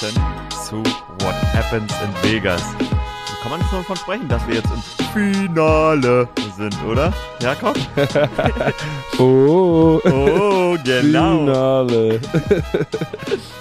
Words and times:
Draußen 0.00 0.14
zu 0.68 0.76
What 1.24 1.34
Happens 1.54 1.92
in 2.02 2.30
Vegas. 2.30 2.62
Da 2.78 2.86
kann 3.42 3.50
man 3.58 3.60
schon 3.68 3.84
von 3.84 3.96
sprechen, 3.96 4.26
dass 4.28 4.46
wir 4.46 4.54
jetzt 4.56 4.70
im 4.72 4.82
Finale 5.12 6.28
sind, 6.56 6.74
oder? 6.84 7.12
Ja, 7.42 7.54
komm. 7.54 7.74
Oh, 9.18 10.00
Oh, 10.04 10.76
genau. 10.84 11.38
Finale. 11.40 12.20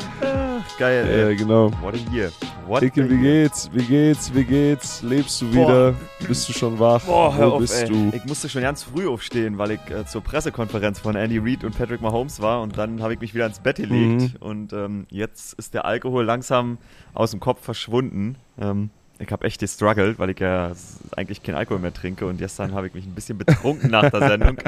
Geil, 0.80 1.06
Ja, 1.08 1.28
ey. 1.28 1.36
genau. 1.36 1.72
What 1.82 1.94
a 1.94 2.14
year. 2.14 2.32
What 2.66 2.82
Dicke, 2.82 3.04
a 3.04 3.10
wie 3.10 3.18
geht's? 3.18 3.70
Wie 3.74 3.84
geht's? 3.84 4.34
Wie 4.34 4.44
geht's? 4.44 5.02
Lebst 5.04 5.42
du 5.42 5.46
Boah. 5.52 5.54
wieder? 5.68 5.96
Bist 6.28 6.50
du 6.50 6.54
schon 6.54 6.80
wach? 6.80 7.04
Boah, 7.04 7.36
hör 7.36 7.50
Wo 7.52 7.54
auf, 7.56 7.60
bist 7.60 7.84
ey. 7.84 7.88
du? 7.90 8.12
Ich 8.16 8.26
musste 8.26 8.50
schon 8.50 8.62
ganz 8.64 8.82
früh 8.84 9.08
aufstehen, 9.08 9.58
weil 9.60 9.72
ich 9.72 9.80
äh, 9.92 10.06
zur 10.06 10.22
Pressekonferenz 10.22 11.00
von 11.00 11.16
Andy 11.16 11.38
Reid 11.38 11.64
und 11.64 11.78
Patrick 11.78 12.02
Mahomes 12.02 12.42
war 12.42 12.62
und 12.62 12.78
dann 12.78 13.02
habe 13.04 13.14
ich 13.14 13.20
mich 13.20 13.36
wieder 13.36 13.46
ins 13.46 13.60
Bett 13.60 13.76
gelegt 13.78 13.92
Mhm. 14.22 14.32
und 14.40 14.74
ähm, 14.74 15.06
jetzt 15.12 15.54
ist 15.54 15.74
der 15.76 15.86
Alkohol 15.86 16.24
langsam 16.26 16.78
aus 17.14 17.32
dem 17.32 17.40
Kopf 17.40 17.64
verschwunden. 17.64 18.38
Ähm, 18.60 18.90
ich 19.22 19.32
habe 19.32 19.46
echt 19.46 19.60
gestruggelt, 19.60 20.20
weil 20.20 20.32
ich 20.32 20.40
ja 20.40 20.72
eigentlich 21.16 21.44
keinen 21.44 21.56
Alkohol 21.56 21.80
mehr 21.80 21.94
trinke 21.94 22.26
und 22.26 22.38
gestern 22.38 22.74
habe 22.74 22.88
ich 22.88 22.94
mich 22.94 23.06
ein 23.06 23.14
bisschen 23.16 23.38
betrunken 23.38 23.90
nach 23.92 24.10
der 24.10 24.20
Sendung. 24.28 24.58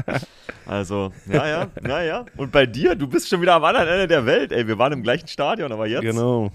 Also, 0.65 1.11
ja, 1.29 1.45
ja, 1.45 1.67
ja, 1.85 2.01
ja. 2.01 2.25
Und 2.37 2.53
bei 2.53 2.65
dir, 2.65 2.95
du 2.95 3.05
bist 3.05 3.27
schon 3.27 3.41
wieder 3.41 3.55
am 3.55 3.65
anderen 3.65 3.85
Ende 3.89 4.07
der 4.07 4.25
Welt, 4.25 4.53
ey. 4.53 4.65
Wir 4.65 4.77
waren 4.77 4.93
im 4.93 5.03
gleichen 5.03 5.27
Stadion, 5.27 5.69
aber 5.73 5.87
jetzt. 5.87 6.03
Genau. 6.03 6.51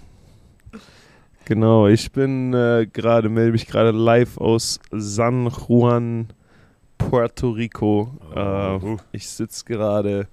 Genau, 1.44 1.88
ich 1.88 2.10
bin 2.12 2.54
äh, 2.54 2.86
gerade, 2.90 3.28
melde 3.28 3.52
mich 3.52 3.66
gerade 3.66 3.90
live 3.90 4.38
aus 4.38 4.80
San 4.90 5.46
Juan, 5.48 6.28
Puerto 6.96 7.50
Rico. 7.50 8.12
Oh. 8.34 8.38
Äh, 8.38 8.96
ich 9.12 9.28
sitze 9.28 9.64
gerade, 9.66 10.26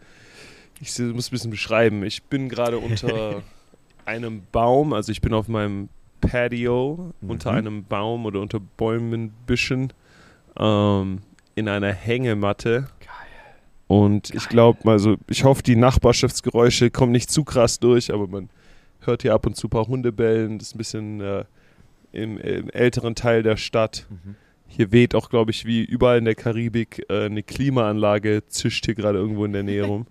ich 0.81 0.94
si- 0.94 1.03
muss 1.03 1.27
ein 1.29 1.31
bisschen 1.31 1.52
beschreiben, 1.52 2.03
ich 2.03 2.23
bin 2.23 2.47
gerade 2.50 2.77
unter 2.77 3.41
einem 4.05 4.44
Baum, 4.52 4.94
also 4.94 5.11
ich 5.11 5.22
bin 5.22 5.33
auf 5.33 5.47
meinem 5.47 5.89
Patio 6.28 7.14
unter 7.22 7.52
Mhm. 7.52 7.58
einem 7.58 7.84
Baum 7.86 8.26
oder 8.26 8.40
unter 8.42 8.59
Bäumen, 8.59 9.31
Büschen 9.45 9.94
ähm, 10.59 11.20
in 11.56 11.68
einer 11.70 11.92
Hängematte. 11.94 12.88
Und 13.88 14.34
ich 14.34 14.50
glaube, 14.50 14.90
also 14.90 15.18
ich 15.30 15.44
hoffe, 15.44 15.62
die 15.62 15.76
Nachbarschaftsgeräusche 15.76 16.90
kommen 16.90 17.12
nicht 17.12 17.30
zu 17.30 17.44
krass 17.44 17.80
durch, 17.80 18.12
aber 18.12 18.28
man 18.28 18.50
hört 19.02 19.22
hier 19.22 19.34
ab 19.34 19.46
und 19.46 19.56
zu 19.56 19.68
ein 19.68 19.70
paar 19.70 19.88
Hunde 19.88 20.12
bellen. 20.12 20.58
Das 20.58 20.70
ist 20.70 20.76
ein 20.76 20.78
bisschen 20.80 21.22
äh, 21.22 21.46
im, 22.12 22.38
im 22.40 22.70
älteren 22.72 23.14
Teil 23.14 23.44
der 23.44 23.58
Stadt. 23.58 24.08
Mhm. 24.09 24.36
Hier 24.68 24.92
weht 24.92 25.14
auch, 25.14 25.30
glaube 25.30 25.52
ich, 25.52 25.66
wie 25.66 25.84
überall 25.84 26.18
in 26.18 26.26
der 26.26 26.34
Karibik 26.36 27.06
äh, 27.09 27.26
eine 27.26 27.44
Klimaanlage, 27.44 28.44
zischt 28.48 28.86
hier 28.86 28.96
gerade 28.96 29.20
irgendwo 29.20 29.46
in 29.46 29.53
der 29.53 29.62
Nähe 29.64 29.84
rum. 29.86 30.08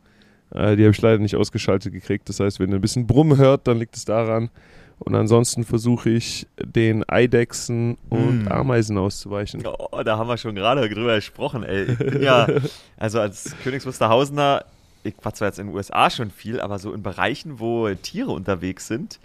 Äh, 0.55 0.77
die 0.77 0.85
habe 0.85 0.93
ich 0.93 1.03
leider 1.03 1.19
nicht 1.19 1.35
ausgeschaltet 1.35 1.93
gekriegt. 1.93 2.29
Das 2.29 2.39
heißt, 2.39 2.61
wenn 2.61 2.71
ihr 2.71 2.77
ein 2.77 2.81
bisschen 2.81 3.09
Brummen 3.09 3.39
hört, 3.39 3.67
dann 3.67 3.79
liegt 3.81 3.97
es 3.97 4.05
daran. 4.05 4.51
Und 4.99 5.15
ansonsten 5.15 5.65
versuche 5.65 6.09
ich, 6.11 6.47
den 6.63 7.09
Eidechsen 7.09 7.99
und 8.09 8.45
Mm. 8.45 8.53
Ameisen 8.53 8.97
auszuweichen. 8.97 9.63
Oh, 9.67 10.03
da 10.03 10.17
haben 10.19 10.29
wir 10.29 10.37
schon 10.39 10.55
gerade 10.55 10.89
drüber 10.89 11.17
gesprochen, 11.17 11.63
ey. 11.63 11.93
Ich 11.93 11.99
bin 11.99 12.23
ja, 12.23 12.47
also 12.97 13.21
als 13.21 13.55
Königs 13.63 13.85
Wusterhausener, 13.87 14.65
ich 15.03 15.15
war 15.23 15.35
zwar 15.35 15.49
jetzt 15.49 15.59
in 15.59 15.67
den 15.67 15.77
USA 15.77 16.09
schon 16.11 16.31
viel, 16.31 16.61
aber 16.61 16.79
so 16.79 16.93
in 16.93 17.03
Bereichen, 17.03 17.59
wo 17.61 17.93
Tiere 17.95 18.31
unterwegs 18.31 18.87
sind, 18.87 19.19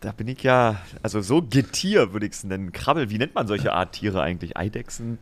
da 0.00 0.12
bin 0.12 0.28
ich 0.28 0.42
ja, 0.42 0.76
also 1.02 1.20
so 1.22 1.42
Getier 1.42 2.12
würde 2.12 2.26
ich 2.26 2.32
es 2.32 2.44
nennen. 2.44 2.72
Krabbel, 2.72 3.10
wie 3.10 3.18
nennt 3.18 3.34
man 3.34 3.46
solche 3.46 3.72
Art 3.72 3.92
Tiere 3.92 4.20
eigentlich? 4.20 4.56
Eidechsen? 4.56 5.18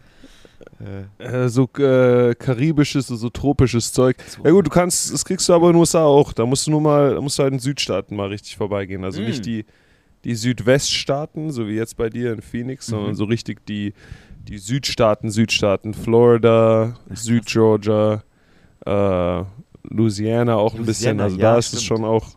Äh, 1.18 1.24
Äh, 1.44 1.48
so 1.48 1.68
äh, 1.78 2.34
karibisches, 2.34 3.06
so 3.08 3.30
tropisches 3.30 3.92
Zeug. 3.92 4.16
So. 4.26 4.44
Ja 4.44 4.50
gut, 4.50 4.66
du 4.66 4.70
kannst, 4.70 5.12
das 5.12 5.24
kriegst 5.24 5.48
du 5.48 5.54
aber 5.54 5.68
in 5.68 5.72
den 5.74 5.80
USA 5.80 6.04
auch. 6.04 6.32
Da 6.32 6.44
musst 6.46 6.66
du 6.66 6.70
nur 6.70 6.80
mal, 6.80 7.14
da 7.14 7.20
musst 7.20 7.38
du 7.38 7.42
halt 7.42 7.52
in 7.52 7.58
den 7.58 7.62
Südstaaten 7.62 8.16
mal 8.16 8.28
richtig 8.28 8.56
vorbeigehen. 8.56 9.04
Also 9.04 9.20
Mm. 9.20 9.24
nicht 9.24 9.46
die, 9.46 9.64
die 10.24 10.34
Südweststaaten, 10.34 11.50
so 11.50 11.68
wie 11.68 11.74
jetzt 11.74 11.96
bei 11.96 12.08
dir 12.10 12.32
in 12.32 12.42
Phoenix, 12.42 12.86
sondern 12.86 13.10
Mhm. 13.10 13.14
so 13.16 13.24
richtig 13.24 13.64
die, 13.66 13.94
die 14.48 14.58
Südstaaten, 14.58 15.30
Südstaaten, 15.30 15.94
Florida, 15.94 16.96
Südgeorgia, 17.12 18.22
äh, 18.84 19.42
Louisiana 19.88 20.56
auch 20.56 20.74
ein 20.74 20.84
bisschen. 20.84 21.20
Also 21.20 21.36
ja, 21.36 21.52
da 21.52 21.58
ist 21.58 21.72
es 21.74 21.82
stimmt. 21.84 22.00
schon 22.00 22.08
auch, 22.08 22.36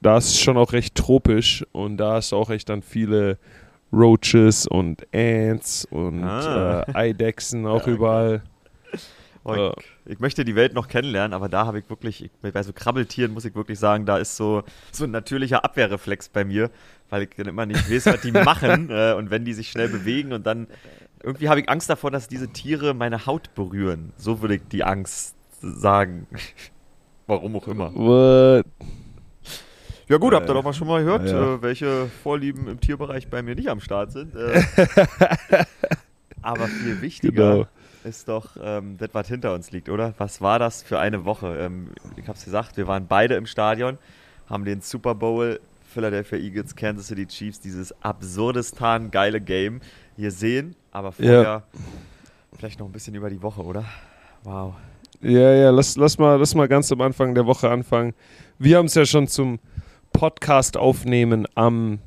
da 0.00 0.16
ist 0.18 0.26
es 0.26 0.40
schon 0.40 0.56
auch 0.56 0.72
recht 0.72 0.94
tropisch 0.94 1.64
und 1.72 1.96
da 1.98 2.18
ist 2.18 2.32
auch 2.32 2.50
echt 2.50 2.68
dann 2.68 2.82
viele 2.82 3.38
Roaches 3.92 4.66
und 4.66 5.06
Ants 5.14 5.86
und 5.90 6.22
Ah. 6.24 6.82
äh, 6.88 6.94
Eidechsen 6.94 7.66
auch 7.66 7.86
Ja, 7.86 7.92
überall. 7.92 8.42
oh, 9.44 9.72
ich, 10.06 10.12
ich 10.14 10.20
möchte 10.20 10.44
die 10.44 10.54
Welt 10.54 10.74
noch 10.74 10.88
kennenlernen, 10.88 11.32
aber 11.34 11.48
da 11.48 11.66
habe 11.66 11.78
ich 11.78 11.88
wirklich, 11.88 12.24
ich, 12.24 12.30
bei 12.40 12.62
so 12.62 12.72
Krabbeltieren 12.72 13.32
muss 13.32 13.44
ich 13.44 13.54
wirklich 13.54 13.78
sagen, 13.78 14.04
da 14.06 14.18
ist 14.18 14.36
so, 14.36 14.62
so 14.92 15.04
ein 15.04 15.10
natürlicher 15.10 15.64
Abwehrreflex 15.64 16.28
bei 16.28 16.44
mir, 16.44 16.70
weil 17.10 17.22
ich 17.22 17.30
dann 17.36 17.46
immer 17.46 17.64
nicht 17.66 17.90
weiß, 17.90 18.06
was 18.06 18.20
die 18.20 18.32
machen 18.44 18.90
äh, 18.90 19.14
und 19.16 19.30
wenn 19.30 19.44
die 19.44 19.54
sich 19.54 19.70
schnell 19.70 19.88
bewegen 19.88 20.32
und 20.32 20.46
dann 20.46 20.66
irgendwie 21.22 21.48
habe 21.48 21.60
ich 21.60 21.68
Angst 21.68 21.88
davor, 21.90 22.10
dass 22.10 22.28
diese 22.28 22.48
Tiere 22.48 22.94
meine 22.94 23.26
Haut 23.26 23.54
berühren. 23.54 24.12
So 24.16 24.40
würde 24.42 24.56
ich 24.56 24.62
die 24.70 24.84
Angst 24.84 25.34
sagen. 25.60 26.26
Warum 27.26 27.56
auch 27.56 27.66
immer. 27.68 27.92
What? 27.94 28.64
Ja 30.08 30.16
gut, 30.16 30.32
habt 30.34 30.46
ihr 30.48 30.50
Äh, 30.50 30.54
doch 30.54 30.64
mal 30.64 30.72
schon 30.72 30.88
mal 30.88 31.04
gehört, 31.04 31.28
ja. 31.28 31.54
äh, 31.54 31.62
welche 31.62 32.06
Vorlieben 32.22 32.66
im 32.68 32.80
Tierbereich 32.80 33.28
bei 33.28 33.42
mir 33.42 33.54
nicht 33.54 33.68
am 33.68 33.80
Start 33.80 34.12
sind. 34.12 34.34
Äh, 34.34 34.62
aber 36.42 36.66
viel 36.68 37.00
wichtiger 37.02 37.52
Genau. 37.52 37.66
ist 38.04 38.28
doch 38.28 38.56
ähm, 38.62 38.96
das, 38.98 39.10
was 39.12 39.28
hinter 39.28 39.54
uns 39.54 39.70
liegt, 39.70 39.88
oder? 39.88 40.14
Was 40.18 40.40
war 40.40 40.58
das 40.58 40.82
für 40.82 40.98
eine 40.98 41.24
Woche? 41.24 41.56
Ähm, 41.58 41.88
ich 42.16 42.26
hab's 42.28 42.44
gesagt, 42.44 42.76
wir 42.76 42.86
waren 42.86 43.06
beide 43.06 43.34
im 43.34 43.46
Stadion, 43.46 43.98
haben 44.48 44.64
den 44.64 44.80
Super 44.80 45.14
Bowl 45.14 45.60
Philadelphia 45.92 46.38
Eagles, 46.38 46.74
Kansas 46.76 47.08
City 47.08 47.26
Chiefs, 47.26 47.60
dieses 47.60 47.94
absurdistan 48.02 49.10
geile 49.10 49.40
Game 49.40 49.80
hier 50.16 50.30
sehen. 50.30 50.74
Aber 50.90 51.12
vorher 51.12 51.62
vielleicht 52.56 52.78
noch 52.78 52.86
ein 52.86 52.92
bisschen 52.92 53.14
über 53.14 53.30
die 53.30 53.42
Woche, 53.42 53.62
oder? 53.62 53.84
Wow. 54.44 54.74
Ja, 55.20 55.52
ja, 55.52 55.70
lass, 55.70 55.96
lass, 55.96 56.16
mal, 56.18 56.36
lass 56.38 56.54
mal 56.54 56.68
ganz 56.68 56.92
am 56.92 57.00
Anfang 57.00 57.34
der 57.34 57.44
Woche 57.46 57.68
anfangen. 57.70 58.14
Wir 58.58 58.76
haben 58.78 58.86
es 58.86 58.94
ja 58.94 59.04
schon 59.04 59.26
zum 59.26 59.58
Podcast 60.18 60.76
aufnehmen 60.76 61.46
am, 61.54 61.98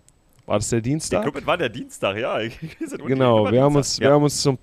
war 0.45 0.57
das 0.59 0.69
der 0.69 0.79
Ich 0.79 0.83
Dienstag? 0.83 1.23
glaube, 1.23 1.39
es 1.39 1.45
war 1.47 1.57
der 1.57 1.69
Dienstag, 1.69 2.17
ja. 2.17 2.39
Genau, 3.07 3.51
wir 3.51 3.61
haben, 3.63 3.73
Dienstag. 3.73 3.75
uns, 3.75 3.97
ja. 3.99 4.07
wir 4.09 4.13
haben 4.13 4.23
uns 4.23 4.41
zum 4.41 4.57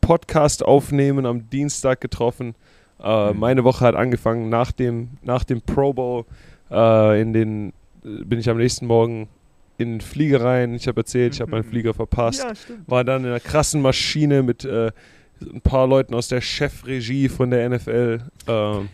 Podcast 0.00 0.64
aufnehmen 0.64 1.24
am 1.26 1.48
Dienstag 1.50 2.00
getroffen. 2.00 2.54
Äh, 3.02 3.32
Mhm. 3.32 3.38
Meine 3.38 3.64
Woche 3.64 3.84
hat 3.86 3.94
angefangen 3.94 4.48
nach 4.50 4.72
dem, 4.72 5.10
nach 5.22 5.44
dem 5.44 5.62
Pro 5.62 5.92
Bowl. 5.94 6.24
Äh, 6.70 7.20
in 7.22 7.32
den, 7.32 7.68
äh, 8.04 8.24
bin 8.24 8.38
ich 8.38 8.48
am 8.50 8.58
nächsten 8.58 8.86
Morgen 8.86 9.28
in 9.78 9.92
den 9.92 10.00
Flieger 10.02 10.44
rein. 10.44 10.74
Ich 10.74 10.86
habe 10.86 11.00
erzählt, 11.00 11.34
ich 11.34 11.40
habe 11.40 11.50
meinen 11.52 11.64
Mhm. 11.66 11.70
Flieger 11.70 11.94
verpasst. 11.94 12.44
Ja. 12.44 12.52
War 12.86 13.04
dann 13.04 13.22
in 13.22 13.28
einer 13.30 13.40
krassen 13.40 13.80
Maschine 13.80 14.42
mit 14.42 14.64
äh, 14.66 14.90
ein 15.40 15.62
paar 15.62 15.86
Leuten 15.86 16.14
aus 16.14 16.28
der 16.28 16.42
Chefregie 16.42 17.30
von 17.30 17.50
der 17.50 17.66
NFL. 17.70 18.20
Ähm, 18.46 18.88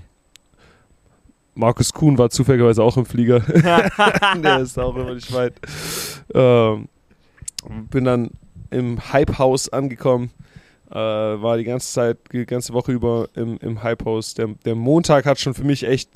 Markus 1.56 1.92
Kuhn 1.92 2.16
war 2.18 2.30
zufälligerweise 2.30 2.82
auch 2.82 2.96
im 2.96 3.06
Flieger. 3.06 3.40
der 4.42 4.60
ist 4.60 4.78
auch 4.78 4.94
immer 4.94 5.14
nicht 5.14 5.32
weit. 5.32 5.54
Ähm, 6.34 6.88
bin 7.90 8.04
dann 8.04 8.30
im 8.70 9.12
Hype 9.12 9.38
House 9.38 9.68
angekommen. 9.68 10.30
Äh, 10.90 10.94
war 10.94 11.56
die 11.56 11.64
ganze 11.64 11.92
Zeit, 11.92 12.18
die 12.32 12.46
ganze 12.46 12.72
Woche 12.72 12.92
über 12.92 13.28
im, 13.34 13.58
im 13.58 13.82
Hype 13.82 14.04
House. 14.04 14.34
Der, 14.34 14.48
der 14.64 14.74
Montag 14.74 15.24
hat 15.26 15.40
schon 15.40 15.54
für 15.54 15.64
mich 15.64 15.82
echt 15.82 16.10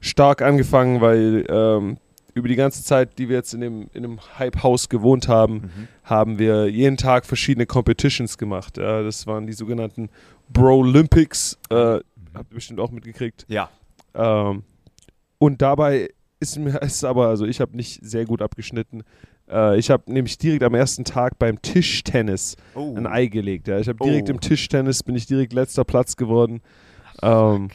stark 0.00 0.42
angefangen, 0.42 1.00
weil 1.00 1.44
ähm, 1.48 1.96
über 2.34 2.46
die 2.46 2.54
ganze 2.54 2.84
Zeit, 2.84 3.18
die 3.18 3.28
wir 3.28 3.36
jetzt 3.36 3.52
in 3.54 3.60
dem, 3.60 3.88
in 3.92 4.02
dem 4.02 4.20
Hype 4.38 4.62
House 4.62 4.88
gewohnt 4.88 5.26
haben, 5.26 5.54
Mhm. 5.54 5.88
haben 6.04 6.38
wir 6.38 6.68
jeden 6.68 6.96
Tag 6.96 7.26
verschiedene 7.26 7.66
Competitions 7.66 8.38
gemacht. 8.38 8.78
Ja, 8.78 9.02
das 9.02 9.26
waren 9.26 9.46
die 9.46 9.52
sogenannten 9.52 10.08
Bro 10.48 10.78
Olympics. 10.78 11.58
Äh, 11.70 11.74
habt 11.74 12.04
ihr 12.50 12.54
bestimmt 12.54 12.78
auch 12.78 12.90
mitgekriegt. 12.92 13.44
Ja. 13.48 13.68
Ähm, 14.14 14.62
und 15.38 15.62
dabei 15.62 16.10
ist 16.40 16.58
mir 16.58 16.78
ist 16.82 17.04
aber, 17.04 17.28
also 17.28 17.44
ich 17.46 17.60
habe 17.60 17.76
nicht 17.76 18.04
sehr 18.04 18.24
gut 18.24 18.42
abgeschnitten. 18.42 19.02
Äh, 19.50 19.78
ich 19.78 19.90
habe 19.90 20.12
nämlich 20.12 20.38
direkt 20.38 20.62
am 20.62 20.74
ersten 20.74 21.04
Tag 21.04 21.38
beim 21.38 21.60
Tischtennis 21.62 22.56
Oh. 22.74 22.94
ein 22.96 23.06
Ei 23.06 23.26
gelegt. 23.26 23.68
Ja. 23.68 23.78
Ich 23.78 23.88
habe 23.88 23.98
direkt 24.04 24.28
Oh. 24.28 24.32
im 24.32 24.40
Tischtennis, 24.40 25.02
bin 25.02 25.14
ich 25.16 25.26
direkt 25.26 25.52
letzter 25.52 25.84
Platz 25.84 26.16
geworden. 26.16 26.60
Ähm, 27.22 27.68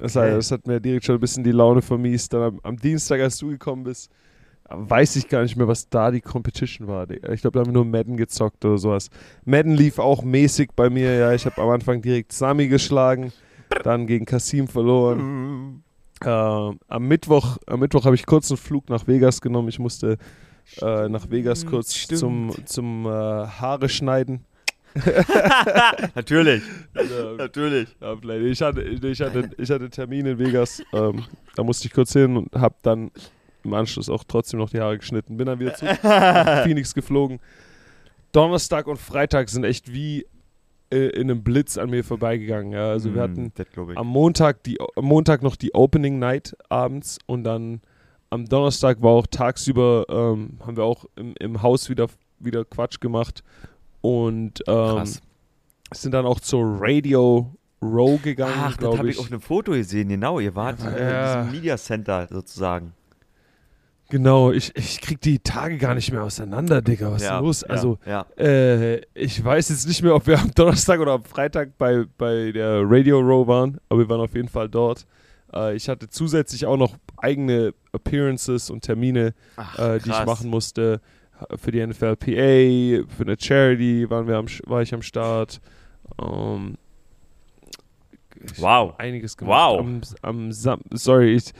das, 0.00 0.16
Okay. 0.16 0.30
hat, 0.30 0.38
das 0.38 0.50
hat 0.50 0.66
mir 0.66 0.80
direkt 0.80 1.04
schon 1.04 1.16
ein 1.16 1.20
bisschen 1.20 1.44
die 1.44 1.52
Laune 1.52 1.82
vermiest. 1.82 2.32
Dann 2.32 2.42
am, 2.42 2.60
am 2.62 2.76
Dienstag, 2.76 3.20
als 3.20 3.38
du 3.38 3.48
gekommen 3.48 3.84
bist, 3.84 4.10
weiß 4.68 5.16
ich 5.16 5.28
gar 5.28 5.42
nicht 5.42 5.56
mehr, 5.56 5.68
was 5.68 5.88
da 5.90 6.10
die 6.10 6.20
Competition 6.22 6.86
war. 6.88 7.10
Ich 7.10 7.42
glaube, 7.42 7.52
da 7.52 7.60
haben 7.60 7.66
wir 7.66 7.72
nur 7.74 7.84
Madden 7.84 8.16
gezockt 8.16 8.64
oder 8.64 8.78
sowas. 8.78 9.10
Madden 9.44 9.72
lief 9.74 9.98
auch 9.98 10.22
mäßig 10.22 10.70
bei 10.74 10.88
mir. 10.88 11.14
Ja, 11.14 11.32
ich 11.34 11.44
habe 11.44 11.60
am 11.60 11.68
Anfang 11.68 12.00
direkt 12.00 12.32
Sami 12.32 12.68
geschlagen, 12.68 13.32
dann 13.82 14.06
gegen 14.06 14.24
Kasim 14.24 14.68
verloren. 14.68 15.82
Ähm, 16.24 16.78
am 16.88 17.08
Mittwoch, 17.08 17.58
am 17.66 17.80
Mittwoch 17.80 18.04
habe 18.04 18.14
ich 18.14 18.26
kurz 18.26 18.50
einen 18.50 18.58
Flug 18.58 18.88
nach 18.88 19.06
Vegas 19.06 19.40
genommen. 19.40 19.68
Ich 19.68 19.78
musste 19.78 20.18
äh, 20.80 21.08
nach 21.08 21.30
Vegas 21.30 21.66
kurz 21.66 21.94
Stimmt. 21.94 22.20
zum, 22.20 22.52
zum 22.66 23.06
äh, 23.06 23.08
Haare 23.08 23.88
schneiden. 23.88 24.44
Natürlich. 26.14 26.62
Ähm, 26.94 27.36
Natürlich. 27.36 27.88
Ja, 28.00 28.16
vielleicht. 28.16 28.44
Ich 28.44 28.62
hatte, 28.62 28.82
ich, 28.82 29.20
hatte, 29.20 29.50
ich 29.56 29.70
hatte 29.70 29.84
einen 29.84 29.90
Termin 29.90 30.26
in 30.26 30.38
Vegas, 30.38 30.82
ähm, 30.92 31.24
da 31.56 31.62
musste 31.62 31.88
ich 31.88 31.94
kurz 31.94 32.12
hin 32.12 32.36
und 32.36 32.54
habe 32.54 32.74
dann 32.82 33.10
im 33.64 33.74
Anschluss 33.74 34.08
auch 34.08 34.24
trotzdem 34.24 34.60
noch 34.60 34.70
die 34.70 34.80
Haare 34.80 34.98
geschnitten. 34.98 35.36
Bin 35.36 35.46
dann 35.46 35.58
wieder 35.58 35.74
zu 35.74 35.86
Phoenix 36.64 36.94
geflogen. 36.94 37.40
Donnerstag 38.32 38.86
und 38.86 38.98
Freitag 38.98 39.48
sind 39.48 39.64
echt 39.64 39.92
wie 39.92 40.26
äh, 40.92 41.08
in 41.08 41.30
einem 41.30 41.42
Blitz 41.42 41.78
an 41.78 41.90
mir 41.90 42.04
vorbeigegangen. 42.04 42.72
Ja. 42.72 42.90
Also 42.90 43.14
wir 43.14 43.22
Hm, 43.24 43.50
hatten 43.52 43.96
am 43.96 44.06
Montag, 44.06 44.62
die, 44.64 44.78
am 44.96 45.04
Montag 45.04 45.42
noch 45.42 45.56
die 45.56 45.74
Opening 45.74 46.18
Night 46.18 46.56
abends 46.68 47.18
und 47.26 47.44
dann 47.44 47.80
am 48.30 48.46
Donnerstag 48.46 49.02
war 49.02 49.10
auch 49.10 49.26
tagsüber, 49.26 50.06
ähm, 50.08 50.58
haben 50.64 50.76
wir 50.76 50.84
auch 50.84 51.04
im, 51.16 51.34
im 51.40 51.62
Haus 51.62 51.90
wieder, 51.90 52.06
wieder 52.38 52.64
Quatsch 52.64 53.00
gemacht 53.00 53.42
und 54.00 54.62
ähm, 54.66 55.04
sind 55.92 56.12
dann 56.12 56.24
auch 56.26 56.40
zur 56.40 56.64
Radio 56.80 57.54
Row 57.82 58.20
gegangen, 58.22 58.54
Ach, 58.56 58.68
das 58.70 58.78
glaube 58.78 58.98
habe 58.98 59.08
ich. 59.10 59.16
ich 59.16 59.20
auf 59.20 59.30
einem 59.30 59.40
Foto 59.40 59.72
gesehen. 59.72 60.08
Genau, 60.08 60.38
ihr 60.40 60.54
wart 60.54 60.80
Ja. 60.80 60.90
äh, 60.92 61.40
in 61.42 61.46
diesem 61.48 61.60
Media 61.60 61.76
Center 61.76 62.28
sozusagen. 62.30 62.92
Genau, 64.12 64.52
ich, 64.52 64.76
ich 64.76 65.00
krieg 65.00 65.22
die 65.22 65.38
Tage 65.38 65.78
gar 65.78 65.94
nicht 65.94 66.12
mehr 66.12 66.22
auseinander, 66.22 66.82
Digga. 66.82 67.12
Was 67.12 67.22
ist 67.22 67.28
ja, 67.28 67.36
denn 67.36 67.44
los? 67.46 67.62
Ja, 67.62 67.68
Also, 67.68 67.98
ja. 68.04 68.26
äh, 68.36 69.00
ich 69.14 69.42
weiß 69.42 69.70
jetzt 69.70 69.88
nicht 69.88 70.02
mehr, 70.02 70.14
ob 70.14 70.26
wir 70.26 70.38
am 70.38 70.50
Donnerstag 70.54 71.00
oder 71.00 71.12
am 71.12 71.24
Freitag 71.24 71.78
bei, 71.78 72.04
bei 72.18 72.52
der 72.52 72.82
Radio 72.84 73.20
Row 73.20 73.46
waren, 73.46 73.78
aber 73.88 74.00
wir 74.00 74.08
waren 74.10 74.20
auf 74.20 74.34
jeden 74.34 74.48
Fall 74.48 74.68
dort. 74.68 75.06
Äh, 75.54 75.76
ich 75.76 75.88
hatte 75.88 76.10
zusätzlich 76.10 76.66
auch 76.66 76.76
noch 76.76 76.98
eigene 77.16 77.72
Appearances 77.92 78.68
und 78.68 78.82
Termine, 78.82 79.32
Ach, 79.56 79.78
äh, 79.78 79.98
die 79.98 80.10
ich 80.10 80.26
machen 80.26 80.50
musste. 80.50 81.00
Für 81.56 81.70
die 81.70 81.84
NFLPA, 81.86 83.08
für 83.16 83.22
eine 83.22 83.36
Charity 83.40 84.10
waren 84.10 84.26
wir 84.26 84.36
am, 84.36 84.44
war 84.66 84.82
ich 84.82 84.92
am 84.92 85.00
Start. 85.00 85.62
Ähm, 86.20 86.76
ich 88.44 88.60
Wow. 88.60 88.92
Einiges 88.98 89.38
gemacht. 89.38 89.70
Wow. 89.70 89.80
Am, 89.80 90.00
am 90.20 90.52
Sam 90.52 90.80
sorry, 90.92 91.34
ich 91.34 91.52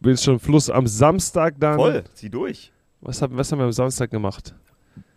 bin 0.00 0.16
schon 0.16 0.34
im 0.34 0.40
Fluss. 0.40 0.70
Am 0.70 0.86
Samstag 0.86 1.54
dann. 1.58 1.76
Voll, 1.76 2.04
zieh 2.14 2.30
durch. 2.30 2.72
Was 3.00 3.20
haben, 3.20 3.36
was 3.36 3.50
haben 3.50 3.58
wir 3.58 3.66
am 3.66 3.72
Samstag 3.72 4.10
gemacht? 4.10 4.54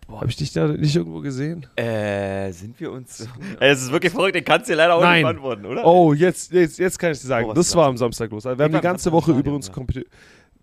Habe 0.07 0.27
ich 0.27 0.35
dich 0.35 0.53
da 0.53 0.67
nicht 0.67 0.95
irgendwo 0.95 1.19
gesehen? 1.19 1.65
Äh, 1.75 2.51
sind 2.51 2.79
wir 2.79 2.91
uns. 2.91 3.27
Es 3.59 3.81
ist 3.81 3.91
wirklich 3.91 4.11
verrückt, 4.11 4.35
den 4.35 4.45
kannst 4.45 4.67
du 4.67 4.73
dir 4.73 4.77
leider 4.77 4.95
auch 4.95 5.01
Nein. 5.01 5.23
nicht 5.23 5.23
beantworten, 5.23 5.65
oder? 5.65 5.85
Oh, 5.85 6.13
jetzt, 6.13 6.51
jetzt, 6.51 6.77
jetzt 6.77 6.99
kann 6.99 7.11
ich 7.11 7.19
dir 7.19 7.27
sagen. 7.27 7.49
Oh, 7.49 7.53
das 7.53 7.75
war 7.75 7.87
am 7.87 7.97
Samstag 7.97 8.31
los. 8.31 8.45
Also 8.45 8.57
wir 8.57 8.65
Ich 8.65 8.71
haben 8.71 8.79
die 8.79 8.83
ganze 8.83 9.11
Woche 9.11 9.31
über. 9.31 9.59
Competi 9.71 10.05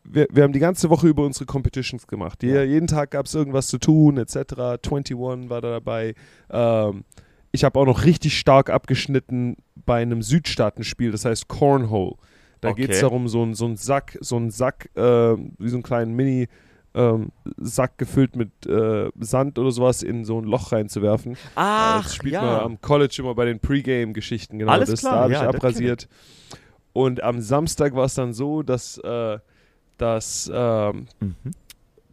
wir, 0.05 0.27
wir 0.31 0.43
haben 0.43 0.53
die 0.53 0.59
ganze 0.59 0.91
Woche 0.91 1.09
über 1.09 1.25
unsere 1.25 1.47
Competitions 1.47 2.07
gemacht. 2.07 2.43
Ja. 2.43 2.63
Jeden 2.63 2.87
Tag 2.87 3.13
gab 3.13 3.27
es 3.27 3.35
irgendwas 3.35 3.69
zu 3.69 3.79
tun, 3.79 4.19
etc. 4.19 4.55
21 4.59 5.17
war 5.17 5.61
da 5.61 5.71
dabei. 5.71 6.15
Ähm, 6.51 7.05
ich 7.53 7.65
habe 7.65 7.79
auch 7.79 7.87
noch 7.87 8.05
richtig 8.05 8.39
stark 8.39 8.71
abgeschnitten 8.71 9.57
bei 9.75 10.03
einem 10.03 10.23
Südstaatenspiel, 10.23 11.13
das 11.13 11.25
heißt 11.25 11.49
Cornhole. 11.49 12.17
Da 12.63 12.71
Okay. 12.71 12.83
geht 12.83 12.91
es 12.93 13.01
darum, 13.01 13.29
so 13.29 13.43
ein, 13.45 13.55
so 13.55 13.67
ein 13.67 13.77
Sack, 13.77 14.17
so 14.23 14.39
ein 14.39 14.51
Sack, 14.51 14.89
äh, 14.95 15.01
wie 15.03 15.69
so 15.69 15.77
einen 15.77 15.83
kleinen 15.83 16.15
Mini- 16.15 16.49
ähm, 16.95 17.31
Sack 17.57 17.97
gefüllt 17.99 18.37
mit 18.37 18.51
äh, 18.67 19.11
Sand 19.19 19.59
oder 19.59 19.71
sowas 19.71 20.03
in 20.03 20.25
so 20.27 20.39
ein 20.39 20.45
Loch 20.45 20.73
reinzuwerfen. 20.73 21.33
Äh, 21.33 21.37
Ach, 21.55 22.03
das 22.05 22.15
spielt 22.15 22.35
ja. 22.35 22.43
man 22.43 22.61
am 22.61 22.81
College 22.83 23.17
immer 23.21 23.35
bei 23.35 23.47
den 23.47 23.61
Pre-Game-Geschichten. 23.61 24.59
Genau, 24.59 24.73
Alles 24.73 24.91
das, 24.91 25.01
klar, 25.01 25.15
da 25.15 25.21
habe 25.23 25.33
ja, 25.33 25.43
ich 25.43 25.49
abrasiert. 25.49 26.09
Und 26.93 27.23
am 27.23 27.41
Samstag 27.41 27.95
war 27.95 28.05
es 28.05 28.15
dann 28.15 28.35
so, 28.35 28.63
dass, 28.63 28.99
äh, 28.99 29.39
dass 29.99 30.51
ähm, 30.55 31.07
Mhm. 31.21 31.35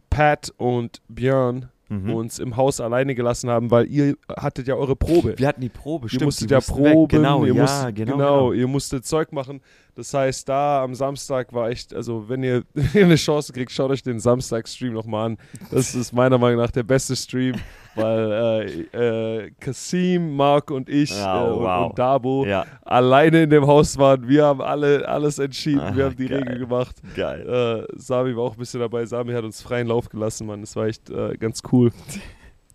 Pat 0.08 0.52
und 0.56 1.00
Björn 1.08 1.68
Mhm. 1.90 2.14
uns 2.14 2.38
im 2.38 2.56
Haus 2.56 2.80
alleine 2.80 3.14
gelassen 3.16 3.50
haben, 3.50 3.70
weil 3.72 3.86
ihr 3.90 4.14
hattet 4.36 4.68
ja 4.68 4.76
eure 4.76 4.94
Probe. 4.94 5.34
Wir 5.36 5.48
hatten 5.48 5.60
die 5.60 5.68
Probe, 5.68 6.06
ihr 6.06 6.10
stimmt. 6.10 6.22
musstet 6.26 6.48
die 6.50 6.52
ja 6.54 6.58
mussten 6.58 6.84
weg. 6.84 6.92
proben, 6.92 7.08
Genau, 7.08 7.44
ihr 7.44 7.52
ja, 7.54 7.60
musstet, 7.62 7.96
genau, 7.96 8.12
genau, 8.12 8.48
genau. 8.48 8.52
ihr 8.52 8.66
musstet 8.68 9.04
Zeug 9.04 9.32
machen. 9.32 9.60
Das 9.94 10.14
heißt, 10.14 10.48
da 10.48 10.82
am 10.82 10.94
Samstag 10.94 11.52
war 11.52 11.68
echt, 11.70 11.94
also 11.94 12.28
wenn 12.28 12.42
ihr 12.42 12.62
eine 12.94 13.16
Chance 13.16 13.52
kriegt, 13.52 13.72
schaut 13.72 13.90
euch 13.90 14.02
den 14.02 14.20
Samstag-Stream 14.20 14.92
nochmal 14.92 15.26
an. 15.30 15.38
Das 15.70 15.94
ist 15.94 16.12
meiner 16.12 16.38
Meinung 16.38 16.60
nach 16.60 16.70
der 16.70 16.82
beste 16.82 17.16
Stream, 17.16 17.56
weil 17.94 18.88
äh, 18.94 19.44
äh, 19.46 19.50
Kasim, 19.60 20.36
Mark 20.36 20.70
und 20.70 20.88
ich 20.88 21.10
Ja, 21.10 21.46
äh, 21.46 21.50
und, 21.50 21.62
wow. 21.62 21.90
und 21.90 21.98
Dabo 21.98 22.46
Ja, 22.46 22.64
alleine 22.82 23.42
in 23.42 23.50
dem 23.50 23.66
Haus 23.66 23.98
waren. 23.98 24.26
Wir 24.28 24.44
haben 24.44 24.60
alle 24.62 25.06
alles 25.08 25.38
entschieden, 25.38 25.96
wir 25.96 26.04
Ah, 26.04 26.08
haben 26.08 26.16
die 26.16 26.26
geil. 26.28 26.38
Regel 26.38 26.58
gemacht. 26.60 26.96
geil. 27.16 27.86
Äh, 27.90 27.98
Sami 27.98 28.34
war 28.36 28.44
auch 28.44 28.52
ein 28.52 28.58
bisschen 28.58 28.80
dabei. 28.80 29.04
Sami 29.06 29.32
hat 29.32 29.44
uns 29.44 29.60
freien 29.60 29.86
Lauf 29.88 30.08
gelassen, 30.08 30.46
Mann. 30.46 30.60
Das 30.60 30.76
war 30.76 30.86
echt 30.86 31.10
äh, 31.10 31.36
ganz 31.36 31.62
cool. 31.72 31.90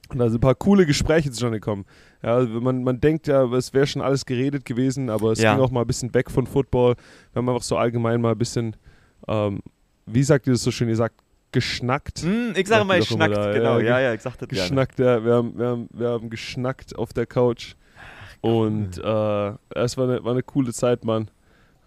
Und 0.10 0.20
da 0.20 0.26
sind 0.30 0.38
ein 0.38 0.42
paar 0.42 0.54
coole 0.56 0.86
Gespräche 0.86 1.32
zustande 1.32 1.60
gekommen. 1.60 1.86
Ja, 2.26 2.40
man, 2.42 2.84
man 2.84 3.00
denkt 3.00 3.28
ja, 3.28 3.44
es 3.54 3.72
wäre 3.74 3.86
schon 3.86 4.02
alles 4.02 4.26
geredet 4.26 4.66
gewesen, 4.66 5.12
aber 5.12 5.32
es 5.32 5.40
Ja. 5.42 5.54
ging 5.54 5.64
auch 5.64 5.70
mal 5.70 5.82
ein 5.82 5.88
bisschen 5.88 6.12
weg 6.16 6.32
von 6.32 6.48
Football. 6.48 6.96
Wir 7.34 7.40
haben 7.40 7.48
einfach 7.50 7.62
so 7.62 7.78
allgemein 7.78 8.20
mal 8.20 8.32
ein 8.32 8.38
bisschen, 8.38 8.76
ähm, 9.28 9.60
wie 10.08 10.24
sagt 10.24 10.48
ihr 10.48 10.54
das 10.54 10.64
so 10.64 10.72
schön? 10.72 10.90
Ihr 10.90 10.96
sagt 10.96 11.16
geschnackt. 11.52 12.20
Hm, 12.24 12.54
ich 12.56 12.68
sage 12.68 12.84
mal, 12.84 12.98
ich 12.98 13.08
schnackt. 13.08 13.36
genau, 13.36 13.78
ja, 13.78 13.86
ja, 13.86 14.00
ja, 14.00 14.14
ich 14.16 14.22
sag 14.22 14.38
das 14.40 14.50
gerne. 14.50 14.62
Geschnackt, 14.64 14.98
ja. 14.98 15.24
Wir 15.24 15.34
haben, 15.36 15.58
wir, 15.58 15.68
haben, 15.68 15.88
wir 15.94 16.10
haben 16.10 16.30
geschnackt 16.32 16.96
auf 16.98 17.14
der 17.14 17.28
Couch. 17.28 17.76
Und 18.42 18.98
äh, 18.98 19.54
es 19.76 19.96
war 19.98 20.10
eine, 20.10 20.24
war 20.24 20.32
eine 20.32 20.44
coole 20.44 20.74
Zeit, 20.74 21.06
Mann. 21.06 21.30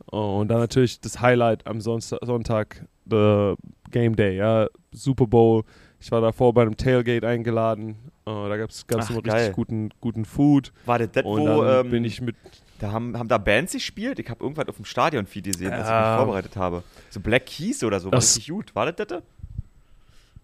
Und 0.06 0.49
dann 0.49 0.58
natürlich 0.61 1.00
das 1.00 1.20
Highlight 1.20 1.67
am 1.67 1.81
Sonntag, 1.81 2.20
Sonntag 2.25 2.87
the 3.11 3.55
Game 3.91 4.14
Day, 4.17 4.37
ja, 4.37 4.69
Super 4.93 5.26
Bowl. 5.26 5.64
Ich 6.00 6.11
war 6.12 6.20
davor 6.20 6.55
bei 6.55 6.62
einem 6.62 6.76
Tailgate 6.76 7.26
eingeladen. 7.26 7.96
Äh, 8.29 8.49
da 8.49 8.57
gab 8.57 8.71
es 8.71 8.85
immer 8.89 9.23
geil. 9.23 9.35
richtig 9.37 9.55
guten, 9.55 9.91
guten 10.01 10.25
Food. 10.25 10.73
War 10.87 10.99
das 10.99 11.11
das, 11.13 11.25
Und 11.25 11.41
wo 11.41 11.63
dann 11.63 11.87
ähm, 11.87 11.91
bin 11.91 12.05
ich 12.05 12.21
mit. 12.21 12.37
da 12.79 12.93
haben, 12.93 13.17
haben 13.19 13.29
da 13.29 13.39
Bands 13.39 13.73
gespielt? 13.73 14.19
Ich 14.19 14.29
habe 14.29 14.43
irgendwas 14.43 14.69
auf 14.69 14.77
dem 14.77 14.85
Stadion-Feed 14.85 15.45
gesehen, 15.45 15.71
was 15.73 15.87
ich 15.89 15.95
mich 15.95 16.17
vorbereitet 16.17 16.57
habe. 16.57 16.83
So 17.11 17.21
Black 17.21 17.47
Keys 17.47 17.83
oder 17.85 18.01
so, 18.01 18.07
war 18.07 18.13
das- 18.19 18.37
richtig 18.37 18.53
gut. 18.53 18.75
War 18.75 18.91
das 18.93 19.07
das? 19.09 19.23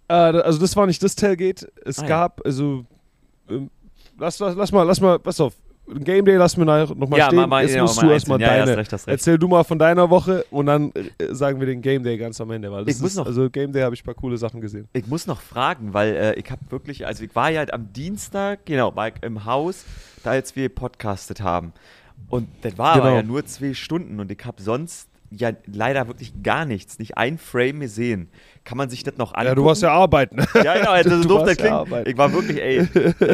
Äh, 0.09 0.13
also 0.15 0.59
das 0.61 0.77
war 0.77 0.87
nicht 0.87 1.03
das 1.03 1.15
Tailgate. 1.17 1.71
Es 1.85 1.99
Ah, 1.99 2.03
ja. 2.03 2.09
gab, 2.09 2.45
also 2.45 2.85
ähm, 3.49 3.71
lass, 4.19 4.39
lass, 4.39 4.55
lass 4.55 4.73
mal, 4.73 4.83
lass 4.83 5.01
mal, 5.01 5.19
pass 5.19 5.41
auf. 5.41 5.55
Game 5.87 6.25
Day 6.25 6.37
lassen 6.37 6.61
wir 6.61 6.65
nochmal 6.95 7.19
ja, 7.19 7.27
stehen. 7.27 7.37
mal, 7.37 7.47
mal, 7.47 7.63
Jetzt 7.63 7.75
ja, 7.75 7.83
musst 7.83 7.97
mal 7.97 8.07
du 8.09 8.13
erstmal 8.15 8.41
ja, 8.41 8.47
ja, 8.47 8.53
deine. 8.65 8.71
hast 8.73 8.79
recht, 8.79 8.93
recht. 8.93 9.09
Erzähl 9.09 9.39
du 9.39 9.49
mal 9.49 9.65
von 9.65 9.79
deiner 9.79 10.09
Woche 10.09 10.45
und 10.51 10.67
dann 10.67 10.93
äh, 11.19 11.35
sagen 11.35 11.61
wir 11.61 11.67
den 11.67 11.83
Game 11.83 12.03
Day 12.03 12.17
ganz 12.17 12.41
am 12.41 12.51
Ende, 12.51 12.73
weil 12.73 12.89
Ich 12.89 12.99
muss 13.01 13.11
ist, 13.11 13.17
noch- 13.17 13.27
also 13.27 13.51
Game 13.51 13.73
Day 13.73 13.83
habe 13.83 13.95
ich 13.95 14.03
ein 14.03 14.07
paar 14.07 14.15
coole 14.15 14.39
Sachen 14.39 14.61
gesehen. 14.63 14.89
Ich 14.95 15.07
muss 15.07 15.27
noch 15.27 15.41
fragen, 15.43 15.93
weil 15.93 16.15
äh, 16.17 16.35
ich 16.35 16.51
habe 16.51 16.63
wirklich, 16.71 17.07
also 17.07 17.23
ich 17.25 17.35
war 17.37 17.51
ja 17.51 17.65
am 17.73 17.93
Dienstag, 17.93 18.65
genau, 18.65 18.97
war 18.97 19.09
ich 19.09 19.15
im 19.23 19.45
Haus, 19.45 19.85
da 20.23 20.31
als 20.31 20.57
wir 20.57 20.69
podcastet 20.71 21.43
haben. 21.43 21.73
Und 22.29 22.49
das 22.63 22.79
war 22.79 22.93
aber 22.95 23.03
Genau. 23.05 23.17
ja 23.17 23.23
nur 23.23 23.45
zwei 23.45 23.75
Stunden 23.75 24.21
und 24.21 24.31
ich 24.31 24.43
habe 24.45 24.63
sonst 24.63 25.09
ja 25.31 25.51
leider 25.67 26.07
wirklich 26.09 26.33
gar 26.43 26.65
nichts, 26.65 26.99
nicht 26.99 27.17
ein 27.17 27.39
Frame 27.39 27.81
gesehen. 27.81 28.29
Kann 28.65 28.79
man 28.79 28.89
sich 28.89 29.03
das 29.03 29.17
noch 29.17 29.33
angucken? 29.35 29.47
Ja, 29.49 29.55
du 29.55 29.65
warst 29.65 29.83
ja 29.83 29.91
arbeiten. 29.93 30.39
Ja, 30.63 30.75
genau, 30.79 30.91
also 30.93 31.11
so 31.17 31.23
Du 31.23 31.29
doof 31.29 31.49
ja 31.49 31.55
klingt. 31.55 31.73
arbeiten. 31.73 32.09
ich 32.11 32.17
war 32.17 32.33
wirklich, 32.33 32.61
ey, 32.63 32.87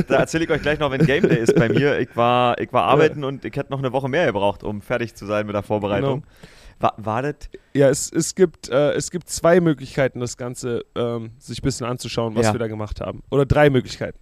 da 0.08 0.16
erzähle 0.16 0.44
ich 0.44 0.50
euch 0.50 0.62
gleich 0.62 0.78
noch, 0.78 0.90
wenn 0.90 1.04
Game 1.04 1.28
Day 1.28 1.38
ist 1.38 1.54
bei 1.54 1.68
mir. 1.68 1.98
Ich 2.00 2.16
war, 2.16 2.58
ich 2.60 2.72
war 2.72 2.84
arbeiten 2.84 3.22
und 3.24 3.44
ich 3.44 3.54
hätte 3.54 3.70
noch 3.70 3.78
eine 3.80 3.92
Woche 3.92 4.08
mehr 4.08 4.26
gebraucht, 4.26 4.62
um 4.64 4.80
fertig 4.82 5.14
zu 5.14 5.26
sein 5.26 5.46
mit 5.46 5.54
der 5.54 5.62
Vorbereitung. 5.62 6.20
Genau. 6.22 6.32
War, 6.80 6.94
war 6.96 7.22
das? 7.22 7.34
Ja, 7.74 7.90
es, 7.90 8.10
es, 8.10 8.34
gibt, 8.34 8.70
äh, 8.70 8.92
es 8.92 9.10
gibt 9.10 9.28
zwei 9.28 9.60
Möglichkeiten, 9.60 10.18
das 10.20 10.38
Ganze 10.38 10.82
ähm, 10.96 11.32
sich 11.38 11.58
ein 11.60 11.62
bisschen 11.64 11.86
anzuschauen, 11.86 12.34
was 12.34 12.46
Ja. 12.46 12.54
wir 12.54 12.58
da 12.58 12.68
gemacht 12.68 13.00
haben. 13.02 13.22
Oder 13.30 13.44
drei 13.44 13.68
Möglichkeiten. 13.68 14.18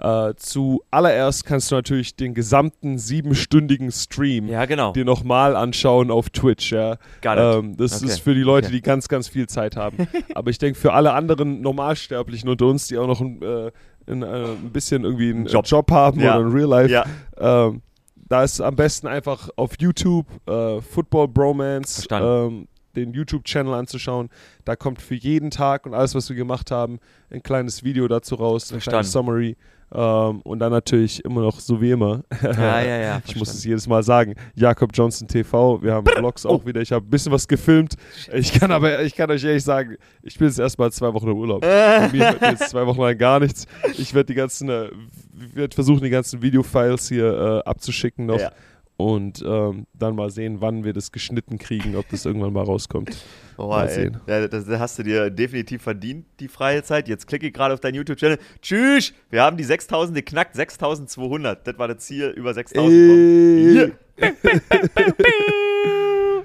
Äh, 0.00 0.34
zuallererst 0.36 1.44
kannst 1.44 1.70
du 1.70 1.74
natürlich 1.74 2.16
den 2.16 2.32
gesamten 2.34 2.98
siebenstündigen 2.98 3.92
Stream 3.92 4.48
Ja, 4.48 4.64
genau. 4.64 4.92
dir 4.92 5.04
nochmal 5.04 5.56
anschauen 5.56 6.10
auf 6.10 6.30
Twitch. 6.30 6.72
Ja. 6.72 6.96
Ähm, 7.24 7.76
das 7.76 7.96
Okay. 8.02 8.06
ist 8.06 8.20
für 8.20 8.34
die 8.34 8.40
Leute, 8.42 8.68
Okay. 8.68 8.76
die 8.76 8.82
ganz, 8.82 9.08
ganz 9.08 9.28
viel 9.28 9.46
Zeit 9.46 9.76
haben. 9.76 9.96
Aber 10.34 10.50
ich 10.50 10.58
denke, 10.58 10.78
für 10.78 10.92
alle 10.94 11.12
anderen 11.12 11.60
Normalsterblichen 11.60 12.48
unter 12.48 12.66
uns, 12.66 12.86
die 12.86 12.96
auch 12.96 13.06
noch 13.06 13.20
ein, 13.20 13.42
äh, 13.42 13.70
ein, 14.06 14.22
äh, 14.22 14.26
ein 14.26 14.70
bisschen 14.72 15.04
irgendwie 15.04 15.30
einen 15.30 15.46
Job. 15.46 15.66
Job, 15.66 15.90
haben 15.90 16.20
Ja. 16.20 16.36
oder 16.38 16.46
ein 16.46 16.52
Real 16.52 16.68
Life, 16.68 16.90
Ja, 16.90 17.04
ähm, 17.38 17.82
da 18.16 18.42
ist 18.44 18.60
am 18.60 18.76
besten 18.76 19.06
einfach 19.06 19.50
auf 19.56 19.72
YouTube 19.80 20.26
äh, 20.48 20.80
Football 20.80 21.28
Bromance 21.28 22.06
Verstanden. 22.06 22.54
ähm, 22.60 22.68
den 22.96 23.12
YouTube-Channel 23.12 23.74
anzuschauen. 23.74 24.30
Da 24.64 24.74
kommt 24.76 25.00
für 25.00 25.14
jeden 25.14 25.50
Tag 25.50 25.84
und 25.86 25.94
alles, 25.94 26.14
was 26.14 26.28
wir 26.28 26.36
gemacht 26.36 26.70
haben, 26.70 26.98
ein 27.30 27.42
kleines 27.42 27.84
Video 27.84 28.08
dazu 28.08 28.34
raus, 28.36 28.64
ein 28.72 28.80
kleines 28.80 28.84
Verstanden. 28.84 29.06
Summary. 29.06 29.56
Ähm, 29.92 30.40
und 30.42 30.60
dann 30.60 30.70
natürlich 30.70 31.24
immer 31.24 31.40
noch 31.40 31.58
so 31.58 31.80
wie 31.80 31.90
immer. 31.90 32.22
ja, 32.42 32.80
ja, 32.80 32.96
ja. 32.98 33.22
Ich 33.26 33.34
muss 33.36 33.48
es 33.48 33.54
verstanden. 33.54 33.68
jedes 33.68 33.86
Mal 33.88 34.02
sagen. 34.02 34.34
Jakob 34.54 34.90
Johnson 34.94 35.26
TV. 35.26 35.82
Wir 35.82 35.94
haben 35.94 36.06
Vlogs 36.06 36.46
auch 36.46 36.64
wieder. 36.64 36.80
Ich 36.80 36.92
habe 36.92 37.04
ein 37.04 37.10
bisschen 37.10 37.32
was 37.32 37.48
gefilmt. 37.48 37.94
Ich 38.32 38.52
kann 38.52 38.70
aber, 38.70 39.02
ich 39.02 39.14
kann 39.16 39.30
euch 39.30 39.42
ehrlich 39.42 39.64
sagen, 39.64 39.96
ich 40.22 40.38
bin 40.38 40.46
jetzt 40.46 40.58
erstmal 40.58 40.92
zwei 40.92 41.12
Wochen 41.12 41.28
im 41.28 41.36
Urlaub. 41.36 41.60
Bei 41.62 42.08
mir 42.12 42.18
wird 42.32 42.42
jetzt 42.42 42.70
zwei 42.70 42.86
Wochen 42.86 43.00
lang 43.00 43.18
gar 43.18 43.40
nichts. 43.40 43.66
Ich 43.98 44.14
werde 44.14 44.26
die 44.26 44.34
ganzen, 44.34 44.68
äh, 44.68 44.90
werde 45.32 45.74
versuchen, 45.74 46.02
die 46.04 46.10
ganzen 46.10 46.40
Videofiles 46.40 47.08
hier 47.08 47.62
äh, 47.64 47.68
abzuschicken 47.68 48.26
noch. 48.26 48.40
Ja. 48.40 48.52
Und 49.00 49.42
ähm, 49.46 49.86
dann 49.94 50.14
mal 50.14 50.30
sehen, 50.30 50.60
wann 50.60 50.84
wir 50.84 50.92
das 50.92 51.12
geschnitten 51.12 51.58
kriegen, 51.58 51.96
ob 51.96 52.08
das 52.10 52.24
irgendwann 52.24 52.52
mal 52.52 52.64
rauskommt. 52.64 53.10
Oh, 53.62 53.76
ey. 53.76 54.10
Ja, 54.26 54.48
das 54.48 54.66
hast 54.68 54.98
du 54.98 55.02
dir 55.02 55.28
definitiv 55.28 55.82
verdient, 55.82 56.24
die 56.40 56.48
freie 56.48 56.82
Zeit. 56.82 57.08
Jetzt 57.08 57.26
klicke 57.26 57.46
ich 57.46 57.52
gerade 57.52 57.74
auf 57.74 57.80
deinen 57.80 57.96
YouTube-Channel. 57.96 58.38
Tschüss! 58.62 59.12
Wir 59.28 59.42
haben 59.42 59.58
die 59.58 59.64
6000 59.64 60.16
geknackt, 60.16 60.56
6200. 60.56 61.66
Das 61.66 61.78
war 61.78 61.86
das 61.86 61.98
Ziel, 61.98 62.30
über 62.30 62.54
6000 62.54 62.88
kommen. 62.88 63.92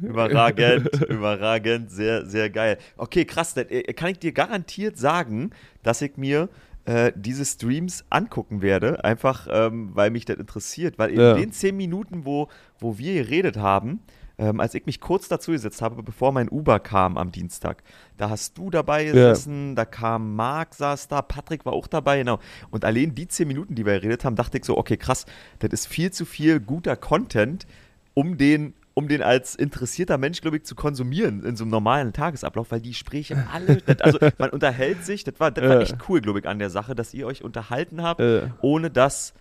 Überragend, 0.00 0.88
überragend, 1.08 1.90
sehr, 1.90 2.24
sehr 2.26 2.50
geil. 2.50 2.78
Okay, 2.96 3.24
krass, 3.24 3.54
dann 3.54 3.68
äh, 3.68 3.82
kann 3.94 4.10
ich 4.10 4.18
dir 4.18 4.32
garantiert 4.32 4.96
sagen, 4.96 5.50
dass 5.82 6.02
ich 6.02 6.16
mir 6.16 6.48
äh, 6.88 7.12
diese 7.14 7.44
Streams 7.44 8.02
angucken 8.08 8.62
werde, 8.62 9.04
einfach 9.04 9.46
ähm, 9.50 9.90
weil 9.92 10.10
mich 10.10 10.24
das 10.24 10.38
interessiert. 10.38 10.98
Weil 10.98 11.10
in 11.10 11.20
ja. 11.20 11.34
den 11.34 11.52
zehn 11.52 11.76
Minuten, 11.76 12.24
wo, 12.24 12.48
wo 12.78 12.96
wir 12.96 13.12
geredet 13.24 13.58
haben, 13.58 14.00
ähm, 14.38 14.58
als 14.58 14.72
ich 14.72 14.86
mich 14.86 14.98
kurz 14.98 15.28
dazu 15.28 15.52
gesetzt 15.52 15.82
habe, 15.82 16.02
bevor 16.02 16.32
mein 16.32 16.48
Uber 16.48 16.80
kam 16.80 17.18
am 17.18 17.30
Dienstag, 17.30 17.82
da 18.16 18.30
hast 18.30 18.56
du 18.56 18.70
dabei 18.70 19.04
gesessen, 19.04 19.70
ja. 19.70 19.74
da 19.74 19.84
kam 19.84 20.34
Marc, 20.34 20.74
saß 20.74 21.08
da, 21.08 21.20
Patrick 21.20 21.66
war 21.66 21.74
auch 21.74 21.88
dabei, 21.88 22.20
genau. 22.20 22.38
Und 22.70 22.86
allein 22.86 23.14
die 23.14 23.28
zehn 23.28 23.48
Minuten, 23.48 23.74
die 23.74 23.84
wir 23.84 24.00
geredet 24.00 24.24
haben, 24.24 24.36
dachte 24.36 24.56
ich 24.56 24.64
so, 24.64 24.78
okay, 24.78 24.96
krass, 24.96 25.26
das 25.58 25.70
ist 25.72 25.88
viel 25.88 26.10
zu 26.10 26.24
viel 26.24 26.58
guter 26.58 26.96
Content, 26.96 27.66
um 28.14 28.38
den 28.38 28.72
um 28.98 29.06
den 29.06 29.22
als 29.22 29.54
interessierter 29.54 30.18
Mensch, 30.18 30.40
glaube 30.40 30.56
ich, 30.56 30.64
zu 30.64 30.74
konsumieren 30.74 31.44
in 31.44 31.54
so 31.54 31.62
einem 31.62 31.70
normalen 31.70 32.12
Tagesablauf, 32.12 32.72
weil 32.72 32.80
die 32.80 32.88
Gespräche 32.88 33.46
alle, 33.52 33.80
also 34.00 34.18
man 34.38 34.50
unterhält 34.50 35.04
sich, 35.04 35.22
das 35.22 35.38
war, 35.38 35.52
das 35.52 35.68
war 35.68 35.80
echt 35.80 35.96
cool, 36.08 36.20
glaube 36.20 36.40
ich, 36.40 36.48
an 36.48 36.58
der 36.58 36.68
Sache, 36.68 36.96
dass 36.96 37.14
ihr 37.14 37.24
euch 37.28 37.44
unterhalten 37.44 38.02
habt, 38.02 38.20
ohne 38.60 38.90
dass, 38.90 39.34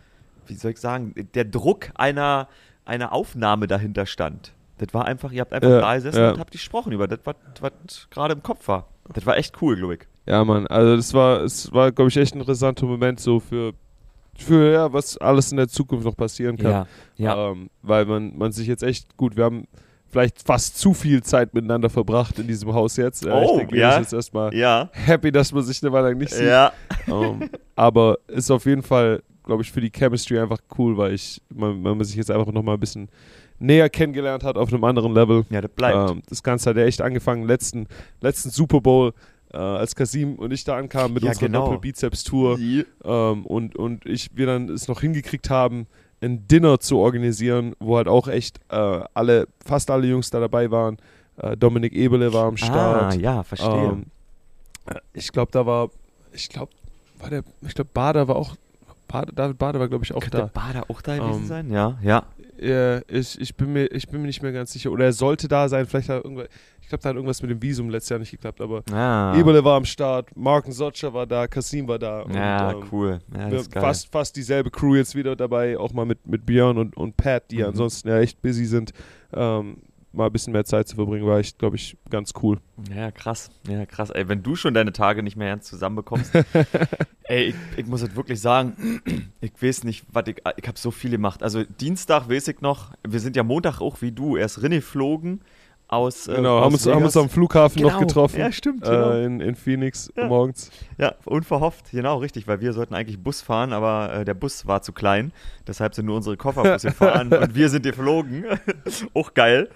wie 0.45 0.53
soll 0.53 0.71
ich 0.71 0.77
sagen, 0.77 1.15
der 1.33 1.45
Druck 1.45 1.89
einer, 1.95 2.49
einer 2.85 3.13
Aufnahme 3.13 3.65
dahinter 3.65 4.05
stand. 4.05 4.53
Das 4.77 4.93
war 4.93 5.05
einfach, 5.05 5.31
ihr 5.31 5.41
habt 5.41 5.53
einfach 5.53 5.71
ja, 5.71 5.79
da 5.79 5.95
gesessen 5.95 6.19
ja. 6.19 6.31
und 6.33 6.39
habt 6.39 6.51
gesprochen 6.51 6.91
über 6.91 7.07
das, 7.07 7.21
was, 7.23 7.35
was 7.59 8.07
gerade 8.11 8.35
im 8.35 8.43
Kopf 8.43 8.67
war. 8.67 8.89
Das 9.11 9.25
war 9.25 9.37
echt 9.37 9.59
cool, 9.59 9.75
glaube 9.75 9.95
ich. 9.95 10.01
Ja, 10.27 10.45
Mann, 10.45 10.67
also 10.67 10.95
das 10.95 11.15
war, 11.15 11.41
es 11.41 11.73
war, 11.73 11.91
glaube 11.91 12.09
ich, 12.09 12.17
echt 12.17 12.35
ein 12.35 12.41
interessanter 12.41 12.85
Moment 12.85 13.19
so 13.19 13.39
für 13.39 13.73
für 14.43 14.71
ja, 14.73 14.93
was 14.93 15.17
alles 15.17 15.51
in 15.51 15.57
der 15.57 15.67
Zukunft 15.67 16.05
noch 16.05 16.15
passieren 16.15 16.57
kann. 16.57 16.71
Ja, 16.71 16.87
ja. 17.17 17.51
Ähm, 17.51 17.69
weil 17.81 18.05
man, 18.05 18.37
man 18.37 18.51
sich 18.51 18.67
jetzt 18.67 18.83
echt 18.83 19.17
gut, 19.17 19.35
wir 19.35 19.45
haben 19.45 19.67
vielleicht 20.09 20.45
fast 20.45 20.77
zu 20.77 20.93
viel 20.93 21.21
Zeit 21.23 21.53
miteinander 21.53 21.89
verbracht 21.89 22.39
in 22.39 22.47
diesem 22.47 22.73
Haus 22.73 22.97
jetzt. 22.97 23.25
Äh, 23.25 23.29
oh, 23.29 23.43
ich 23.43 23.57
denke, 23.57 23.77
ja. 23.77 23.91
ich 23.91 23.99
jetzt 23.99 24.13
erstmal 24.13 24.53
ja. 24.53 24.89
happy, 24.93 25.31
dass 25.31 25.51
man 25.51 25.63
sich 25.63 25.81
eine 25.83 25.91
Weile 25.91 26.09
lang 26.09 26.17
nicht 26.17 26.33
sieht. 26.33 26.47
Ja. 26.47 26.71
Ähm, 27.07 27.49
aber 27.75 28.17
ist 28.27 28.49
auf 28.51 28.65
jeden 28.65 28.83
Fall, 28.83 29.21
glaube 29.43 29.63
ich, 29.63 29.71
für 29.71 29.81
die 29.81 29.91
Chemistry 29.91 30.39
einfach 30.39 30.59
cool, 30.77 30.97
weil 30.97 31.13
ich, 31.13 31.41
man, 31.53 31.81
man 31.81 32.03
sich 32.03 32.15
jetzt 32.15 32.31
einfach 32.31 32.51
nochmal 32.51 32.75
ein 32.75 32.79
bisschen 32.79 33.09
näher 33.59 33.89
kennengelernt 33.89 34.43
hat 34.43 34.57
auf 34.57 34.71
einem 34.71 34.83
anderen 34.83 35.13
Level. 35.13 35.45
Ja, 35.49 35.61
das 35.61 35.71
bleibt. 35.71 36.11
Ähm, 36.11 36.21
das 36.29 36.43
Ganze 36.43 36.69
hat 36.69 36.77
ja 36.77 36.83
echt 36.83 37.01
angefangen, 37.01 37.45
letzten, 37.47 37.87
letzten 38.21 38.49
Super 38.49 38.81
Bowl 38.81 39.13
äh, 39.53 39.57
als 39.57 39.95
Kasim 39.95 40.35
und 40.35 40.51
ich 40.51 40.63
da 40.63 40.77
ankamen 40.77 41.13
mit 41.13 41.23
ja, 41.23 41.29
unserer 41.29 41.47
genau. 41.47 41.65
Doppel-Bizeps-Tour 41.65 42.59
ähm, 42.59 43.45
und, 43.45 43.75
und 43.75 44.05
ich, 44.05 44.29
wir 44.35 44.45
dann 44.45 44.69
es 44.69 44.87
noch 44.87 45.01
hingekriegt 45.01 45.49
haben, 45.49 45.87
ein 46.21 46.47
Dinner 46.47 46.79
zu 46.79 46.97
organisieren, 46.97 47.75
wo 47.79 47.97
halt 47.97 48.07
auch 48.07 48.27
echt 48.27 48.59
äh, 48.69 48.75
alle, 49.13 49.47
fast 49.63 49.91
alle 49.91 50.07
Jungs 50.07 50.29
da 50.29 50.39
dabei 50.39 50.71
waren. 50.71 50.97
Äh, 51.37 51.55
Dominik 51.55 51.93
Ebele 51.93 52.33
war 52.33 52.45
am 52.45 52.55
ah, 52.55 52.57
Start. 52.57 53.13
Ah, 53.13 53.17
ja, 53.17 53.43
verstehe. 53.43 53.69
Ähm, 53.69 54.05
äh, 54.87 54.95
ich 55.13 55.31
glaube, 55.31 55.51
da 55.51 55.65
war, 55.65 55.89
ich 56.33 56.49
glaube, 56.49 56.71
war 57.19 57.29
der, 57.29 57.43
ich 57.61 57.75
glaube, 57.75 57.91
Bader 57.93 58.27
war 58.27 58.35
auch, 58.35 58.55
Bader, 59.07 59.31
David 59.31 59.57
Bader 59.57 59.79
war, 59.79 59.87
glaube 59.87 60.03
ich, 60.03 60.13
auch 60.13 60.21
Könnte 60.21 60.37
da. 60.37 60.45
Bader 60.47 60.83
auch 60.89 61.01
da 61.01 61.17
gewesen 61.17 61.43
ähm, 61.43 61.47
sein? 61.47 61.71
Ja, 61.71 61.97
ja. 62.01 62.23
Ich, 63.07 63.39
ich, 63.39 63.55
bin 63.55 63.71
mir, 63.71 63.85
ich 63.85 64.07
bin 64.07 64.21
mir 64.21 64.27
nicht 64.27 64.41
mehr 64.41 64.51
ganz 64.51 64.73
sicher. 64.73 64.91
Oder 64.91 65.05
er 65.05 65.13
sollte 65.13 65.47
da 65.47 65.69
sein. 65.69 65.85
Vielleicht 65.85 66.09
hat 66.09 66.23
irgendwas. 66.23 66.47
Ich 66.87 66.89
glaube, 66.89 67.03
da 67.03 67.09
hat 67.09 67.15
irgendwas 67.17 67.41
mit 67.41 67.51
dem 67.51 67.61
Visum 67.61 67.89
letztes 67.89 68.11
Jahr 68.11 68.19
nicht 68.19 68.31
geklappt. 68.31 68.61
Aber 68.61 68.81
ah. 68.93 69.37
Eberle 69.37 69.61
war 69.61 69.75
am 69.75 69.83
Start, 69.83 70.33
Marken 70.37 70.71
Sotscher 70.71 71.13
war 71.13 71.27
da, 71.27 71.45
Kasim 71.45 71.85
war 71.85 71.99
da. 71.99 72.25
Ja, 72.33 72.69
und, 72.69 72.83
ähm, 72.83 72.89
cool. 72.93 73.19
Ja, 73.35 73.81
fast, 73.81 74.09
fast 74.09 74.37
dieselbe 74.37 74.71
Crew 74.71 74.95
jetzt 74.95 75.13
wieder 75.13 75.35
dabei. 75.35 75.77
Auch 75.77 75.91
mal 75.91 76.05
mit, 76.05 76.25
mit 76.25 76.45
Björn 76.45 76.77
und, 76.77 76.95
und 76.95 77.17
Pat, 77.17 77.51
die 77.51 77.57
mhm. 77.57 77.65
ansonsten 77.65 78.07
ja 78.07 78.19
echt 78.19 78.41
busy 78.41 78.63
sind. 78.63 78.93
Ähm, 79.33 79.81
mal 80.13 80.27
ein 80.27 80.31
bisschen 80.31 80.53
mehr 80.53 80.63
Zeit 80.63 80.87
zu 80.87 80.95
verbringen, 80.95 81.27
war 81.27 81.39
echt, 81.39 81.59
glaube 81.59 81.75
ich, 81.75 81.97
ganz 82.09 82.31
cool. 82.41 82.61
Ja, 82.95 83.11
krass. 83.11 83.51
Ja, 83.67 83.85
krass. 83.85 84.09
Ey, 84.09 84.29
wenn 84.29 84.41
du 84.41 84.55
schon 84.55 84.73
deine 84.73 84.93
Tage 84.93 85.23
nicht 85.23 85.35
mehr 85.35 85.49
ernst 85.49 85.67
zusammenbekommst, 85.67 86.31
ey, 87.23 87.47
ich, 87.49 87.55
ich, 87.75 87.85
muss 87.85 88.01
jetzt 88.01 88.15
wirklich 88.15 88.39
sagen, 88.39 89.01
ich 89.41 89.51
weiß 89.61 89.83
nicht, 89.83 90.05
was 90.13 90.25
ich, 90.27 90.37
ich 90.37 90.67
habe 90.69 90.79
so 90.79 90.91
viel 90.91 91.11
gemacht. 91.11 91.43
Also 91.43 91.65
Dienstag 91.65 92.29
weiß 92.29 92.47
ich 92.47 92.61
noch, 92.61 92.93
wir 93.05 93.19
sind 93.19 93.35
ja 93.35 93.43
Montag 93.43 93.81
auch 93.81 94.01
wie 94.01 94.13
du, 94.13 94.37
erst 94.37 94.61
Rinne 94.61 94.79
flogen 94.79 95.41
aus. 95.87 96.27
Äh, 96.27 96.35
genau, 96.35 96.57
aus 96.57 96.65
haben, 96.65 96.73
uns, 96.73 96.85
haben, 96.87 97.03
uns, 97.03 97.17
am 97.17 97.29
Flughafen 97.29 97.81
genau. 97.81 97.93
noch 97.93 97.99
getroffen. 97.99 98.39
Ja, 98.39 98.51
stimmt. 98.51 98.83
Genau. 98.83 99.11
Äh, 99.11 99.25
in, 99.25 99.41
in 99.41 99.55
Phoenix 99.55 100.11
ja. 100.15 100.27
morgens. 100.27 100.71
Ja, 100.97 101.15
unverhofft, 101.25 101.91
genau, 101.91 102.17
richtig, 102.17 102.47
weil 102.47 102.59
wir 102.61 102.73
sollten 102.73 102.93
eigentlich 102.93 103.21
Bus 103.21 103.41
fahren, 103.41 103.73
aber 103.73 104.13
äh, 104.13 104.25
der 104.25 104.33
Bus 104.33 104.67
war 104.67 104.81
zu 104.81 104.93
klein. 104.93 105.31
Deshalb 105.67 105.95
sind 105.95 106.05
nur 106.05 106.15
unsere 106.17 106.37
Koffer 106.37 106.77
gefahren 106.77 107.33
und 107.33 107.55
wir 107.55 107.69
sind 107.69 107.83
geflogen. 107.83 108.45
Auch 109.13 109.33
geil. 109.33 109.69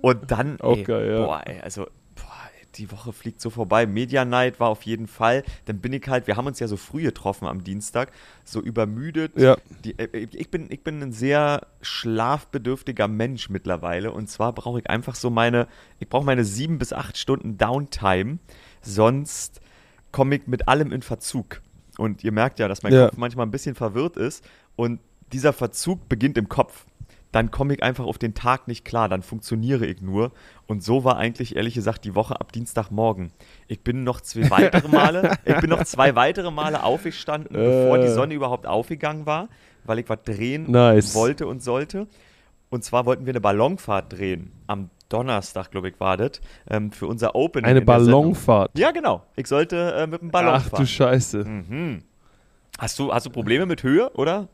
Und 0.00 0.30
dann. 0.30 0.60
Auch 0.60 0.76
ey, 0.76 0.82
geil, 0.84 1.10
ja. 1.10 1.24
Boah, 1.24 1.42
ey, 1.44 1.60
also 1.60 1.86
die 2.76 2.90
Woche 2.90 3.12
fliegt 3.12 3.40
so 3.40 3.50
vorbei. 3.50 3.86
Media 3.86 4.24
Night 4.24 4.60
war 4.60 4.68
auf 4.68 4.82
jeden 4.82 5.06
Fall. 5.06 5.44
Dann 5.66 5.78
bin 5.78 5.92
ich 5.92 6.06
halt, 6.08 6.26
wir 6.26 6.36
haben 6.36 6.46
uns 6.46 6.60
ja 6.60 6.68
so 6.68 6.76
früh 6.76 7.02
getroffen 7.02 7.46
am 7.46 7.64
Dienstag, 7.64 8.10
so 8.44 8.60
übermüdet. 8.60 9.38
Ja. 9.38 9.56
Die, 9.84 9.98
äh, 9.98 10.28
ich, 10.32 10.50
bin, 10.50 10.66
ich 10.70 10.82
bin 10.82 11.02
ein 11.02 11.12
sehr 11.12 11.66
schlafbedürftiger 11.82 13.08
Mensch 13.08 13.50
mittlerweile. 13.50 14.12
Und 14.12 14.28
zwar 14.28 14.52
brauche 14.52 14.80
ich 14.80 14.90
einfach 14.90 15.14
so 15.14 15.30
meine, 15.30 15.68
ich 16.00 16.08
brauche 16.08 16.24
meine 16.24 16.44
sieben 16.44 16.78
bis 16.78 16.92
acht 16.92 17.16
Stunden 17.18 17.58
Downtime. 17.58 18.38
Sonst 18.82 19.60
komme 20.12 20.36
ich 20.36 20.46
mit 20.46 20.68
allem 20.68 20.92
in 20.92 21.02
Verzug. 21.02 21.60
Und 21.98 22.24
ihr 22.24 22.32
merkt 22.32 22.58
ja, 22.58 22.68
dass 22.68 22.82
mein 22.82 22.92
ja. 22.92 23.08
Kopf 23.08 23.18
manchmal 23.18 23.46
ein 23.46 23.50
bisschen 23.50 23.74
verwirrt 23.74 24.16
ist. 24.16 24.44
Und 24.76 25.00
dieser 25.32 25.52
Verzug 25.52 26.08
beginnt 26.08 26.38
im 26.38 26.48
Kopf 26.48 26.86
dann 27.34 27.50
komme 27.50 27.74
ich 27.74 27.82
einfach 27.82 28.04
auf 28.04 28.16
den 28.16 28.34
Tag 28.34 28.68
nicht 28.68 28.84
klar, 28.84 29.08
dann 29.08 29.22
funktioniere 29.22 29.84
ich 29.86 30.00
nur. 30.00 30.30
Und 30.68 30.84
so 30.84 31.02
war 31.02 31.16
eigentlich 31.16 31.56
ehrlich 31.56 31.74
gesagt 31.74 32.04
die 32.04 32.14
Woche 32.14 32.40
ab 32.40 32.52
Dienstagmorgen. 32.52 33.32
Ich 33.66 33.82
bin 33.82 34.04
noch 34.04 34.20
zwei 34.20 34.48
weitere 34.50 34.86
Male, 34.86 35.32
ich 35.44 35.56
bin 35.56 35.70
noch 35.70 35.82
zwei 35.82 36.14
weitere 36.14 36.52
Male 36.52 36.84
aufgestanden, 36.84 37.56
äh. 37.56 37.58
bevor 37.58 37.98
die 37.98 38.08
Sonne 38.08 38.34
überhaupt 38.34 38.68
aufgegangen 38.68 39.26
war, 39.26 39.48
weil 39.82 39.98
ich 39.98 40.08
was 40.08 40.22
drehen 40.24 40.70
nice. 40.70 41.16
wollte 41.16 41.48
und 41.48 41.60
sollte. 41.60 42.06
Und 42.70 42.84
zwar 42.84 43.04
wollten 43.04 43.26
wir 43.26 43.32
eine 43.32 43.40
Ballonfahrt 43.40 44.12
drehen. 44.12 44.52
Am 44.68 44.90
Donnerstag, 45.08 45.72
glaube 45.72 45.88
ich, 45.88 45.98
war 45.98 46.16
das, 46.16 46.40
ähm, 46.70 46.92
für 46.92 47.08
unser 47.08 47.34
Opening. 47.34 47.68
Eine 47.68 47.82
Ballonfahrt? 47.82 48.78
Ja, 48.78 48.92
genau. 48.92 49.24
Ich 49.34 49.48
sollte 49.48 49.92
äh, 49.96 50.06
mit 50.06 50.22
dem 50.22 50.30
Ballon 50.30 50.54
Ach 50.54 50.64
fahren. 50.68 50.82
du 50.82 50.86
Scheiße. 50.86 51.44
Mhm. 51.44 52.04
Hast, 52.78 52.96
du, 53.00 53.12
hast 53.12 53.26
du 53.26 53.30
Probleme 53.30 53.66
mit 53.66 53.82
Höhe, 53.82 54.10
oder? 54.14 54.48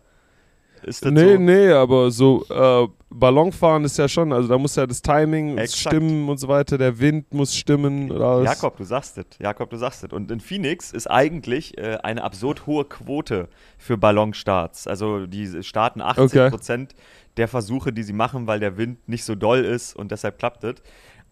Ist 0.82 1.04
das 1.04 1.12
nee, 1.12 1.34
so? 1.34 1.38
nee, 1.38 1.70
aber 1.70 2.10
so 2.10 2.44
äh, 2.48 2.88
Ballonfahren 3.10 3.84
ist 3.84 3.98
ja 3.98 4.08
schon, 4.08 4.32
also 4.32 4.48
da 4.48 4.56
muss 4.56 4.76
ja 4.76 4.86
das 4.86 5.02
Timing 5.02 5.58
Exakt. 5.58 5.94
stimmen 5.94 6.28
und 6.28 6.38
so 6.38 6.46
weiter, 6.48 6.78
der 6.78 6.98
Wind 7.00 7.34
muss 7.34 7.54
stimmen. 7.54 8.10
Alles. 8.12 8.46
Jakob, 8.46 8.76
du 8.76 8.84
sagst 8.84 9.18
es. 9.18 9.26
Jakob, 9.40 9.68
du 9.70 9.76
sagst 9.76 10.04
es. 10.04 10.12
Und 10.12 10.30
in 10.30 10.40
Phoenix 10.40 10.92
ist 10.92 11.08
eigentlich 11.08 11.76
äh, 11.76 11.98
eine 12.02 12.22
absurd 12.22 12.66
hohe 12.66 12.84
Quote 12.84 13.48
für 13.78 13.98
Ballonstarts. 13.98 14.86
Also 14.86 15.26
die 15.26 15.62
starten 15.62 16.00
80 16.00 16.24
okay. 16.24 16.50
Prozent 16.50 16.94
der 17.36 17.48
Versuche, 17.48 17.92
die 17.92 18.04
sie 18.04 18.12
machen, 18.12 18.46
weil 18.46 18.60
der 18.60 18.76
Wind 18.76 19.08
nicht 19.08 19.24
so 19.24 19.34
doll 19.34 19.64
ist 19.64 19.96
und 19.96 20.12
deshalb 20.12 20.38
klappt 20.38 20.62
es. 20.64 20.76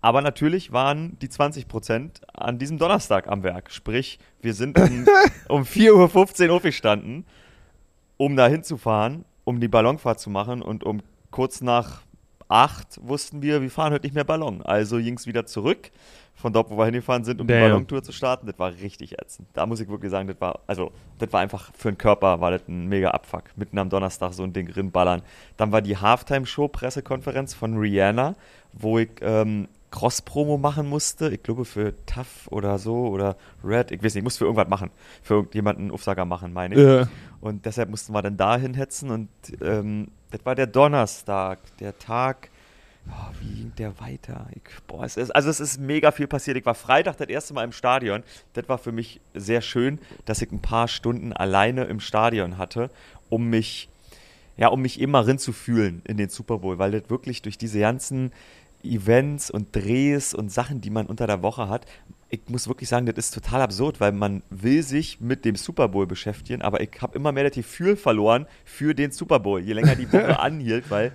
Aber 0.00 0.20
natürlich 0.20 0.72
waren 0.72 1.18
die 1.20 1.28
20 1.28 1.66
Prozent 1.68 2.20
an 2.32 2.58
diesem 2.58 2.78
Donnerstag 2.78 3.28
am 3.28 3.42
Werk. 3.42 3.70
Sprich, 3.70 4.18
wir 4.40 4.54
sind 4.54 4.78
um, 4.78 5.06
um 5.48 5.62
4.15 5.62 6.48
Uhr 6.48 6.54
aufgestanden, 6.54 7.24
um 8.16 8.36
da 8.36 8.46
hinzufahren 8.46 9.24
um 9.48 9.60
die 9.60 9.68
Ballonfahrt 9.68 10.20
zu 10.20 10.28
machen 10.28 10.60
und 10.60 10.84
um 10.84 11.00
kurz 11.30 11.62
nach 11.62 12.02
acht 12.48 13.00
wussten 13.02 13.40
wir, 13.40 13.62
wir 13.62 13.70
fahren 13.70 13.94
heute 13.94 14.04
nicht 14.04 14.14
mehr 14.14 14.24
Ballon. 14.24 14.60
Also 14.60 14.98
ging 14.98 15.14
es 15.14 15.26
wieder 15.26 15.46
zurück 15.46 15.90
von 16.34 16.52
dort, 16.52 16.68
wo 16.68 16.76
wir 16.76 16.84
hingefahren 16.84 17.24
sind, 17.24 17.40
um 17.40 17.46
Damn. 17.46 17.56
die 17.56 17.62
Ballontour 17.62 18.02
zu 18.02 18.12
starten. 18.12 18.46
Das 18.46 18.58
war 18.58 18.72
richtig 18.72 19.18
ätzend. 19.18 19.48
Da 19.54 19.64
muss 19.64 19.80
ich 19.80 19.88
wirklich 19.88 20.10
sagen, 20.10 20.28
das 20.28 20.38
war, 20.38 20.60
also, 20.66 20.92
das 21.18 21.32
war 21.32 21.40
einfach 21.40 21.70
für 21.74 21.90
den 21.90 21.96
Körper, 21.96 22.40
war 22.42 22.50
das 22.50 22.68
ein 22.68 22.88
mega 22.88 23.10
Abfuck. 23.12 23.44
Mitten 23.56 23.78
am 23.78 23.88
Donnerstag 23.88 24.34
so 24.34 24.42
ein 24.42 24.52
Ding 24.52 24.70
rinballern. 24.70 25.22
Dann 25.56 25.72
war 25.72 25.80
die 25.80 25.96
Halftime-Show-Pressekonferenz 25.96 27.54
von 27.54 27.78
Rihanna, 27.78 28.34
wo 28.74 28.98
ich 28.98 29.10
ähm, 29.22 29.66
Cross-Promo 29.90 30.58
machen 30.58 30.88
musste. 30.88 31.30
Ich 31.30 31.42
glaube 31.42 31.64
für 31.64 31.94
Tough 32.06 32.48
oder 32.50 32.78
so 32.78 33.08
oder 33.08 33.36
Red. 33.64 33.90
Ich 33.90 33.98
weiß 34.02 34.14
nicht, 34.14 34.16
ich 34.16 34.24
musste 34.24 34.40
für 34.40 34.44
irgendwas 34.44 34.68
machen. 34.68 34.90
Für 35.22 35.34
irgendjemanden 35.34 35.90
Aufsager 35.90 36.24
machen, 36.24 36.52
meine 36.52 36.74
ich. 36.74 36.80
Ja. 36.80 37.08
Und 37.40 37.66
deshalb 37.66 37.88
mussten 37.88 38.12
wir 38.12 38.22
dann 38.22 38.36
dahin 38.36 38.74
hetzen 38.74 39.10
und 39.10 39.28
ähm, 39.60 40.08
das 40.30 40.44
war 40.44 40.54
der 40.54 40.66
Donnerstag, 40.66 41.60
der 41.78 41.98
Tag. 41.98 42.50
Oh, 43.08 43.32
wie 43.40 43.54
ging 43.54 43.72
der 43.78 43.98
weiter? 44.00 44.48
Ich, 44.54 44.62
boah, 44.86 45.04
es 45.04 45.16
ist, 45.16 45.30
also 45.30 45.48
es 45.48 45.60
ist 45.60 45.80
mega 45.80 46.10
viel 46.10 46.26
passiert. 46.26 46.58
Ich 46.58 46.66
war 46.66 46.74
Freitag 46.74 47.16
das 47.16 47.28
erste 47.28 47.54
Mal 47.54 47.64
im 47.64 47.72
Stadion. 47.72 48.22
Das 48.52 48.68
war 48.68 48.76
für 48.76 48.92
mich 48.92 49.20
sehr 49.32 49.62
schön, 49.62 49.98
dass 50.26 50.42
ich 50.42 50.52
ein 50.52 50.60
paar 50.60 50.88
Stunden 50.88 51.32
alleine 51.32 51.84
im 51.84 52.00
Stadion 52.00 52.58
hatte, 52.58 52.90
um 53.30 53.48
mich 53.48 53.88
ja, 54.58 54.68
um 54.68 54.82
mich 54.82 55.00
immer 55.00 55.24
rin 55.24 55.38
zu 55.38 55.52
fühlen 55.52 56.02
in 56.04 56.16
den 56.16 56.30
Super 56.30 56.58
Bowl, 56.58 56.78
weil 56.78 56.90
das 56.90 57.08
wirklich 57.08 57.42
durch 57.42 57.58
diese 57.58 57.78
ganzen 57.78 58.32
Events 58.82 59.50
und 59.50 59.74
Drehs 59.74 60.34
und 60.34 60.52
Sachen, 60.52 60.80
die 60.80 60.90
man 60.90 61.06
unter 61.06 61.26
der 61.26 61.42
Woche 61.42 61.68
hat, 61.68 61.86
ich 62.30 62.40
muss 62.48 62.68
wirklich 62.68 62.88
sagen, 62.88 63.06
das 63.06 63.16
ist 63.16 63.34
total 63.34 63.62
absurd, 63.62 64.00
weil 64.00 64.12
man 64.12 64.42
will 64.50 64.82
sich 64.82 65.20
mit 65.20 65.44
dem 65.44 65.56
Super 65.56 65.88
Bowl 65.88 66.06
beschäftigen, 66.06 66.62
aber 66.62 66.80
ich 66.80 66.90
habe 67.00 67.16
immer 67.16 67.32
mehr 67.32 67.44
das 67.44 67.54
Gefühl 67.54 67.96
verloren 67.96 68.46
für 68.64 68.94
den 68.94 69.12
Super 69.12 69.40
Bowl, 69.40 69.60
je 69.60 69.72
länger 69.72 69.96
die 69.96 70.12
Woche 70.12 70.38
anhielt, 70.40 70.90
weil, 70.90 71.12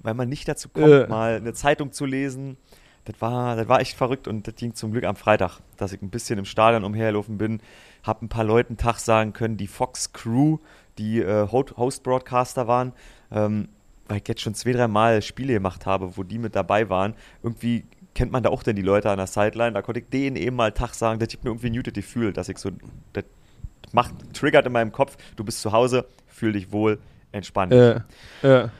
weil 0.00 0.14
man 0.14 0.28
nicht 0.28 0.46
dazu 0.46 0.68
kommt, 0.68 0.86
äh. 0.86 1.06
mal 1.08 1.36
eine 1.36 1.52
Zeitung 1.52 1.92
zu 1.92 2.06
lesen. 2.06 2.56
Das 3.04 3.20
war, 3.20 3.56
das 3.56 3.66
war 3.66 3.80
echt 3.80 3.96
verrückt 3.96 4.28
und 4.28 4.46
das 4.46 4.54
ging 4.54 4.74
zum 4.76 4.92
Glück 4.92 5.02
am 5.04 5.16
Freitag, 5.16 5.58
dass 5.76 5.92
ich 5.92 6.00
ein 6.00 6.10
bisschen 6.10 6.38
im 6.38 6.44
Stadion 6.44 6.84
umherlaufen 6.84 7.36
bin, 7.36 7.60
habe 8.04 8.24
ein 8.24 8.28
paar 8.28 8.44
Leuten 8.44 8.76
Tag 8.76 8.98
sagen 8.98 9.32
können, 9.32 9.56
die 9.56 9.66
Fox 9.66 10.12
Crew, 10.12 10.58
die 10.98 11.20
äh, 11.20 11.48
Host-Broadcaster 11.50 12.68
waren, 12.68 12.92
ähm, 13.32 13.68
weil 14.08 14.18
ich 14.18 14.28
jetzt 14.28 14.40
schon 14.40 14.54
zwei, 14.54 14.72
drei 14.72 14.88
Mal 14.88 15.22
Spiele 15.22 15.54
gemacht 15.54 15.86
habe, 15.86 16.16
wo 16.16 16.22
die 16.22 16.38
mit 16.38 16.54
dabei 16.54 16.88
waren. 16.88 17.14
Irgendwie 17.42 17.84
kennt 18.14 18.32
man 18.32 18.42
da 18.42 18.50
auch 18.50 18.62
denn 18.62 18.76
die 18.76 18.82
Leute 18.82 19.10
an 19.10 19.18
der 19.18 19.26
Sideline. 19.26 19.72
Da 19.72 19.82
konnte 19.82 20.00
ich 20.00 20.08
denen 20.08 20.36
eben 20.36 20.56
mal 20.56 20.72
Tag 20.72 20.94
sagen, 20.94 21.18
das 21.18 21.28
gibt 21.28 21.44
mir 21.44 21.50
irgendwie 21.50 21.68
ein 21.68 21.74
muted 21.74 21.94
Gefühl, 21.94 22.32
dass 22.32 22.48
ich 22.48 22.58
so, 22.58 22.70
das 23.12 23.24
macht, 23.92 24.12
triggert 24.34 24.66
in 24.66 24.72
meinem 24.72 24.92
Kopf, 24.92 25.16
du 25.36 25.44
bist 25.44 25.60
zu 25.60 25.72
Hause, 25.72 26.06
fühl 26.26 26.52
dich 26.52 26.72
wohl, 26.72 26.98
entspann 27.32 27.70
dich. 27.70 27.78
Ja, 27.78 28.04
ja. 28.42 28.70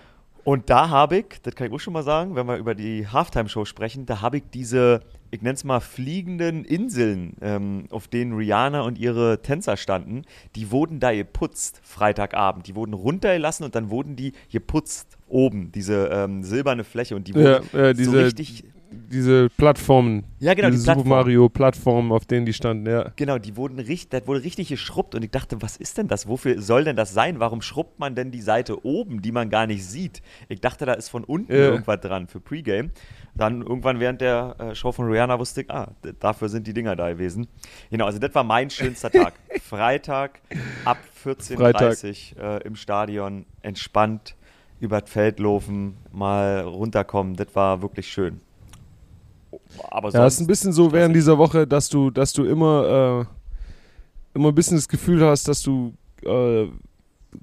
Und 0.44 0.70
da 0.70 0.88
habe 0.88 1.18
ich, 1.18 1.26
das 1.42 1.54
kann 1.54 1.68
ich 1.68 1.72
auch 1.72 1.78
schon 1.78 1.92
mal 1.92 2.02
sagen, 2.02 2.34
wenn 2.34 2.46
wir 2.46 2.56
über 2.56 2.74
die 2.74 3.06
Halftime-Show 3.06 3.64
sprechen, 3.64 4.06
da 4.06 4.20
habe 4.20 4.38
ich 4.38 4.42
diese, 4.52 5.00
ich 5.30 5.40
nenne 5.40 5.54
es 5.54 5.62
mal 5.62 5.78
fliegenden 5.78 6.64
Inseln, 6.64 7.36
ähm, 7.40 7.86
auf 7.90 8.08
denen 8.08 8.32
Rihanna 8.32 8.80
und 8.80 8.98
ihre 8.98 9.40
Tänzer 9.42 9.76
standen, 9.76 10.22
die 10.56 10.72
wurden 10.72 10.98
da 10.98 11.14
geputzt, 11.14 11.80
Freitagabend. 11.84 12.66
Die 12.66 12.74
wurden 12.74 12.92
runtergelassen 12.92 13.64
und 13.64 13.76
dann 13.76 13.90
wurden 13.90 14.16
die 14.16 14.32
geputzt 14.50 15.16
oben, 15.28 15.70
diese 15.70 16.08
ähm, 16.12 16.42
silberne 16.42 16.82
Fläche. 16.82 17.14
Und 17.14 17.28
die 17.28 17.34
wurden 17.34 17.64
ja, 17.72 17.80
ja, 17.80 17.92
diese, 17.92 18.10
so 18.10 18.18
richtig 18.18 18.64
diese 18.92 19.48
Plattformen. 19.56 20.24
Ja, 20.38 20.54
genau, 20.54 20.70
diese 20.70 20.82
die 20.82 20.84
Plattform. 20.84 21.04
Super 21.04 21.16
Mario 21.16 21.48
Plattformen, 21.48 22.12
auf 22.12 22.26
denen 22.26 22.46
die 22.46 22.52
standen, 22.52 22.86
ja. 22.86 23.12
Genau, 23.16 23.38
die 23.38 23.56
wurden 23.56 23.78
richtig, 23.78 24.10
das 24.10 24.26
wurde 24.26 24.42
richtig 24.42 24.68
geschrubbt 24.68 25.14
und 25.14 25.22
ich 25.22 25.30
dachte, 25.30 25.60
was 25.62 25.76
ist 25.76 25.98
denn 25.98 26.08
das? 26.08 26.28
Wofür 26.28 26.60
soll 26.60 26.84
denn 26.84 26.96
das 26.96 27.12
sein? 27.12 27.40
Warum 27.40 27.62
schrubbt 27.62 27.98
man 27.98 28.14
denn 28.14 28.30
die 28.30 28.40
Seite 28.40 28.84
oben, 28.84 29.22
die 29.22 29.32
man 29.32 29.50
gar 29.50 29.66
nicht 29.66 29.84
sieht? 29.84 30.22
Ich 30.48 30.60
dachte, 30.60 30.86
da 30.86 30.92
ist 30.92 31.08
von 31.08 31.24
unten 31.24 31.52
ja. 31.52 31.58
irgendwas 31.58 32.00
dran 32.00 32.26
für 32.26 32.40
Pre-Game. 32.40 32.90
Dann 33.34 33.62
irgendwann 33.62 33.98
während 33.98 34.20
der 34.20 34.56
äh, 34.58 34.74
Show 34.74 34.92
von 34.92 35.06
Rihanna 35.10 35.38
wusste 35.38 35.62
ich, 35.62 35.70
ah, 35.70 35.90
dafür 36.20 36.48
sind 36.48 36.66
die 36.66 36.74
Dinger 36.74 36.96
da 36.96 37.10
gewesen. 37.10 37.48
Genau, 37.90 38.06
also 38.06 38.18
das 38.18 38.34
war 38.34 38.44
mein 38.44 38.68
schönster 38.70 39.10
Tag. 39.10 39.34
Freitag 39.62 40.40
ab 40.84 40.98
14.30 41.24 42.36
Uhr 42.36 42.42
äh, 42.42 42.66
im 42.66 42.76
Stadion, 42.76 43.46
entspannt 43.62 44.36
über 44.80 45.00
das 45.00 45.10
Feld 45.10 45.38
laufen, 45.38 45.96
mal 46.10 46.60
runterkommen. 46.60 47.36
Das 47.36 47.54
war 47.54 47.82
wirklich 47.82 48.08
schön. 48.08 48.40
Aber 49.90 50.10
ja, 50.10 50.26
es 50.26 50.34
ist 50.34 50.40
ein 50.40 50.46
bisschen 50.46 50.72
so 50.72 50.92
während 50.92 51.14
dieser 51.14 51.38
Woche, 51.38 51.66
dass 51.66 51.88
du, 51.88 52.10
dass 52.10 52.32
du 52.32 52.44
immer, 52.44 53.26
äh, 54.34 54.36
immer 54.38 54.48
ein 54.48 54.54
bisschen 54.54 54.76
das 54.76 54.88
Gefühl 54.88 55.24
hast, 55.24 55.48
dass 55.48 55.62
du 55.62 55.94
äh, 56.24 56.66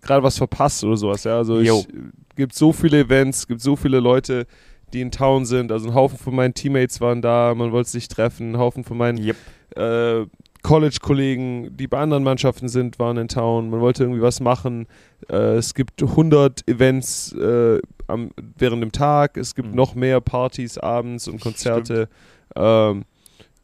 gerade 0.01 0.23
was 0.23 0.37
verpasst 0.37 0.83
oder 0.83 0.97
sowas. 0.97 1.23
Ja, 1.23 1.37
also 1.37 1.59
es 1.59 1.87
gibt 2.35 2.53
so 2.53 2.71
viele 2.73 2.99
Events, 2.99 3.47
gibt 3.47 3.61
so 3.61 3.75
viele 3.75 3.99
Leute, 3.99 4.45
die 4.93 5.01
in 5.01 5.11
Town 5.11 5.45
sind. 5.45 5.71
Also 5.71 5.89
ein 5.89 5.93
Haufen 5.93 6.17
von 6.17 6.35
meinen 6.35 6.53
Teammates 6.53 7.01
waren 7.01 7.21
da, 7.21 7.53
man 7.55 7.71
wollte 7.71 7.89
sich 7.89 8.07
treffen, 8.07 8.53
ein 8.53 8.57
Haufen 8.57 8.83
von 8.83 8.97
meinen 8.97 9.17
yep. 9.17 9.35
äh, 9.75 10.25
College-Kollegen, 10.61 11.77
die 11.77 11.87
bei 11.87 11.99
anderen 11.99 12.23
Mannschaften 12.23 12.67
sind, 12.67 12.99
waren 12.99 13.17
in 13.17 13.27
Town. 13.27 13.69
Man 13.69 13.79
wollte 13.79 14.03
irgendwie 14.03 14.21
was 14.21 14.39
machen. 14.39 14.87
Äh, 15.29 15.55
es 15.55 15.73
gibt 15.73 16.01
100 16.01 16.67
Events 16.67 17.31
äh, 17.33 17.79
am, 18.09 18.31
während 18.57 18.81
dem 18.81 18.91
Tag. 18.91 19.37
Es 19.37 19.55
gibt 19.55 19.69
mhm. 19.69 19.75
noch 19.75 19.95
mehr 19.95 20.21
Partys 20.21 20.77
abends 20.77 21.27
und 21.27 21.39
Konzerte. 21.41 22.09
Ähm, 22.55 23.05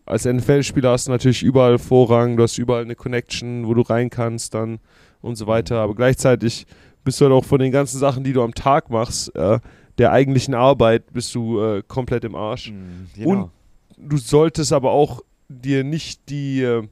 als 0.05 0.25
NFL-Spieler 0.25 0.91
hast 0.91 1.07
du 1.07 1.11
natürlich 1.11 1.41
überall 1.41 1.79
Vorrang. 1.79 2.37
Du 2.37 2.43
hast 2.43 2.57
überall 2.57 2.83
eine 2.83 2.95
Connection, 2.95 3.67
wo 3.67 3.73
du 3.73 3.81
rein 3.81 4.09
kannst 4.09 4.53
dann 4.53 4.79
und 5.21 5.35
so 5.35 5.47
weiter. 5.47 5.79
Aber 5.79 5.95
gleichzeitig 5.95 6.67
bist 7.03 7.19
du 7.19 7.25
halt 7.25 7.33
auch 7.33 7.45
von 7.45 7.59
den 7.59 7.71
ganzen 7.71 7.99
Sachen, 7.99 8.23
die 8.23 8.33
du 8.33 8.43
am 8.43 8.53
Tag 8.53 8.89
machst, 8.89 9.35
äh, 9.35 9.59
der 9.97 10.11
eigentlichen 10.11 10.53
Arbeit, 10.53 11.13
bist 11.13 11.33
du 11.33 11.61
äh, 11.61 11.83
komplett 11.87 12.23
im 12.23 12.35
Arsch. 12.35 12.71
Mhm, 12.71 13.07
genau. 13.15 13.29
Und 13.29 13.51
du 13.97 14.17
solltest 14.17 14.73
aber 14.73 14.91
auch 14.91 15.21
dir 15.47 15.83
nicht 15.83 16.29
die 16.29 16.61
äh, 16.61 16.87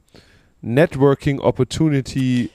Networking 0.60 1.40
Opportunity 1.40 2.50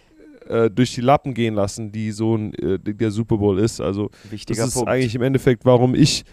äh, 0.49 0.69
durch 0.69 0.93
die 0.93 1.01
Lappen 1.01 1.33
gehen 1.33 1.55
lassen, 1.55 1.91
die 1.91 2.11
so 2.11 2.35
ein 2.35 2.53
äh, 2.55 2.79
der 2.79 3.11
Super 3.11 3.37
Bowl 3.37 3.59
ist. 3.59 3.79
Also 3.81 4.09
Wichtiger 4.29 4.61
das 4.61 4.69
ist 4.69 4.73
Punkt. 4.75 4.89
eigentlich 4.89 5.15
im 5.15 5.21
Endeffekt, 5.21 5.65
warum 5.65 5.95
ich 5.95 6.25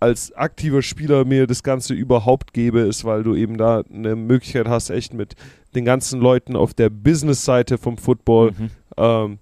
als 0.00 0.32
aktiver 0.32 0.82
Spieler 0.82 1.24
mir 1.24 1.46
das 1.46 1.62
Ganze 1.62 1.92
überhaupt 1.94 2.52
gebe, 2.52 2.80
ist, 2.80 3.04
weil 3.04 3.22
du 3.22 3.34
eben 3.34 3.56
da 3.56 3.82
eine 3.92 4.14
Möglichkeit 4.14 4.68
hast, 4.68 4.90
echt 4.90 5.12
mit 5.12 5.34
den 5.74 5.84
ganzen 5.84 6.20
Leuten 6.20 6.54
auf 6.54 6.72
der 6.72 6.88
Business-Seite 6.88 7.78
vom 7.78 7.98
Football 7.98 8.52
mhm. 8.52 8.70
ähm, 8.96 9.38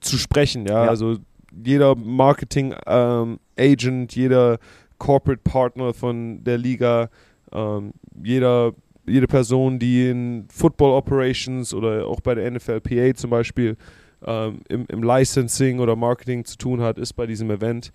zu 0.00 0.16
sprechen. 0.16 0.66
Ja? 0.66 0.84
ja? 0.84 0.90
also 0.90 1.16
jeder 1.64 1.96
Marketing-Agent, 1.96 3.36
ähm, 3.56 4.06
jeder 4.10 4.58
Corporate 4.98 5.40
Partner 5.42 5.92
von 5.92 6.44
der 6.44 6.58
Liga 6.58 7.10
ähm, 7.52 7.92
jeder, 8.22 8.72
jede 9.10 9.26
Person, 9.26 9.78
die 9.78 10.08
in 10.08 10.46
Football 10.52 10.92
Operations 10.92 11.74
oder 11.74 12.06
auch 12.06 12.20
bei 12.20 12.34
der 12.34 12.50
NFLPA 12.50 13.14
zum 13.14 13.30
Beispiel 13.30 13.76
ähm, 14.24 14.60
im, 14.68 14.86
im, 14.88 15.02
Licensing 15.02 15.80
oder 15.80 15.96
Marketing 15.96 16.44
zu 16.44 16.56
tun 16.56 16.80
hat, 16.80 16.98
ist 16.98 17.14
bei 17.14 17.26
diesem 17.26 17.50
Event. 17.50 17.92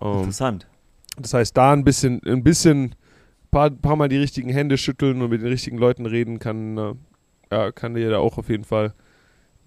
Ähm, 0.00 0.18
Interessant. 0.18 0.66
Das 1.18 1.34
heißt, 1.34 1.56
da 1.56 1.72
ein 1.72 1.84
bisschen, 1.84 2.20
ein 2.26 2.42
bisschen, 2.42 2.94
paar, 3.50 3.70
paar 3.70 3.96
Mal 3.96 4.08
die 4.08 4.18
richtigen 4.18 4.50
Hände 4.50 4.76
schütteln 4.78 5.22
und 5.22 5.30
mit 5.30 5.40
den 5.40 5.48
richtigen 5.48 5.78
Leuten 5.78 6.06
reden 6.06 6.38
kann, 6.38 6.76
äh, 6.76 6.94
ja, 7.52 7.72
kann 7.72 7.94
dir 7.94 8.10
da 8.10 8.18
auch 8.18 8.38
auf 8.38 8.48
jeden 8.48 8.64
Fall 8.64 8.94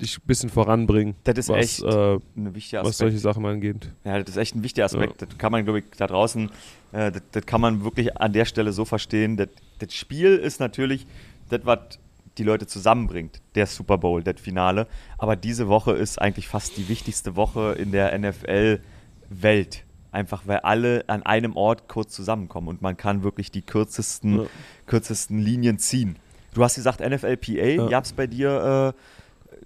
dich 0.02 0.18
ein 0.18 0.26
bisschen 0.26 0.50
voranbringen. 0.50 1.16
Das 1.24 1.38
ist 1.38 1.50
was, 1.50 1.58
echt 1.58 1.84
äh, 1.84 2.16
ein 2.36 2.56
wichtiger 2.56 2.82
Aspekt. 2.82 2.90
Was 2.90 2.98
solche 2.98 3.18
Sachen 3.18 3.46
angeht. 3.46 3.92
Ja, 4.04 4.20
das 4.20 4.30
ist 4.30 4.38
echt 4.38 4.56
ein 4.56 4.64
wichtiger 4.64 4.86
Aspekt. 4.86 5.22
Ja. 5.22 5.28
Das 5.28 5.38
kann 5.38 5.52
man, 5.52 5.64
glaube 5.64 5.80
ich, 5.80 5.86
da 5.98 6.08
draußen, 6.08 6.50
äh, 6.92 7.12
das, 7.12 7.22
das, 7.32 7.46
kann 7.46 7.62
man 7.62 7.84
wirklich 7.84 8.18
an 8.18 8.34
der 8.34 8.46
Stelle 8.46 8.72
so 8.72 8.86
verstehen. 8.86 9.38
Das, 9.38 9.50
das 9.80 9.94
Spiel 9.94 10.36
ist 10.38 10.60
natürlich 10.60 11.08
das, 11.50 11.62
was 11.64 12.00
die 12.38 12.44
Leute 12.44 12.68
zusammenbringt, 12.68 13.42
der 13.56 13.66
Super 13.66 13.98
Bowl, 13.98 14.24
das 14.24 14.40
Finale. 14.40 14.88
Aber 15.18 15.36
diese 15.36 15.68
Woche 15.68 15.94
ist 15.94 16.22
eigentlich 16.22 16.48
fast 16.48 16.78
die 16.78 16.88
wichtigste 16.88 17.36
Woche 17.36 17.74
in 17.74 17.92
der 17.92 18.18
NFL-Welt. 18.18 19.84
Einfach 20.12 20.44
weil 20.46 20.60
alle 20.60 21.04
an 21.08 21.24
einem 21.24 21.56
Ort 21.56 21.88
kurz 21.88 22.14
zusammenkommen 22.14 22.70
und 22.70 22.82
man 22.82 22.96
kann 22.96 23.24
wirklich 23.24 23.52
die 23.52 23.62
kürzesten, 23.62 24.42
ja. 24.42 24.46
kürzesten 24.86 25.40
Linien 25.40 25.80
ziehen. 25.80 26.16
Du 26.54 26.64
hast 26.64 26.76
gesagt 26.76 27.02
NFLPA, 27.02 27.52
ja. 27.52 27.88
gab 27.88 28.06
es 28.06 28.14
bei 28.14 28.26
dir 28.26 28.94
äh, 28.96 29.00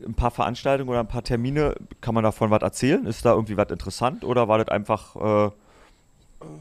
ein 0.05 0.13
paar 0.13 0.31
Veranstaltungen 0.31 0.89
oder 0.89 0.99
ein 0.99 1.07
paar 1.07 1.23
Termine, 1.23 1.75
kann 2.01 2.15
man 2.15 2.23
davon 2.23 2.49
was 2.49 2.61
erzählen? 2.61 3.05
Ist 3.05 3.25
da 3.25 3.33
irgendwie 3.33 3.57
was 3.57 3.69
interessant 3.69 4.23
oder 4.23 4.47
war 4.47 4.57
das 4.57 4.69
einfach 4.69 5.15
äh, 5.47 5.51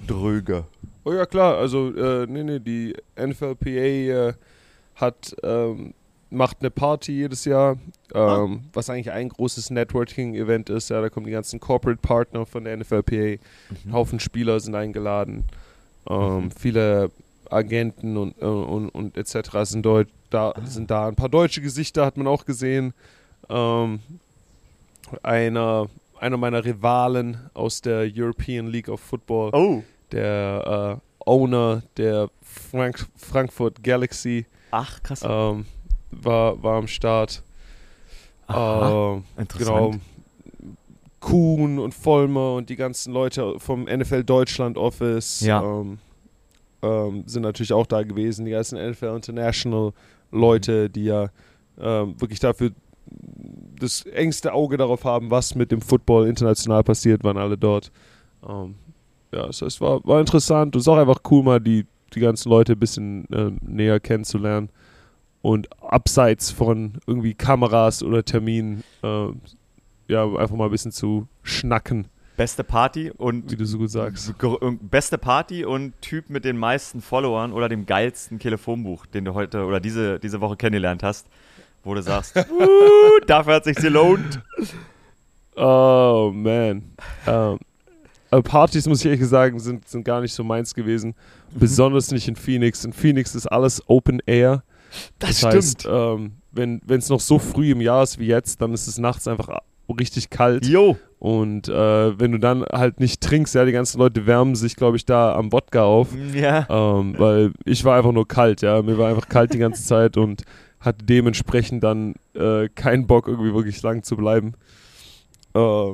dröge? 0.07 0.65
Oh 1.05 1.13
ja, 1.13 1.27
klar, 1.27 1.57
also 1.57 1.95
äh, 1.95 2.27
nee, 2.27 2.43
nee, 2.43 2.61
die 2.61 2.95
NFLPA 3.19 3.71
äh, 3.71 4.33
hat, 4.97 5.35
ähm, 5.43 5.95
macht 6.29 6.59
eine 6.61 6.71
Party 6.71 7.13
jedes 7.13 7.45
Jahr, 7.45 7.73
ähm, 8.15 8.63
ah. 8.63 8.69
was 8.73 8.91
eigentlich 8.91 9.11
ein 9.11 9.31
großes 9.31 9.71
Networking-Event 9.71 10.69
ist. 10.71 10.91
Ja, 10.91 11.01
da 11.01 11.09
kommen 11.09 11.27
die 11.27 11.33
ganzen 11.33 11.59
Corporate 11.59 12.01
Partner 12.01 12.45
von 12.45 12.65
der 12.65 12.77
NFLPA, 12.77 13.15
mhm. 13.15 13.39
ein 13.87 13.93
Haufen 13.93 14.21
Spieler 14.21 14.61
sind 14.61 14.75
eingeladen, 14.75 15.45
ähm, 16.09 16.45
mhm. 16.45 16.51
viele 16.51 17.11
Agenten 17.49 18.17
und, 18.17 18.41
äh, 18.41 18.45
und, 18.45 18.91
und 18.91 19.17
etc. 19.17 19.51
sind 19.65 19.85
dort 19.85 20.09
da, 20.29 20.51
ah. 20.51 20.67
sind 20.67 20.91
da. 20.91 21.09
Ein 21.09 21.17
paar 21.17 21.29
deutsche 21.29 21.63
Gesichter 21.63 22.05
hat 22.05 22.17
man 22.17 22.27
auch 22.27 22.45
gesehen 22.45 22.93
ähm, 23.51 24.01
einer, 25.23 25.89
einer 26.19 26.37
meiner 26.37 26.65
Rivalen 26.65 27.51
aus 27.55 27.81
der 27.81 28.11
European 28.15 28.69
League 28.69 28.89
of 28.89 29.01
Football, 29.01 29.51
oh. 29.53 29.83
der 30.13 31.01
äh, 31.01 31.29
Owner 31.29 31.83
der 31.97 32.31
Frank 32.43 33.07
Frankfurt 33.17 33.83
Galaxy. 33.83 34.47
Ach, 34.71 35.03
krass. 35.03 35.23
Ähm, 35.25 35.67
war, 36.11 36.63
war 36.63 36.79
am 36.79 36.89
Start. 36.89 37.43
Aha, 38.47 39.23
äh, 39.37 39.45
genau. 39.59 39.93
Kuhn 41.21 41.79
und 41.79 41.95
Vollmer 41.95 42.55
und 42.55 42.71
die 42.71 42.77
ganzen 42.77 43.13
Leute 43.13 43.61
vom 43.61 43.85
NFL 43.85 44.25
Deutschland 44.25 44.79
Office 44.79 45.41
ja. 45.43 45.63
ähm, 45.63 45.99
ähm, 46.83 47.25
sind 47.27 47.43
natürlich 47.43 47.73
auch 47.73 47.87
da 47.87 48.03
gewesen. 48.03 48.47
Die 48.47 48.53
ganzen 48.53 48.79
NFL 48.91 49.17
International 49.17 49.93
Leute, 50.33 50.89
die 50.89 51.05
ja 51.05 51.29
ähm, 51.79 52.19
wirklich 52.21 52.41
dafür 52.41 52.73
das 53.79 54.03
engste 54.07 54.53
Auge 54.53 54.77
darauf 54.77 55.05
haben, 55.05 55.31
was 55.31 55.55
mit 55.55 55.73
dem 55.73 55.81
Football 55.81 56.29
international 56.29 56.85
passiert, 56.85 57.25
waren 57.25 57.39
alle 57.39 57.57
dort. 57.57 57.91
Ähm, 58.47 58.75
ja, 59.33 59.47
das 59.47 59.63
heißt, 59.63 59.81
war, 59.81 60.05
war 60.05 60.21
interessant 60.21 60.75
und 60.75 60.81
es 60.81 60.85
ist 60.85 60.89
auch 60.89 60.97
einfach 60.97 61.21
cool, 61.31 61.43
mal 61.43 61.61
die, 61.61 61.87
die 62.15 62.21
ganzen 62.21 62.49
Leute 62.51 62.73
ein 62.73 62.79
bisschen 62.79 63.27
äh, 63.33 63.53
näher 63.63 64.01
kennenzulernen 64.01 64.71
und 65.43 65.69
abseits 65.83 66.51
von 66.51 66.95
irgendwie 67.07 67.35
Kameras 67.35 68.03
oder 68.03 68.25
Terminen 68.25 68.83
äh, 69.03 69.29
ja, 70.09 70.25
einfach 70.25 70.57
mal 70.57 70.65
ein 70.67 70.71
bisschen 70.71 70.93
zu 70.93 71.29
schnacken, 71.43 72.09
Beste 72.41 72.65
Party 72.65 73.11
und 73.11 73.51
wie 73.51 73.57
du 73.57 73.67
so 73.67 73.77
gut 73.77 73.91
sagst. 73.91 74.33
Beste 74.81 75.19
Party 75.19 75.63
und 75.67 75.93
Typ 76.01 76.31
mit 76.31 76.47
den 76.47 76.57
meisten 76.57 77.03
Followern 77.03 77.53
oder 77.53 77.69
dem 77.69 77.85
geilsten 77.85 78.39
Telefonbuch, 78.39 79.05
den 79.05 79.27
du 79.27 79.35
heute 79.35 79.67
oder 79.67 79.79
diese, 79.79 80.19
diese 80.19 80.41
Woche 80.41 80.57
kennengelernt 80.57 81.03
hast, 81.03 81.29
wo 81.85 81.95
du 81.95 82.03
sagst, 82.03 82.37
"Uh, 82.37 83.25
dafür 83.27 83.55
hat 83.55 83.65
sich 83.65 83.77
gelohnt. 83.77 84.41
Oh, 85.57 86.31
man. 86.35 86.83
Ähm, 87.27 87.59
aber 88.31 88.43
Partys, 88.43 88.87
muss 88.87 89.01
ich 89.01 89.07
ehrlich 89.11 89.27
sagen, 89.27 89.59
sind, 89.59 89.89
sind 89.89 90.05
gar 90.05 90.21
nicht 90.21 90.33
so 90.33 90.45
meins 90.45 90.75
gewesen. 90.75 91.15
Besonders 91.53 92.11
nicht 92.13 92.29
in 92.29 92.37
Phoenix. 92.37 92.85
In 92.85 92.93
Phoenix 92.93 93.35
ist 93.35 93.47
alles 93.47 93.83
Open 93.89 94.21
Air. 94.27 94.63
Das, 95.19 95.41
Das 95.41 95.55
heißt, 95.55 95.89
ähm, 95.91 96.33
wenn 96.53 96.81
es 96.89 97.09
noch 97.09 97.21
so 97.21 97.39
früh 97.39 97.73
im 97.73 97.81
Jahr 97.81 98.03
ist 98.05 98.19
wie 98.19 98.27
jetzt, 98.27 98.61
dann 98.63 98.73
ist 98.73 98.87
es 98.87 98.99
nachts 98.99 99.27
einfach 99.27 99.49
richtig 99.99 100.31
kalt. 100.31 100.65
Jo. 100.67 100.97
Und 101.19 101.69
äh, 101.69 102.19
wenn 102.19 102.33
du 102.33 102.39
dann 102.39 102.65
halt 102.65 103.01
nicht 103.01 103.21
trinkst, 103.21 103.55
ja, 103.55 103.65
die 103.65 103.73
ganzen 103.73 103.99
Leute 103.99 104.27
wärmen 104.27 104.55
sich, 104.55 104.77
glaube 104.77 104.97
ich, 104.97 105.05
da 105.05 105.35
am 105.35 105.53
Wodka 105.53 105.83
auf. 105.83 106.09
Ja. 106.33 106.67
Ähm, 106.71 107.15
weil 107.19 107.53
ich 107.65 107.85
war 107.85 107.97
einfach 107.99 108.13
nur 108.13 108.27
kalt, 108.27 108.63
ja. 108.63 108.81
Mir 108.83 108.97
war 108.97 109.11
einfach 109.11 109.29
kalt 109.29 109.53
die 109.53 109.59
ganze 109.59 109.83
Zeit 109.87 110.17
und 110.17 110.43
hatte 110.81 111.05
dementsprechend 111.05 111.85
dann 111.85 112.15
äh, 112.35 112.69
keinen 112.69 113.07
Bock, 113.07 113.29
irgendwie 113.29 113.53
wirklich 113.55 113.81
lang 113.83 114.03
zu 114.03 114.17
bleiben. 114.17 114.55
Äh, 115.55 115.93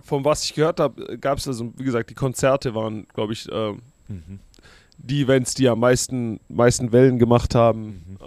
von 0.00 0.24
was 0.24 0.44
ich 0.44 0.54
gehört 0.54 0.80
habe, 0.80 1.18
gab 1.18 1.38
es 1.38 1.46
also, 1.46 1.72
wie 1.76 1.84
gesagt, 1.84 2.10
die 2.10 2.14
Konzerte 2.14 2.74
waren, 2.74 3.06
glaube 3.14 3.32
ich, 3.32 3.48
äh, 3.50 3.72
Mhm. 4.08 4.38
die 4.98 5.22
Events, 5.22 5.54
die 5.54 5.68
am 5.68 5.80
meisten, 5.80 6.40
meisten 6.48 6.92
Wellen 6.92 7.18
gemacht 7.18 7.54
haben. 7.54 8.04
Mhm. 8.06 8.18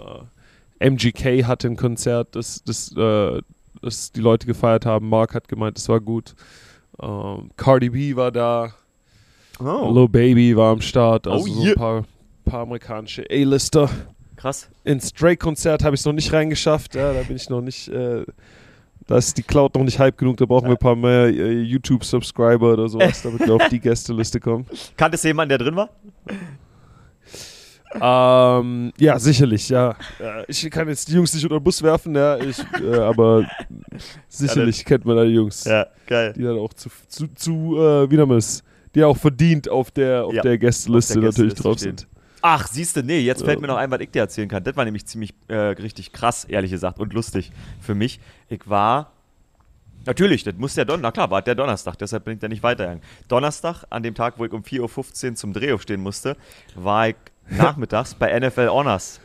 Äh, 0.80 0.90
MGK 0.90 1.44
hatte 1.46 1.68
ein 1.68 1.76
Konzert, 1.76 2.34
das, 2.34 2.62
das, 2.64 2.92
äh, 2.96 3.40
das 3.82 4.10
die 4.12 4.20
Leute 4.20 4.46
gefeiert 4.46 4.86
haben. 4.86 5.08
Mark 5.08 5.34
hat 5.34 5.48
gemeint, 5.48 5.76
das 5.76 5.88
war 5.88 6.00
gut. 6.00 6.34
Ähm, 7.00 7.50
Cardi 7.56 7.90
B 7.90 8.16
war 8.16 8.32
da. 8.32 8.72
Oh, 9.60 9.92
Lil 9.92 10.08
Baby 10.08 10.56
war 10.56 10.72
am 10.72 10.80
Start. 10.80 11.26
Also 11.26 11.44
Oh, 11.44 11.48
so 11.48 11.62
yeah. 11.62 11.72
ein 11.72 11.76
paar, 11.76 12.04
paar 12.44 12.60
amerikanische 12.62 13.24
A-Lister. 13.30 13.88
Krass. 14.38 14.70
Ins 14.84 15.12
Drake-Konzert 15.12 15.84
habe 15.84 15.94
ich 15.94 16.00
es 16.00 16.06
noch 16.06 16.12
nicht 16.14 16.32
reingeschafft. 16.32 16.94
Ja, 16.94 17.12
da 17.12 17.22
bin 17.22 17.36
ich 17.36 17.50
noch 17.50 17.60
nicht. 17.60 17.88
Äh, 17.88 18.24
da 19.06 19.16
ist 19.16 19.36
die 19.38 19.42
Cloud 19.42 19.74
noch 19.74 19.84
nicht 19.84 19.98
hype 19.98 20.16
genug. 20.18 20.36
Da 20.36 20.44
brauchen 20.46 20.66
wir 20.66 20.72
ein 20.72 20.78
paar 20.78 20.96
mehr 20.96 21.26
äh, 21.28 21.60
YouTube-Subscriber 21.62 22.72
oder 22.74 22.88
sowas, 22.88 23.22
damit 23.22 23.40
wir 23.46 23.54
auf 23.54 23.68
die 23.68 23.80
Gästeliste 23.80 24.38
kommen. 24.40 24.66
Kanntest 24.96 25.24
du 25.24 25.28
jemanden, 25.28 25.50
der 25.50 25.58
drin 25.58 25.76
war? 25.76 25.88
Ähm, 28.00 28.92
ja, 28.98 29.18
sicherlich, 29.18 29.70
ja. 29.70 29.96
ja. 30.18 30.44
Ich 30.46 30.70
kann 30.70 30.88
jetzt 30.88 31.08
die 31.08 31.14
Jungs 31.14 31.32
nicht 31.32 31.44
unter 31.44 31.58
den 31.58 31.64
Bus 31.64 31.82
werfen, 31.82 32.14
ja, 32.14 32.36
ich, 32.36 32.58
äh, 32.82 32.96
aber 32.98 33.46
sicherlich 34.28 34.84
kennt 34.84 35.06
man 35.06 35.16
da 35.16 35.24
die 35.24 35.30
Jungs, 35.32 35.64
Ja, 35.64 35.86
geil. 36.06 36.34
die 36.36 36.42
dann 36.42 36.58
auch 36.58 36.74
zu, 36.74 36.90
zu, 37.08 37.26
zu 37.34 37.76
äh, 37.78 38.10
wie 38.10 38.18
man 38.18 38.32
es, 38.32 38.62
die 38.94 39.02
auch 39.02 39.16
verdient 39.16 39.70
auf 39.70 39.90
der, 39.90 40.26
auf 40.26 40.34
Ja, 40.34 40.42
der 40.42 40.58
Gästeliste 40.58 41.14
auf 41.14 41.20
der 41.20 41.22
natürlich 41.30 41.54
Gästeliste 41.54 41.62
drauf 41.62 41.78
stehen. 41.78 41.96
sind. 41.98 42.08
Ach, 42.42 42.66
siehst 42.66 42.96
du, 42.96 43.02
nee, 43.02 43.20
jetzt 43.20 43.44
fällt 43.44 43.60
mir 43.60 43.66
noch 43.66 43.76
ein, 43.76 43.90
was 43.90 44.00
ich 44.00 44.10
dir 44.10 44.20
erzählen 44.20 44.48
kann. 44.48 44.64
Das 44.64 44.76
war 44.76 44.84
nämlich 44.84 45.06
ziemlich 45.06 45.34
äh, 45.48 45.56
richtig 45.56 46.12
krass, 46.12 46.44
ehrlich 46.44 46.70
gesagt, 46.70 46.98
und 46.98 47.12
lustig 47.12 47.50
für 47.80 47.94
mich. 47.94 48.20
Ich 48.48 48.68
war, 48.68 49.12
natürlich, 50.06 50.44
das 50.44 50.54
muss 50.56 50.74
der 50.74 50.84
Don, 50.84 51.00
na 51.00 51.10
klar, 51.10 51.30
war 51.30 51.42
der 51.42 51.54
Donnerstag, 51.54 51.96
deshalb 51.96 52.24
bin 52.24 52.34
ich 52.34 52.40
da 52.40 52.48
nicht 52.48 52.62
weitergegangen. 52.62 53.02
Donnerstag, 53.28 53.84
an 53.90 54.02
dem 54.02 54.14
Tag, 54.14 54.34
wo 54.38 54.44
ich 54.44 54.52
um 54.52 54.62
4.15 54.62 55.30
Uhr 55.30 55.34
zum 55.34 55.52
Dreh 55.52 55.72
aufstehen 55.72 56.00
musste, 56.00 56.36
war 56.74 57.08
ich 57.08 57.16
nachmittags 57.50 58.14
bei 58.14 58.38
NFL 58.38 58.68
Honors, 58.68 59.20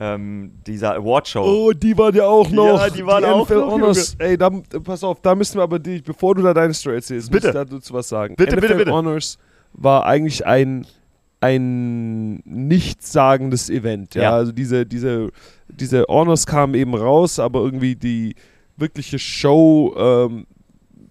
ähm, 0.00 0.52
dieser 0.66 0.96
Awardshow. 0.96 1.44
Oh, 1.44 1.72
die 1.72 1.96
waren 1.96 2.14
ja 2.14 2.26
auch 2.26 2.50
noch. 2.50 2.80
Ja, 2.80 2.90
die 2.90 3.06
waren 3.06 3.24
auch 3.24 3.44
NFL 3.44 3.54
noch, 3.60 3.72
Honors. 3.72 4.16
Ey, 4.18 4.36
da, 4.36 4.50
pass 4.82 5.04
auf, 5.04 5.20
da 5.20 5.34
müssen 5.34 5.58
wir 5.58 5.62
aber, 5.62 5.78
die, 5.78 6.00
bevor 6.00 6.34
du 6.34 6.42
da 6.42 6.52
deine 6.52 6.74
Story 6.74 6.96
erzählst, 6.96 7.30
Bitte. 7.30 7.52
dazu 7.52 7.94
was 7.94 8.08
sagen. 8.08 8.34
Bitte, 8.36 8.56
NFL 8.56 8.60
bitte, 8.60 8.74
bitte. 8.76 8.92
Honors 8.92 9.38
war 9.72 10.06
eigentlich 10.06 10.44
ein, 10.46 10.86
ein 11.44 12.36
nichtssagendes 12.44 13.68
Event. 13.70 14.14
Ja, 14.14 14.22
Ja. 14.22 14.30
also 14.32 14.52
diese, 14.52 14.86
diese, 14.86 15.30
diese 15.68 16.04
Honors 16.08 16.46
kamen 16.46 16.74
eben 16.74 16.94
raus, 16.94 17.38
aber 17.38 17.60
irgendwie 17.60 17.94
die 17.96 18.34
wirkliche 18.76 19.18
Show 19.18 19.94
ähm, 19.96 20.46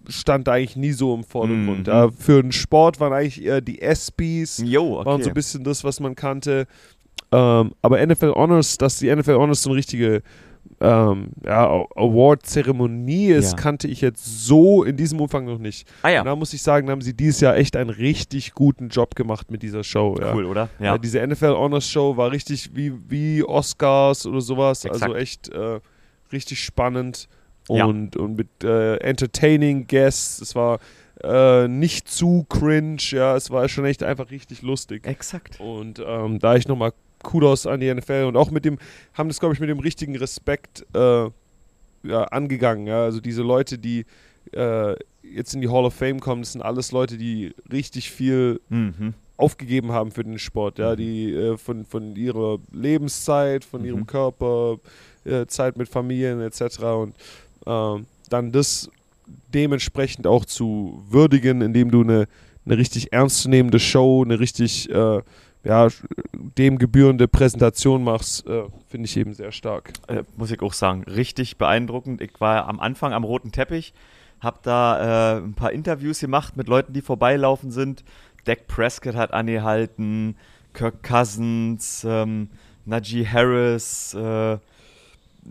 stand 0.08 0.48
eigentlich 0.48 0.76
nie 0.76 0.92
so 0.92 1.14
im 1.14 1.24
Vordergrund. 1.24 1.86
Mhm. 1.86 1.92
Ja, 1.92 2.10
für 2.10 2.42
den 2.42 2.52
Sport 2.52 3.00
waren 3.00 3.12
eigentlich 3.12 3.42
eher 3.42 3.60
die 3.60 3.80
ESPYs, 3.80 4.62
Jo, 4.64 4.96
waren 4.96 5.04
so 5.04 5.12
okay. 5.14 5.28
ein 5.28 5.34
bisschen 5.34 5.64
das, 5.64 5.84
was 5.84 6.00
man 6.00 6.14
kannte. 6.14 6.66
Ähm, 7.32 7.72
aber 7.80 8.04
NFL 8.06 8.32
Honors, 8.34 8.76
dass 8.76 8.98
die 8.98 9.14
NFL 9.14 9.36
Honors 9.36 9.62
so 9.62 9.70
eine 9.70 9.78
richtige 9.78 10.22
ähm, 10.80 11.28
ja, 11.44 11.66
Award-Zeremonie 11.96 13.28
ist, 13.28 13.52
Ja. 13.52 13.56
kannte 13.58 13.88
ich 13.88 14.00
jetzt 14.00 14.46
so 14.46 14.82
in 14.84 14.96
diesem 14.96 15.20
Umfang 15.20 15.44
noch 15.44 15.58
nicht. 15.58 15.88
Ah 16.02 16.08
Und 16.08 16.14
ja, 16.14 16.24
da 16.24 16.36
muss 16.36 16.52
ich 16.52 16.62
sagen, 16.62 16.86
da 16.86 16.92
haben 16.92 17.00
sie 17.00 17.14
dieses 17.14 17.40
Jahr 17.40 17.56
echt 17.56 17.76
einen 17.76 17.90
richtig 17.90 18.52
guten 18.54 18.88
Job 18.88 19.14
gemacht 19.14 19.50
mit 19.50 19.62
dieser 19.62 19.84
Show. 19.84 20.16
Ja. 20.20 20.34
cool, 20.34 20.44
oder? 20.44 20.68
Ja. 20.78 20.98
diese 20.98 21.24
NFL 21.26 21.54
Honors 21.54 21.88
Show 21.88 22.16
war 22.16 22.30
richtig 22.30 22.70
wie, 22.74 22.92
wie 23.08 23.42
Oscars 23.44 24.26
oder 24.26 24.40
sowas. 24.40 24.84
Also 24.86 25.06
Exakt. 25.06 25.20
echt 25.20 25.48
äh, 25.50 25.80
richtig 26.32 26.62
spannend 26.62 27.28
und, 27.68 28.16
und 28.16 28.36
mit 28.36 28.48
äh, 28.62 28.96
entertaining 28.96 29.86
Guests. 29.86 30.40
Es 30.40 30.54
war 30.54 30.78
äh, 31.22 31.68
nicht 31.68 32.08
zu 32.08 32.44
cringe, 32.48 32.98
ja, 33.10 33.36
es 33.36 33.50
war 33.50 33.68
schon 33.68 33.84
echt 33.86 34.02
einfach 34.02 34.30
richtig 34.30 34.62
lustig. 34.62 35.06
Exakt. 35.06 35.58
Und 35.60 36.02
ähm, 36.04 36.38
da 36.40 36.56
ich 36.56 36.68
nochmal 36.68 36.92
Kudos 37.24 37.66
an 37.66 37.80
die 37.80 37.92
NFL 37.92 38.26
und 38.28 38.36
auch 38.36 38.52
mit 38.52 38.64
dem, 38.64 38.78
haben 39.14 39.28
das, 39.28 39.40
glaube 39.40 39.54
ich, 39.54 39.60
mit 39.60 39.68
dem 39.68 39.80
richtigen 39.80 40.14
Respekt 40.16 40.86
äh, 40.94 41.24
ja, 42.04 42.22
angegangen. 42.30 42.86
Ja? 42.86 43.02
Also 43.02 43.20
diese 43.20 43.42
Leute, 43.42 43.78
die 43.78 44.06
äh, 44.52 44.94
jetzt 45.22 45.54
in 45.54 45.60
die 45.62 45.68
Hall 45.68 45.84
of 45.84 45.94
Fame 45.94 46.20
kommen, 46.20 46.42
das 46.42 46.52
sind 46.52 46.62
alles 46.62 46.92
Leute, 46.92 47.16
die 47.18 47.52
richtig 47.72 48.10
viel 48.10 48.60
Mhm. 48.68 49.14
aufgegeben 49.36 49.90
haben 49.90 50.12
für 50.12 50.22
den 50.22 50.38
Sport, 50.38 50.78
ja, 50.78 50.94
die 50.94 51.32
äh, 51.32 51.56
von, 51.56 51.84
von 51.86 52.14
ihrer 52.14 52.58
Lebenszeit, 52.72 53.64
von 53.64 53.80
Mhm. 53.80 53.86
ihrem 53.88 54.06
Körper, 54.06 54.76
äh, 55.24 55.46
Zeit 55.46 55.76
mit 55.76 55.88
Familien 55.88 56.40
etc. 56.40 56.78
und 57.02 57.14
ähm, 57.66 58.06
dann 58.28 58.52
das 58.52 58.88
dementsprechend 59.52 60.26
auch 60.26 60.44
zu 60.44 61.02
würdigen, 61.08 61.62
indem 61.62 61.90
du 61.90 62.02
eine, 62.02 62.26
eine 62.66 62.78
richtig 62.78 63.12
ernstzunehmende 63.12 63.78
Show, 63.80 64.22
eine 64.24 64.38
richtig 64.38 64.90
äh, 64.90 65.20
ja, 65.64 65.88
dem 66.32 66.78
gebührende 66.78 67.26
Präsentation 67.26 68.04
machst, 68.04 68.46
äh, 68.46 68.64
finde 68.86 69.06
ich 69.06 69.16
eben 69.16 69.32
sehr 69.32 69.50
stark. 69.50 69.92
äh, 70.08 70.22
muss 70.36 70.50
ich 70.50 70.60
auch 70.60 70.74
sagen, 70.74 71.04
richtig 71.04 71.56
beeindruckend. 71.56 72.20
Ich 72.20 72.38
war 72.40 72.68
am 72.68 72.80
Anfang 72.80 73.12
am 73.12 73.24
roten 73.24 73.50
Teppich, 73.50 73.94
habe 74.40 74.58
da 74.62 75.38
äh, 75.38 75.40
ein 75.40 75.54
paar 75.54 75.72
Interviews 75.72 76.20
gemacht 76.20 76.56
mit 76.56 76.68
Leuten, 76.68 76.92
die 76.92 77.00
vorbeilaufen 77.00 77.70
sind. 77.70 78.04
Dak 78.44 78.66
Prescott 78.66 79.16
hat 79.16 79.32
angehalten, 79.32 80.36
Kirk 80.74 81.02
Cousins, 81.02 82.04
ähm, 82.06 82.50
Najee 82.84 83.26
Harris, 83.26 84.12
äh, 84.12 84.58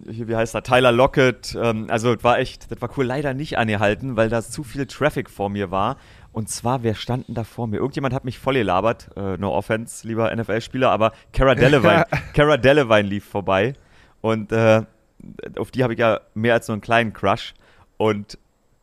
hier, 0.09 0.27
wie 0.27 0.35
heißt 0.35 0.55
er, 0.55 0.63
Tyler 0.63 0.91
Lockett. 0.91 1.55
Ähm, 1.59 1.87
also 1.89 2.13
das 2.13 2.23
war 2.23 2.39
echt, 2.39 2.71
das 2.71 2.81
war 2.81 2.89
cool. 2.97 3.05
Leider 3.05 3.33
nicht 3.33 3.57
angehalten, 3.57 4.15
weil 4.15 4.29
da 4.29 4.41
zu 4.41 4.63
viel 4.63 4.85
Traffic 4.85 5.29
vor 5.29 5.49
mir 5.49 5.71
war. 5.71 5.97
Und 6.33 6.49
zwar, 6.49 6.83
wer 6.83 6.95
standen 6.95 7.33
da 7.35 7.43
vor 7.43 7.67
mir? 7.67 7.77
Irgendjemand 7.77 8.13
hat 8.13 8.25
mich 8.25 8.39
voll 8.39 8.55
gelabert. 8.55 9.09
Äh, 9.15 9.37
no 9.37 9.53
offense, 9.55 10.05
lieber 10.07 10.35
NFL-Spieler, 10.35 10.89
aber 10.91 11.11
Cara 11.31 11.55
Delevingne, 11.55 12.05
Cara 12.33 12.57
Delevingne 12.57 13.07
lief 13.09 13.23
vorbei. 13.25 13.73
Und 14.21 14.51
äh, 14.51 14.81
auf 15.57 15.71
die 15.71 15.83
habe 15.83 15.93
ich 15.93 15.99
ja 15.99 16.19
mehr 16.33 16.55
als 16.55 16.65
so 16.65 16.73
einen 16.73 16.81
kleinen 16.81 17.13
Crush. 17.13 17.53
Und 17.97 18.37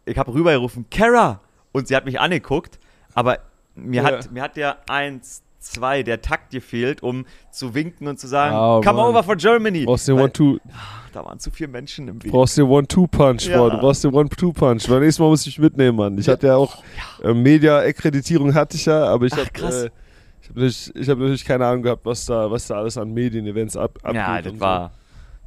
ich 0.06 0.16
habe 0.16 0.32
rübergerufen, 0.32 0.88
Cara! 0.90 1.40
Und 1.72 1.88
sie 1.88 1.94
hat 1.96 2.04
mich 2.04 2.18
angeguckt, 2.20 2.78
aber 3.14 3.38
mir, 3.74 4.02
Ja. 4.02 4.08
hat, 4.08 4.32
mir 4.32 4.42
hat 4.42 4.56
der 4.56 4.78
eins, 4.88 5.42
zwei, 5.60 6.02
der 6.02 6.20
Takt 6.22 6.50
gefehlt, 6.50 7.02
um 7.02 7.24
zu 7.50 7.74
winken 7.74 8.08
und 8.08 8.18
zu 8.18 8.26
sagen, 8.26 8.56
Oh, 8.56 8.80
come 8.80 8.96
Mann. 8.96 9.10
over 9.10 9.22
for 9.22 9.36
Germany. 9.36 9.84
Brauchst 9.84 10.08
den 10.08 10.16
Weil- 10.16 10.24
One-Two, 10.24 10.58
da 11.12 11.24
waren 11.24 11.38
zu 11.38 11.50
viele 11.50 11.68
Menschen 11.68 12.08
im 12.08 12.22
Weg. 12.22 12.32
brauchst 12.32 12.56
den 12.58 12.64
One-Two-Punch, 12.64 13.46
Ja. 13.48 13.58
Bro. 13.58 13.70
Du 13.70 13.78
brauchst 13.78 14.02
den 14.04 14.12
One-Two-Punch. 14.14 14.88
Beim 14.88 15.00
nächsten 15.00 15.22
Mal 15.22 15.28
muss 15.28 15.46
ich 15.46 15.58
mitnehmen, 15.58 15.96
Mann. 15.96 16.18
Ich 16.18 16.28
hatte 16.28 16.46
ja 16.48 16.56
auch 16.56 16.82
äh, 17.22 17.32
Media-Akkreditierung 17.34 18.54
hatte 18.54 18.76
ich 18.76 18.86
ja, 18.86 19.04
aber 19.04 19.26
ich 19.26 19.32
habe 19.32 19.42
äh, 19.42 19.90
ich 20.42 20.48
hab 20.48 20.56
natürlich, 20.56 20.92
ich 20.96 21.08
hab 21.08 21.18
natürlich 21.18 21.44
keine 21.44 21.66
Ahnung 21.66 21.82
gehabt, 21.82 22.04
was 22.04 22.24
da, 22.26 22.50
was 22.50 22.66
da 22.66 22.76
alles 22.76 22.96
an 22.96 23.12
Medien-Events 23.12 23.76
ab, 23.76 23.98
abgeht. 24.02 24.14
ja, 24.16 24.42
das 24.42 24.52
und 24.52 24.60
war, 24.60 24.92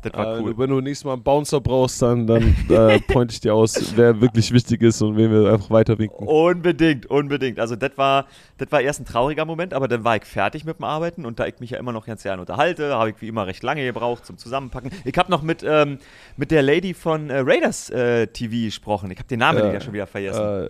das 0.04 0.14
war 0.14 0.38
Äh, 0.38 0.42
cool. 0.42 0.58
Wenn 0.58 0.70
du 0.70 0.80
nächstes 0.82 1.06
Mal 1.06 1.14
einen 1.14 1.24
Bouncer 1.24 1.60
brauchst, 1.60 2.02
dann, 2.02 2.28
dann 2.28 2.56
äh, 2.70 3.00
point 3.08 3.32
ich 3.32 3.40
dir 3.40 3.54
aus, 3.56 3.94
wer 3.96 4.20
wirklich 4.22 4.52
wichtig 4.52 4.82
ist 4.82 5.02
und 5.02 5.18
wen 5.18 5.32
wir 5.32 5.52
einfach 5.52 5.70
weiter 5.70 5.98
winken. 5.98 6.28
Unbedingt, 6.28 7.06
unbedingt. 7.08 7.60
Also 7.60 7.76
das 7.76 7.92
war, 7.98 8.28
das 8.58 8.72
war 8.72 8.82
erst 8.82 9.02
ein 9.02 9.06
trauriger 9.06 9.46
Moment, 9.46 9.74
aber 9.74 9.88
dann 9.88 10.04
war 10.04 10.16
ich 10.16 10.26
fertig 10.26 10.66
mit 10.66 10.78
dem 10.80 10.84
Arbeiten 10.86 11.26
und 11.26 11.40
da 11.40 11.48
ich 11.48 11.60
mich 11.60 11.72
ja 11.72 11.80
immer 11.80 11.92
noch 11.92 12.06
ganz 12.06 12.24
gerne 12.24 12.42
unterhalte, 12.42 12.94
habe 12.96 13.10
ich 13.12 13.16
wie 13.22 13.28
immer 13.28 13.48
recht 13.48 13.64
lange 13.64 13.84
gebraucht 13.84 14.26
zum 14.26 14.38
Zusammenpacken. 14.38 14.92
Ich 15.06 15.18
habe 15.18 15.32
noch 15.32 15.42
mit, 15.42 15.64
ähm, 15.68 15.98
mit 16.38 16.52
der 16.52 16.62
Lady 16.62 16.94
von 16.94 17.30
äh, 17.30 17.40
Raiders 17.40 17.90
äh, 17.90 18.28
TV 18.28 18.66
gesprochen. 18.66 19.10
Ich 19.12 19.18
habe 19.18 19.28
den 19.28 19.40
Namen 19.40 19.60
Äh, 19.60 19.74
ja 19.74 19.82
schon 19.82 19.94
wieder 19.94 20.08
vergessen. 20.08 20.42
Äh, 20.42 20.70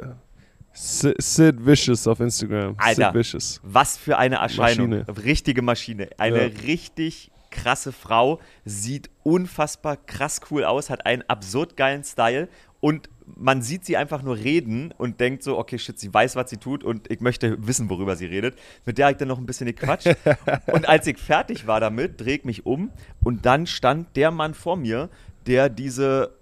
Sid, 0.75 1.63
Vicious 1.63 2.07
auf 2.07 2.19
Instagram. 2.19 2.73
Alter. 2.77 3.05
Sid 3.11 3.13
Vicious. 3.13 3.61
Was 3.63 3.95
für 3.97 4.17
eine 4.17 4.37
Erscheinung. 4.37 4.89
Maschine. 4.89 5.23
Richtige 5.23 5.61
Maschine. 5.61 6.09
Eine 6.17 6.47
Ja. 6.47 6.59
richtig 6.65 7.29
krasse 7.53 7.93
Frau. 7.93 8.41
Sieht 8.65 9.09
unfassbar 9.23 9.95
krass 9.95 10.41
cool 10.51 10.65
aus, 10.65 10.89
hat 10.89 11.05
einen 11.05 11.23
absurd 11.27 11.77
geilen 11.77 12.03
Style 12.03 12.49
und 12.81 13.09
man 13.37 13.61
sieht 13.61 13.85
sie 13.85 13.95
einfach 13.95 14.21
nur 14.23 14.35
reden 14.35 14.93
und 14.97 15.21
denkt 15.21 15.43
so, 15.43 15.57
okay, 15.57 15.79
shit, 15.79 15.97
sie 15.97 16.13
weiß, 16.13 16.35
was 16.35 16.49
sie 16.49 16.57
tut 16.57 16.83
und 16.83 17.09
ich 17.09 17.21
möchte 17.21 17.65
wissen, 17.65 17.89
worüber 17.89 18.17
sie 18.17 18.25
redet. 18.25 18.59
Mit 18.85 18.97
der 18.97 19.05
habe 19.05 19.13
ich 19.13 19.17
dann 19.17 19.29
noch 19.29 19.37
ein 19.37 19.45
bisschen 19.45 19.67
gequatscht. 19.67 20.13
und 20.65 20.89
als 20.89 21.07
ich 21.07 21.17
fertig 21.17 21.65
war 21.65 21.79
damit, 21.79 22.19
drehe 22.19 22.37
ich 22.37 22.43
mich 22.43 22.65
um 22.65 22.91
und 23.23 23.45
dann 23.45 23.67
stand 23.67 24.15
der 24.17 24.31
Mann 24.31 24.53
vor 24.53 24.75
mir, 24.75 25.09
der 25.47 25.69
diese, 25.69 26.35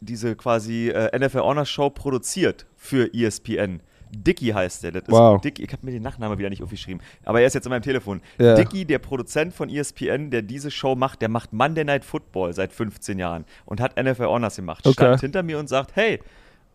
diese 0.00 0.36
quasi 0.36 0.90
äh, 0.90 1.18
NFL 1.18 1.40
Honor 1.40 1.66
Show 1.66 1.90
produziert 1.90 2.66
für 2.76 3.12
ESPN. 3.12 3.80
Dicky 4.12 4.48
heißt 4.48 4.82
der. 4.84 4.92
Das 4.92 5.04
wow. 5.08 5.40
Dicky, 5.40 5.62
ich 5.64 5.72
habe 5.72 5.84
mir 5.86 5.92
den 5.92 6.02
Nachnamen 6.02 6.38
wieder 6.38 6.50
nicht 6.50 6.62
aufgeschrieben, 6.62 7.02
aber 7.24 7.40
er 7.40 7.46
ist 7.46 7.54
jetzt 7.54 7.66
in 7.66 7.70
meinem 7.70 7.82
Telefon. 7.82 8.20
Ja. 8.38 8.54
Dicky, 8.54 8.84
der 8.84 8.98
Produzent 8.98 9.54
von 9.54 9.68
ESPN, 9.68 10.30
der 10.30 10.42
diese 10.42 10.70
Show 10.70 10.94
macht, 10.94 11.22
der 11.22 11.28
macht 11.28 11.52
Monday 11.52 11.84
Night 11.84 12.04
Football 12.04 12.52
seit 12.52 12.72
15 12.72 13.18
Jahren 13.18 13.44
und 13.66 13.80
hat 13.80 13.96
NFL 14.02 14.24
Honors 14.26 14.56
gemacht. 14.56 14.86
Okay. 14.86 14.92
Stand 14.94 15.20
hinter 15.20 15.42
mir 15.42 15.58
und 15.58 15.68
sagt, 15.68 15.94
hey, 15.96 16.20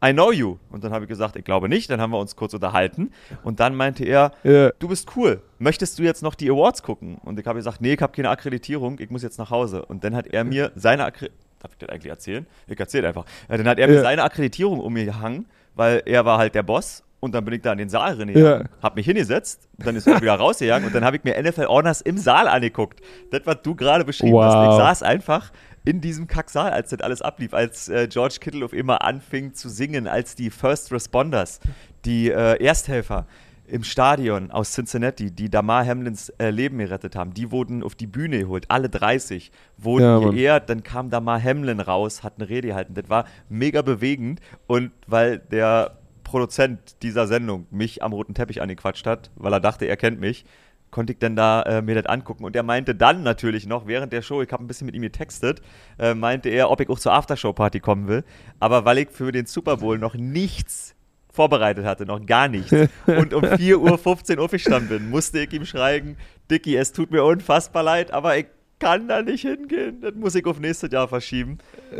I 0.06 0.12
know 0.12 0.32
you. 0.32 0.58
Und 0.70 0.84
dann 0.84 0.92
habe 0.92 1.06
ich 1.06 1.10
gesagt, 1.10 1.36
ich 1.38 1.46
glaube 1.46 1.70
nicht. 1.70 1.90
Dann 1.90 2.02
haben 2.02 2.12
wir 2.12 2.20
uns 2.20 2.36
kurz 2.36 2.54
unterhalten. 2.54 3.12
Und 3.44 3.60
dann 3.62 3.74
meinte 3.76 4.04
er, 4.04 4.34
Ja. 4.44 4.72
du 4.78 4.90
bist 4.90 5.16
cool. 5.16 5.42
Möchtest 5.58 5.98
du 5.98 6.04
jetzt 6.04 6.22
noch 6.22 6.36
die 6.36 6.50
Awards 6.52 6.84
gucken? 6.84 7.16
Und 7.24 7.40
ich 7.40 7.46
habe 7.48 7.58
gesagt, 7.58 7.82
nee, 7.82 7.94
ich 7.94 8.02
habe 8.02 8.12
keine 8.14 8.30
Akkreditierung. 8.30 9.00
Ich 9.00 9.10
muss 9.10 9.24
jetzt 9.24 9.40
nach 9.40 9.50
Hause. 9.50 9.86
Und 9.86 10.04
dann 10.04 10.14
hat 10.16 10.28
er 10.28 10.44
mir 10.44 10.72
seine 10.76 11.06
Akkreditierung, 11.06 11.40
darf 11.60 11.72
ich 11.72 11.78
das 11.80 11.90
eigentlich 11.90 12.10
erzählen? 12.12 12.46
Ich 12.68 12.80
erzähle 12.80 13.08
einfach. 13.08 13.26
Dann 13.48 13.66
hat 13.68 13.80
er 13.80 13.88
mir 13.88 13.96
Ja. 13.96 14.02
seine 14.02 14.24
Akkreditierung 14.24 14.80
um 14.82 14.94
mir 14.94 15.06
gehangen, 15.06 15.46
weil 15.76 16.04
er 16.06 16.26
war 16.26 16.38
halt 16.38 16.56
der 16.56 16.64
Boss. 16.64 17.04
Und 17.26 17.34
dann 17.34 17.44
bin 17.46 17.54
ich 17.56 17.62
da 17.62 17.72
in 17.74 17.78
den 17.80 17.90
Saal 17.90 18.14
rein, 18.14 18.30
Ja. 18.30 18.64
hab 18.82 18.96
mich 18.96 19.06
hingesetzt, 19.06 19.68
dann 19.78 19.96
ist 19.96 20.08
er 20.08 20.22
wieder 20.22 20.36
rausgegangen 20.36 20.88
und 20.88 20.96
dann 20.96 21.04
habe 21.04 21.18
ich 21.18 21.24
mir 21.24 21.38
NFL 21.42 21.66
Honors 21.68 22.02
im 22.02 22.18
Saal 22.18 22.48
angeguckt. 22.48 23.02
Das, 23.32 23.42
was 23.46 23.58
du 23.64 23.76
gerade 23.76 24.06
beschrieben 24.06 24.38
hast. 24.40 24.56
Wow. 24.56 24.70
Ich 24.72 24.78
saß 24.78 25.04
einfach 25.04 25.52
in 25.84 26.02
diesem 26.02 26.28
Kacksaal, 26.28 26.72
als 26.72 26.90
das 26.90 27.02
alles 27.02 27.22
ablief, 27.22 27.54
als 27.54 27.90
äh, 27.90 28.08
George 28.08 28.38
Kittle 28.40 28.64
auf 28.66 28.74
immer 28.74 29.04
anfing 29.04 29.54
zu 29.54 29.70
singen, 29.70 30.08
als 30.08 30.36
die 30.36 30.50
First 30.50 30.92
Responders, 30.92 31.60
die 32.06 32.30
äh, 32.32 32.64
Ersthelfer 32.64 33.28
im 33.68 33.84
Stadion 33.84 34.52
aus 34.52 34.74
Cincinnati, 34.74 35.32
die 35.32 35.50
Damar 35.50 35.86
Hamlins 35.86 36.30
äh, 36.38 36.52
Leben 36.52 36.78
gerettet 36.78 37.16
haben, 37.16 37.34
die 37.34 37.50
wurden 37.52 37.82
auf 37.84 37.96
die 37.96 38.06
Bühne 38.06 38.38
geholt, 38.40 38.66
alle 38.70 38.90
30 38.90 39.52
wurden 39.78 40.04
Ja, 40.04 40.20
geehrt, 40.30 40.70
dann 40.70 40.84
kam 40.84 41.10
Damar 41.10 41.42
Hamlin 41.42 41.80
raus, 41.80 42.22
hat 42.24 42.34
eine 42.38 42.48
Rede 42.48 42.68
gehalten. 42.70 42.94
Das 42.94 43.10
war 43.10 43.26
mega 43.50 43.82
bewegend 43.82 44.40
und 44.68 44.92
weil 45.08 45.40
der 45.40 45.98
Produzent 46.26 47.02
dieser 47.04 47.28
Sendung 47.28 47.68
mich 47.72 48.04
am 48.04 48.12
roten 48.12 48.34
Teppich 48.34 48.62
angequatscht 48.62 49.08
hat, 49.08 49.32
weil 49.36 49.54
er 49.54 49.62
dachte, 49.62 49.86
er 49.86 49.96
kennt 49.96 50.20
mich, 50.20 50.44
konnte 50.92 51.14
ich 51.14 51.20
dann 51.20 51.38
da 51.38 51.62
äh, 51.62 51.82
mir 51.82 51.96
das 51.96 52.08
angucken. 52.08 52.44
Und 52.44 52.56
er 52.56 52.64
meinte 52.64 52.96
dann 52.96 53.24
natürlich 53.24 53.66
noch, 53.66 53.88
während 53.88 54.12
der 54.12 54.22
Show, 54.22 54.42
ich 54.42 54.52
habe 54.52 54.64
ein 54.64 54.68
bisschen 54.68 54.86
mit 54.86 54.96
ihm 54.96 55.04
getextet, 55.04 55.62
äh, 55.98 56.14
meinte 56.14 56.50
er, 56.50 56.70
ob 56.70 56.82
ich 56.82 56.90
auch 56.90 57.00
zur 57.00 57.14
Aftershow-Party 57.14 57.80
kommen 57.80 58.08
will. 58.08 58.26
Aber 58.60 58.84
weil 58.84 58.98
ich 58.98 59.10
für 59.12 59.32
den 59.32 59.46
Super 59.46 59.78
Bowl 59.78 59.98
noch 59.98 60.16
nichts 60.16 60.96
vorbereitet 61.32 61.86
hatte, 61.86 62.06
noch 62.06 62.26
gar 62.26 62.48
nichts, 62.48 62.72
und 63.06 63.34
um 63.34 63.44
4.15 63.44 64.38
Uhr 64.38 64.44
aufgestanden 64.44 64.90
bin, 64.90 65.10
musste 65.10 65.40
ich 65.40 65.54
ihm 65.54 65.66
schreiben, 65.66 66.18
Dicky, 66.50 66.76
es 66.76 66.94
tut 66.94 67.12
mir 67.12 67.24
unfassbar 67.24 67.84
leid, 67.84 68.12
aber 68.12 68.38
ich 68.38 68.48
kann 68.80 69.08
da 69.08 69.22
nicht 69.22 69.42
hingehen. 69.42 70.02
Das 70.02 70.14
muss 70.16 70.36
ich 70.36 70.46
auf 70.46 70.60
nächstes 70.60 70.92
Jahr 70.92 71.08
verschieben. 71.08 71.58
Äh, 71.92 71.98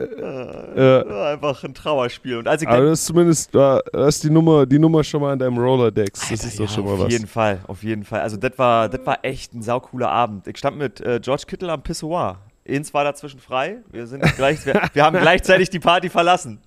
war 1.08 1.32
einfach 1.34 1.64
ein 1.64 1.74
Trauerspiel. 1.74 2.38
Und 2.38 2.48
als 2.48 2.62
ich 2.62 2.68
Aber 2.68 2.84
das 2.84 3.00
ist 3.00 3.06
zumindest, 3.06 3.56
da 3.56 3.80
ist 4.08 4.24
die 4.24 4.30
Nummer, 4.30 4.66
die 4.66 4.80
Nummer 4.80 5.04
schon 5.04 5.22
mal 5.22 5.34
in 5.34 5.40
deinem 5.40 5.58
Rolodex. 5.58 6.30
Das 6.30 6.44
ist 6.44 6.60
doch 6.60 6.66
ja, 6.66 6.72
schon 6.72 6.86
mal 6.86 6.94
auf 6.94 7.00
was. 7.02 7.12
jeden 7.12 7.28
Fall, 7.28 7.60
auf 7.68 7.84
jeden 7.84 8.04
Fall. 8.04 8.22
Also 8.22 8.38
das 8.38 8.58
war, 8.58 8.90
das 8.90 9.06
war 9.06 9.20
echt 9.24 9.54
ein 9.54 9.62
saucooler 9.62 10.10
Abend. 10.10 10.48
Ich 10.48 10.58
stand 10.58 10.78
mit 10.78 11.00
äh, 11.02 11.20
George 11.22 11.44
Kittle 11.48 11.72
am 11.72 11.82
Pissoir. 11.82 12.40
Eins 12.68 12.94
war 12.94 13.04
dazwischen 13.04 13.40
frei. 13.40 13.78
Wir, 13.92 14.08
sind 14.08 14.22
gleich, 14.36 14.66
wir, 14.66 14.82
wir 14.94 15.04
haben 15.04 15.18
gleichzeitig 15.18 15.70
die 15.70 15.80
Party 15.80 16.10
verlassen. 16.10 16.60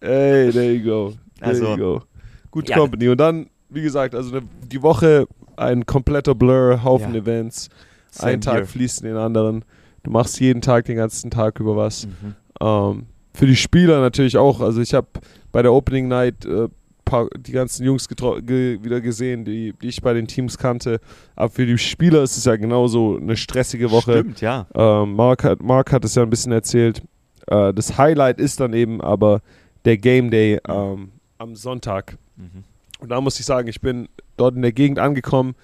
Hey, 0.00 0.50
there 0.52 0.72
you 0.72 0.84
go. 0.84 1.14
There 1.38 1.50
Also, 1.50 1.70
you 1.70 1.76
go. 1.76 2.02
Good 2.50 2.68
ja. 2.70 2.76
Company. 2.76 3.08
Und 3.08 3.18
dann, 3.18 3.48
wie 3.68 3.82
gesagt, 3.82 4.14
also 4.14 4.40
die 4.40 4.82
Woche 4.82 5.26
ein 5.56 5.84
kompletter 5.86 6.34
Blur, 6.34 6.82
Haufen 6.84 7.14
Ja. 7.14 7.20
Events. 7.20 7.68
Same 8.16 8.32
ein 8.32 8.40
Tag 8.40 8.54
here. 8.56 8.66
fließt 8.66 9.02
in 9.02 9.08
den 9.08 9.16
anderen. 9.16 9.64
Du 10.02 10.10
machst 10.10 10.38
jeden 10.40 10.60
Tag 10.60 10.84
den 10.84 10.96
ganzen 10.96 11.30
Tag 11.30 11.58
über 11.60 11.76
was. 11.76 12.06
Mhm. 12.06 12.34
Ähm, 12.60 13.06
für 13.34 13.46
die 13.46 13.56
Spieler 13.56 14.00
natürlich 14.00 14.36
auch. 14.36 14.60
Also 14.60 14.80
ich 14.80 14.94
habe 14.94 15.08
bei 15.52 15.62
der 15.62 15.72
Opening 15.72 16.08
Night 16.08 16.44
äh, 16.44 16.68
paar, 17.06 17.28
die 17.38 17.52
ganzen 17.52 17.84
Jungs 17.86 18.06
ge 18.08 18.82
wieder 18.82 19.00
gesehen, 19.00 19.46
die, 19.46 19.72
die 19.80 19.88
ich 19.88 20.02
bei 20.02 20.12
den 20.12 20.26
Teams 20.26 20.58
kannte. 20.58 21.00
Aber 21.34 21.48
für 21.48 21.64
die 21.64 21.78
Spieler 21.78 22.22
ist 22.22 22.36
es 22.36 22.44
ja 22.44 22.56
genauso 22.56 23.16
eine 23.16 23.36
stressige 23.36 23.90
Woche. 23.90 24.12
Stimmt, 24.12 24.42
ja. 24.42 24.66
Ähm, 24.74 25.14
Mark, 25.14 25.44
hat, 25.44 25.62
Mark 25.62 25.92
hat 25.92 26.04
es 26.04 26.14
ja 26.14 26.22
ein 26.22 26.30
bisschen 26.30 26.52
erzählt. 26.52 27.02
Äh, 27.46 27.72
das 27.72 27.96
Highlight 27.96 28.38
ist 28.38 28.60
dann 28.60 28.74
eben 28.74 29.00
aber 29.00 29.40
der 29.86 29.96
Game 29.96 30.30
Day 30.30 30.60
ähm, 30.68 31.12
am 31.38 31.54
Sonntag. 31.54 32.18
Mhm. 32.36 32.64
Und 32.98 33.10
da 33.10 33.20
muss 33.20 33.40
ich 33.40 33.46
sagen, 33.46 33.68
ich 33.68 33.80
bin 33.80 34.08
dort 34.36 34.56
in 34.56 34.62
der 34.62 34.72
Gegend 34.72 34.98
angekommen, 34.98 35.54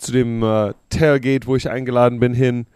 zu 0.00 0.12
dem 0.12 0.42
äh, 0.42 0.72
Tailgate, 0.88 1.46
wo 1.46 1.56
ich 1.56 1.68
eingeladen 1.70 2.20
bin, 2.20 2.34
hin. 2.34 2.66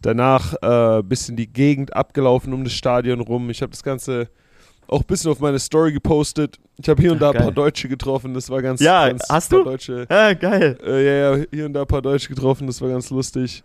Danach 0.00 0.54
äh, 0.62 1.02
bisschen 1.02 1.36
die 1.36 1.48
Gegend 1.52 1.94
abgelaufen 1.96 2.52
um 2.52 2.62
das 2.64 2.72
Stadion 2.72 3.20
rum. 3.20 3.50
Ich 3.50 3.62
habe 3.62 3.70
das 3.70 3.82
Ganze 3.82 4.28
auch 4.86 5.00
ein 5.00 5.06
bisschen 5.06 5.30
auf 5.32 5.40
meine 5.40 5.58
Story 5.58 5.92
gepostet. 5.92 6.58
Ich 6.78 6.88
habe 6.88 7.02
hier 7.02 7.10
und 7.12 7.18
Ach, 7.18 7.32
da 7.32 7.38
ein 7.38 7.44
paar. 7.46 7.52
Deutsche 7.52 7.88
getroffen. 7.88 8.32
Das 8.32 8.48
war 8.48 8.62
ganz, 8.62 8.80
Ja, 8.80 9.08
ganz 9.08 9.24
hast 9.28 9.50
du? 9.52 9.64
Deutsche. 9.64 10.06
Ah, 10.08 10.32
geil. 10.34 10.78
Äh, 10.86 11.04
ja, 11.04 11.36
ja, 11.36 11.44
hier 11.52 11.66
und 11.66 11.72
da 11.74 11.80
ein 11.82 11.86
paar 11.88 12.00
Deutsche 12.00 12.28
getroffen, 12.28 12.66
das 12.68 12.80
war 12.80 12.88
ganz 12.88 13.10
lustig. 13.10 13.62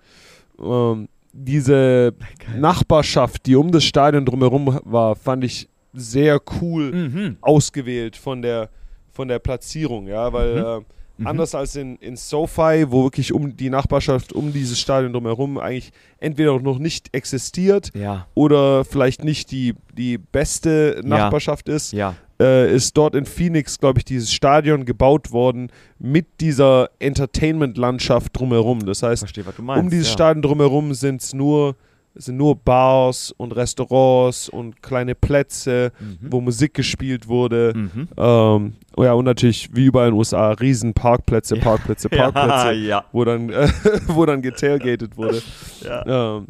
Ähm, 0.60 1.08
diese 1.32 2.14
Geil. 2.46 2.60
Nachbarschaft, 2.60 3.46
die 3.46 3.56
um 3.56 3.72
das 3.72 3.84
Stadion 3.84 4.26
drumherum 4.26 4.80
war, 4.84 5.16
fand 5.16 5.44
ich 5.44 5.70
sehr 5.94 6.42
cool 6.62 6.92
Mhm. 6.92 7.38
ausgewählt 7.42 8.16
von 8.18 8.42
der, 8.42 8.70
von 9.12 9.28
der 9.28 9.38
Platzierung, 9.40 10.08
ja, 10.08 10.34
weil 10.34 10.56
Mhm. 10.56 10.60
äh, 10.66 10.82
Mhm. 11.18 11.28
anders 11.28 11.54
als 11.54 11.76
in, 11.76 11.98
in 11.98 12.18
SoFi, 12.18 12.86
wo 12.90 13.04
wirklich 13.04 13.34
um 13.34 13.56
die 13.56 13.70
Nachbarschaft 13.70 14.34
um 14.34 14.52
dieses 14.52 14.80
Stadion 14.80 15.14
drumherum 15.14 15.60
eigentlich 15.60 15.92
entweder 16.20 16.60
noch 16.60 16.80
nicht 16.80 17.14
existiert 17.14 17.92
Ja, 17.94 18.28
oder 18.34 18.84
vielleicht 18.84 19.24
nicht 19.24 19.52
die, 19.52 19.76
die 19.96 20.18
beste 20.18 21.02
Nachbarschaft 21.04 21.70
ist, 21.70 21.94
ja. 21.94 22.16
äh, 22.40 22.74
ist 22.74 22.98
dort 22.98 23.14
in 23.14 23.26
Phoenix, 23.26 23.78
glaube 23.78 24.00
ich, 24.00 24.06
dieses 24.06 24.34
Stadion 24.34 24.86
gebaut 24.86 25.32
worden 25.32 25.72
mit 26.00 26.42
dieser 26.42 26.90
Entertainment-Landschaft 26.98 28.38
drumherum. 28.38 28.86
Das 28.86 29.04
heißt, 29.04 29.22
Verstehe, 29.22 29.44
meinst. 29.62 29.84
um 29.84 29.90
dieses 29.92 30.08
ja. 30.08 30.14
Stadion 30.14 30.42
drumherum 30.42 30.96
sind's 30.96 31.34
nur, 31.34 31.76
sind 32.16 32.38
nur 32.38 32.56
Bars 32.56 33.34
und 33.38 33.54
Restaurants 33.56 34.48
und 34.50 34.82
kleine 34.84 35.16
Plätze, 35.16 35.92
Mhm. 36.00 36.18
wo 36.32 36.42
Musik 36.42 36.74
gespielt 36.76 37.28
wurde. 37.28 37.74
Mhm. 37.76 38.08
Ähm, 38.18 38.74
oh 38.96 39.04
ja, 39.04 39.14
und 39.14 39.26
natürlich, 39.26 39.70
wie 39.74 39.86
überall 39.86 40.08
in 40.10 40.14
den 40.14 40.20
USA, 40.20 40.52
riesen 40.52 40.94
Parkplätze, 40.94 41.56
Parkplätze, 41.60 42.10
Parkplätze, 42.10 42.74
Ja, 42.88 43.06
wo 43.12 43.24
dann, 43.26 43.50
äh, 43.50 43.68
wo 44.08 44.26
dann 44.26 44.42
getailgated 44.42 45.18
wurde. 45.18 45.42
ja. 45.84 46.38
Ähm, 46.38 46.48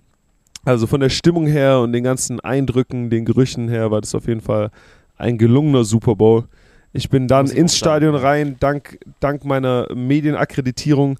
also 0.65 0.87
von 0.87 1.01
der 1.01 1.09
Stimmung 1.09 1.45
her 1.45 1.79
und 1.79 1.91
den 1.91 2.03
ganzen 2.05 2.39
Eindrücken, 2.39 3.09
den 3.09 3.25
Gerüchen 3.25 3.67
her 3.67 3.91
war 3.91 3.99
das 4.01 4.15
auf 4.15 4.27
jeden 4.27 4.39
Fall 4.41 4.69
ein 5.17 5.37
gelungener 5.37 5.83
Super 5.83 6.15
Bowl. 6.15 6.45
Ich 6.93 7.09
bin 7.09 7.27
dann 7.27 7.47
Muss 7.47 7.53
ins 7.53 7.75
Stadion 7.77 8.15
rein, 8.15 8.55
dank, 8.59 8.97
dank 9.19 9.43
meiner 9.45 9.87
Medienakkreditierung 9.93 11.17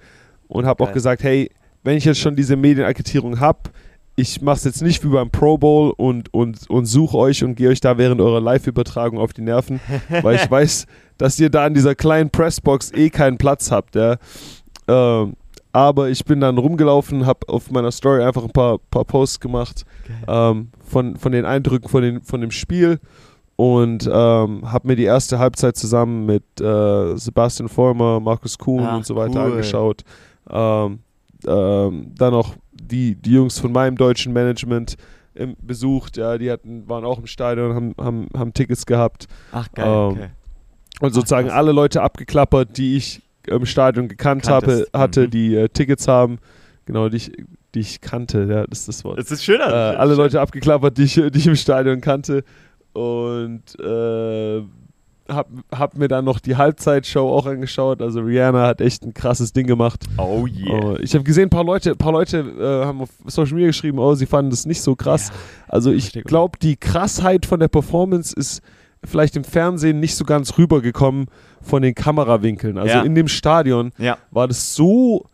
und 0.47 0.65
habe 0.65 0.83
auch 0.83 0.91
gesagt, 0.91 1.23
hey, 1.23 1.49
wenn 1.83 1.97
ich 1.97 2.05
jetzt 2.05 2.19
schon 2.19 2.35
diese 2.35 2.55
Medienakkreditierung 2.55 3.39
habe, 3.39 3.59
ich 4.15 4.41
mache 4.41 4.57
es 4.57 4.63
jetzt 4.63 4.81
nicht 4.81 5.03
wie 5.03 5.09
beim 5.09 5.31
Pro 5.31 5.57
Bowl 5.57 5.93
und, 5.97 6.33
und, 6.33 6.69
und 6.69 6.85
suche 6.85 7.17
euch 7.17 7.43
und 7.43 7.55
gehe 7.55 7.69
euch 7.69 7.81
da 7.81 7.97
während 7.97 8.21
eurer 8.21 8.41
Live-Übertragung 8.41 9.17
auf 9.17 9.33
die 9.33 9.41
Nerven, 9.41 9.79
weil 10.21 10.35
ich 10.35 10.49
weiß, 10.49 10.85
dass 11.17 11.39
ihr 11.39 11.49
da 11.49 11.65
in 11.65 11.73
dieser 11.73 11.95
kleinen 11.95 12.29
Pressbox 12.29 12.91
eh 12.93 13.09
keinen 13.09 13.37
Platz 13.37 13.71
habt. 13.71 13.95
Ja. 13.95 14.17
Ähm, 14.87 15.33
aber 15.71 16.09
ich 16.09 16.23
bin 16.25 16.39
dann 16.39 16.59
rumgelaufen, 16.59 17.25
habe 17.25 17.49
auf 17.49 17.71
meiner 17.71 17.91
Story 17.91 18.23
einfach 18.23 18.43
ein 18.43 18.51
paar, 18.51 18.77
paar 18.91 19.05
Posts 19.05 19.39
gemacht 19.39 19.85
ähm, 20.27 20.69
von, 20.85 21.15
von 21.15 21.31
den 21.31 21.45
Eindrücken 21.45 21.89
von, 21.89 22.03
den, 22.03 22.21
von 22.21 22.41
dem 22.41 22.51
Spiel 22.51 22.99
und 23.55 24.05
ähm, 24.05 24.71
habe 24.71 24.87
mir 24.87 24.95
die 24.95 25.05
erste 25.05 25.39
Halbzeit 25.39 25.75
zusammen 25.75 26.27
mit 26.27 26.43
äh, 26.61 27.17
Sebastian 27.17 27.69
Vollmer, 27.69 28.19
Markus 28.19 28.59
Kuhn 28.59 28.83
Ach, 28.85 28.97
und 28.97 29.05
so 29.05 29.15
weiter 29.15 29.45
cool. 29.45 29.51
angeschaut. 29.51 30.03
Ähm, 30.49 30.99
ähm, 31.47 32.11
dann 32.15 32.33
auch 32.35 32.53
die, 32.73 33.15
die 33.15 33.33
Jungs 33.33 33.59
von 33.59 33.71
meinem 33.71 33.95
deutschen 33.97 34.33
Management 34.33 34.95
ähm, 35.35 35.55
besucht, 35.61 36.17
ja, 36.17 36.37
die 36.37 36.51
hatten, 36.51 36.87
waren 36.87 37.05
auch 37.05 37.19
im 37.19 37.27
Stadion, 37.27 37.73
haben, 37.73 37.95
haben, 37.99 38.27
haben 38.35 38.53
Tickets 38.53 38.85
gehabt 38.85 39.27
Ach, 39.51 39.71
geil. 39.73 39.85
Ähm, 39.87 40.11
okay. 40.11 40.29
und 41.01 41.13
sozusagen 41.13 41.47
krass. 41.47 41.57
alle 41.57 41.71
Leute 41.71 42.01
abgeklappert, 42.01 42.77
die 42.77 42.97
ich 42.97 43.21
im 43.47 43.65
Stadion 43.65 44.07
gekannt 44.07 44.47
habe, 44.49 44.87
hatte, 44.93 45.25
Mhm. 45.27 45.31
die 45.31 45.55
äh, 45.55 45.69
Tickets 45.69 46.07
haben, 46.07 46.37
genau, 46.85 47.09
die 47.09 47.17
ich, 47.17 47.31
die 47.73 47.79
ich 47.79 47.99
kannte, 48.01 48.45
ja, 48.49 48.65
das 48.67 48.81
ist 48.81 48.87
das 48.89 49.03
Wort. 49.03 49.17
Es 49.19 49.31
ist 49.31 49.43
schöner. 49.43 49.67
Äh, 49.67 49.95
alle 49.97 50.13
Leute 50.15 50.39
abgeklappert, 50.39 50.97
die 50.97 51.03
ich, 51.03 51.15
die 51.15 51.37
ich 51.37 51.47
im 51.47 51.55
Stadion 51.55 51.99
kannte. 52.01 52.43
Und 52.93 53.63
äh, 53.79 54.61
hab, 55.27 55.47
hab 55.71 55.97
mir 55.97 56.07
dann 56.07 56.25
noch 56.25 56.39
die 56.39 56.55
Halbzeitshow 56.55 57.29
auch 57.31 57.45
angeschaut. 57.45 58.01
Also 58.01 58.21
Rihanna 58.21 58.67
hat 58.67 58.81
echt 58.81 59.03
ein 59.03 59.13
krasses 59.13 59.53
Ding 59.53 59.67
gemacht. 59.67 60.03
Oh 60.17 60.47
yeah. 60.47 60.83
Uh, 60.83 60.97
ich 60.99 61.13
habe 61.13 61.23
gesehen, 61.23 61.45
ein 61.45 61.49
paar 61.49 61.63
Leute, 61.63 61.95
paar 61.95 62.11
Leute 62.11 62.39
äh, 62.39 62.85
haben 62.85 63.01
auf 63.01 63.09
Social 63.25 63.53
Media 63.53 63.67
geschrieben, 63.67 63.99
oh, 63.99 64.13
sie 64.15 64.25
fanden 64.25 64.51
das 64.51 64.65
nicht 64.65 64.81
so 64.81 64.95
krass. 64.95 65.29
Ja, 65.29 65.35
also 65.69 65.91
ich 65.91 66.11
glaube, 66.11 66.57
die 66.61 66.75
Krassheit 66.75 67.45
von 67.45 67.59
der 67.59 67.67
Performance 67.69 68.35
ist 68.35 68.61
vielleicht 69.03 69.35
im 69.35 69.43
Fernsehen 69.43 69.99
nicht 69.99 70.15
so 70.15 70.23
ganz 70.23 70.57
rübergekommen 70.57 71.27
von 71.61 71.81
den 71.81 71.95
Kamerawinkeln. 71.95 72.77
Also 72.77 72.95
ja. 72.95 73.01
in 73.03 73.15
dem 73.15 73.27
Stadion 73.27 73.91
ja. 73.97 74.17
war 74.31 74.47
das 74.47 74.75
so 74.75 75.25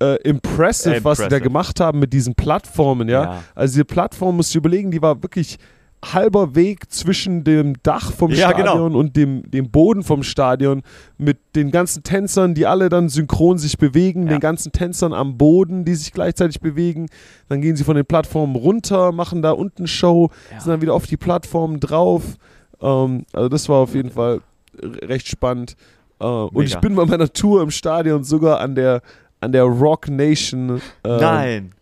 äh, 0.00 0.16
impressive, 0.22 0.96
äh, 0.96 1.04
was 1.04 1.18
sie 1.18 1.28
da 1.28 1.38
gemacht 1.38 1.80
haben 1.80 1.98
mit 1.98 2.12
diesen 2.12 2.34
Plattformen, 2.34 3.08
ja. 3.08 3.22
ja. 3.22 3.42
Also 3.54 3.72
diese 3.72 3.84
Plattform, 3.84 4.36
musst 4.36 4.54
du 4.54 4.58
überlegen, 4.58 4.90
die 4.90 5.02
war 5.02 5.22
wirklich 5.22 5.58
halber 6.04 6.54
Weg 6.54 6.90
zwischen 6.90 7.44
dem 7.44 7.74
Dach 7.82 8.12
vom 8.12 8.30
ja, 8.30 8.52
genau. 8.52 8.62
Stadion 8.70 8.88
genau. 8.88 8.98
und 8.98 9.16
dem, 9.16 9.50
dem 9.50 9.70
Boden 9.70 10.02
vom 10.02 10.22
Stadion 10.22 10.82
mit 11.18 11.38
den 11.56 11.70
ganzen 11.70 12.02
Tänzern, 12.02 12.54
die 12.54 12.66
alle 12.66 12.88
dann 12.88 13.08
synchron 13.08 13.58
sich 13.58 13.76
bewegen, 13.76 14.24
ja. 14.24 14.30
den 14.30 14.40
ganzen 14.40 14.72
Tänzern 14.72 15.12
am 15.12 15.36
Boden, 15.36 15.84
die 15.84 15.94
sich 15.94 16.12
gleichzeitig 16.12 16.60
bewegen. 16.60 17.06
Dann 17.48 17.60
gehen 17.60 17.76
sie 17.76 17.84
von 17.84 17.96
den 17.96 18.06
Plattformen 18.06 18.56
runter, 18.56 19.12
machen 19.12 19.42
da 19.42 19.50
unten 19.52 19.86
Show, 19.86 20.30
ja. 20.50 20.60
sind 20.60 20.70
dann 20.70 20.80
wieder 20.80 20.94
auf 20.94 21.06
die 21.06 21.18
Plattformen 21.18 21.80
drauf. 21.80 22.22
Ähm, 22.80 23.26
also 23.32 23.48
das 23.48 23.68
war 23.68 23.78
auf 23.78 23.94
jeden 23.94 24.10
Fall 24.10 24.40
recht 24.82 25.28
spannend. 25.28 25.76
Äh, 26.18 26.24
und 26.24 26.64
ich 26.64 26.78
bin 26.78 26.94
bei 26.94 27.04
meiner 27.04 27.30
Tour 27.32 27.62
im 27.62 27.70
Stadion 27.70 28.24
sogar 28.24 28.60
an 28.60 28.74
der 28.74 29.02
an 29.40 29.52
der 29.52 29.64
Rock 29.64 30.08
Nation 30.08 30.82
äh, 31.02 31.08
Nein. 31.08 31.72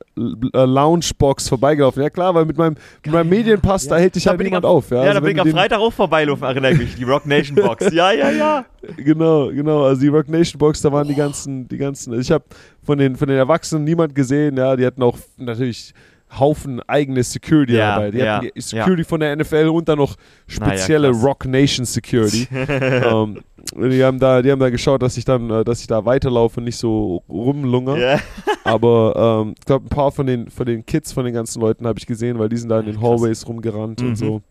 Äh, 0.53 0.65
Loungebox 0.65 1.49
vorbeigelaufen. 1.49 2.03
Ja 2.03 2.11
klar, 2.11 2.35
weil 2.35 2.45
mit 2.45 2.57
meinem, 2.57 2.77
mit 3.05 3.13
meinem 3.13 3.29
Medienpass, 3.29 3.85
ja. 3.85 3.91
da 3.91 3.97
hält 3.99 4.15
dich 4.15 4.27
halt 4.27 4.41
niemand 4.41 4.65
am, 4.65 4.71
auf. 4.71 4.91
Ja, 4.91 4.97
ja 4.97 5.03
also 5.03 5.15
da 5.15 5.21
bin 5.21 5.37
ich 5.37 5.41
am 5.41 5.51
Freitag 5.51 5.79
auch 5.79 5.93
vorbeilaufen, 5.93 6.45
erinnere 6.45 6.73
ich 6.73 6.79
mich. 6.79 6.95
Die 6.97 7.05
Rock 7.05 7.27
Nation 7.27 7.55
Box. 7.55 7.93
Ja, 7.93 8.13
ja, 8.13 8.31
ja. 8.31 8.65
Genau, 8.97 9.49
genau. 9.49 9.85
Also 9.85 10.01
die 10.01 10.09
Rock 10.09 10.29
Nation 10.29 10.59
Box, 10.59 10.81
da 10.83 10.93
waren 10.93 11.07
oh. 11.07 11.11
die 11.11 11.15
ganzen, 11.15 11.69
die 11.69 11.77
ganzen. 11.77 12.19
Ich 12.19 12.31
habe 12.31 12.45
von 12.83 12.99
den, 12.99 13.17
von 13.17 13.29
den 13.29 13.37
Erwachsenen 13.37 13.85
niemand 13.85 14.15
gesehen. 14.15 14.57
Ja, 14.57 14.77
die 14.77 14.87
hatten 14.87 15.03
auch 15.03 15.19
natürlich 15.37 15.95
Haufen 16.39 16.81
eigene 16.87 17.23
Security 17.23 17.75
ja, 17.75 17.95
dabei. 17.95 18.11
Die 18.11 18.23
hatten 18.23 18.49
die 18.55 18.61
Security 18.61 19.05
von 19.05 19.21
der 19.21 19.37
NFL 19.37 19.69
und 19.69 19.89
dann 19.89 19.99
noch 19.99 20.17
spezielle 20.47 21.11
naja, 21.11 21.23
Rock 21.23 21.47
Nation 21.47 21.87
Security. 21.87 22.47
ähm, 22.53 23.41
die 23.77 24.05
haben 24.05 24.19
da, 24.19 24.43
die 24.43 24.51
haben 24.51 24.61
da 24.61 24.71
geschaut, 24.71 25.03
dass 25.03 25.17
ich 25.17 25.25
dann, 25.25 25.51
äh, 25.51 25.65
dass 25.65 25.81
ich 25.81 25.87
da 25.87 26.05
weiterlaufe 26.05 26.61
und 26.61 26.65
nicht 26.65 26.77
so 26.77 27.23
rumlungere. 27.29 27.99
Yeah. 27.99 28.21
Aber 28.65 29.43
ähm, 29.45 29.55
ich 29.59 29.65
glaube, 29.65 29.87
ein 29.87 29.89
paar 29.89 30.13
von 30.13 30.27
den, 30.27 30.51
von 30.51 30.67
den 30.67 30.85
Kids, 30.85 31.13
von 31.13 31.25
den 31.25 31.35
ganzen 31.35 31.61
Leuten 31.61 31.87
habe 31.87 31.99
ich 31.99 32.07
gesehen, 32.07 32.39
weil 32.39 32.49
die 32.49 32.57
sind 32.57 32.69
da 32.69 32.81
in 32.81 32.87
den 32.87 33.01
Hallways 33.01 33.47
rumgerannt 33.47 34.01
mhm. 34.01 34.09
und 34.09 34.17
so. 34.17 34.43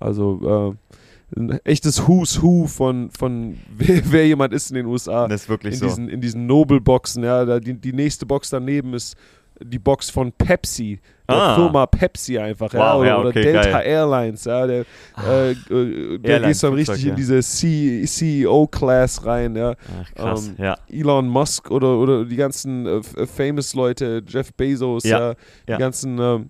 Also 0.00 0.76
äh, 0.76 1.38
ein 1.38 1.60
echtes 1.64 2.06
Who's 2.06 2.42
Who 2.42 2.66
von, 2.66 3.10
von 3.10 3.58
wer, 3.76 4.00
wer, 4.10 4.26
jemand 4.26 4.52
ist 4.54 4.70
in 4.70 4.76
den 4.76 4.86
USA. 4.86 5.28
Das 5.28 5.42
ist 5.42 5.48
wirklich 5.48 5.74
in 5.74 5.80
so. 5.80 5.86
Diesen, 5.86 6.08
in 6.08 6.20
diesen 6.20 6.46
Noble-Boxen, 6.46 7.22
ja. 7.22 7.60
Die, 7.60 7.74
die 7.74 7.92
nächste 7.92 8.26
Box 8.26 8.50
daneben 8.50 8.94
ist 8.94 9.16
die 9.60 9.78
Box 9.78 10.10
von 10.10 10.32
Pepsi, 10.32 11.00
ah. 11.36 11.54
Firma 11.54 11.86
Pepsi 11.86 12.38
einfach, 12.38 12.72
wow, 12.72 12.78
ja, 12.80 12.96
oder, 12.96 13.06
ja, 13.06 13.18
okay, 13.18 13.28
oder 13.28 13.32
Delta 13.32 13.70
geil. 13.70 13.86
Airlines, 13.86 14.44
ja, 14.44 14.66
der, 14.66 14.84
ah. 15.14 15.32
äh, 15.32 15.50
äh, 15.50 16.18
der 16.18 16.40
geht 16.40 16.62
dann 16.62 16.74
richtig 16.74 17.06
in 17.06 17.16
diese 17.16 17.40
CEO-Class 17.40 19.24
rein, 19.24 19.56
ja. 19.56 19.74
Ach, 20.00 20.14
krass, 20.14 20.52
ähm. 20.58 20.74
Elon 20.88 21.28
Musk 21.28 21.70
oder, 21.70 21.98
oder 21.98 22.24
die 22.24 22.36
ganzen 22.36 22.86
äh, 22.86 23.26
famous 23.26 23.74
Leute, 23.74 24.22
Jeff 24.26 24.52
Bezos, 24.54 25.04
ja, 25.04 25.34
die 25.68 25.76
ganzen 25.76 26.18
äh, 26.18 26.40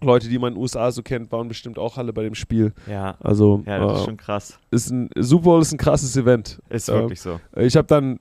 Leute, 0.00 0.28
die 0.28 0.38
man 0.38 0.48
in 0.48 0.54
den 0.54 0.62
USA 0.62 0.90
so 0.90 1.02
kennt, 1.02 1.32
waren 1.32 1.48
bestimmt 1.48 1.78
auch 1.78 1.96
alle 1.96 2.12
bei 2.12 2.22
dem 2.22 2.34
Spiel. 2.34 2.72
Ja. 2.86 3.16
Also, 3.20 3.62
ja, 3.66 3.78
das 3.78 3.92
ist 3.94 4.02
äh, 4.02 4.04
schon 4.04 4.16
krass. 4.16 4.58
Ist 4.70 4.90
ein, 4.90 5.10
Super 5.16 5.44
Bowl 5.44 5.62
ist 5.62 5.72
ein 5.72 5.78
krasses 5.78 6.16
Event. 6.16 6.60
Ist 6.68 6.88
wirklich 6.88 7.20
so. 7.20 7.40
Ich 7.56 7.76
habe 7.76 7.86
dann 7.86 8.18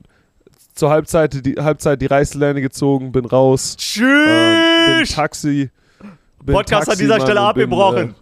zur 0.73 0.89
Halbzeit 0.89 1.45
die, 1.45 1.55
Halbzeit 1.55 2.01
die 2.01 2.07
Reißleine 2.07 2.61
gezogen, 2.61 3.11
bin 3.11 3.25
raus. 3.25 3.75
Tschüss! 3.77 4.05
Ähm, 4.05 4.72
bin 4.85 5.05
Taxi. 5.05 5.69
Bin 6.43 6.55
Podcast 6.55 6.87
Taxi, 6.87 6.91
an 6.91 6.97
dieser 7.09 7.21
Stelle 7.21 7.41
abgebrochen. 7.41 8.15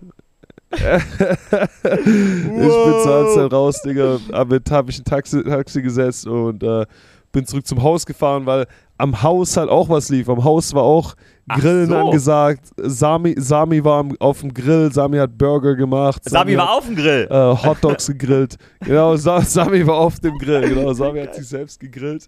Äh, 0.72 0.98
ich 0.98 2.04
bin 2.04 3.02
zur 3.34 3.52
raus, 3.52 3.82
Digga. 3.82 4.20
Damit 4.30 4.72
habe 4.72 4.92
ich 4.92 5.00
ein 5.00 5.06
Taxi, 5.06 5.44
Taxi 5.44 5.82
gesetzt 5.82 6.28
und 6.28 6.64
äh, 6.64 6.86
bin 7.32 7.46
zurück 7.46 7.66
zum 7.66 7.82
Haus 7.82 8.06
gefahren, 8.06 8.46
weil 8.46 8.68
am 9.02 9.24
Haus 9.24 9.58
halt 9.58 9.70
auch 9.70 9.90
was 9.90 10.10
lief. 10.10 10.30
Am 10.30 10.44
Haus 10.44 10.74
war 10.76 10.84
auch 10.84 11.16
Grillen 11.48 11.90
so. 11.90 11.96
angesagt. 11.96 12.70
Sami, 12.78 13.34
Sami 13.38 13.84
war 13.84 14.06
auf 14.20 14.42
dem 14.42 14.54
Grill, 14.54 14.92
Sami 14.94 15.18
hat 15.18 15.36
Burger 15.38 15.76
gemacht. 15.76 16.24
Sami, 16.24 16.52
Sami 16.54 16.58
war 16.58 16.78
auf 16.78 16.86
dem 16.86 16.96
Grill. 16.96 17.28
Äh, 17.30 17.66
Hotdogs 17.66 18.08
gegrillt. 18.08 18.58
Genau, 18.80 19.16
Sami 19.16 19.86
war 19.86 19.98
auf 19.98 20.20
dem 20.20 20.38
Grill. 20.38 20.70
Genau, 20.70 20.94
Sami 20.94 21.20
hat 21.20 21.34
sich 21.36 21.48
selbst 21.48 21.80
gegrillt. 21.80 22.28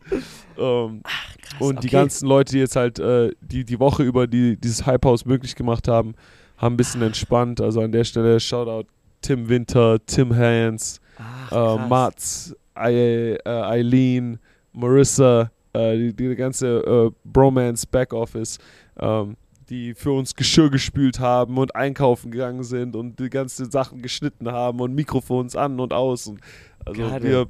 Ähm, 0.57 1.01
Ach, 1.03 1.37
krass, 1.41 1.61
und 1.61 1.77
okay. 1.77 1.79
die 1.81 1.89
ganzen 1.89 2.27
Leute, 2.27 2.53
die 2.53 2.59
jetzt 2.59 2.75
halt 2.75 2.97
äh, 2.99 3.31
die, 3.41 3.63
die 3.63 3.79
Woche 3.79 4.03
über 4.03 4.25
die, 4.25 4.57
dieses 4.57 4.85
Hype 4.85 5.05
House 5.05 5.25
möglich 5.25 5.55
gemacht 5.55 5.87
haben, 5.87 6.15
haben 6.57 6.73
ein 6.73 6.77
bisschen 6.77 7.03
entspannt. 7.03 7.61
Also 7.61 7.81
an 7.81 7.91
der 7.91 8.03
Stelle 8.03 8.39
Shoutout 8.39 8.87
Tim 9.21 9.47
Winter, 9.47 9.97
Tim 10.05 10.35
Hans, 10.35 10.99
Ach, 11.19 11.77
äh, 11.79 11.87
Mats, 11.87 12.55
äh, 12.75 13.37
Eileen, 13.47 14.39
Marissa, 14.73 15.51
äh, 15.73 15.97
die, 15.97 16.13
die, 16.15 16.35
ganze 16.35 16.79
äh, 16.79 17.11
Bromance 17.23 17.85
Backoffice 17.87 18.59
ähm, 18.99 19.35
die 19.69 19.93
für 19.93 20.11
uns 20.11 20.35
Geschirr 20.35 20.69
gespült 20.69 21.19
haben 21.19 21.57
und 21.57 21.75
einkaufen 21.75 22.31
gegangen 22.31 22.63
sind 22.63 22.95
und 22.95 23.19
die 23.19 23.29
ganzen 23.29 23.71
Sachen 23.71 24.01
geschnitten 24.01 24.51
haben 24.51 24.79
und 24.79 24.93
Mikrofons 24.93 25.55
an 25.55 25.79
und 25.79 25.93
aus. 25.93 26.27
Und 26.27 26.41
also 26.85 27.01
God 27.01 27.23
wir 27.23 27.47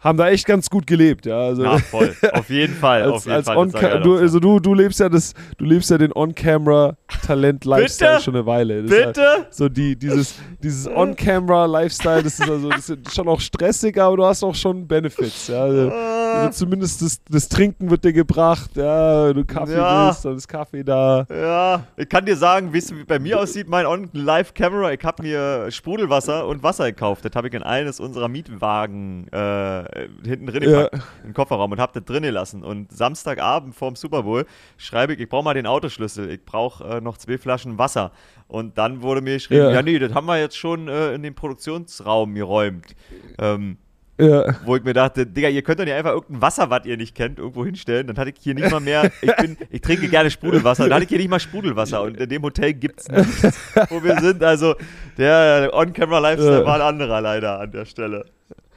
haben 0.00 0.18
da 0.18 0.28
echt 0.28 0.46
ganz 0.46 0.68
gut 0.68 0.86
gelebt, 0.86 1.26
ja. 1.26 1.38
Also 1.38 1.64
ja, 1.64 1.78
voll. 1.78 2.14
Auf 2.32 2.50
jeden 2.50 2.74
Fall. 2.74 3.02
als, 3.02 3.12
auf 3.12 3.26
jeden 3.26 3.36
als 3.36 3.46
Fall. 3.46 4.02
Du, 4.02 4.16
also 4.16 4.40
du, 4.40 4.60
du 4.60 4.74
lebst 4.74 5.00
ja 5.00 5.08
das, 5.08 5.34
du 5.56 5.64
lebst 5.64 5.90
ja 5.90 5.98
den 5.98 6.12
On-Camera-Talent-Lifestyle 6.14 8.20
schon 8.20 8.34
eine 8.34 8.46
Weile. 8.46 8.82
Das 8.82 8.90
Bitte? 8.90 9.20
Ja 9.20 9.44
so 9.50 9.68
die, 9.68 9.96
dieses, 9.96 10.34
dieses 10.62 10.88
On-Camera-Lifestyle, 10.88 12.22
das 12.22 12.38
ist 12.38 12.50
also 12.50 12.68
das 12.68 12.88
ist 12.88 13.14
schon 13.14 13.28
auch 13.28 13.40
stressig, 13.40 14.00
aber 14.00 14.16
du 14.16 14.24
hast 14.24 14.42
auch 14.42 14.54
schon 14.54 14.86
Benefits, 14.86 15.48
ja. 15.48 15.62
Also, 15.62 15.90
also 15.90 16.50
zumindest 16.50 17.02
das, 17.02 17.20
das, 17.28 17.48
Trinken 17.48 17.90
wird 17.90 18.04
dir 18.04 18.12
gebracht, 18.12 18.70
ja, 18.74 19.28
wenn 19.28 19.36
du 19.36 19.44
Kaffee 19.44 19.76
ja. 19.76 20.08
willst, 20.08 20.24
dann 20.24 20.36
ist 20.36 20.48
Kaffee 20.48 20.82
da. 20.82 21.26
Ja, 21.30 21.84
ich 21.96 22.08
kann 22.08 22.24
dir 22.24 22.36
sagen, 22.36 22.72
wie 22.72 22.78
es 22.78 22.92
bei 23.06 23.18
mir 23.18 23.40
aussieht, 23.40 23.68
mein 23.68 23.86
On-Live-Camera, 23.86 24.92
ich 24.92 25.04
habe 25.04 25.22
mir 25.22 25.70
Sprudelwasser 25.70 26.46
und 26.46 26.62
Wasser 26.62 26.86
gekauft. 26.86 27.24
Das 27.24 27.32
habe 27.34 27.48
ich 27.48 27.54
in 27.54 27.62
eines 27.62 28.00
unserer 28.00 28.28
Mietwagen 28.28 29.26
äh, 29.32 29.83
hinten 30.24 30.46
drin 30.46 30.62
ja. 30.62 30.88
im 31.24 31.34
Kofferraum 31.34 31.72
und 31.72 31.80
habe 31.80 31.92
das 31.94 32.04
drin 32.04 32.22
gelassen. 32.22 32.62
Und 32.62 32.92
Samstagabend 32.92 33.74
vorm 33.74 33.96
Super 33.96 34.22
Bowl 34.22 34.46
schreibe 34.76 35.14
ich, 35.14 35.20
ich 35.20 35.28
brauche 35.28 35.44
mal 35.44 35.54
den 35.54 35.66
Autoschlüssel, 35.66 36.30
ich 36.30 36.44
brauche 36.44 36.84
äh, 36.84 37.00
noch 37.00 37.18
zwei 37.18 37.38
Flaschen 37.38 37.78
Wasser. 37.78 38.12
Und 38.48 38.78
dann 38.78 39.02
wurde 39.02 39.20
mir 39.20 39.34
geschrieben, 39.34 39.64
ja, 39.64 39.70
ja 39.72 39.82
nee, 39.82 39.98
das 39.98 40.14
haben 40.14 40.26
wir 40.26 40.38
jetzt 40.38 40.56
schon 40.56 40.88
äh, 40.88 41.14
in 41.14 41.22
den 41.22 41.34
Produktionsraum 41.34 42.34
geräumt. 42.34 42.94
Ähm, 43.38 43.78
ja. 44.18 44.54
Wo 44.64 44.76
ich 44.76 44.84
mir 44.84 44.92
dachte, 44.92 45.26
Digga, 45.26 45.48
ihr 45.48 45.62
könnt 45.62 45.80
doch 45.80 45.84
nicht 45.84 45.94
einfach 45.94 46.12
irgendein 46.12 46.40
Wasser, 46.40 46.70
was 46.70 46.86
ihr 46.86 46.96
nicht 46.96 47.16
kennt, 47.16 47.38
irgendwo 47.38 47.64
hinstellen. 47.64 48.06
Dann 48.06 48.16
hatte 48.16 48.30
ich 48.30 48.36
hier 48.40 48.54
nicht 48.54 48.70
mal 48.70 48.80
mehr, 48.80 49.10
ich, 49.22 49.36
bin, 49.36 49.56
ich 49.70 49.80
trinke 49.80 50.08
gerne 50.08 50.30
Sprudelwasser, 50.30 50.84
dann 50.84 50.94
hatte 50.94 51.04
ich 51.04 51.08
hier 51.08 51.18
nicht 51.18 51.30
mal 51.30 51.40
Sprudelwasser. 51.40 52.02
Und 52.02 52.16
in 52.18 52.28
dem 52.28 52.42
Hotel 52.42 52.74
gibt 52.74 53.00
es 53.00 53.08
nichts, 53.08 53.58
wo 53.88 54.02
wir 54.04 54.20
sind. 54.20 54.42
Also 54.44 54.76
der 55.18 55.70
On-Camera-Lifestyle 55.72 56.60
ja. 56.60 56.66
war 56.66 56.76
ein 56.76 56.82
anderer 56.82 57.20
leider 57.20 57.60
an 57.60 57.72
der 57.72 57.86
Stelle. 57.86 58.24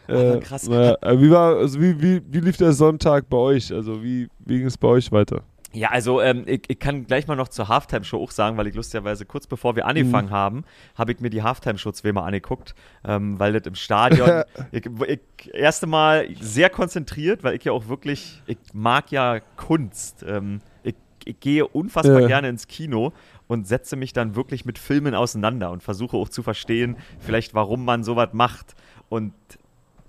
Äh, 0.07 0.39
krass. 0.39 0.67
Äh, 0.67 0.95
wie, 1.19 1.29
war, 1.29 1.57
also 1.57 1.79
wie, 1.81 2.01
wie, 2.01 2.21
wie 2.29 2.39
lief 2.39 2.57
der 2.57 2.73
Sonntag 2.73 3.29
bei 3.29 3.37
euch? 3.37 3.73
Also 3.73 4.03
wie, 4.03 4.29
wie 4.39 4.57
ging 4.57 4.67
es 4.67 4.77
bei 4.77 4.87
euch 4.87 5.11
weiter? 5.11 5.43
Ja, 5.73 5.89
also 5.89 6.21
ähm, 6.21 6.43
ich, 6.47 6.61
ich, 6.69 6.79
kann 6.79 7.05
gleich 7.05 7.27
mal 7.27 7.35
noch 7.35 7.49
zur 7.49 7.67
Halftime-Show 7.67 8.17
auch 8.17 8.31
sagen, 8.31 8.57
weil 8.57 8.67
ich 8.67 8.73
lustigerweise 8.73 9.25
kurz 9.25 9.47
bevor 9.47 9.75
wir 9.75 9.85
angefangen 9.85 10.29
mhm. 10.29 10.33
haben, 10.33 10.63
habe 10.95 11.11
ich 11.11 11.19
mir 11.19 11.29
die 11.29 11.43
Halftime-Show 11.43 11.91
zweimal 11.91 12.23
angeguckt, 12.23 12.73
ähm, 13.05 13.37
weil 13.39 13.53
das 13.53 13.67
im 13.67 13.75
Stadion, 13.75 14.43
ich, 14.71 14.85
ich, 14.85 15.53
erste 15.53 15.85
Mal 15.85 16.29
sehr 16.39 16.69
konzentriert, 16.69 17.43
weil 17.43 17.55
ich 17.55 17.65
ja 17.65 17.73
auch 17.73 17.89
wirklich, 17.89 18.41
ich 18.47 18.57
mag 18.73 19.11
ja 19.11 19.39
Kunst. 19.57 20.25
Ähm, 20.27 20.61
ich, 20.83 20.95
ich, 21.25 21.39
gehe 21.39 21.67
unfassbar 21.67 22.21
ja. 22.21 22.27
gerne 22.27 22.49
ins 22.49 22.67
Kino 22.67 23.11
und 23.47 23.67
setze 23.67 23.97
mich 23.97 24.13
dann 24.13 24.35
wirklich 24.35 24.65
mit 24.65 24.79
Filmen 24.79 25.13
auseinander 25.13 25.69
und 25.71 25.83
versuche 25.83 26.15
auch 26.15 26.29
zu 26.29 26.43
verstehen, 26.43 26.95
vielleicht 27.19 27.53
warum 27.53 27.83
man 27.83 28.03
sowas 28.03 28.29
macht. 28.31 28.73
Und 29.09 29.33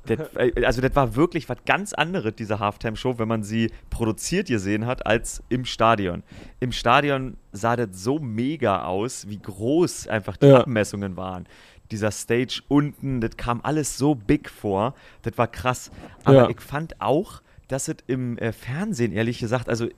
das, 0.09 0.34
äh, 0.36 0.64
also 0.64 0.80
das 0.80 0.94
war 0.94 1.16
wirklich 1.16 1.48
was 1.48 1.59
ganz 1.66 1.92
anderes, 1.92 2.34
diese 2.36 2.59
Halftime-Show, 2.59 3.18
wenn 3.18 3.28
man 3.28 3.42
sie 3.42 3.70
produziert 3.90 4.48
gesehen 4.48 4.86
hat, 4.86 5.06
als 5.06 5.42
im 5.48 5.64
Stadion. 5.64 6.22
Im 6.61 6.72
Stadion 6.72 7.36
sah 7.52 7.76
das 7.76 7.88
so 7.92 8.18
mega 8.18 8.84
aus, 8.84 9.28
wie 9.28 9.38
groß 9.38 10.09
einfach 10.09 10.36
die 10.36 10.46
ja. 10.46 10.61
Abmessungen 10.61 11.16
waren. 11.16 11.46
Dieser 11.90 12.11
Stage 12.11 12.62
unten, 12.68 13.20
das 13.20 13.36
kam 13.36 13.61
alles 13.62 13.96
so 13.96 14.14
big 14.14 14.50
vor. 14.50 14.94
Das 15.22 15.38
war 15.38 15.46
krass. 15.48 15.90
Aber 16.24 16.34
ja. 16.34 16.50
ich 16.50 16.61
fand 16.61 17.00
auch, 17.00 17.40
dass 17.68 17.88
es 17.88 17.96
im 18.06 18.36
äh, 18.38 18.52
Fernsehen, 18.52 19.12
ehrlich 19.12 19.38
gesagt, 19.38 19.68
also 19.68 19.88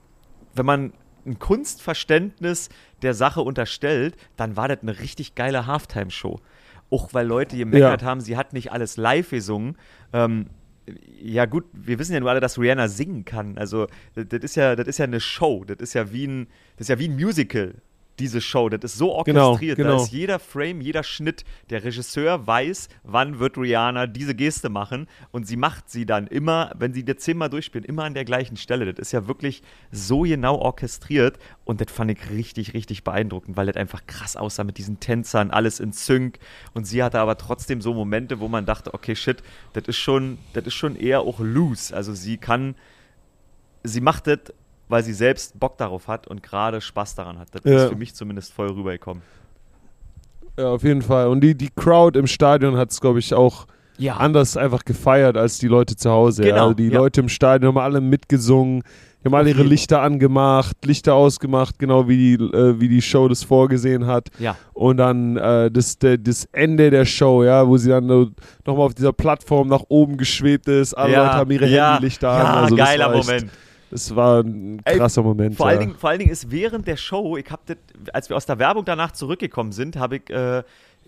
wenn 0.53 0.65
man 0.65 0.93
ein 1.25 1.39
Kunstverständnis 1.39 2.69
der 3.01 3.13
Sache 3.13 3.41
unterstellt, 3.41 4.15
dann 4.37 4.55
war 4.57 4.67
das 4.67 4.79
eine 4.81 4.99
richtig 4.99 5.35
geile 5.35 5.67
Halftime-Show. 5.67 6.39
Auch 6.91 7.13
weil 7.13 7.25
Leute 7.25 7.57
gemeckert 7.57 8.01
ja. 8.01 8.07
haben, 8.07 8.21
sie 8.21 8.37
hat 8.37 8.53
nicht 8.53 8.71
alles 8.71 8.97
live 8.97 9.29
gesungen. 9.29 9.77
Ähm, 10.13 10.47
ja 11.21 11.45
gut, 11.45 11.65
wir 11.73 11.99
wissen 11.99 12.13
ja 12.13 12.19
nur 12.19 12.29
alle, 12.29 12.39
dass 12.39 12.59
Rihanna 12.59 12.87
singen 12.87 13.23
kann. 13.25 13.57
Also 13.57 13.87
das 14.15 14.43
ist 14.43 14.55
ja, 14.55 14.75
das 14.75 14.87
ist 14.87 14.97
ja 14.97 15.05
eine 15.05 15.19
Show. 15.19 15.63
Das 15.65 15.77
ist 15.79 15.93
ja 15.93 16.11
wie 16.11 16.27
ein, 16.27 16.47
das 16.75 16.85
ist 16.85 16.89
ja 16.89 16.99
wie 16.99 17.07
ein 17.07 17.15
Musical 17.15 17.75
diese 18.21 18.39
Show. 18.39 18.69
Das 18.69 18.83
ist 18.83 18.97
so 18.97 19.21
genau, 19.23 19.49
orchestriert. 19.49 19.77
Genau, 19.77 19.89
genau. 19.89 19.97
Da 19.99 20.03
ist 20.05 20.11
jeder 20.11 20.39
Frame, 20.39 20.79
jeder 20.79 21.03
Schnitt. 21.03 21.43
Der 21.69 21.83
Regisseur 21.83 22.45
weiß, 22.45 22.87
wann 23.03 23.39
wird 23.39 23.57
Rihanna 23.57 24.07
diese 24.07 24.35
Geste 24.35 24.69
machen. 24.69 25.07
Und 25.31 25.47
sie 25.47 25.57
macht 25.57 25.89
sie 25.89 26.05
dann 26.05 26.27
immer, 26.27 26.71
wenn 26.77 26.93
sie 26.93 27.03
das 27.03 27.17
zehnmal 27.17 27.49
durchspielt, 27.49 27.85
immer 27.85 28.03
an 28.03 28.13
der 28.13 28.23
gleichen 28.23 28.57
Stelle. 28.57 28.85
Das 28.85 28.99
ist 29.07 29.11
ja 29.11 29.27
wirklich 29.27 29.63
so 29.91 30.21
genau 30.21 30.55
orchestriert. 30.55 31.39
Und 31.65 31.81
das 31.81 31.91
fand 31.91 32.11
ich 32.11 32.29
richtig, 32.29 32.73
richtig 32.73 33.03
beeindruckend, 33.03 33.57
weil 33.57 33.65
das 33.65 33.75
einfach 33.75 34.05
krass 34.05 34.35
aussah 34.35 34.63
mit 34.63 34.77
diesen 34.77 34.99
Tänzern, 34.99 35.51
alles 35.51 35.79
in 35.79 35.91
Sync. 35.91 36.37
Und 36.73 36.85
sie 36.85 37.01
hatte 37.01 37.19
aber 37.19 37.37
trotzdem 37.37 37.81
so 37.81 37.93
Momente, 37.93 38.39
wo 38.39 38.47
man 38.47 38.65
dachte, 38.65 38.93
okay, 38.93 39.15
shit, 39.15 39.41
das 39.73 39.85
ist 39.87 39.97
schon, 39.97 40.37
das 40.53 40.65
ist 40.65 40.75
schon 40.75 40.95
eher 40.95 41.21
auch 41.21 41.39
loose. 41.39 41.95
Also 41.95 42.13
sie 42.13 42.37
kann, 42.37 42.75
sie 43.83 44.01
macht 44.01 44.27
das 44.27 44.39
weil 44.91 45.03
sie 45.03 45.13
selbst 45.13 45.59
Bock 45.59 45.77
darauf 45.77 46.07
hat 46.07 46.27
und 46.27 46.43
gerade 46.43 46.81
Spaß 46.81 47.15
daran 47.15 47.39
hat. 47.39 47.47
Das 47.53 47.61
ja. 47.63 47.83
ist 47.83 47.89
für 47.89 47.95
mich 47.95 48.13
zumindest 48.13 48.53
voll 48.53 48.67
rübergekommen. 48.67 49.23
Ja, 50.57 50.69
auf 50.69 50.83
jeden 50.83 51.01
Fall. 51.01 51.27
Und 51.27 51.41
die, 51.41 51.55
die 51.55 51.69
Crowd 51.75 52.19
im 52.19 52.27
Stadion 52.27 52.75
hat 52.75 52.91
es, 52.91 52.99
glaube 52.99 53.19
ich, 53.19 53.33
auch 53.33 53.67
ja. 53.97 54.17
anders 54.17 54.57
einfach 54.57 54.83
gefeiert 54.83 55.37
als 55.37 55.57
die 55.59 55.67
Leute 55.67 55.95
zu 55.95 56.11
Hause. 56.11 56.43
Genau, 56.43 56.63
also 56.63 56.73
die 56.73 56.89
ja. 56.89 56.99
Leute 56.99 57.21
im 57.21 57.29
Stadion 57.29 57.69
haben 57.69 57.81
alle 57.81 58.01
mitgesungen, 58.01 58.83
die 59.21 59.27
haben 59.27 59.35
alle 59.35 59.49
ihre 59.49 59.63
Lichter 59.63 60.01
angemacht, 60.01 60.75
Lichter 60.83 61.13
ausgemacht, 61.13 61.77
genau 61.77 62.07
wie 62.07 62.37
die, 62.37 62.43
äh, 62.43 62.79
wie 62.79 62.89
die 62.89 63.01
Show 63.01 63.27
das 63.27 63.43
vorgesehen 63.43 64.07
hat. 64.07 64.29
Ja. 64.39 64.57
Und 64.73 64.97
dann 64.97 65.37
äh, 65.37 65.69
das, 65.71 65.99
der, 65.99 66.17
das 66.17 66.45
Ende 66.51 66.89
der 66.89 67.05
Show, 67.05 67.43
ja, 67.43 67.67
wo 67.67 67.77
sie 67.77 67.89
dann 67.89 68.07
nochmal 68.07 68.87
auf 68.87 68.95
dieser 68.95 69.13
Plattform 69.13 69.67
nach 69.67 69.83
oben 69.89 70.17
geschwebt 70.17 70.67
ist, 70.67 70.95
alle 70.95 71.15
Leute 71.15 71.33
haben 71.33 71.51
ihre 71.51 71.67
Handylichter 71.67 72.29
an. 72.31 72.39
Ja, 72.39 72.53
also 72.63 72.75
geiler 72.75 73.09
Moment. 73.09 73.43
Echt, 73.43 73.70
es 73.91 74.15
war 74.15 74.41
ein 74.41 74.81
krasser 74.83 75.21
Ey, 75.21 75.27
Moment. 75.27 75.55
Vor, 75.55 75.67
ja. 75.67 75.71
allen 75.71 75.79
Dingen, 75.79 75.95
vor 75.95 76.09
allen 76.09 76.19
Dingen 76.19 76.31
ist 76.31 76.51
während 76.51 76.87
der 76.87 76.97
Show, 76.97 77.37
ich 77.37 77.49
habe 77.51 77.77
als 78.13 78.29
wir 78.29 78.37
aus 78.37 78.45
der 78.45 78.59
Werbung 78.59 78.85
danach 78.85 79.11
zurückgekommen 79.11 79.71
sind, 79.71 79.97
habe 79.97 80.17
ich 80.17 80.29
äh, 80.29 80.63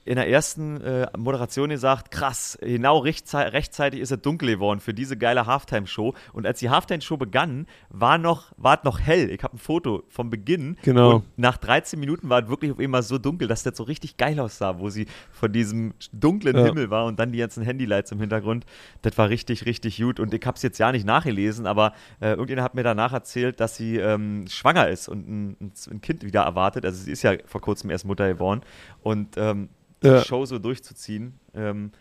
in 0.06 0.16
der 0.16 0.28
ersten 0.30 0.82
äh, 0.82 1.08
Moderation 1.18 1.70
gesagt, 1.70 2.12
krass, 2.12 2.58
genau 2.62 3.00
rechtzeitig 3.00 4.02
ist 4.02 4.12
es 4.12 4.22
dunkel 4.22 4.50
geworden 4.50 4.80
für 4.80 4.94
diese 4.94 5.18
geile 5.18 5.46
Halftime-Show. 5.46 6.14
Und 6.34 6.46
als 6.46 6.60
die 6.60 6.70
Halftime-Show 6.70 7.18
begann, 7.18 7.68
war 7.90 8.18
noch, 8.18 8.52
war 8.58 8.80
es 8.80 8.84
noch 8.84 9.00
hell. 9.00 9.30
Ich 9.30 9.44
habe 9.44 9.56
ein 9.56 9.60
Foto 9.60 10.04
vom 10.10 10.30
Beginn. 10.30 10.78
Genau. 10.82 11.16
Und 11.16 11.24
nach 11.38 11.58
13 11.58 12.00
Minuten 12.00 12.30
war 12.30 12.44
es 12.44 12.50
wirklich 12.50 12.72
auf 12.72 12.80
einmal 12.80 13.04
so 13.04 13.18
dunkel, 13.18 13.48
dass 13.48 13.64
das 13.64 13.78
so 13.78 13.84
richtig 13.84 14.18
geil 14.18 14.40
aussah, 14.40 14.80
wo 14.80 14.90
sie 14.90 15.08
von 15.32 15.54
diesem 15.54 15.94
dunklen 16.12 16.58
ja. 16.58 16.66
Himmel 16.66 16.90
war 16.90 17.06
und 17.06 17.18
dann 17.20 17.32
die 17.32 17.40
ganzen 17.40 17.64
Handylights 17.64 18.12
im 18.12 18.20
Hintergrund. 18.20 18.66
Das 19.04 19.18
war 19.18 19.30
richtig, 19.30 19.66
richtig 19.66 19.98
gut. 19.98 20.20
Und 20.20 20.34
ich 20.34 20.46
habe 20.46 20.58
es 20.58 20.64
jetzt 20.64 20.80
ja 20.80 20.92
nicht 20.92 21.06
nachgelesen, 21.06 21.66
aber 21.66 21.94
äh, 22.20 22.32
irgendjemand 22.32 22.66
hat 22.66 22.76
mir 22.76 22.84
danach 22.84 23.14
erzählt, 23.14 23.60
dass 23.62 23.78
sie 23.78 23.98
ähm, 23.98 24.46
schwanger 24.50 24.90
ist 24.90 25.08
und 25.08 25.28
ein, 25.28 25.72
ein, 25.90 26.02
Kind 26.02 26.24
wieder 26.24 26.42
erwartet. 26.42 26.86
Also 26.86 27.02
sie 27.04 27.12
ist 27.12 27.24
ja 27.24 27.36
vor 27.46 27.62
kurzem 27.62 27.90
erst 27.90 28.06
Mutter 28.06 28.28
geworden. 28.28 28.62
Und 29.02 29.38
ähm, 29.38 29.70
die 30.04 30.08
ja. 30.08 30.24
Show 30.24 30.46
so 30.46 30.60
durchzuziehen. 30.60 31.40
Ähm, 31.54 31.92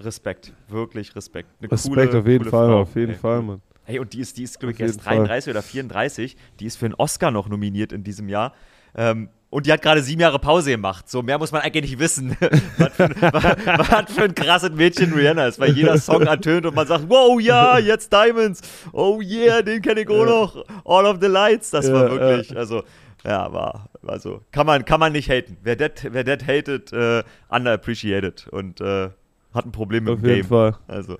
Respekt, 0.00 0.52
wirklich 0.68 1.14
Respekt. 1.14 1.48
Eine 1.60 1.70
Respekt 1.70 1.94
coole, 1.94 2.18
auf 2.18 2.26
jeden 2.26 2.44
Fall, 2.44 2.68
Frau. 2.68 2.80
auf 2.80 2.96
jeden 2.96 3.12
ey. 3.12 3.18
Fall, 3.18 3.42
Mann. 3.42 3.62
Hey, 3.84 3.98
und 3.98 4.12
die 4.12 4.20
ist, 4.20 4.36
die 4.38 4.42
ist 4.42 4.58
glaube 4.58 4.72
ich, 4.72 4.80
erst 4.80 5.04
33 5.04 5.44
Fall. 5.44 5.58
oder 5.58 5.62
34. 5.62 6.36
Die 6.58 6.66
ist 6.66 6.76
für 6.76 6.86
einen 6.86 6.94
Oscar 6.94 7.30
noch 7.30 7.48
nominiert 7.48 7.92
in 7.92 8.02
diesem 8.02 8.28
Jahr. 8.28 8.54
Ähm, 8.96 9.28
und 9.50 9.66
die 9.66 9.72
hat 9.72 9.82
gerade 9.82 10.02
sieben 10.02 10.20
Jahre 10.20 10.40
Pause 10.40 10.72
gemacht. 10.72 11.08
So 11.08 11.22
mehr 11.22 11.38
muss 11.38 11.52
man 11.52 11.60
eigentlich 11.60 11.90
nicht 11.90 11.98
wissen. 12.00 12.36
was, 12.78 12.92
für, 12.94 13.08
was, 13.20 13.90
was 13.90 14.12
für 14.12 14.24
ein 14.24 14.34
krasses 14.34 14.70
Mädchen 14.70 15.12
Rihanna 15.12 15.46
ist, 15.46 15.60
weil 15.60 15.72
jeder 15.72 15.96
Song 15.98 16.22
ertönt 16.26 16.66
und 16.66 16.74
man 16.74 16.86
sagt, 16.86 17.08
wow, 17.08 17.40
ja, 17.40 17.78
jetzt 17.78 18.12
Diamonds. 18.12 18.62
Oh 18.92 19.20
yeah, 19.20 19.62
den 19.62 19.80
kenne 19.80 20.00
ich 20.00 20.08
auch 20.08 20.24
noch. 20.24 20.64
All 20.84 21.06
of 21.06 21.18
the 21.20 21.28
Lights. 21.28 21.70
Das 21.70 21.86
ja, 21.86 21.92
war 21.92 22.10
wirklich, 22.10 22.56
also 22.56 22.82
ja, 23.24 23.52
war, 23.52 23.88
war 24.02 24.18
so. 24.18 24.42
Kann 24.52 24.66
man, 24.66 24.84
kann 24.84 25.00
man 25.00 25.12
nicht 25.12 25.30
haten. 25.30 25.56
Wer 25.62 25.76
das 25.76 25.90
wer 26.02 26.24
hatet, 26.24 26.92
äh, 26.92 27.22
underappreciated 27.48 28.48
und 28.48 28.80
äh, 28.80 29.10
hat 29.52 29.66
ein 29.66 29.72
Problem 29.72 30.04
mit 30.04 30.14
Auf 30.14 30.20
dem 30.20 30.28
jeden 30.28 30.40
Game. 30.40 30.48
Fall. 30.48 30.76
Also. 30.86 31.16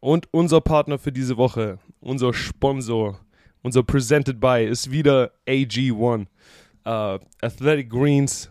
Und 0.00 0.28
unser 0.30 0.60
Partner 0.60 0.98
für 0.98 1.10
diese 1.10 1.36
Woche, 1.36 1.78
unser 2.00 2.32
Sponsor, 2.32 3.18
unser 3.62 3.82
Presented 3.82 4.38
by 4.38 4.64
ist 4.64 4.90
wieder 4.90 5.32
AG1. 5.46 6.26
Uh, 6.86 7.18
Athletic 7.42 7.90
Greens. 7.90 8.50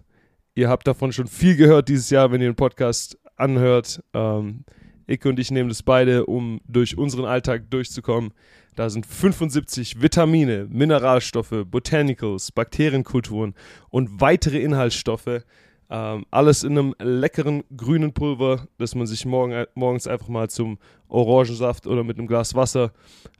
Ihr 0.53 0.69
habt 0.69 0.85
davon 0.85 1.11
schon 1.11 1.27
viel 1.27 1.55
gehört 1.55 1.87
dieses 1.87 2.09
Jahr, 2.09 2.31
wenn 2.31 2.41
ihr 2.41 2.49
den 2.49 2.55
Podcast 2.55 3.17
anhört. 3.35 4.03
Um, 4.13 4.65
ich 5.07 5.25
und 5.25 5.39
ich 5.39 5.49
nehmen 5.51 5.69
das 5.69 5.81
beide, 5.81 6.25
um 6.25 6.59
durch 6.67 6.97
unseren 6.97 7.25
Alltag 7.25 7.71
durchzukommen. 7.71 8.33
Da 8.77 8.91
sind 8.91 9.07
75 9.07 10.03
Vitamine, 10.03 10.67
Mineralstoffe, 10.69 11.65
Botanicals, 11.65 12.51
Bakterienkulturen 12.51 13.55
und 13.89 14.21
weitere 14.21 14.59
Inhaltsstoffe. 14.59 15.41
Ähm, 15.89 16.25
alles 16.29 16.63
in 16.63 16.77
einem 16.77 16.95
leckeren 16.99 17.63
grünen 17.75 18.13
Pulver, 18.13 18.67
das 18.77 18.93
man 18.93 19.07
sich 19.07 19.25
morgen, 19.25 19.51
äh, 19.51 19.65
morgens 19.73 20.05
einfach 20.05 20.27
mal 20.27 20.47
zum 20.51 20.77
Orangensaft 21.07 21.87
oder 21.87 22.03
mit 22.03 22.19
einem 22.19 22.27
Glas 22.27 22.53
Wasser 22.53 22.91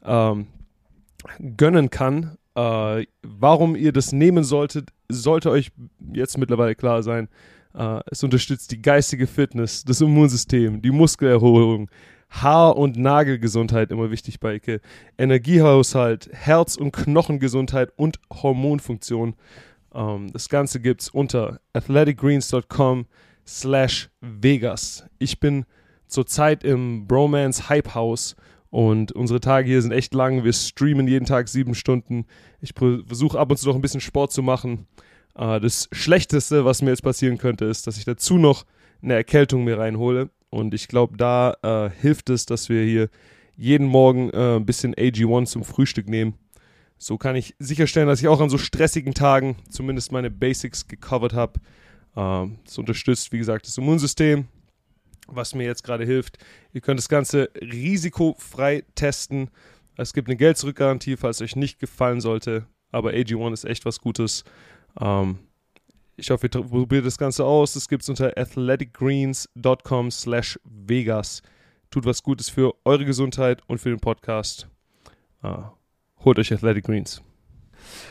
ähm, 0.04 0.48
gönnen 1.56 1.92
kann. 1.92 2.40
Äh, 2.56 3.06
warum 3.22 3.76
ihr 3.76 3.92
das 3.92 4.14
nehmen 4.14 4.44
solltet, 4.44 4.90
sollte 5.08 5.52
euch 5.52 5.70
jetzt 6.14 6.40
mittlerweile 6.40 6.74
klar 6.74 7.04
sein. 7.04 7.30
Äh, 7.76 8.00
es 8.10 8.24
unterstützt 8.24 8.72
die 8.72 8.82
geistige 8.82 9.28
Fitness, 9.28 9.84
das 9.84 10.02
Immunsystem, 10.02 10.82
die 10.82 10.90
Muskelerholung, 10.90 11.92
Haar- 12.30 12.76
und 12.76 12.98
Nagelgesundheit 12.98 13.92
immer 13.92 14.12
wichtig 14.12 14.40
bei 14.40 14.56
Icke, 14.56 14.82
Energiehaushalt, 15.18 16.30
Herz- 16.32 16.76
und 16.76 16.92
Knochengesundheit 16.92 17.92
und 17.96 18.20
Hormonfunktion. 18.32 19.36
Ähm, 19.94 20.32
das 20.32 20.50
Ganze 20.50 20.80
gibt 20.80 21.02
es 21.02 21.10
unter 21.10 21.60
athleticgreens.com 21.74 23.06
slash 23.46 24.10
Vegas. 24.22 25.06
Ich 25.20 25.40
bin 25.40 25.66
zurzeit 26.08 26.64
im 26.64 27.08
Bromance 27.08 27.70
Hype 27.70 27.96
House 27.96 28.36
und 28.70 29.12
unsere 29.14 29.40
Tage 29.40 29.68
hier 29.68 29.82
sind 29.82 29.92
echt 29.92 30.14
lang. 30.14 30.44
Wir 30.44 30.54
streamen 30.54 31.08
jeden 31.08 31.26
Tag 31.26 31.48
sieben 31.48 31.76
Stunden. 31.76 32.26
Ich 32.60 32.74
versuche 32.76 33.40
ab 33.40 33.50
und 33.50 33.58
zu 33.58 33.68
noch 33.68 33.76
ein 33.76 33.82
bisschen 33.82 34.02
Sport 34.02 34.32
zu 34.32 34.44
machen. 34.44 34.88
Äh, 35.36 35.60
das 35.60 35.88
Schlechteste, 35.92 36.66
was 36.66 36.82
mir 36.82 36.90
jetzt 36.90 37.04
passieren 37.04 37.38
könnte, 37.38 37.66
ist, 37.66 37.88
dass 37.88 37.98
ich 37.98 38.06
dazu 38.06 38.38
noch 38.38 38.66
eine 39.02 39.14
Erkältung 39.14 39.64
mir 39.64 39.78
reinhole. 39.78 40.30
Und 40.50 40.74
ich 40.74 40.88
glaube, 40.88 41.18
da 41.18 41.56
äh, 41.62 41.90
hilft 41.90 42.30
es, 42.30 42.46
dass 42.46 42.70
wir 42.70 42.84
hier 42.84 43.10
jeden 43.56 43.88
Morgen 43.88 44.30
äh, 44.30 44.56
ein 44.56 44.66
bisschen 44.66 44.94
AG1 44.96 45.48
zum 45.48 45.64
Frühstück 45.64 46.08
nehmen. 46.08 46.36
So 46.98 47.18
kann 47.18 47.36
ich 47.36 47.56
sicherstellen, 47.60 48.08
dass 48.08 48.22
ich 48.22 48.28
auch 48.28 48.40
an 48.40 48.50
so 48.50 48.58
stressigen 48.58 49.14
Tagen 49.14 49.58
zumindest 49.70 50.12
meine 50.12 50.32
Basics 50.32 50.88
gecovert 50.88 51.34
habe. 51.34 51.60
Ähm, 52.16 52.60
es 52.66 52.78
unterstützt, 52.78 53.32
wie 53.32 53.38
gesagt, 53.38 53.68
das 53.68 53.78
Immunsystem, 53.78 54.48
was 55.28 55.54
mir 55.54 55.66
jetzt 55.66 55.84
gerade 55.84 56.06
hilft. 56.06 56.38
Ihr 56.74 56.82
könnt 56.82 57.00
das 57.00 57.10
Ganze 57.10 57.50
risikofrei 57.62 58.84
testen. 58.96 59.50
Es 59.96 60.14
gibt 60.14 60.28
eine 60.28 60.38
Geld-Zurück-Garantie, 60.38 61.18
falls 61.18 61.42
euch 61.42 61.56
nicht 61.56 61.80
gefallen 61.80 62.22
sollte. 62.22 62.68
Aber 62.92 63.12
AG1 63.12 63.54
ist 63.54 63.66
echt 63.66 63.86
was 63.86 64.00
Gutes. 64.00 64.44
Ähm, 65.00 65.40
ich 66.18 66.32
hoffe, 66.32 66.48
ihr 66.48 66.62
probiert 66.62 67.06
das 67.06 67.18
Ganze 67.18 67.46
aus. 67.46 67.74
Das 67.74 67.88
gibt 67.88 68.02
es 68.02 68.10
unter 68.10 68.36
athleticgreens.com 68.36 70.12
slash 70.12 70.60
Vegas. 70.64 71.44
Tut 71.92 72.06
was 72.06 72.24
Gutes 72.24 72.50
für 72.50 72.74
eure 72.84 73.06
Gesundheit 73.06 73.62
und 73.68 73.80
für 73.80 73.90
den 73.90 74.00
Podcast. 74.00 74.68
Ah, 75.44 75.72
holt 76.26 76.40
euch 76.40 76.52
Athletic 76.52 76.86
Greens. 76.86 77.22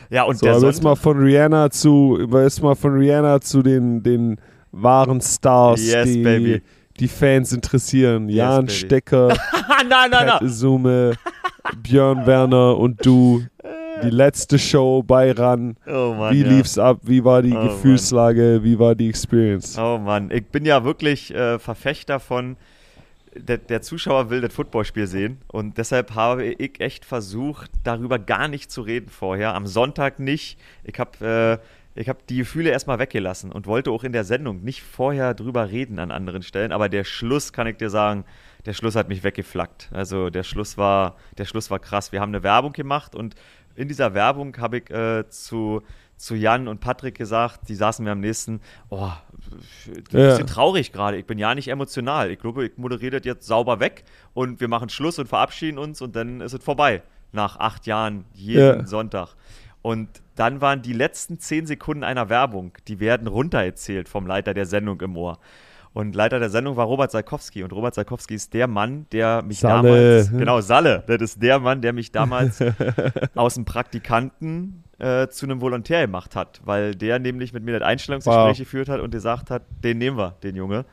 Ja, 0.09 0.23
und 0.23 0.39
so, 0.39 0.47
der 0.47 0.55
aber 0.55 0.67
jetzt 0.67 0.85
mal 0.85 0.95
von 0.95 1.19
Rihanna 1.19 1.71
zu, 1.71 2.17
jetzt 2.33 2.63
mal 2.63 2.77
von 2.77 2.95
Rihanna 2.97 3.41
zu 3.41 3.63
den, 3.63 4.03
den 4.05 4.41
wahren 4.71 5.21
Stars, 5.21 5.85
yes, 5.85 6.07
die, 6.07 6.23
baby. 6.23 6.63
die 7.01 7.09
Fans 7.09 7.53
interessieren. 7.53 8.29
Yes, 8.29 8.37
Jan 8.37 8.67
baby. 8.67 8.73
Stecker, 8.73 9.29
nein, 9.89 9.89
nein, 10.11 10.27
nein. 10.27 10.49
Sume, 10.49 11.15
Björn 11.83 12.25
Werner 12.25 12.79
und 12.79 13.05
du 13.05 13.45
die 14.03 14.11
letzte 14.11 14.59
Show 14.59 15.03
bei 15.03 15.33
RAN. 15.33 15.77
Oh 15.87 16.15
Mann, 16.15 16.35
wie 16.35 16.43
ja. 16.43 16.49
lief's 16.49 16.79
ab? 16.79 17.01
Wie 17.03 17.25
war 17.25 17.43
die 17.43 17.55
Oh 17.55 17.63
Gefühlslage? 17.63 18.57
Mann. 18.57 18.65
Wie 18.65 18.79
war 18.79 18.95
die 18.95 19.09
Experience? 19.09 19.79
Oh 19.79 19.99
Mann, 19.99 20.31
ich 20.31 20.47
bin 20.47 20.65
ja 20.65 20.85
wirklich 20.85 21.35
äh, 21.35 21.59
Verfechter 21.59 22.21
von, 22.21 22.57
der, 23.35 23.59
der, 23.59 23.83
Zuschauer 23.83 24.31
will 24.31 24.41
das 24.41 24.53
Footballspiel 24.55 25.07
sehen 25.07 25.39
und 25.49 25.79
deshalb 25.79 26.15
habe 26.15 26.45
ich 26.45 26.81
echt 26.81 27.05
versucht, 27.05 27.71
darüber 27.85 28.19
gar 28.19 28.49
nicht 28.49 28.71
zu 28.71 28.83
reden 28.83 29.09
vorher. 29.09 29.55
Am 29.55 29.67
Sonntag 29.67 30.19
nicht. 30.19 30.59
Ich 30.85 30.99
habe 30.99 31.61
äh, 31.97 32.05
hab 32.05 32.27
die 32.27 32.39
Gefühle 32.39 32.71
erstmal 32.71 32.99
weggelassen 32.99 33.53
und 33.53 33.67
wollte 33.67 33.91
auch 33.91 34.05
in 34.05 34.13
der 34.13 34.25
Sendung 34.25 34.63
nicht 34.63 34.83
vorher 34.83 35.35
drüber 35.35 35.71
reden 35.71 35.99
an 35.99 36.11
anderen 36.11 36.43
Stellen, 36.43 36.73
aber 36.73 36.89
der 36.89 37.05
Schluss, 37.05 37.53
kann 37.53 37.67
ich 37.67 37.77
dir 37.77 37.91
sagen, 37.91 38.25
der 38.67 38.73
Schluss 38.73 38.97
hat 38.97 39.09
mich 39.09 39.23
weggeflackt. 39.23 39.89
Also 39.93 40.29
der 40.29 40.43
Schluss 40.43 40.77
war, 40.77 41.17
der 41.39 41.45
Schluss 41.45 41.71
war 41.71 41.79
krass. 41.79 42.13
Wir 42.13 42.21
haben 42.21 42.31
eine 42.31 42.43
Werbung 42.43 42.73
gemacht 42.73 43.15
und 43.15 43.35
in 43.77 43.89
dieser 43.89 44.15
Werbung 44.15 44.57
habe 44.59 44.79
ich 44.79 44.91
äh, 44.91 45.29
zu, 45.29 45.83
zu 46.17 46.35
Jan 46.35 46.69
und 46.69 46.81
Patrick 46.81 47.17
gesagt, 47.17 47.69
die 47.69 47.75
saßen 47.75 48.05
mir 48.05 48.13
am 48.13 48.21
nächsten, 48.21 48.61
oh, 48.89 49.11
ein 49.87 50.03
bisschen 50.05 50.21
ja. 50.21 50.45
traurig 50.45 50.93
gerade, 50.93 51.17
ich 51.17 51.27
bin 51.27 51.39
ja 51.39 51.55
nicht 51.55 51.69
emotional. 51.69 52.31
Ich 52.31 52.39
glaube, 52.39 52.67
ich 52.67 52.77
moderiere 52.77 53.21
das 53.21 53.27
jetzt 53.27 53.47
sauber 53.47 53.81
weg 53.81 54.05
und 54.35 54.61
wir 54.61 54.69
machen 54.69 54.89
Schluss 54.89 55.19
und 55.19 55.29
verabschieden 55.29 55.79
uns 55.79 56.01
und 56.01 56.17
dann 56.17 56.41
ist 56.41 56.55
es 56.55 56.65
vorbei. 56.65 57.03
Nach 57.33 57.59
acht 57.59 57.87
Jahren, 57.87 58.25
jeden 58.33 58.81
ja. 58.81 58.87
Sonntag. 58.87 59.35
Und 59.83 60.09
dann 60.35 60.61
waren 60.61 60.83
die 60.83 60.93
letzten 60.93 61.39
zehn 61.39 61.67
Sekunden 61.67 62.03
einer 62.03 62.29
Werbung, 62.29 62.73
die 62.89 62.99
werden 62.99 63.29
runtererzählt 63.29 64.09
vom 64.09 64.27
Leiter 64.27 64.55
der 64.55 64.67
Sendung 64.67 65.01
im 65.01 65.17
Ohr. 65.17 65.39
Und 65.97 66.15
Leiter 66.15 66.39
der 66.39 66.51
Sendung 66.51 66.77
war 66.77 66.85
Robert 66.85 67.11
Salkowski. 67.11 67.63
Und 67.63 67.73
Robert 67.73 67.95
Salkowski 67.95 68.35
ist 68.35 68.53
der 68.53 68.69
Mann, 68.69 69.07
der 69.13 69.41
mich 69.41 69.61
Salle. 69.61 69.89
damals. 69.89 70.31
Genau, 70.31 70.61
Salle. 70.61 71.03
Das 71.07 71.23
ist 71.23 71.43
der 71.43 71.59
Mann, 71.59 71.81
der 71.81 71.95
mich 71.95 72.13
damals 72.13 72.63
aus 73.35 73.55
dem 73.55 73.65
Praktikanten 73.65 74.85
äh, 74.99 75.29
zu 75.29 75.47
einem 75.47 75.63
Volontär 75.63 76.03
gemacht 76.03 76.37
hat. 76.37 76.61
Weil 76.67 76.95
der 76.95 77.19
nämlich 77.19 77.55
mit 77.55 77.65
mir 77.65 77.79
das 77.79 77.89
Einstellungsgespräch 77.89 78.47
wow. 78.47 78.59
geführt 78.59 78.91
hat 78.91 79.01
und 79.01 79.11
gesagt 79.11 79.51
hat: 79.51 79.63
Den 79.83 79.97
nehmen 79.97 80.19
wir, 80.19 80.37
den 80.43 80.55
Junge. 80.55 80.85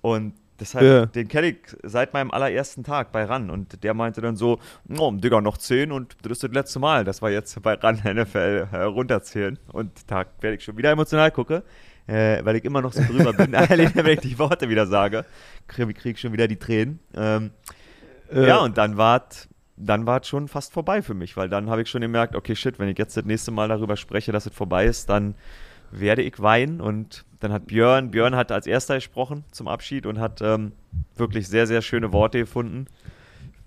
Und 0.00 0.32
Deshalb, 0.58 0.86
ja. 0.86 1.04
den 1.04 1.28
kenne 1.28 1.48
ich 1.48 1.58
seit 1.82 2.14
meinem 2.14 2.30
allerersten 2.30 2.82
Tag 2.82 3.12
bei 3.12 3.24
RAN. 3.24 3.50
Und 3.50 3.84
der 3.84 3.92
meinte 3.92 4.22
dann 4.22 4.36
so, 4.36 4.58
oh, 4.98 5.10
Digga, 5.10 5.42
noch 5.42 5.58
zehn 5.58 5.92
und 5.92 6.16
das 6.22 6.32
ist 6.32 6.44
das 6.44 6.50
letzte 6.52 6.78
Mal, 6.78 7.04
dass 7.04 7.20
wir 7.20 7.28
jetzt 7.28 7.60
bei 7.60 7.74
RAN 7.74 7.96
NFL 7.96 8.68
äh, 8.72 8.76
runterzählen. 8.84 9.58
Und 9.70 10.10
da 10.10 10.24
werde 10.40 10.56
ich 10.56 10.64
schon 10.64 10.78
wieder 10.78 10.92
emotional 10.92 11.30
gucke 11.30 11.62
äh, 12.06 12.44
weil 12.44 12.56
ich 12.56 12.64
immer 12.64 12.82
noch 12.82 12.92
so 12.92 13.02
drüber 13.02 13.32
bin. 13.32 13.54
Allein, 13.54 13.92
wenn 13.94 14.06
ich 14.06 14.20
die 14.20 14.38
Worte 14.38 14.68
wieder 14.68 14.86
sage, 14.86 15.24
kriege 15.66 15.92
krieg 15.94 16.16
ich 16.16 16.20
schon 16.20 16.32
wieder 16.32 16.48
die 16.48 16.56
Tränen. 16.56 17.00
Ähm, 17.14 17.50
äh. 18.30 18.46
Ja, 18.46 18.58
und 18.58 18.76
dann 18.78 18.96
war 18.96 19.26
es 19.28 19.48
dann 19.76 20.06
war 20.06 20.24
schon 20.24 20.48
fast 20.48 20.72
vorbei 20.72 21.02
für 21.02 21.14
mich, 21.14 21.36
weil 21.36 21.48
dann 21.48 21.68
habe 21.68 21.82
ich 21.82 21.90
schon 21.90 22.00
gemerkt, 22.00 22.34
okay, 22.34 22.56
shit, 22.56 22.78
wenn 22.78 22.88
ich 22.88 22.96
jetzt 22.98 23.16
das 23.16 23.26
nächste 23.26 23.50
Mal 23.50 23.68
darüber 23.68 23.96
spreche, 23.96 24.32
dass 24.32 24.46
es 24.46 24.54
vorbei 24.54 24.86
ist, 24.86 25.10
dann 25.10 25.34
werde 25.90 26.22
ich 26.22 26.40
weinen. 26.40 26.80
Und 26.80 27.26
dann 27.40 27.52
hat 27.52 27.66
Björn, 27.66 28.10
Björn 28.10 28.34
hat 28.36 28.52
als 28.52 28.66
erster 28.66 28.94
gesprochen 28.94 29.44
zum 29.52 29.68
Abschied 29.68 30.06
und 30.06 30.18
hat 30.18 30.40
ähm, 30.40 30.72
wirklich 31.16 31.48
sehr, 31.48 31.66
sehr 31.66 31.82
schöne 31.82 32.12
Worte 32.12 32.38
gefunden 32.38 32.86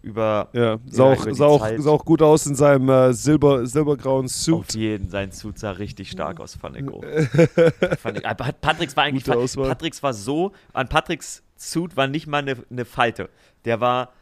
über. 0.01 0.49
Ja, 0.53 0.77
sah, 0.87 1.03
auch, 1.03 1.27
sah, 1.29 1.45
auch, 1.45 1.67
sah 1.77 1.89
auch 1.89 2.05
gut 2.05 2.21
aus 2.21 2.45
in 2.45 2.55
seinem 2.55 2.89
äh, 2.89 3.13
silber, 3.13 3.65
silbergrauen 3.65 4.27
Suit. 4.27 4.55
Auf 4.55 4.75
jeden, 4.75 5.09
sein 5.09 5.31
Suit 5.31 5.59
sah 5.59 5.71
richtig 5.71 6.11
stark 6.11 6.39
aus, 6.39 6.55
fand 6.55 6.77
ich 6.77 6.87
auch. 6.87 7.03
fand 7.99 8.17
ich, 8.17 8.23
Patricks 8.61 8.95
war 8.95 9.03
eigentlich. 9.03 9.25
Patricks 9.25 10.01
war 10.03 10.13
so, 10.13 10.51
an 10.73 10.87
Patricks 10.89 11.43
Suit 11.57 11.95
war 11.97 12.07
nicht 12.07 12.27
mal 12.27 12.39
eine, 12.39 12.55
eine 12.69 12.85
Falte. 12.85 13.29
Der 13.65 13.79
war. 13.79 14.13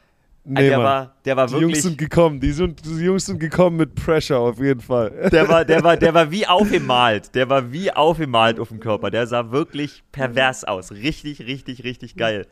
Nee, 0.49 0.69
der, 0.69 0.80
war, 0.80 1.15
der 1.25 1.36
war 1.36 1.47
die 1.47 1.53
wirklich. 1.53 1.71
Jungs 1.71 1.84
sind 1.84 1.97
gekommen, 1.97 2.39
die, 2.39 2.53
sind, 2.53 2.86
die 2.86 3.03
Jungs 3.03 3.25
sind 3.25 3.38
gekommen 3.38 3.75
mit 3.75 3.95
Pressure 3.95 4.39
auf 4.39 4.61
jeden 4.61 4.80
Fall. 4.80 5.30
Der 5.30 5.49
war, 5.49 5.65
der 5.65 5.84
war, 5.84 5.97
der 5.97 6.13
war 6.13 6.32
wie 6.32 6.47
aufgemalt. 6.47 7.36
Der 7.36 7.49
war 7.49 7.73
wie 7.73 7.91
aufgemalt 7.91 8.57
auf 8.57 8.69
dem 8.69 8.80
Körper. 8.80 9.11
Der 9.11 9.28
sah 9.28 9.51
wirklich 9.51 10.03
pervers 10.13 10.63
aus. 10.63 10.93
Richtig, 10.93 11.41
richtig, 11.41 11.84
richtig 11.84 12.15
geil. 12.15 12.47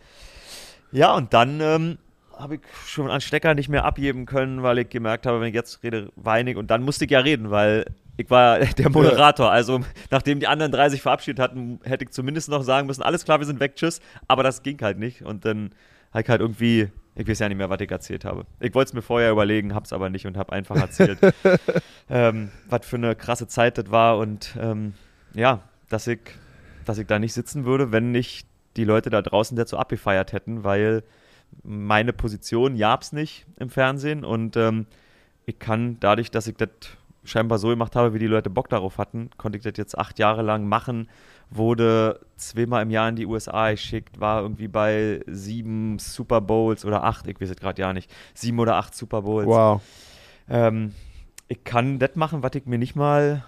Ja, 0.92 1.16
und 1.16 1.34
dann 1.34 1.62
ähm, 1.62 1.98
habe 2.38 2.56
ich 2.56 2.62
schon 2.86 3.10
an 3.10 3.22
Stecker 3.22 3.54
nicht 3.54 3.70
mehr 3.70 3.86
abgeben 3.86 4.26
können, 4.26 4.64
weil 4.64 4.80
ich 4.80 4.90
gemerkt 4.90 5.26
habe, 5.26 5.40
wenn 5.42 5.48
ich 5.48 5.54
jetzt 5.54 5.84
rede, 5.84 6.12
weinig. 6.16 6.58
Und 6.58 6.72
dann 6.72 6.84
musste 6.84 7.06
ich 7.06 7.12
ja 7.12 7.20
reden, 7.20 7.52
weil 7.52 7.86
ich 8.18 8.30
war 8.30 8.60
der 8.78 8.90
Moderator. 8.90 9.52
Also, 9.52 9.82
nachdem 10.12 10.40
die 10.40 10.48
anderen 10.48 10.72
drei 10.72 10.90
sich 10.90 11.02
verabschiedet 11.02 11.40
hatten, 11.40 11.80
hätte 11.84 12.06
ich 12.06 12.12
zumindest 12.12 12.50
noch 12.50 12.64
sagen 12.64 12.88
müssen: 12.88 13.02
Alles 13.02 13.26
klar, 13.26 13.40
wir 13.40 13.46
sind 13.46 13.60
weg, 13.60 13.76
tschüss. 13.76 14.02
Aber 14.28 14.44
das 14.44 14.64
ging 14.64 14.80
halt 14.82 14.98
nicht. 14.98 15.24
Und 15.24 15.46
dann 15.46 15.72
habe 16.12 16.22
ich 16.22 16.30
halt 16.30 16.42
irgendwie, 16.42 16.90
ich 17.16 17.28
weiß 17.28 17.40
ja 17.40 17.50
nicht 17.50 17.58
mehr, 17.58 17.70
was 17.70 17.82
ich 17.82 17.92
erzählt 17.92 18.26
habe. 18.26 18.46
Ich 18.60 18.74
wollte 18.74 18.90
es 18.90 18.94
mir 18.94 19.02
vorher 19.02 19.32
überlegen, 19.32 19.76
habe 19.76 19.86
es 19.86 19.94
aber 19.94 20.10
nicht 20.10 20.26
und 20.26 20.38
habe 20.38 20.54
einfach 20.54 20.76
erzählt, 20.78 21.20
ähm, 22.10 22.52
was 22.70 22.86
für 22.86 22.96
eine 22.96 23.16
krasse 23.16 23.48
Zeit 23.48 23.78
das 23.78 23.92
war. 23.92 24.18
Und 24.18 24.56
ähm, 24.60 24.94
ja, 25.34 25.62
dass 25.90 26.08
ich, 26.08 26.20
dass 26.86 26.98
ich 26.98 27.08
da 27.08 27.20
nicht 27.20 27.34
sitzen 27.34 27.66
würde, 27.66 27.92
wenn 27.92 28.12
nicht 28.12 28.48
die 28.78 28.84
Leute 28.84 29.10
da 29.10 29.22
draußen 29.22 29.58
dazu 29.58 29.78
abgefeiert 29.78 30.34
hätten, 30.34 30.64
weil 30.64 31.04
meine 31.64 32.14
Position 32.14 32.78
gab 32.78 33.02
es 33.02 33.12
nicht 33.12 33.46
im 33.58 33.70
Fernsehen 33.70 34.24
und 34.24 34.56
ähm, 34.56 34.86
ich 35.46 35.60
kann 35.60 35.98
dadurch, 36.00 36.32
dass 36.32 36.48
ich 36.48 36.56
das 36.56 36.70
scheinbar 37.24 37.58
so 37.58 37.70
gemacht 37.70 37.96
habe, 37.96 38.14
wie 38.14 38.20
die 38.20 38.28
Leute 38.28 38.50
Bock 38.50 38.70
darauf 38.70 38.98
hatten, 38.98 39.30
konnte 39.38 39.58
ich 39.58 39.64
das 39.64 39.74
jetzt 39.78 39.98
acht 39.98 40.20
Jahre 40.20 40.42
lang 40.44 40.68
machen, 40.68 41.10
wurde 41.50 42.20
zweimal 42.38 42.84
im 42.84 42.92
Jahr 42.92 43.10
in 43.10 43.16
die 43.16 43.26
USA 43.26 43.72
geschickt, 43.72 44.20
war 44.20 44.42
irgendwie 44.42 44.68
bei 44.68 45.22
sieben 45.28 46.00
Super 46.00 46.42
Bowls 46.42 46.86
oder 46.86 47.04
acht, 47.04 47.28
ich 47.28 47.40
weiß 47.40 47.50
es 47.50 47.58
gerade 47.58 47.82
ja 47.82 47.94
nicht, 47.94 48.12
sieben 48.34 48.60
oder 48.60 48.76
acht 48.76 48.96
Super 48.96 49.24
Bowls. 49.24 49.48
Wow. 49.48 49.82
Ähm, 50.48 50.94
ich 51.48 51.64
kann 51.64 52.00
das 52.00 52.16
machen, 52.16 52.44
was 52.44 52.52
ich 52.56 52.66
mir 52.66 52.78
nicht 52.78 52.96
mal, 52.96 53.44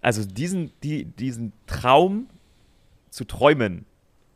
also 0.00 0.24
diesen, 0.24 0.72
die, 0.82 1.04
diesen 1.04 1.52
Traum 1.66 2.28
zu 3.10 3.24
träumen 3.24 3.86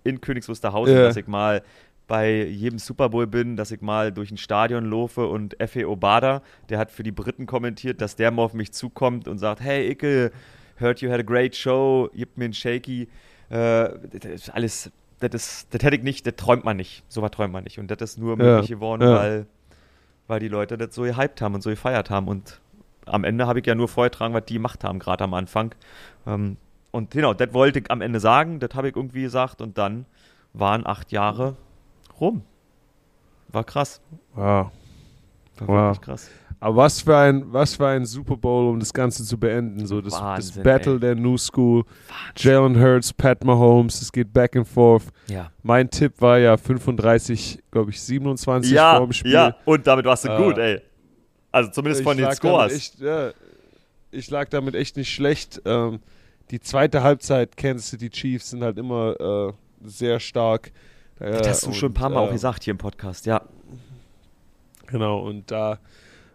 in 0.05 0.21
Königs 0.21 0.49
Wusterhausen, 0.49 0.95
yeah. 0.95 1.05
dass 1.05 1.17
ich 1.17 1.27
mal 1.27 1.63
bei 2.09 2.43
jedem 2.45 2.79
Super 2.79 3.11
Bowl 3.11 3.27
bin, 3.27 3.55
dass 3.55 3.71
ich 3.71 3.83
mal 3.83 4.11
durch 4.11 4.33
ein 4.33 4.39
Stadion 4.39 4.87
laufe 4.87 5.27
und 5.29 5.61
Efe 5.61 5.89
Obada, 5.89 6.43
der 6.71 6.79
hat 6.79 6.91
für 6.91 7.05
die 7.05 7.13
Briten 7.13 7.47
kommentiert, 7.47 8.01
dass 8.01 8.17
der 8.17 8.31
mal 8.33 8.43
auf 8.43 8.55
mich 8.55 8.73
zukommt 8.73 9.29
und 9.29 9.39
sagt, 9.39 9.61
hey 9.61 9.89
Icke, 9.91 10.33
heard 10.81 11.01
you 11.01 11.11
had 11.11 11.21
a 11.21 11.23
great 11.23 11.55
show, 11.55 12.09
gibt 12.15 12.39
mir 12.39 12.47
ein 12.47 12.55
Shaky. 12.55 13.09
Äh, 13.51 13.91
das 14.11 14.25
ist 14.25 14.51
alles, 14.51 14.91
das, 15.21 15.31
ist, 15.35 15.75
das 15.75 15.83
hätte 15.83 15.97
ich 15.97 16.03
nicht, 16.03 16.27
das 16.27 16.35
träumt 16.37 16.65
man 16.65 16.79
nicht. 16.79 17.05
So 17.09 17.21
was 17.21 17.31
träumt 17.31 17.53
man 17.53 17.65
nicht. 17.65 17.79
Und 17.79 17.91
das 17.91 17.99
ist 18.01 18.19
nur 18.19 18.37
möglich 18.37 18.71
ja, 18.71 18.77
geworden, 18.77 19.03
ja. 19.03 19.15
weil, 19.15 19.47
weil 20.27 20.41
die 20.41 20.49
Leute 20.49 20.79
das 20.79 20.95
so 20.95 21.03
gehypt 21.03 21.43
haben 21.43 21.55
und 21.55 21.63
so 21.63 21.69
gefeiert 21.69 22.09
haben. 22.09 22.27
Und 22.27 22.61
am 23.05 23.23
Ende 23.23 23.47
habe 23.47 23.61
ich 23.61 23.67
ja 23.67 23.75
nur 23.75 23.89
vorgetragen, 23.89 24.33
was 24.33 24.47
die 24.47 24.55
gemacht 24.55 24.83
haben, 24.83 24.99
gerade 24.99 25.25
am 25.25 25.35
Anfang. 25.35 25.75
Ähm, 26.27 26.57
und 26.91 27.11
genau, 27.11 27.35
das 27.35 27.53
wollte 27.53 27.81
ich 27.81 27.91
am 27.91 28.01
Ende 28.01 28.19
sagen, 28.19 28.61
das 28.61 28.71
habe 28.75 28.89
ich 28.89 28.97
irgendwie 28.97 29.23
gesagt 29.23 29.61
und 29.61 29.77
dann 29.77 30.07
waren 30.55 30.87
acht 30.87 31.13
Jahre 31.13 31.57
rum. 32.21 32.43
War 33.49 33.65
krass. 33.65 34.01
Wow. 34.35 34.45
War 34.45 34.71
wow. 35.61 35.69
wirklich 35.69 36.01
krass. 36.01 36.31
Aber 36.61 36.77
was 36.77 37.01
für 37.01 37.17
ein, 37.17 37.45
was 37.53 37.77
für 37.77 37.87
ein 37.87 38.05
Super 38.05 38.37
Bowl, 38.37 38.69
um 38.69 38.81
das 38.81 38.93
Ganze 38.93 39.25
zu 39.25 39.39
beenden. 39.39 39.87
So 39.87 40.01
das, 40.01 40.15
Wahnsinn, 40.15 40.55
das 40.57 40.65
Battle 40.65 40.95
ey. 40.95 41.01
der 41.01 41.15
New 41.15 41.37
School. 41.39 41.85
Jalen 42.37 42.81
Hurts, 42.81 43.13
Pat 43.13 43.45
Mahomes, 43.45 44.01
es 44.03 44.11
geht 44.11 44.33
back 44.33 44.57
and 44.57 44.67
forth. 44.67 45.05
Ja. 45.29 45.53
Mein 45.63 45.89
Tipp 45.89 46.21
war 46.21 46.39
ja 46.39 46.57
35, 46.57 47.63
glaube 47.71 47.91
ich, 47.91 48.01
27 48.01 48.73
ja, 48.73 48.97
vor 48.97 49.07
dem 49.07 49.13
Spiel. 49.13 49.33
Ja, 49.33 49.55
und 49.65 49.87
damit 49.87 50.05
warst 50.05 50.25
du 50.25 50.31
äh, 50.31 50.37
gut, 50.37 50.59
ey. 50.59 50.81
Also 51.53 51.71
zumindest 51.71 52.03
von 52.03 52.17
den 52.17 52.31
Scores. 52.33 52.73
Echt, 52.75 52.99
ja, 52.99 53.31
ich 54.11 54.29
lag 54.31 54.49
damit 54.49 54.75
echt 54.75 54.97
nicht 54.97 55.13
schlecht. 55.13 55.63
Ähm, 55.65 56.01
die 56.51 56.61
zweite 56.61 57.03
Halbzeit 57.03 57.57
Kansas 57.57 57.91
City 57.91 58.11
Chiefs 58.11 58.51
sind 58.51 58.65
halt 58.65 58.79
immer 58.79 59.15
äh, 59.21 59.53
sehr 59.85 60.19
stark. 60.19 60.73
Äh, 61.21 61.39
das 61.39 61.49
hast 61.49 61.63
du 61.65 61.69
und, 61.69 61.75
schon 61.75 61.91
ein 61.91 61.95
paar 61.95 62.11
Mal 62.11 62.23
äh, 62.23 62.27
auch 62.27 62.33
gesagt 62.33 62.65
hier 62.65 62.73
im 62.73 62.79
Podcast, 62.79 63.27
ja. 63.27 63.43
Genau, 64.87 65.21
und 65.21 65.51
da 65.51 65.79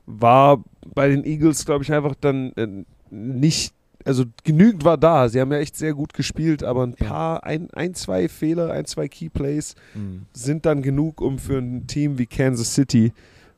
war 0.05 0.63
bei 0.93 1.09
den 1.09 1.23
Eagles, 1.25 1.65
glaube 1.65 1.83
ich, 1.83 1.91
einfach 1.91 2.15
dann 2.19 2.51
äh, 2.53 2.67
nicht, 3.09 3.73
also 4.05 4.25
genügend 4.43 4.83
war 4.83 4.97
da. 4.97 5.29
Sie 5.29 5.39
haben 5.39 5.51
ja 5.51 5.59
echt 5.59 5.75
sehr 5.75 5.93
gut 5.93 6.13
gespielt, 6.13 6.63
aber 6.63 6.83
ein 6.83 6.93
paar, 6.93 7.35
ja. 7.37 7.43
ein, 7.43 7.69
ein, 7.71 7.93
zwei 7.93 8.27
Fehler, 8.27 8.71
ein, 8.71 8.85
zwei 8.85 9.07
Keyplays 9.07 9.75
mhm. 9.93 10.25
sind 10.33 10.65
dann 10.65 10.81
genug, 10.81 11.21
um 11.21 11.39
für 11.39 11.57
ein 11.57 11.87
Team 11.87 12.17
wie 12.17 12.25
Kansas 12.25 12.73
City 12.73 13.13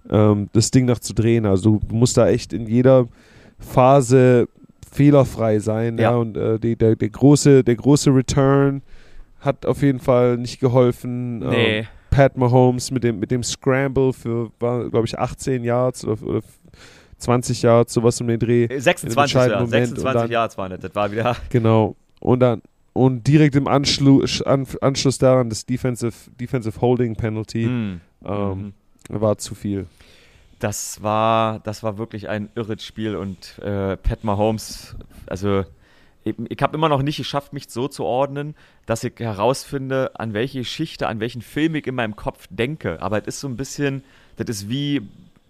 ähm, 0.10 0.50
das 0.54 0.72
Ding 0.72 0.86
noch 0.86 1.00
zu 1.00 1.14
drehen. 1.14 1.46
Also 1.46 1.80
du 1.88 1.96
musst 1.96 2.18
da 2.18 2.28
echt 2.28 2.54
in 2.54 2.68
jeder 2.68 3.08
Phase 3.60 4.48
fehlerfrei 4.92 5.60
sein. 5.60 5.98
Ja. 5.98 6.12
ja 6.12 6.18
und 6.18 6.38
äh, 6.38 6.60
die, 6.60 6.76
der, 6.76 6.96
der, 6.96 7.10
große, 7.10 7.64
der 7.64 7.76
große 7.76 8.14
Return 8.14 8.82
hat 9.46 9.66
auf 9.66 9.82
jeden 9.82 10.00
Fall 10.00 10.38
nicht 10.38 10.60
geholfen. 10.60 11.40
Nee. 11.40 11.80
Ähm, 11.80 11.88
Pat 12.10 12.38
Mahomes 12.38 12.92
mit 12.92 13.04
dem, 13.04 13.20
mit 13.20 13.30
dem 13.30 13.44
Scramble 13.44 14.14
für, 14.14 14.50
glaube 14.60 15.04
ich, 15.04 15.20
18 15.20 15.66
Yards 15.66 16.06
oder, 16.06 16.24
oder 16.24 16.42
20 17.18 17.62
Yards, 17.62 17.94
sowas 17.94 18.22
um 18.22 18.28
den 18.28 18.40
Dreh. 18.40 18.68
26, 18.68 19.36
äh, 19.36 19.50
ja, 19.50 19.66
26 19.66 20.04
dann, 20.04 20.32
Yards 20.32 20.58
waren 20.58 20.72
das, 20.72 20.80
das 20.80 20.96
war 20.96 21.12
wieder. 21.12 21.36
Genau. 21.50 21.96
Und 22.22 22.40
dann 22.40 22.62
und 22.94 23.28
direkt 23.28 23.56
im 23.56 23.68
Anschluss, 23.68 24.42
an, 24.42 24.66
Anschluss 24.80 25.18
daran 25.18 25.50
das 25.50 25.66
Defensive, 25.66 26.14
Defensive 26.40 26.80
Holding 26.80 27.18
Penalty 27.18 27.66
mm. 27.66 28.02
ähm, 28.24 28.74
mhm. 29.10 29.22
war 29.22 29.38
zu 29.38 29.54
viel. 29.54 29.88
Das 30.60 31.04
war, 31.04 31.60
das 31.60 31.84
war 31.84 31.98
wirklich 31.98 32.30
ein 32.30 32.50
irres 32.56 32.86
Spiel 32.86 33.18
und 33.18 33.60
äh, 33.60 33.98
Pat 33.98 34.24
Mahomes, 34.24 34.96
also 35.28 35.66
ich 36.26 36.62
habe 36.62 36.76
immer 36.76 36.90
noch 36.90 37.04
nicht 37.04 37.18
geschafft, 37.18 37.54
mich 37.54 37.70
so 37.70 37.88
zu 37.88 38.04
ordnen, 38.04 38.56
dass 38.88 39.04
ich 39.04 39.14
herausfinde, 39.20 40.20
an 40.20 40.34
welche 40.34 40.60
Geschichte, 40.60 41.08
an 41.08 41.20
welchen 41.20 41.44
Film 41.44 41.76
ich 41.76 41.86
in 41.86 41.94
meinem 41.94 42.16
Kopf 42.16 42.48
denke. 42.50 43.00
Aber 43.02 43.20
es 43.20 43.28
ist 43.28 43.40
so 43.42 43.48
ein 43.48 43.56
bisschen, 43.56 44.04
das 44.36 44.50
ist 44.50 44.70
wie, 44.70 45.04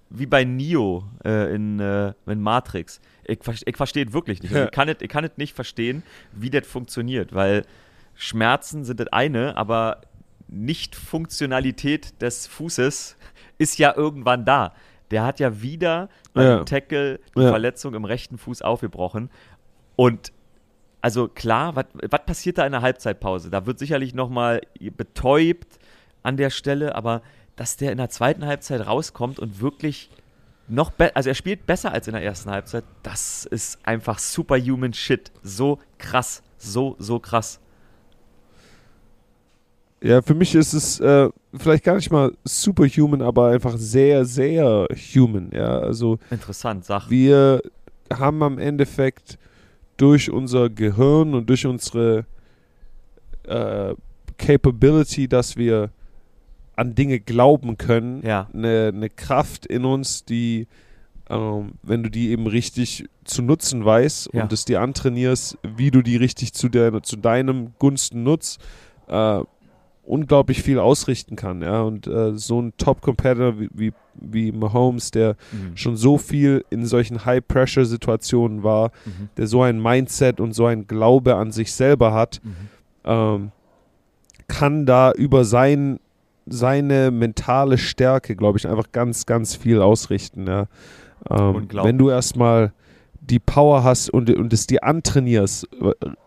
wie 0.09 0.25
bei 0.25 0.43
Neo 0.43 1.05
äh, 1.23 1.55
in, 1.55 1.79
äh, 1.79 2.13
in 2.25 2.41
Matrix. 2.41 2.99
Ich, 3.23 3.39
ich 3.65 3.77
verstehe 3.77 4.05
es 4.05 4.13
wirklich 4.13 4.43
nicht. 4.43 4.53
Also 4.53 4.67
ich 4.67 5.09
kann 5.09 5.23
es 5.23 5.37
nicht 5.37 5.55
verstehen, 5.55 6.03
wie 6.33 6.49
das 6.49 6.67
funktioniert, 6.67 7.33
weil 7.33 7.65
Schmerzen 8.13 8.83
sind 8.83 8.99
das 8.99 9.07
eine, 9.07 9.55
aber 9.55 10.01
Nicht-Funktionalität 10.49 12.21
des 12.21 12.47
Fußes 12.47 13.15
ist 13.57 13.79
ja 13.79 13.95
irgendwann 13.95 14.43
da. 14.43 14.73
Der 15.11 15.23
hat 15.23 15.39
ja 15.39 15.61
wieder 15.61 16.09
beim 16.33 16.45
ja. 16.45 16.63
Tackle 16.65 17.21
die 17.33 17.41
ja. 17.41 17.49
Verletzung 17.49 17.93
im 17.93 18.03
rechten 18.03 18.37
Fuß 18.37 18.61
aufgebrochen. 18.61 19.29
Und 19.95 20.33
also 21.05 21.27
klar, 21.27 21.75
was 21.75 22.25
passiert 22.25 22.57
da 22.57 22.65
in 22.65 22.71
der 22.71 22.81
Halbzeitpause? 22.81 23.51
Da 23.51 23.67
wird 23.67 23.77
sicherlich 23.77 24.15
nochmal 24.15 24.61
betäubt 24.97 25.77
an 26.23 26.35
der 26.35 26.49
Stelle, 26.49 26.95
aber 26.95 27.21
dass 27.55 27.77
der 27.77 27.91
in 27.91 27.99
der 27.99 28.09
zweiten 28.09 28.43
Halbzeit 28.43 28.87
rauskommt 28.87 29.37
und 29.37 29.61
wirklich 29.61 30.09
noch 30.67 30.89
besser, 30.89 31.15
also 31.15 31.29
er 31.29 31.35
spielt 31.35 31.67
besser 31.67 31.91
als 31.91 32.07
in 32.07 32.13
der 32.13 32.23
ersten 32.23 32.49
Halbzeit, 32.49 32.85
das 33.03 33.45
ist 33.45 33.77
einfach 33.85 34.17
superhuman 34.17 34.93
shit. 34.93 35.31
So 35.43 35.77
krass, 35.99 36.41
so, 36.57 36.95
so 36.97 37.19
krass. 37.19 37.59
Ja, 40.01 40.23
für 40.23 40.33
mich 40.33 40.55
ist 40.55 40.73
es 40.73 40.99
äh, 40.99 41.29
vielleicht 41.53 41.83
gar 41.83 41.97
nicht 41.97 42.09
mal 42.09 42.31
superhuman, 42.45 43.21
aber 43.21 43.49
einfach 43.49 43.77
sehr, 43.77 44.25
sehr 44.25 44.87
human. 45.13 45.51
Ja, 45.53 45.77
also 45.77 46.17
interessant, 46.31 46.83
Sach. 46.83 47.11
Wir 47.11 47.61
haben 48.11 48.41
am 48.41 48.57
Endeffekt 48.57 49.37
durch 49.97 50.31
unser 50.31 50.69
Gehirn 50.69 51.33
und 51.33 51.49
durch 51.49 51.65
unsere 51.65 52.25
äh, 53.43 53.95
Capability, 54.37 55.27
dass 55.27 55.55
wir 55.55 55.91
an 56.75 56.95
Dinge 56.95 57.19
glauben 57.19 57.77
können, 57.77 58.21
ja. 58.25 58.49
eine, 58.53 58.91
eine 58.93 59.09
Kraft 59.09 59.65
in 59.65 59.85
uns, 59.85 60.25
die, 60.25 60.67
ähm, 61.29 61.73
wenn 61.83 62.03
du 62.03 62.09
die 62.09 62.29
eben 62.29 62.47
richtig 62.47 63.05
zu 63.23 63.41
nutzen 63.41 63.85
weißt 63.85 64.31
ja. 64.33 64.43
und 64.43 64.51
es 64.51 64.65
dir 64.65 64.81
antrainierst, 64.81 65.57
wie 65.63 65.91
du 65.91 66.01
die 66.01 66.17
richtig 66.17 66.53
zu, 66.53 66.69
der, 66.69 67.01
zu 67.03 67.15
deinem 67.15 67.73
Gunsten 67.79 68.23
nutzt, 68.23 68.59
äh, 69.07 69.39
unglaublich 70.03 70.61
viel 70.61 70.79
ausrichten 70.79 71.35
kann. 71.35 71.61
Ja? 71.61 71.81
Und 71.81 72.07
äh, 72.07 72.37
so 72.37 72.61
ein 72.61 72.73
Top-Competitor 72.77 73.59
wie, 73.59 73.69
wie, 73.73 73.93
wie, 74.19 74.51
Mahomes, 74.51 75.11
der 75.11 75.35
mhm. 75.51 75.75
schon 75.75 75.97
so 75.97 76.17
viel 76.17 76.65
in 76.69 76.85
solchen 76.85 77.25
High-Pressure-Situationen 77.25 78.63
war, 78.63 78.91
mhm. 79.05 79.29
der 79.37 79.47
so 79.47 79.61
ein 79.61 79.81
Mindset 79.81 80.39
und 80.39 80.53
so 80.53 80.65
ein 80.65 80.87
Glaube 80.87 81.35
an 81.35 81.51
sich 81.51 81.73
selber 81.73 82.13
hat, 82.13 82.41
mhm. 82.43 82.51
ähm, 83.03 83.51
kann 84.47 84.85
da 84.85 85.11
über 85.11 85.43
sein, 85.43 85.99
seine 86.45 87.11
mentale 87.11 87.77
Stärke, 87.77 88.35
glaube 88.35 88.57
ich, 88.57 88.67
einfach 88.67 88.91
ganz, 88.91 89.25
ganz 89.25 89.55
viel 89.55 89.81
ausrichten. 89.81 90.47
Ja? 90.47 90.67
Ähm, 91.29 91.67
wenn 91.71 91.97
du 91.97 92.09
erstmal 92.09 92.73
die 93.29 93.39
Power 93.39 93.83
hast 93.83 94.09
und, 94.09 94.29
und 94.29 94.53
es 94.53 94.67
dir 94.67 94.83
antrainierst, 94.83 95.67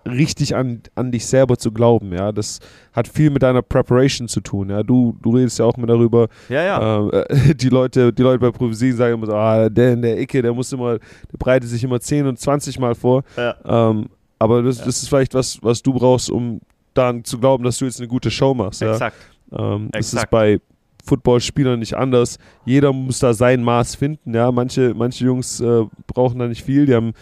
richtig 0.06 0.56
an, 0.56 0.82
an 0.94 1.12
dich 1.12 1.26
selber 1.26 1.56
zu 1.56 1.72
glauben, 1.72 2.12
ja, 2.12 2.32
das 2.32 2.60
hat 2.92 3.08
viel 3.08 3.30
mit 3.30 3.42
deiner 3.42 3.62
Preparation 3.62 4.28
zu 4.28 4.40
tun, 4.40 4.70
ja, 4.70 4.82
du, 4.82 5.16
du 5.22 5.30
redest 5.30 5.58
ja 5.58 5.64
auch 5.64 5.76
mit 5.76 5.88
darüber, 5.88 6.28
ja, 6.48 6.62
ja. 6.62 7.08
Äh, 7.08 7.54
die 7.54 7.68
Leute, 7.68 8.12
die 8.12 8.22
Leute 8.22 8.38
bei 8.40 8.50
Prophesie 8.50 8.92
sagen 8.92 9.14
immer 9.14 9.26
so, 9.26 9.34
ah, 9.34 9.68
der 9.68 9.92
in 9.92 10.02
der 10.02 10.18
Ecke, 10.18 10.42
der 10.42 10.52
muss 10.52 10.72
immer, 10.72 10.98
der 10.98 11.38
breitet 11.38 11.68
sich 11.68 11.82
immer 11.84 12.00
10 12.00 12.26
und 12.26 12.38
20 12.38 12.78
Mal 12.78 12.94
vor, 12.94 13.22
ja. 13.36 13.54
ähm, 13.64 14.08
aber 14.38 14.62
das, 14.62 14.78
das 14.78 15.02
ist 15.02 15.08
vielleicht 15.08 15.34
was, 15.34 15.58
was 15.62 15.82
du 15.82 15.92
brauchst, 15.92 16.30
um 16.30 16.60
dann 16.94 17.24
zu 17.24 17.38
glauben, 17.38 17.64
dass 17.64 17.78
du 17.78 17.84
jetzt 17.84 18.00
eine 18.00 18.08
gute 18.08 18.30
Show 18.30 18.54
machst, 18.54 18.80
ja. 18.80 18.92
Exakt. 18.92 19.16
Ähm, 19.52 19.88
das 19.92 20.12
ist 20.12 20.30
bei 20.30 20.60
Footballspielern 21.08 21.78
nicht 21.78 21.94
anders. 21.94 22.38
Jeder 22.64 22.92
muss 22.92 23.18
da 23.18 23.32
sein 23.32 23.62
Maß 23.62 23.94
finden. 23.94 24.34
Ja, 24.34 24.52
manche, 24.52 24.94
manche 24.94 25.24
Jungs 25.24 25.60
äh, 25.60 25.84
brauchen 26.06 26.38
da 26.38 26.46
nicht 26.46 26.62
viel. 26.62 26.86
Die 26.86 26.94
haben 26.94 27.12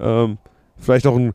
ähm, 0.00 0.38
vielleicht 0.76 1.06
auch 1.06 1.14
einen 1.14 1.32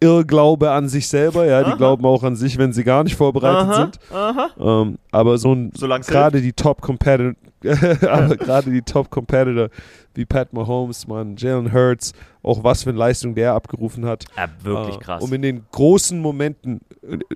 Irrglaube 0.00 0.72
an 0.72 0.88
sich 0.88 1.06
selber. 1.08 1.46
Ja, 1.46 1.60
die 1.62 1.70
aha. 1.70 1.76
glauben 1.76 2.04
auch 2.04 2.24
an 2.24 2.34
sich, 2.34 2.58
wenn 2.58 2.72
sie 2.72 2.82
gar 2.82 3.04
nicht 3.04 3.14
vorbereitet 3.14 3.68
aha, 3.68 3.76
sind. 3.76 3.98
Aha. 4.12 4.50
Ähm, 4.58 4.98
aber 5.12 5.38
so 5.38 5.54
ein 5.54 5.70
gerade 5.70 6.42
die 6.42 6.52
Top 6.52 6.80
Competitor, 6.80 7.34
aber 8.10 8.36
gerade 8.36 8.70
die 8.70 8.82
Top 8.82 9.08
Competitor 9.08 9.68
wie 10.14 10.24
Pat 10.24 10.52
Mahomes, 10.52 11.06
man, 11.06 11.36
Jalen 11.36 11.72
Hurts, 11.72 12.12
auch 12.42 12.64
was 12.64 12.82
für 12.82 12.90
eine 12.90 12.98
Leistung 12.98 13.34
der 13.36 13.54
abgerufen 13.54 14.04
hat. 14.04 14.24
Ja, 14.36 14.48
wirklich 14.62 14.96
äh, 14.96 14.98
krass. 14.98 15.22
Um 15.22 15.32
in 15.32 15.42
den 15.42 15.64
großen 15.70 16.18
Momenten, 16.18 16.80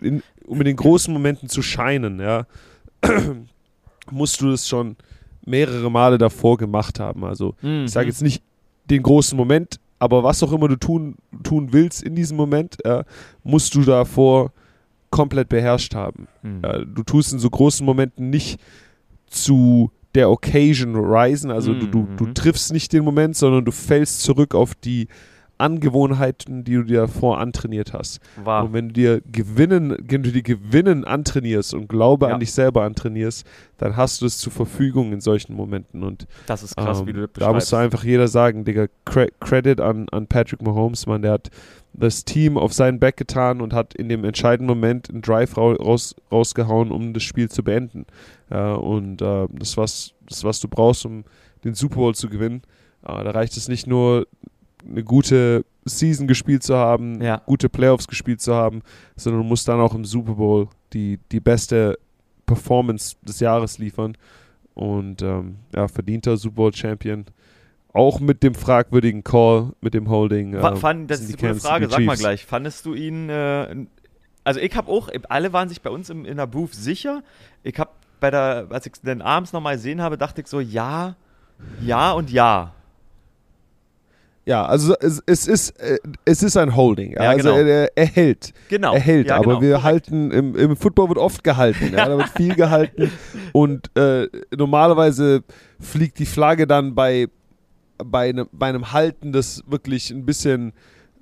in, 0.03 0.23
um 0.47 0.59
in 0.59 0.65
den 0.67 0.77
großen 0.77 1.15
Momenten 1.15 1.49
zu 1.49 1.63
scheinen, 1.63 2.21
ja 2.21 2.45
musst 4.13 4.41
du 4.41 4.51
es 4.51 4.69
schon 4.69 4.97
mehrere 5.45 5.91
Male 5.91 6.19
davor 6.19 6.57
gemacht 6.57 7.01
haben. 7.01 7.25
Also 7.25 7.55
mhm. 7.63 7.85
ich 7.85 7.93
sage 7.93 8.09
jetzt 8.09 8.23
nicht 8.23 8.43
den 8.91 9.03
großen 9.03 9.37
Moment, 9.37 9.81
aber 9.99 10.23
was 10.23 10.43
auch 10.43 10.53
immer 10.53 10.69
du 10.69 10.77
tun, 10.77 11.17
tun 11.43 11.73
willst 11.73 12.03
in 12.03 12.15
diesem 12.15 12.37
Moment, 12.37 12.77
ja, 12.85 13.05
musst 13.43 13.75
du 13.75 13.83
davor 13.83 14.53
komplett 15.11 15.49
beherrscht 15.49 15.95
haben. 15.95 16.29
Mhm. 16.43 16.61
Ja, 16.63 16.79
du 16.85 17.03
tust 17.03 17.33
in 17.33 17.39
so 17.39 17.49
großen 17.49 17.87
Momenten 17.87 18.31
nicht 18.31 18.61
zu 19.29 19.91
der 20.15 20.31
Occasion 20.31 20.97
risen, 20.97 21.51
also 21.51 21.73
mhm. 21.73 21.81
du, 21.81 21.87
du, 21.87 22.09
du 22.17 22.27
mhm. 22.27 22.35
triffst 22.35 22.73
nicht 22.73 22.93
den 22.93 23.05
Moment, 23.05 23.37
sondern 23.37 23.65
du 23.65 23.73
fällst 23.73 24.23
zurück 24.23 24.55
auf 24.55 24.75
die 24.75 25.09
Angewohnheiten, 25.59 26.65
die 26.65 26.75
du 26.75 26.83
dir 26.83 27.01
davor 27.03 27.39
antrainiert 27.39 27.93
hast. 27.93 28.21
Wow. 28.45 28.65
Und 28.65 28.73
wenn 28.73 28.89
du 28.89 28.95
dir 28.95 29.23
Gewinnen, 29.31 29.97
wenn 30.01 30.23
du 30.23 30.31
dir 30.31 30.43
Gewinnen 30.43 31.05
antrainierst 31.05 31.75
und 31.75 31.89
Glaube 31.89 32.27
ja. 32.27 32.35
an 32.35 32.41
dich 32.41 32.53
selber 32.53 32.83
antrainierst, 32.83 33.47
dann 33.79 33.97
hast 33.97 34.23
du 34.23 34.27
es 34.27 34.39
zur 34.39 34.53
Verfügung 34.53 35.13
in 35.13 35.21
solchen 35.21 35.55
Momenten. 35.55 36.03
Und 36.03 36.27
das 36.47 36.63
ist 36.63 36.77
krass, 36.77 37.01
ähm, 37.01 37.07
wie 37.07 37.13
du 37.13 37.27
das 37.27 37.31
Da 37.35 37.53
muss 37.53 37.73
einfach 37.75 38.05
jeder 38.05 38.29
sagen, 38.29 38.65
Digga, 38.65 38.87
Credit 39.05 39.81
an, 39.81 40.07
an 40.11 40.27
Patrick 40.27 40.63
Mahomes, 40.63 41.07
man, 41.07 41.23
der 41.23 41.33
hat 41.33 41.51
das 41.99 42.25
Team 42.25 42.59
auf 42.59 42.73
seinen 42.73 42.99
Back 42.99 43.17
getan 43.17 43.61
und 43.61 43.73
hat 43.73 43.95
in 43.95 44.09
dem 44.09 44.25
entscheidenden 44.25 44.67
Moment 44.67 45.11
einen 45.11 45.23
Drive 45.23 45.57
raus, 45.57 46.15
rausgehauen, 46.31 46.91
um 46.91 47.15
das 47.15 47.23
Spiel 47.23 47.51
zu 47.51 47.63
beenden. 47.65 48.07
Ja, 48.51 48.75
und 48.75 49.23
äh, 49.23 49.47
das, 49.53 49.77
was, 49.77 50.13
das, 50.29 50.45
was 50.45 50.61
du 50.61 50.69
brauchst, 50.69 51.07
um 51.07 51.25
den 51.65 51.75
Super 51.75 51.97
Bowl 51.97 52.15
zu 52.15 52.29
gewinnen. 52.29 52.63
Äh, 53.03 53.25
da 53.25 53.31
reicht 53.31 53.57
es 53.57 53.69
nicht 53.69 53.87
nur, 53.87 54.27
eine 54.89 55.05
gute 55.05 55.65
Season 55.85 56.27
gespielt 56.27 56.63
zu 56.63 56.77
haben, 56.77 57.21
ja. 57.23 57.43
gute 57.47 57.69
Playoffs 57.69 58.09
gespielt 58.09 58.41
zu 58.41 58.55
haben, 58.55 58.83
sondern 59.17 59.43
du 59.43 59.49
musst 59.49 59.69
dann 59.69 59.81
auch 59.81 59.95
im 59.95 60.05
Super 60.05 60.35
Bowl 60.35 60.69
die, 60.93 61.19
die 61.33 61.41
beste 61.41 61.99
Performance 62.45 63.17
des 63.23 63.41
Jahres 63.41 63.79
liefern. 63.79 64.17
Und 64.75 65.23
ähm, 65.23 65.57
ja, 65.75 65.89
verdienter 65.89 66.37
Super 66.37 66.57
Bowl 66.57 66.75
Champion. 66.75 67.25
Auch 67.93 68.21
mit 68.21 68.43
dem 68.43 68.55
fragwürdigen 68.55 69.25
Call, 69.25 69.73
mit 69.81 69.95
dem 69.95 70.11
Holding. 70.11 70.55
Äh, 70.55 70.77
Fand, 70.77 71.11
das 71.11 71.21
ist 71.21 71.29
eine 71.29 71.55
gute 71.55 71.61
Frage, 71.61 71.89
sag 71.89 72.03
mal 72.03 72.17
gleich. 72.17 72.45
Fandest 72.45 72.85
du 72.85 72.93
ihn, 72.93 73.31
äh, 73.31 73.87
also 74.45 74.61
ich 74.61 74.77
habe 74.77 74.91
auch, 74.91 75.09
alle 75.29 75.53
waren 75.53 75.69
sich 75.69 75.81
bei 75.81 75.91
uns 75.91 76.11
im, 76.11 76.25
in 76.25 76.37
der 76.37 76.47
Booth 76.47 76.75
sicher. 76.75 77.23
Ich 77.63 77.79
habe 77.79 77.91
bei 78.21 78.31
der, 78.31 78.67
als 78.71 78.87
ich 78.87 78.93
den 79.03 79.23
abends 79.23 79.53
nochmal 79.53 79.77
gesehen 79.77 80.03
habe, 80.03 80.19
dachte 80.19 80.43
ich 80.43 80.47
so, 80.47 80.61
ja, 80.61 81.17
ja 81.81 82.13
und 82.13 82.31
ja. 82.31 82.73
Ja, 84.47 84.65
also 84.65 84.95
es, 85.01 85.21
es, 85.27 85.49
ist, 85.49 85.71
äh, 85.81 85.99
es 86.25 86.43
ist 86.45 86.57
ein 86.57 86.77
Holding. 86.77 87.13
Ja, 87.13 87.31
also 87.31 87.53
genau. 87.53 87.69
er, 87.69 87.91
er, 87.97 88.07
hält. 88.07 88.55
Genau. 88.69 88.95
Er 88.95 89.01
hält, 89.01 89.27
ja, 89.27 89.37
aber 89.37 89.47
genau. 89.47 89.61
wir 89.61 89.69
Korrekt. 89.71 89.85
halten, 89.85 90.31
im, 90.31 90.55
im 90.55 90.77
Football 90.77 91.09
wird 91.09 91.19
oft 91.19 91.43
gehalten. 91.43 91.93
ja, 91.93 92.07
da 92.07 92.17
wird 92.17 92.29
viel 92.31 92.55
gehalten. 92.55 93.11
Und 93.53 93.91
äh, 93.97 94.29
normalerweise 94.57 95.43
fliegt 95.81 96.21
die 96.21 96.27
Flagge 96.27 96.69
dann 96.69 96.95
bei, 96.95 97.27
bei, 97.99 98.31
ne, 98.31 98.47
bei 98.53 98.69
einem 98.69 98.93
Halten, 98.93 99.33
das 99.33 99.65
wirklich 99.67 100.13
ein 100.13 100.25
bisschen 100.25 100.73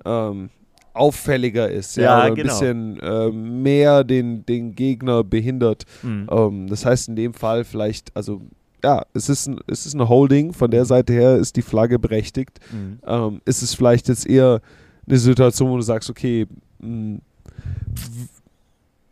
ähm, 0.05 0.51
auffälliger 0.93 1.67
ist. 1.69 1.97
Ja, 1.97 2.03
Ja, 2.03 2.15
oder 2.17 2.23
ein 2.25 2.35
genau. 2.35 2.53
bisschen 2.53 2.99
äh, 2.99 3.31
mehr 3.31 4.03
den, 4.03 4.45
den 4.45 4.75
Gegner 4.75 5.23
behindert. 5.23 5.85
Mhm. 6.03 6.27
Ähm, 6.31 6.67
das 6.67 6.85
heißt 6.85 7.09
in 7.09 7.15
dem 7.15 7.33
Fall 7.33 7.63
vielleicht, 7.63 8.15
also 8.15 8.41
ja, 8.85 9.03
es 9.13 9.29
ist, 9.29 9.47
ein, 9.47 9.59
es 9.67 9.85
ist 9.85 9.95
eine 9.95 10.07
Holding, 10.07 10.53
von 10.53 10.69
der 10.71 10.85
Seite 10.85 11.11
her 11.13 11.35
ist 11.37 11.55
die 11.55 11.61
Flagge 11.61 11.97
berechtigt. 11.99 12.59
Mhm. 12.71 12.99
Ähm, 13.05 13.41
ist 13.45 13.61
es 13.63 13.73
vielleicht 13.73 14.07
jetzt 14.07 14.27
eher 14.27 14.61
eine 15.07 15.17
Situation, 15.17 15.69
wo 15.71 15.75
du 15.77 15.81
sagst, 15.81 16.09
okay, 16.09 16.47
mh, 16.79 17.17
w- 17.19 18.27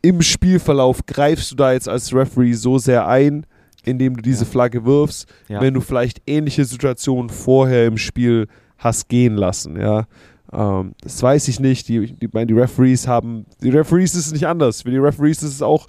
im 0.01 0.21
Spielverlauf 0.21 1.05
greifst 1.05 1.51
du 1.51 1.55
da 1.55 1.71
jetzt 1.73 1.87
als 1.89 2.13
Referee 2.13 2.53
so 2.53 2.77
sehr 2.77 3.07
ein, 3.07 3.45
indem 3.83 4.15
du 4.15 4.21
diese 4.21 4.43
Ja. 4.45 4.49
Flagge 4.51 4.83
wirfst, 4.85 5.27
Ja. 5.47 5.61
wenn 5.61 5.73
du 5.73 5.81
vielleicht 5.81 6.21
ähnliche 6.27 6.65
Situationen 6.65 7.29
vorher 7.29 7.85
im 7.87 7.97
Spiel 7.97 8.47
hast 8.77 9.07
gehen 9.09 9.35
lassen, 9.35 9.79
ja. 9.79 10.05
Ähm, 10.51 10.93
das 11.01 11.21
weiß 11.23 11.47
ich 11.47 11.59
nicht. 11.59 11.87
Die, 11.87 12.13
die, 12.13 12.29
meine, 12.31 12.47
die 12.47 12.53
Referees 12.53 13.07
haben, 13.07 13.45
die 13.61 13.69
Referees 13.69 14.13
ist 14.13 14.27
es 14.27 14.33
nicht 14.33 14.45
anders. 14.45 14.81
Für 14.83 14.91
die 14.91 14.97
Referees 14.97 15.41
ist 15.41 15.53
es 15.55 15.61
auch 15.61 15.87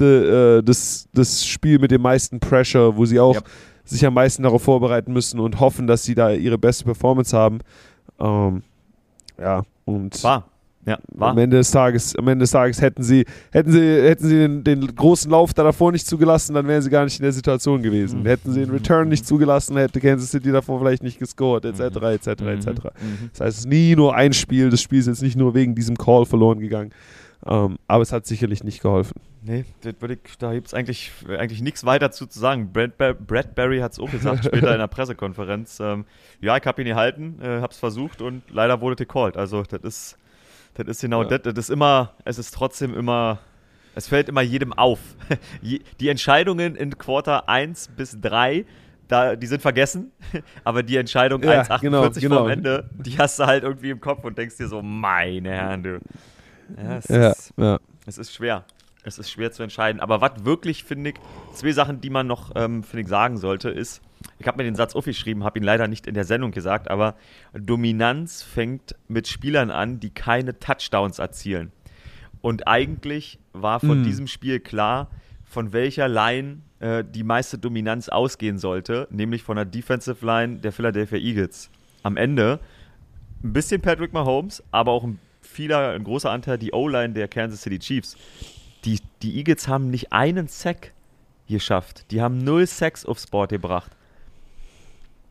de, 0.00 0.58
äh, 0.58 0.62
das, 0.62 1.08
das 1.12 1.44
Spiel 1.46 1.78
mit 1.78 1.90
dem 1.90 2.02
meisten 2.02 2.40
Pressure, 2.40 2.96
wo 2.96 3.04
sie 3.04 3.18
auch 3.20 3.34
Ja. 3.36 3.40
sich 3.84 4.04
am 4.06 4.14
meisten 4.14 4.42
darauf 4.42 4.62
vorbereiten 4.62 5.12
müssen 5.12 5.40
und 5.40 5.60
hoffen, 5.60 5.86
dass 5.86 6.04
sie 6.04 6.14
da 6.14 6.30
ihre 6.32 6.58
beste 6.58 6.84
Performance 6.84 7.36
haben. 7.36 7.58
Ähm, 8.20 8.62
ja, 9.40 9.62
und 9.84 10.22
War. 10.22 10.44
Ja, 10.84 10.98
war. 11.12 11.30
am 11.30 11.38
Ende 11.38 11.58
des 11.58 11.70
Tages, 11.70 12.16
am 12.16 12.26
Ende 12.26 12.42
des 12.42 12.50
Tages 12.50 12.80
hätten 12.82 13.04
sie, 13.04 13.24
hätten 13.52 13.70
sie, 13.70 13.78
hätten 14.02 14.26
sie 14.26 14.34
den, 14.36 14.64
den 14.64 14.94
großen 14.96 15.30
Lauf 15.30 15.54
da 15.54 15.62
davor 15.62 15.92
nicht 15.92 16.04
zugelassen, 16.08 16.54
dann 16.54 16.66
wären 16.66 16.82
sie 16.82 16.90
gar 16.90 17.04
nicht 17.04 17.20
in 17.20 17.22
der 17.22 17.30
Situation 17.32 17.82
gewesen. 17.82 18.22
Mhm. 18.22 18.26
Hätten 18.26 18.50
sie 18.52 18.60
den 18.64 18.70
Return 18.70 19.08
nicht 19.08 19.24
zugelassen, 19.24 19.76
hätte 19.76 20.00
Kansas 20.00 20.32
City 20.32 20.50
davor 20.50 20.80
vielleicht 20.80 21.04
nicht 21.04 21.20
gescored, 21.20 21.64
etc., 21.66 21.80
etc., 21.80 22.26
etc. 22.26 22.66
Das 23.32 23.40
heißt, 23.40 23.40
es 23.40 23.58
ist 23.60 23.68
nie 23.68 23.94
nur 23.94 24.16
ein 24.16 24.32
Spiel, 24.32 24.70
das 24.70 24.82
Spiel 24.82 24.98
ist 24.98 25.06
jetzt 25.06 25.22
nicht 25.22 25.36
nur 25.36 25.54
wegen 25.54 25.76
diesem 25.76 25.96
Call 25.96 26.26
verloren 26.26 26.58
gegangen. 26.58 26.90
Ähm, 27.44 27.78
aber 27.88 28.02
es 28.02 28.12
hat 28.12 28.26
sicherlich 28.26 28.62
nicht 28.62 28.80
geholfen. 28.82 29.20
Nee, 29.42 29.64
ich, 29.82 30.36
da 30.38 30.52
gibt 30.52 30.68
es 30.68 30.74
eigentlich, 30.74 31.10
eigentlich 31.28 31.60
nichts 31.60 31.84
weiter 31.84 32.12
zu, 32.12 32.26
zu 32.26 32.38
sagen. 32.38 32.72
Brad, 32.72 32.96
Bar- 32.96 33.14
Bradbury 33.14 33.80
hat 33.80 33.92
es 33.92 33.98
auch 33.98 34.10
gesagt, 34.10 34.44
später 34.44 34.72
in 34.72 34.78
der 34.78 34.86
Pressekonferenz. 34.86 35.80
Ähm, 35.80 36.04
ja, 36.40 36.56
ich 36.56 36.64
habe 36.64 36.82
ihn 36.82 36.86
gehalten, 36.88 37.38
äh, 37.42 37.60
habe 37.60 37.72
es 37.72 37.78
versucht 37.78 38.22
und 38.22 38.42
leider 38.50 38.80
wurde 38.80 38.96
gecallt. 38.96 39.36
Also, 39.36 39.62
das 39.64 39.80
ist 39.82 40.18
Das 40.74 40.86
ist 40.86 41.00
genau, 41.00 41.22
ja. 41.24 41.36
das, 41.36 41.42
das 41.54 41.64
ist 41.64 41.70
immer, 41.70 42.12
es 42.24 42.38
ist 42.38 42.54
trotzdem 42.54 42.94
immer, 42.94 43.40
es 43.96 44.06
fällt 44.06 44.28
immer 44.28 44.42
jedem 44.42 44.72
auf. 44.72 45.00
Die 45.62 46.08
Entscheidungen 46.08 46.76
in 46.76 46.96
Quarter 46.96 47.48
1 47.48 47.88
bis 47.96 48.20
3 48.20 48.64
da, 49.08 49.36
die 49.36 49.46
sind 49.46 49.60
vergessen, 49.60 50.10
aber 50.64 50.82
die 50.82 50.96
Entscheidung 50.96 51.42
ja, 51.42 51.60
1,48 51.62 51.80
genau, 51.80 52.10
genau. 52.14 52.38
vom 52.38 52.48
Ende, 52.48 52.88
die 52.94 53.18
hast 53.18 53.38
du 53.38 53.44
halt 53.44 53.62
irgendwie 53.62 53.90
im 53.90 54.00
Kopf 54.00 54.24
und 54.24 54.38
denkst 54.38 54.56
dir 54.56 54.68
so, 54.68 54.80
meine 54.80 55.50
Herren, 55.50 55.82
du. 55.82 56.00
Ja, 56.76 56.96
es, 56.96 57.08
ja, 57.08 57.30
ist, 57.30 57.52
ja. 57.56 57.78
es 58.06 58.18
ist 58.18 58.32
schwer. 58.32 58.64
Es 59.04 59.18
ist 59.18 59.30
schwer 59.30 59.50
zu 59.50 59.62
entscheiden. 59.62 60.00
Aber 60.00 60.20
was 60.20 60.44
wirklich, 60.44 60.84
finde 60.84 61.10
ich, 61.10 61.16
zwei 61.54 61.72
Sachen, 61.72 62.00
die 62.00 62.10
man 62.10 62.26
noch, 62.26 62.52
ähm, 62.54 62.84
finde 62.84 63.02
ich, 63.02 63.08
sagen 63.08 63.36
sollte, 63.36 63.68
ist, 63.68 64.00
ich 64.38 64.46
habe 64.46 64.58
mir 64.58 64.64
den 64.64 64.76
Satz 64.76 64.94
aufgeschrieben, 64.94 65.42
habe 65.42 65.58
ihn 65.58 65.64
leider 65.64 65.88
nicht 65.88 66.06
in 66.06 66.14
der 66.14 66.24
Sendung 66.24 66.52
gesagt, 66.52 66.88
aber 66.88 67.16
Dominanz 67.52 68.42
fängt 68.42 68.94
mit 69.08 69.26
Spielern 69.26 69.70
an, 69.70 69.98
die 69.98 70.10
keine 70.10 70.58
Touchdowns 70.58 71.18
erzielen. 71.18 71.72
Und 72.40 72.68
eigentlich 72.68 73.38
war 73.52 73.80
von 73.80 74.02
mm. 74.02 74.04
diesem 74.04 74.26
Spiel 74.28 74.60
klar, 74.60 75.10
von 75.44 75.72
welcher 75.72 76.08
Line 76.08 76.58
äh, 76.80 77.04
die 77.04 77.24
meiste 77.24 77.58
Dominanz 77.58 78.08
ausgehen 78.08 78.58
sollte, 78.58 79.06
nämlich 79.10 79.42
von 79.42 79.56
der 79.56 79.64
Defensive 79.64 80.24
Line 80.24 80.58
der 80.58 80.72
Philadelphia 80.72 81.18
Eagles. 81.18 81.70
Am 82.02 82.16
Ende 82.16 82.58
ein 83.44 83.52
bisschen 83.52 83.80
Patrick 83.80 84.12
Mahomes, 84.12 84.62
aber 84.70 84.92
auch 84.92 85.04
ein 85.04 85.18
vieler, 85.52 85.90
ein 85.90 86.04
großer 86.04 86.30
Anteil 86.30 86.58
die 86.58 86.72
O-Line 86.72 87.14
der 87.14 87.28
Kansas 87.28 87.62
City 87.62 87.78
Chiefs. 87.78 88.16
Die, 88.84 88.98
die 89.22 89.36
Eagles 89.36 89.68
haben 89.68 89.90
nicht 89.90 90.12
einen 90.12 90.48
Sack 90.48 90.92
geschafft. 91.48 92.06
Die 92.10 92.20
haben 92.20 92.38
null 92.38 92.66
Sacks 92.66 93.06
aufs 93.06 93.26
Board 93.26 93.50
gebracht. 93.50 93.92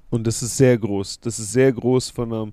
Und 0.09 0.27
das 0.27 0.41
ist 0.41 0.57
sehr 0.57 0.77
groß. 0.77 1.19
Das 1.21 1.39
ist 1.39 1.51
sehr 1.51 1.71
groß 1.71 2.09
von 2.09 2.33
einem 2.33 2.51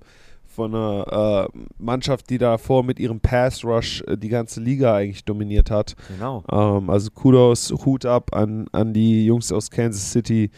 von 0.59 0.75
einer 0.75 1.47
äh, 1.53 1.59
Mannschaft, 1.77 2.29
die 2.29 2.37
davor 2.37 2.83
mit 2.83 2.99
ihrem 2.99 3.19
Pass 3.19 3.63
Rush 3.63 4.01
äh, 4.07 4.17
die 4.17 4.27
ganze 4.27 4.59
Liga 4.59 4.95
eigentlich 4.95 5.23
dominiert 5.23 5.71
hat. 5.71 5.95
Genau. 6.09 6.43
Ähm, 6.51 6.89
also 6.89 7.11
Kudos, 7.11 7.71
Hut 7.85 8.05
ab 8.05 8.33
an, 8.33 8.67
an 8.73 8.91
die 8.91 9.25
Jungs 9.25 9.51
aus 9.51 9.69
Kansas 9.69 10.11
City. 10.11 10.49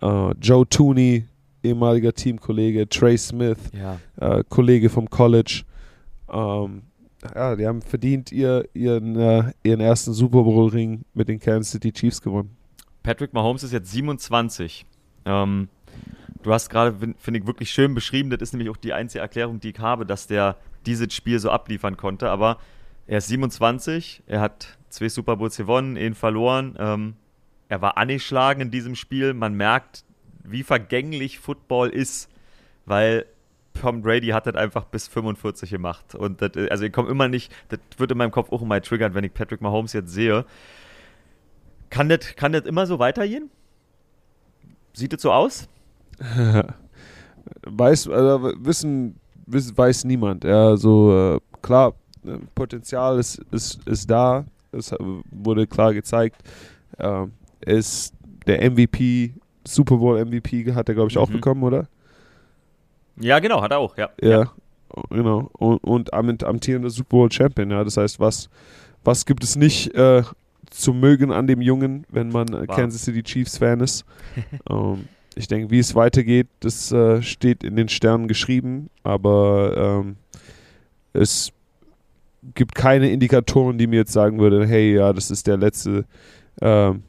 Äh, 0.00 0.30
Joe 0.40 0.66
Tooney, 0.66 1.26
ehemaliger 1.62 2.14
Teamkollege, 2.14 2.88
Trey 2.88 3.18
Smith, 3.18 3.58
ja. 3.74 3.98
Äh, 4.16 4.42
Kollege 4.48 4.88
vom 4.88 5.10
College. 5.10 5.64
Ähm, 6.32 6.82
ja, 7.34 7.54
die 7.56 7.66
haben 7.66 7.82
verdient 7.82 8.32
ihr, 8.32 8.68
ihren, 8.74 9.16
äh, 9.16 9.52
ihren 9.62 9.80
ersten 9.80 10.12
Super 10.12 10.42
Bowl-Ring 10.42 11.02
mit 11.14 11.28
den 11.28 11.38
Kansas 11.38 11.70
City 11.72 11.92
Chiefs 11.92 12.20
gewonnen. 12.20 12.56
Patrick 13.02 13.32
Mahomes 13.32 13.62
ist 13.62 13.72
jetzt 13.72 13.90
27. 13.92 14.86
Ähm, 15.24 15.68
Du 16.42 16.52
hast 16.52 16.70
gerade, 16.70 17.14
finde 17.18 17.40
ich, 17.40 17.46
wirklich 17.46 17.70
schön 17.70 17.94
beschrieben. 17.94 18.30
Das 18.30 18.40
ist 18.40 18.52
nämlich 18.52 18.68
auch 18.68 18.76
die 18.76 18.92
einzige 18.92 19.22
Erklärung, 19.22 19.60
die 19.60 19.70
ich 19.70 19.78
habe, 19.78 20.04
dass 20.04 20.26
der 20.26 20.56
dieses 20.86 21.14
Spiel 21.14 21.38
so 21.38 21.50
abliefern 21.50 21.96
konnte. 21.96 22.30
Aber 22.30 22.58
er 23.06 23.18
ist 23.18 23.28
27, 23.28 24.24
er 24.26 24.40
hat 24.40 24.78
zwei 24.88 25.08
Super 25.08 25.36
Bowls 25.36 25.56
gewonnen, 25.56 25.96
ihn 25.96 26.14
verloren. 26.14 26.74
Ähm, 26.78 27.14
er 27.68 27.80
war 27.80 27.96
angeschlagen 27.96 28.60
in 28.60 28.70
diesem 28.70 28.96
Spiel. 28.96 29.34
Man 29.34 29.54
merkt, 29.54 30.04
wie 30.42 30.64
vergänglich 30.64 31.38
Football 31.38 31.90
ist, 31.90 32.28
weil 32.86 33.26
Tom 33.80 34.02
Brady 34.02 34.28
hat 34.28 34.46
das 34.46 34.54
einfach 34.54 34.84
bis 34.84 35.08
45 35.08 35.70
gemacht. 35.70 36.14
Und 36.14 36.42
das, 36.42 36.50
also 36.70 36.84
ich 36.84 36.92
komme 36.92 37.08
immer 37.10 37.28
nicht, 37.28 37.52
das 37.68 37.80
wird 37.96 38.10
in 38.12 38.18
meinem 38.18 38.30
Kopf 38.30 38.52
auch 38.52 38.62
immer 38.62 38.80
triggern, 38.80 39.14
wenn 39.14 39.24
ich 39.24 39.32
Patrick 39.32 39.60
Mahomes 39.60 39.92
jetzt 39.92 40.10
sehe. 40.10 40.44
Kann 41.90 42.08
das, 42.08 42.36
kann 42.36 42.52
das 42.52 42.64
immer 42.64 42.86
so 42.86 42.98
weitergehen? 42.98 43.50
Sieht 44.92 45.12
es 45.12 45.22
so 45.22 45.32
aus? 45.32 45.68
weiß, 47.66 48.08
also 48.08 48.52
wissen, 48.58 49.16
wissen, 49.46 49.76
weiß 49.76 50.04
niemand. 50.04 50.44
Ja, 50.44 50.76
so 50.76 51.36
äh, 51.36 51.40
klar, 51.60 51.94
äh, 52.24 52.38
Potenzial 52.54 53.18
ist, 53.18 53.42
ist, 53.50 53.86
ist 53.86 54.10
da. 54.10 54.44
Es 54.70 54.94
wurde 55.30 55.66
klar 55.66 55.92
gezeigt. 55.92 56.36
Äh, 56.98 57.26
ist 57.60 58.14
der 58.46 58.70
MVP, 58.70 59.34
Super 59.66 59.96
Bowl 59.96 60.24
MVP 60.24 60.72
hat 60.74 60.88
er, 60.88 60.94
glaube 60.94 61.10
ich, 61.10 61.16
mhm. 61.16 61.22
auch 61.22 61.30
bekommen, 61.30 61.62
oder? 61.62 61.86
Ja, 63.20 63.38
genau, 63.38 63.62
hat 63.62 63.70
er 63.70 63.78
auch, 63.78 63.96
ja. 63.96 64.10
Ja, 64.20 64.28
ja. 64.28 64.52
genau. 65.10 65.50
Und, 65.52 66.12
und 66.12 66.44
amtierender 66.44 66.90
Super 66.90 67.08
Bowl 67.10 67.32
Champion, 67.32 67.70
ja. 67.70 67.84
Das 67.84 67.96
heißt, 67.96 68.20
was, 68.20 68.48
was 69.04 69.26
gibt 69.26 69.44
es 69.44 69.56
nicht 69.56 69.94
äh, 69.94 70.22
zu 70.70 70.92
mögen 70.92 71.32
an 71.32 71.46
dem 71.46 71.60
Jungen, 71.60 72.06
wenn 72.08 72.30
man 72.30 72.48
wow. 72.48 72.66
Kansas 72.66 73.04
City 73.04 73.22
Chiefs 73.22 73.58
Fan 73.58 73.80
ist? 73.80 74.04
ähm, 74.70 75.08
ich 75.34 75.48
denke, 75.48 75.70
wie 75.70 75.78
es 75.78 75.94
weitergeht, 75.94 76.48
das 76.60 76.92
äh, 76.92 77.22
steht 77.22 77.64
in 77.64 77.76
den 77.76 77.88
Sternen 77.88 78.28
geschrieben, 78.28 78.90
aber 79.02 80.02
ähm, 80.04 80.16
es 81.12 81.52
gibt 82.54 82.74
keine 82.74 83.10
Indikatoren, 83.10 83.78
die 83.78 83.86
mir 83.86 84.00
jetzt 84.00 84.12
sagen 84.12 84.38
würden, 84.38 84.66
hey, 84.66 84.94
ja, 84.94 85.12
das 85.12 85.30
ist 85.30 85.46
der 85.46 85.56
letzte, 85.56 86.04
ähm, 86.60 87.02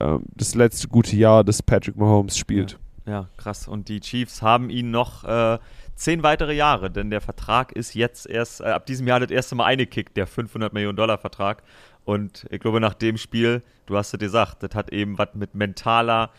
ähm, 0.00 0.22
das 0.36 0.54
letzte 0.54 0.88
gute 0.88 1.16
Jahr, 1.16 1.44
das 1.44 1.62
Patrick 1.62 1.96
Mahomes 1.96 2.36
spielt. 2.36 2.72
Ja, 2.72 2.78
ja 3.06 3.28
krass. 3.36 3.68
Und 3.68 3.88
die 3.88 4.00
Chiefs 4.00 4.42
haben 4.42 4.70
ihn 4.70 4.90
noch 4.90 5.24
äh, 5.24 5.58
zehn 5.94 6.22
weitere 6.22 6.54
Jahre, 6.54 6.90
denn 6.90 7.10
der 7.10 7.20
Vertrag 7.20 7.72
ist 7.72 7.94
jetzt 7.94 8.26
erst, 8.26 8.60
äh, 8.60 8.64
ab 8.64 8.86
diesem 8.86 9.06
Jahr 9.06 9.20
das 9.20 9.30
erste 9.30 9.54
Mal 9.54 9.66
eingekickt, 9.66 10.16
der 10.16 10.26
500 10.26 10.72
Millionen 10.72 10.96
Dollar 10.96 11.18
Vertrag. 11.18 11.62
Und 12.04 12.46
ich 12.50 12.60
glaube, 12.60 12.80
nach 12.80 12.94
dem 12.94 13.18
Spiel, 13.18 13.62
du 13.86 13.96
hast 13.96 14.12
es 14.14 14.18
gesagt, 14.18 14.62
das 14.62 14.74
hat 14.74 14.92
eben 14.92 15.18
was 15.18 15.34
mit 15.34 15.54
mentaler 15.54 16.30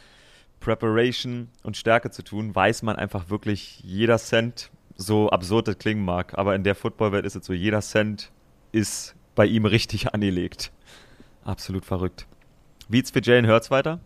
Preparation 0.60 1.50
und 1.64 1.78
Stärke 1.78 2.12
zu 2.12 2.24
tun, 2.24 2.56
weiß 2.56 2.84
man 2.84 2.96
einfach 2.96 3.30
wirklich, 3.30 3.82
jeder 3.84 4.18
Cent, 4.18 4.72
so 4.96 5.30
absurd 5.30 5.68
das 5.68 5.78
klingen 5.78 6.06
mag, 6.06 6.38
aber 6.38 6.56
in 6.56 6.64
der 6.64 6.76
Footballwelt 6.76 7.26
ist 7.26 7.36
es 7.36 7.46
so, 7.46 7.54
jeder 7.54 7.82
Cent 7.82 8.32
ist 8.72 9.16
bei 9.36 9.46
ihm 9.46 9.66
richtig 9.66 10.14
angelegt. 10.14 10.72
Absolut 11.44 11.86
verrückt. 11.86 12.28
Wie 12.88 12.98
geht's 12.98 13.12
für 13.12 13.22
Jalen 13.22 13.48
Hurts 13.48 13.72
weiter? 13.72 14.00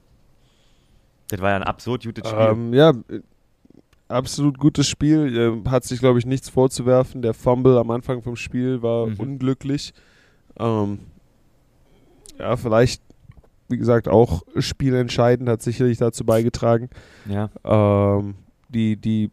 Das 1.29 1.41
war 1.41 1.51
ja 1.51 1.55
ein 1.55 1.63
absurd 1.63 2.03
gutes 2.03 2.29
Spiel. 2.29 2.39
Ähm, 2.39 2.73
ja, 2.73 2.93
absolut 4.07 4.57
gutes 4.57 4.87
Spiel. 4.87 5.63
Hat 5.67 5.83
sich, 5.83 5.99
glaube 5.99 6.19
ich, 6.19 6.25
nichts 6.25 6.49
vorzuwerfen. 6.49 7.21
Der 7.21 7.33
Fumble 7.33 7.77
am 7.77 7.91
Anfang 7.91 8.21
vom 8.21 8.35
Spiel 8.35 8.81
war 8.81 9.07
mhm. 9.07 9.19
unglücklich. 9.19 9.93
Ähm, 10.59 10.99
ja, 12.37 12.55
vielleicht 12.57 13.01
wie 13.67 13.77
gesagt, 13.77 14.07
auch 14.07 14.43
spielentscheidend, 14.57 15.49
hat 15.49 15.61
sicherlich 15.61 15.97
dazu 15.97 16.25
beigetragen. 16.25 16.89
Ja. 17.27 17.49
Ähm, 17.63 18.35
die, 18.69 18.95
die 18.95 19.31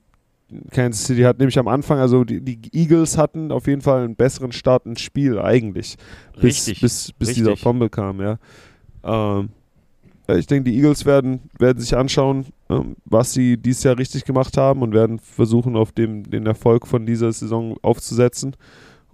Kansas 0.70 1.07
City 1.07 1.22
hat 1.22 1.38
nämlich 1.38 1.59
am 1.59 1.68
Anfang, 1.68 1.99
also 1.99 2.24
die, 2.24 2.40
die, 2.40 2.59
Eagles 2.72 3.18
hatten 3.18 3.53
auf 3.53 3.66
jeden 3.66 3.82
Fall 3.82 4.05
einen 4.05 4.16
besseren 4.16 4.53
Start 4.53 4.86
ins 4.86 5.01
Spiel 5.01 5.38
eigentlich. 5.38 5.97
Bis, 6.34 6.43
Richtig. 6.43 6.80
Bis, 6.80 7.12
bis 7.12 7.28
Richtig. 7.28 7.45
dieser 7.45 7.57
Fumble 7.57 7.90
kam, 7.90 8.20
ja. 8.20 8.38
Ähm, 9.05 9.51
ich 10.29 10.47
denke, 10.47 10.70
die 10.70 10.77
Eagles 10.77 11.05
werden, 11.05 11.41
werden 11.59 11.81
sich 11.81 11.97
anschauen, 11.97 12.47
ähm, 12.70 12.97
was 13.05 13.33
sie 13.33 13.57
dieses 13.57 13.83
Jahr 13.83 13.99
richtig 13.99 14.25
gemacht 14.25 14.57
haben 14.57 14.83
und 14.83 14.95
werden 14.95 15.18
versuchen, 15.18 15.77
auf 15.77 15.93
dem, 15.93 16.29
den 16.31 16.47
Erfolg 16.47 16.87
von 16.87 17.07
dieser 17.07 17.33
Saison 17.33 17.77
aufzusetzen. 17.83 18.57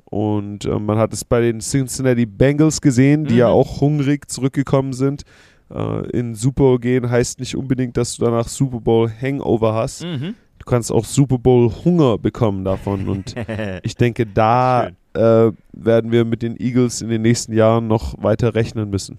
Und 0.04 0.64
äh, 0.64 0.78
man 0.78 0.98
hat 0.98 1.12
es 1.12 1.24
bei 1.24 1.40
den 1.40 1.60
Cincinnati 1.60 2.26
Bengals 2.26 2.80
gesehen, 2.80 3.24
die 3.24 3.34
mhm. 3.34 3.40
ja 3.40 3.48
auch 3.48 3.80
hungrig 3.80 4.30
zurückgekommen 4.30 4.92
sind. 4.92 5.22
Äh, 5.70 6.10
in 6.10 6.34
Super 6.34 6.62
Bowl 6.62 6.78
gehen 6.78 7.08
heißt 7.08 7.40
nicht 7.40 7.56
unbedingt, 7.56 7.96
dass 7.96 8.16
du 8.16 8.24
danach 8.24 8.48
Super 8.48 8.80
Bowl 8.80 9.10
Hangover 9.10 9.74
hast. 9.74 10.04
Mhm. 10.04 10.34
Du 10.58 10.64
kannst 10.64 10.90
auch 10.90 11.04
Super 11.04 11.38
Bowl 11.38 11.70
Hunger 11.84 12.18
bekommen 12.18 12.64
davon. 12.64 13.08
Und 13.08 13.34
ich 13.82 13.96
denke, 13.96 14.26
da 14.26 14.88
äh, 15.14 15.52
werden 15.72 16.12
wir 16.12 16.24
mit 16.24 16.42
den 16.42 16.58
Eagles 16.58 17.02
in 17.02 17.08
den 17.08 17.22
nächsten 17.22 17.52
Jahren 17.52 17.86
noch 17.86 18.22
weiter 18.22 18.54
rechnen 18.54 18.90
müssen. 18.90 19.18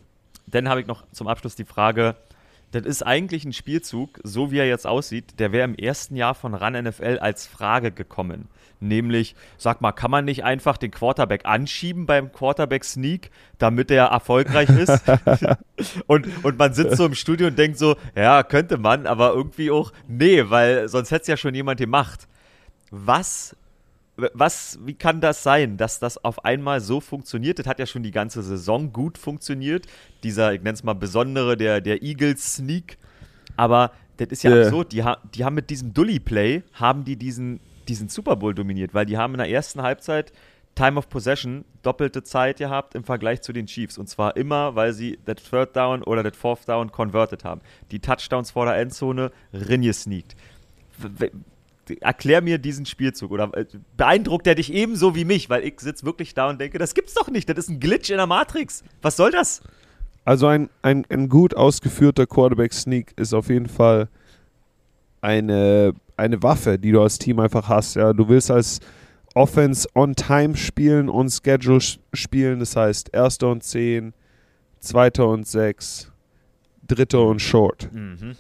Dann 0.52 0.70
habe 0.70 0.82
ich 0.82 0.88
noch 0.88 1.04
zum 1.12 1.28
Abschluss 1.28 1.56
die 1.56 1.66
Frage, 1.66 2.16
das 2.72 2.86
ist 2.86 3.02
eigentlich 3.02 3.46
ein 3.46 3.54
Spielzug, 3.54 4.20
so 4.24 4.52
wie 4.52 4.60
er 4.60 4.68
jetzt 4.68 4.86
aussieht, 4.86 5.40
der 5.40 5.52
wäre 5.52 5.66
im 5.66 5.76
ersten 5.76 6.16
Jahr 6.16 6.36
von 6.36 6.54
RAN 6.54 6.74
NFL 6.74 7.18
als 7.20 7.48
Frage 7.48 7.92
gekommen. 7.92 8.48
Nämlich, 8.80 9.36
sag 9.58 9.82
mal, 9.82 9.92
kann 9.92 10.12
man 10.12 10.24
nicht 10.24 10.44
einfach 10.44 10.78
den 10.78 10.92
Quarterback 10.92 11.46
anschieben 11.46 12.06
beim 12.06 12.32
Quarterback-Sneak, 12.32 13.32
damit 13.58 13.92
er 13.92 14.06
erfolgreich 14.06 14.70
ist? 14.70 15.02
und, 16.08 16.28
und 16.46 16.58
man 16.58 16.74
sitzt 16.74 16.98
so 16.98 17.06
im 17.06 17.16
Studio 17.16 17.48
und 17.48 17.58
denkt 17.58 17.78
so, 17.78 17.98
ja, 18.16 18.44
könnte 18.44 18.78
man, 18.78 19.08
aber 19.08 19.34
irgendwie 19.34 19.72
auch, 19.72 19.92
nee, 20.08 20.44
weil 20.48 20.88
sonst 20.88 21.12
hätte 21.12 21.24
es 21.24 21.28
ja 21.28 21.38
schon 21.38 21.56
jemand 21.56 21.80
gemacht. 21.80 22.28
Was 22.92 23.56
was, 24.34 24.80
wie 24.84 24.94
kann 24.94 25.22
das 25.22 25.44
sein, 25.44 25.78
dass 25.78 26.00
das 26.00 26.24
auf 26.24 26.46
einmal 26.46 26.82
so 26.82 27.00
funktioniert? 27.00 27.60
Das 27.60 27.68
hat 27.68 27.80
ja 27.80 27.86
schon 27.86 28.04
die 28.04 28.12
ganze 28.12 28.44
Saison 28.44 28.92
gut 28.94 29.18
funktioniert. 29.18 29.88
Dieser, 30.24 30.54
ich 30.54 30.62
nenne 30.62 30.74
es 30.74 30.84
mal 30.84 30.94
besondere, 30.94 31.58
der, 31.58 31.82
der 31.82 32.02
Eagles-Sneak. 32.02 32.98
Aber 33.56 33.92
das 34.18 34.30
ist 34.30 34.44
ja 34.44 34.52
yeah. 34.52 34.66
absurd. 34.66 34.92
Die, 34.92 35.04
die 35.34 35.46
haben 35.46 35.56
mit 35.56 35.70
diesem 35.70 35.94
Dully-Play, 35.94 36.64
haben 36.74 37.06
die 37.06 37.16
diesen, 37.16 37.60
diesen 37.88 38.10
Super 38.10 38.36
Bowl 38.36 38.54
dominiert, 38.54 38.94
weil 38.94 39.06
die 39.06 39.18
haben 39.18 39.34
in 39.34 39.40
der 39.40 39.50
ersten 39.50 39.82
Halbzeit 39.82 40.32
Time 40.76 40.98
of 40.98 41.10
Possession 41.10 41.66
doppelte 41.82 42.24
Zeit 42.24 42.58
gehabt 42.58 42.96
im 42.96 43.04
Vergleich 43.04 43.42
zu 43.42 43.52
den 43.52 43.66
Chiefs. 43.66 43.98
Und 43.98 44.08
zwar 44.08 44.38
immer, 44.38 44.76
weil 44.76 44.94
sie 44.94 45.20
das 45.26 45.38
Third 45.44 45.76
Down 45.76 46.04
oder 46.04 46.24
das 46.24 46.38
Fourth 46.38 46.70
Down 46.70 46.92
converted 46.92 47.44
haben. 47.44 47.62
Die 47.92 48.00
Touchdowns 48.00 48.52
vor 48.52 48.66
der 48.66 48.78
Endzone 48.78 49.32
ringesneakt 49.54 50.36
erklär 52.02 52.42
mir 52.42 52.58
diesen 52.58 52.86
Spielzug 52.86 53.32
oder 53.32 53.52
äh, 53.56 53.66
beeindruckt 53.98 54.48
er 54.48 54.56
dich 54.56 54.74
ebenso 54.74 55.16
wie 55.16 55.26
mich, 55.26 55.50
weil 55.50 55.64
ich 55.64 55.80
sitze 55.80 56.06
wirklich 56.06 56.34
da 56.34 56.50
und 56.50 56.60
denke, 56.60 56.78
das 56.78 56.94
gibt's 56.94 57.14
doch 57.14 57.30
nicht, 57.30 57.50
das 57.50 57.58
ist 57.58 57.70
ein 57.70 57.80
Glitch 57.80 58.10
in 58.10 58.18
der 58.18 58.28
Matrix. 58.28 58.84
Was 59.02 59.18
soll 59.18 59.32
das? 59.32 59.62
Also 60.26 60.48
ein, 60.48 60.70
ein, 60.82 61.06
ein 61.10 61.30
gut 61.30 61.56
ausgeführter 61.56 62.28
Quarterback-Sneak 62.28 63.14
ist 63.18 63.34
auf 63.34 63.50
jeden 63.50 63.68
Fall 63.68 64.10
eine, 65.22 65.94
eine 66.18 66.44
Waffe, 66.44 66.78
die 66.78 66.92
du 66.92 67.02
als 67.02 67.18
Team 67.18 67.40
einfach 67.40 67.68
hast. 67.68 67.96
Ja, 67.96 68.14
du 68.14 68.30
willst 68.30 68.52
als 68.52 68.80
Offense 69.36 69.88
on 69.96 70.16
Time 70.16 70.56
spielen, 70.56 71.10
on 71.10 71.30
Schedule 71.30 71.80
spielen, 72.14 72.60
das 72.60 72.76
heißt 72.76 73.10
erster 73.14 73.50
und 73.50 73.64
zehn, 73.64 74.14
zweiter 74.80 75.28
und 75.28 75.48
sechs, 75.48 76.12
dritter 76.88 77.26
und 77.26 77.42
short. 77.42 77.90
Mhm. 77.94 78.36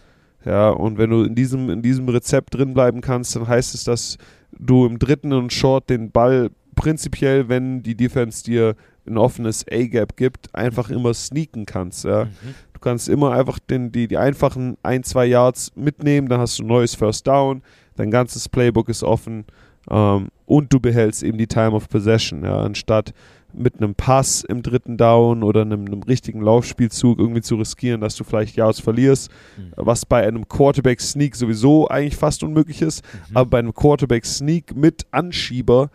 Ja, 0.45 0.69
und 0.69 0.97
wenn 0.97 1.09
du 1.09 1.23
in 1.23 1.35
diesem, 1.35 1.69
in 1.69 1.81
diesem 1.81 2.07
Rezept 2.07 2.55
drin 2.55 2.73
bleiben 2.73 3.01
kannst, 3.01 3.35
dann 3.35 3.47
heißt 3.47 3.75
es, 3.75 3.83
dass 3.83 4.17
du 4.57 4.85
im 4.85 4.99
dritten 4.99 5.33
und 5.33 5.51
Short 5.51 5.89
den 5.89 6.11
Ball 6.11 6.49
prinzipiell, 6.75 7.49
wenn 7.49 7.83
die 7.83 7.95
Defense 7.95 8.43
dir 8.43 8.75
ein 9.05 9.17
offenes 9.17 9.65
A-Gap 9.69 10.15
gibt, 10.15 10.53
einfach 10.55 10.89
immer 10.89 11.13
sneaken 11.13 11.65
kannst. 11.65 12.05
Ja. 12.05 12.25
Mhm. 12.25 12.55
Du 12.73 12.79
kannst 12.79 13.09
immer 13.09 13.33
einfach 13.33 13.59
den, 13.59 13.91
die, 13.91 14.07
die 14.07 14.17
einfachen 14.17 14.77
ein, 14.83 15.03
zwei 15.03 15.25
Yards 15.25 15.73
mitnehmen, 15.75 16.29
dann 16.29 16.39
hast 16.39 16.59
du 16.59 16.63
ein 16.63 16.67
neues 16.67 16.95
First 16.95 17.27
Down, 17.27 17.61
dein 17.95 18.11
ganzes 18.11 18.47
Playbook 18.47 18.87
ist 18.87 19.03
offen 19.03 19.43
ähm, 19.89 20.29
und 20.45 20.71
du 20.71 20.79
behältst 20.79 21.23
eben 21.23 21.37
die 21.37 21.47
Time 21.47 21.71
of 21.71 21.89
Possession, 21.89 22.45
ja, 22.45 22.61
anstatt 22.61 23.13
mit 23.53 23.77
einem 23.81 23.95
Pass 23.95 24.43
im 24.43 24.61
dritten 24.61 24.95
Down 24.97 25.43
oder 25.43 25.61
einem, 25.61 25.85
einem 25.85 26.03
richtigen 26.03 26.41
Laufspielzug 26.41 27.17
irgendwie 27.19 27.41
zu 27.41 27.55
riskieren, 27.55 27.99
dass 28.01 28.15
du 28.15 28.23
vielleicht 28.23 28.55
Yards 28.55 28.79
verlierst, 28.79 29.29
Mhm. 29.57 29.71
was 29.75 30.05
bei 30.05 30.25
einem 30.27 30.47
Quarterback-Sneak 30.47 31.35
sowieso 31.35 31.87
eigentlich 31.87 32.15
fast 32.15 32.43
unmöglich 32.43 32.81
ist, 32.81 33.03
Mhm. 33.29 33.37
aber 33.37 33.49
bei 33.49 33.59
einem 33.59 33.73
Quarterback-Sneak 33.73 34.75
mit 34.75 35.05
Anschieber 35.11 35.89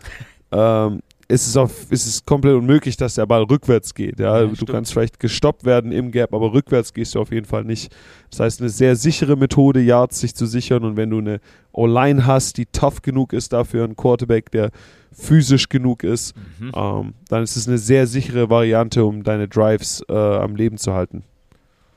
ähm, 0.52 1.00
ist, 1.26 1.46
es 1.48 1.56
auf, 1.56 1.90
ist 1.90 2.06
es 2.06 2.24
komplett 2.26 2.54
unmöglich, 2.54 2.96
dass 2.98 3.14
der 3.14 3.24
Ball 3.26 3.42
rückwärts 3.44 3.94
geht. 3.94 4.20
Ja? 4.20 4.40
Ja, 4.42 4.46
du 4.46 4.54
stimmt. 4.54 4.70
kannst 4.70 4.92
vielleicht 4.92 5.18
gestoppt 5.18 5.64
werden 5.64 5.90
im 5.90 6.10
Gap, 6.12 6.34
aber 6.34 6.52
rückwärts 6.52 6.92
gehst 6.92 7.14
du 7.14 7.20
auf 7.20 7.32
jeden 7.32 7.46
Fall 7.46 7.64
nicht. 7.64 7.92
Das 8.30 8.40
heißt, 8.40 8.60
eine 8.60 8.68
sehr 8.68 8.94
sichere 8.94 9.34
Methode, 9.36 9.80
Yards 9.80 10.20
sich 10.20 10.34
zu 10.34 10.44
sichern 10.46 10.84
und 10.84 10.96
wenn 10.98 11.10
du 11.10 11.18
eine 11.18 11.40
O-Line 11.72 12.26
hast, 12.26 12.58
die 12.58 12.66
tough 12.66 13.00
genug 13.02 13.32
ist 13.32 13.52
dafür, 13.54 13.84
ein 13.84 13.96
Quarterback, 13.96 14.50
der 14.50 14.70
physisch 15.14 15.68
genug 15.68 16.02
ist, 16.04 16.34
Mhm. 16.58 16.72
ähm, 16.74 17.14
dann 17.28 17.42
ist 17.42 17.56
es 17.56 17.66
eine 17.68 17.78
sehr 17.78 18.06
sichere 18.06 18.50
Variante, 18.50 19.04
um 19.04 19.22
deine 19.22 19.48
Drives 19.48 20.04
äh, 20.08 20.12
am 20.14 20.56
Leben 20.56 20.76
zu 20.78 20.92
halten. 20.92 21.24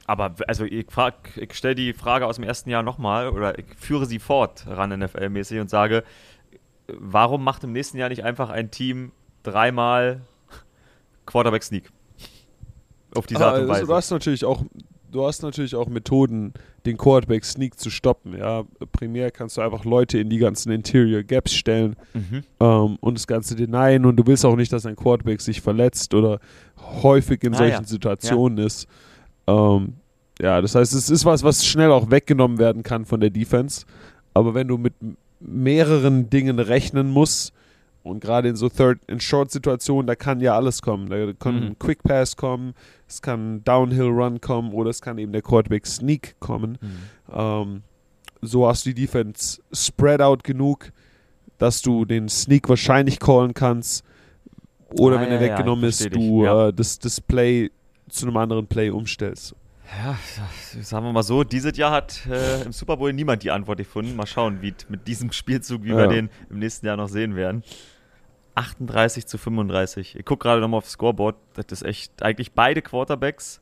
Aber 0.05 0.35
also 0.47 0.63
ich, 0.63 0.87
ich 1.35 1.53
stelle 1.53 1.75
die 1.75 1.91
Frage 1.93 2.25
aus 2.25 2.35
dem 2.37 2.45
ersten 2.45 2.69
Jahr 2.69 2.81
nochmal 2.83 3.29
oder 3.29 3.59
ich 3.59 3.65
führe 3.77 4.05
sie 4.05 4.19
fort 4.19 4.65
ran 4.67 4.93
NFL-mäßig 4.93 5.59
und 5.59 5.69
sage, 5.69 6.03
warum 6.87 7.43
macht 7.43 7.63
im 7.65 7.73
nächsten 7.73 7.97
Jahr 7.97 8.07
nicht 8.07 8.23
einfach 8.23 8.49
ein 8.49 8.71
Team 8.71 9.11
dreimal 9.43 10.21
Quarterback 11.25 11.63
Sneak? 11.63 11.91
Auf 13.15 13.25
diese 13.27 13.45
Art 13.45 13.55
und 13.55 13.61
also, 13.63 13.73
Weise. 13.73 13.85
du 13.85 13.93
hast 13.95 14.11
natürlich 14.11 14.45
auch 14.45 14.63
du 15.11 15.25
hast 15.25 15.43
natürlich 15.43 15.75
auch 15.75 15.87
Methoden, 15.87 16.53
den 16.85 16.97
Quarterback 16.97 17.45
Sneak 17.45 17.79
zu 17.79 17.89
stoppen. 17.89 18.37
Ja, 18.37 18.63
primär 18.91 19.31
kannst 19.31 19.57
du 19.57 19.61
einfach 19.61 19.85
Leute 19.85 20.19
in 20.19 20.29
die 20.29 20.37
ganzen 20.37 20.71
Interior 20.71 21.23
Gaps 21.23 21.53
stellen 21.53 21.95
mhm. 22.13 22.43
ähm, 22.59 22.97
und 22.99 23.17
das 23.17 23.27
Ganze 23.27 23.55
denyen 23.55 24.05
und 24.05 24.15
du 24.15 24.25
willst 24.25 24.45
auch 24.45 24.55
nicht, 24.55 24.71
dass 24.71 24.85
ein 24.85 24.95
Quarterback 24.95 25.41
sich 25.41 25.61
verletzt 25.61 26.13
oder 26.13 26.39
häufig 27.01 27.43
in 27.43 27.53
Ah, 27.53 27.57
solchen 27.57 27.83
ja. 27.83 27.83
Situationen 27.83 28.57
ist. 28.59 28.87
Ähm, 29.47 29.93
ja, 30.41 30.61
das 30.61 30.75
heißt, 30.75 30.93
es 30.93 31.09
ist 31.09 31.25
was, 31.25 31.43
was 31.43 31.65
schnell 31.65 31.91
auch 31.91 32.11
weggenommen 32.11 32.59
werden 32.59 32.83
kann 32.83 33.05
von 33.05 33.19
der 33.19 33.29
Defense. 33.29 33.85
Aber 34.33 34.53
wenn 34.53 34.67
du 34.67 34.77
mit 34.77 34.93
mehreren 35.39 36.29
Dingen 36.29 36.59
rechnen 36.59 37.09
musst 37.09 37.53
und 38.07 38.19
gerade 38.19 38.49
in 38.49 38.55
so 38.55 38.69
Third 38.69 38.99
and 39.09 39.21
Short 39.21 39.51
Situationen, 39.51 40.07
da 40.07 40.15
kann 40.15 40.39
ja 40.39 40.55
alles 40.55 40.81
kommen. 40.81 41.09
Da 41.09 41.31
kann 41.33 41.55
Mhm. 41.55 41.63
ein 41.67 41.79
Quick 41.79 42.03
Pass 42.03 42.35
kommen, 42.35 42.73
es 43.07 43.21
kann 43.21 43.55
ein 43.57 43.63
Downhill 43.63 44.07
Run 44.07 44.41
kommen 44.41 44.71
oder 44.73 44.89
es 44.89 45.01
kann 45.01 45.17
eben 45.17 45.31
der 45.31 45.41
Quarterback 45.41 45.85
Sneak 45.85 46.35
kommen. 46.39 46.77
Mhm. 46.81 46.97
Ähm, 47.33 47.83
so 48.41 48.67
hast 48.67 48.85
du 48.85 48.93
die 48.93 49.01
Defense 49.01 49.61
spread 49.73 50.21
out 50.21 50.43
genug, 50.43 50.91
dass 51.57 51.81
du 51.81 52.05
den 52.05 52.29
Sneak 52.29 52.69
wahrscheinlich 52.69 53.19
callen 53.19 53.53
kannst. 53.53 54.03
Oder 54.99 55.17
Ah, 55.17 55.21
wenn 55.21 55.29
ja, 55.29 55.35
er 55.35 55.45
ja, 55.45 55.51
weggenommen 55.53 55.83
ist, 55.85 56.01
versteh 56.01 56.17
du 56.17 56.45
ja. 56.45 56.67
äh, 56.69 56.73
das, 56.73 56.99
das 56.99 57.19
Play 57.19 57.71
zu 58.09 58.25
einem 58.27 58.37
anderen 58.37 58.67
Play 58.67 58.89
umstellst. 58.89 59.53
Ja, 60.03 60.17
sagen 60.81 61.05
wir 61.05 61.13
mal 61.13 61.23
so, 61.23 61.43
dieses 61.45 61.77
Jahr 61.77 61.91
hat 61.91 62.25
äh, 62.29 62.61
im 62.63 62.73
Super 62.73 62.97
Bowl 62.97 63.11
niemand 63.13 63.43
die 63.43 63.51
Antwort 63.51 63.77
gefunden. 63.79 64.15
Mal 64.17 64.27
schauen, 64.27 64.61
wie 64.61 64.73
mit 64.89 65.07
diesem 65.07 65.31
Spielzug, 65.31 65.83
wie 65.83 65.89
wir 65.95 66.01
Ja. 66.01 66.07
den 66.07 66.29
im 66.49 66.59
nächsten 66.59 66.85
Jahr 66.85 66.97
noch 66.97 67.07
sehen 67.07 67.35
werden. 67.37 67.63
38 68.57 69.25
zu 69.27 69.37
35. 69.37 70.15
Ich 70.17 70.25
gucke 70.25 70.43
gerade 70.47 70.61
nochmal 70.61 70.79
aufs 70.79 70.91
Scoreboard. 70.91 71.35
Das 71.55 71.65
ist 71.71 71.83
echt 71.83 72.23
eigentlich 72.23 72.51
beide 72.53 72.81
Quarterbacks 72.81 73.61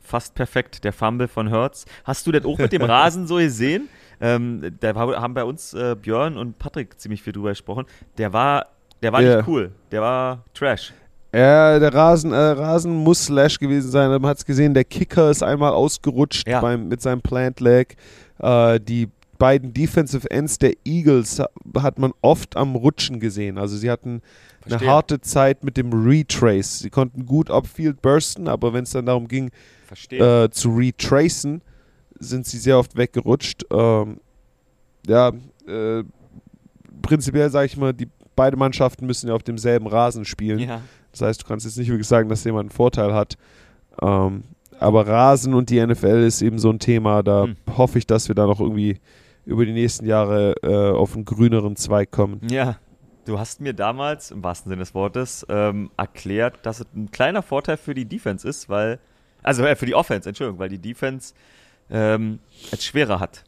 fast 0.00 0.34
perfekt. 0.34 0.84
Der 0.84 0.92
Fumble 0.92 1.28
von 1.28 1.48
Hertz. 1.48 1.84
Hast 2.04 2.26
du 2.26 2.32
das 2.32 2.44
auch 2.44 2.58
mit 2.58 2.72
dem 2.72 2.82
Rasen 2.94 3.26
so 3.26 3.36
gesehen? 3.36 3.88
Ähm, 4.20 4.76
da 4.80 4.94
haben 4.94 5.34
bei 5.34 5.44
uns 5.44 5.74
äh, 5.74 5.96
Björn 6.00 6.36
und 6.36 6.58
Patrick 6.58 6.98
ziemlich 7.00 7.22
viel 7.22 7.32
drüber 7.32 7.50
gesprochen. 7.50 7.86
Der 8.18 8.32
war, 8.32 8.66
der 9.02 9.12
war 9.12 9.22
Ja. 9.22 9.36
nicht 9.38 9.48
cool. 9.48 9.72
Der 9.90 10.00
war 10.02 10.44
Trash. 10.54 10.92
Ja, 11.32 11.78
der 11.78 11.94
Rasen, 11.94 12.32
äh, 12.32 12.36
Rasen 12.36 12.92
muss 12.92 13.26
Slash 13.26 13.58
gewesen 13.58 13.90
sein. 13.90 14.10
Man 14.10 14.26
hat 14.26 14.38
es 14.38 14.44
gesehen, 14.44 14.74
der 14.74 14.84
Kicker 14.84 15.30
ist 15.30 15.42
einmal 15.42 15.72
ausgerutscht 15.72 16.46
Ja. 16.48 16.60
beim, 16.60 16.88
mit 16.88 17.00
seinem 17.00 17.20
Plant 17.22 17.60
Leg. 17.60 17.96
Äh, 18.38 18.80
die 18.80 19.08
beiden 19.40 19.72
Defensive 19.74 20.30
Ends 20.30 20.58
der 20.58 20.74
Eagles 20.84 21.40
ha- 21.40 21.48
hat 21.78 21.98
man 21.98 22.12
oft 22.22 22.56
am 22.56 22.76
Rutschen 22.76 23.18
gesehen. 23.18 23.58
Also 23.58 23.76
sie 23.76 23.90
hatten 23.90 24.20
eine 24.62 24.68
Verstehe. 24.68 24.88
harte 24.88 25.20
Zeit 25.20 25.64
mit 25.64 25.76
dem 25.76 25.92
Retrace. 25.92 26.78
Sie 26.78 26.90
konnten 26.90 27.26
gut 27.26 27.50
upfield 27.50 28.00
bursten, 28.02 28.46
aber 28.46 28.72
wenn 28.72 28.84
es 28.84 28.90
dann 28.90 29.06
darum 29.06 29.26
ging, 29.26 29.50
äh, 30.10 30.48
zu 30.50 30.70
retracen, 30.76 31.62
sind 32.18 32.46
sie 32.46 32.58
sehr 32.58 32.78
oft 32.78 32.96
weggerutscht. 32.96 33.64
Ähm, 33.72 34.20
ja, 35.08 35.32
äh, 35.66 36.04
prinzipiell 37.02 37.50
sage 37.50 37.66
ich 37.66 37.76
mal, 37.76 37.92
die 37.94 38.08
beide 38.36 38.56
Mannschaften 38.56 39.06
müssen 39.06 39.28
ja 39.28 39.34
auf 39.34 39.42
demselben 39.42 39.86
Rasen 39.86 40.24
spielen. 40.24 40.58
ja. 40.60 40.82
Das 41.12 41.22
heißt, 41.22 41.42
du 41.42 41.46
kannst 41.46 41.66
jetzt 41.66 41.76
nicht 41.76 41.88
wirklich 41.88 42.06
sagen, 42.06 42.28
dass 42.28 42.44
jemand 42.44 42.66
einen 42.70 42.76
Vorteil 42.76 43.12
hat. 43.12 43.36
Ähm, 44.00 44.44
aber 44.78 45.08
Rasen 45.08 45.54
und 45.54 45.68
die 45.68 45.84
NFL 45.84 46.22
ist 46.24 46.40
eben 46.40 46.58
so 46.60 46.70
ein 46.70 46.78
Thema. 46.78 47.22
Da 47.24 47.44
Hm. 47.44 47.56
hoffe 47.76 47.98
ich, 47.98 48.06
dass 48.06 48.28
wir 48.28 48.36
da 48.36 48.46
noch 48.46 48.60
irgendwie 48.60 48.98
über 49.46 49.64
die 49.66 49.72
nächsten 49.72 50.06
Jahre 50.06 50.54
äh, 50.62 50.90
auf 50.96 51.14
einen 51.14 51.24
grüneren 51.24 51.76
Zweig 51.76 52.10
kommen. 52.10 52.40
Ja, 52.50 52.76
du 53.24 53.38
hast 53.38 53.60
mir 53.60 53.72
damals, 53.74 54.30
im 54.30 54.42
wahrsten 54.44 54.70
Sinne 54.70 54.80
des 54.80 54.94
Wortes, 54.94 55.44
ähm, 55.48 55.90
erklärt, 55.96 56.58
dass 56.64 56.80
es 56.80 56.86
ein 56.94 57.10
kleiner 57.10 57.42
Vorteil 57.42 57.76
für 57.76 57.94
die 57.94 58.04
Defense 58.04 58.46
ist, 58.48 58.68
weil, 58.68 58.98
also 59.42 59.64
äh, 59.64 59.76
für 59.76 59.86
die 59.86 59.94
Offense, 59.94 60.28
Entschuldigung, 60.28 60.58
weil 60.58 60.68
die 60.68 60.78
Defense 60.78 61.34
ähm, 61.90 62.38
es 62.70 62.84
schwerer 62.84 63.18
hat. 63.20 63.44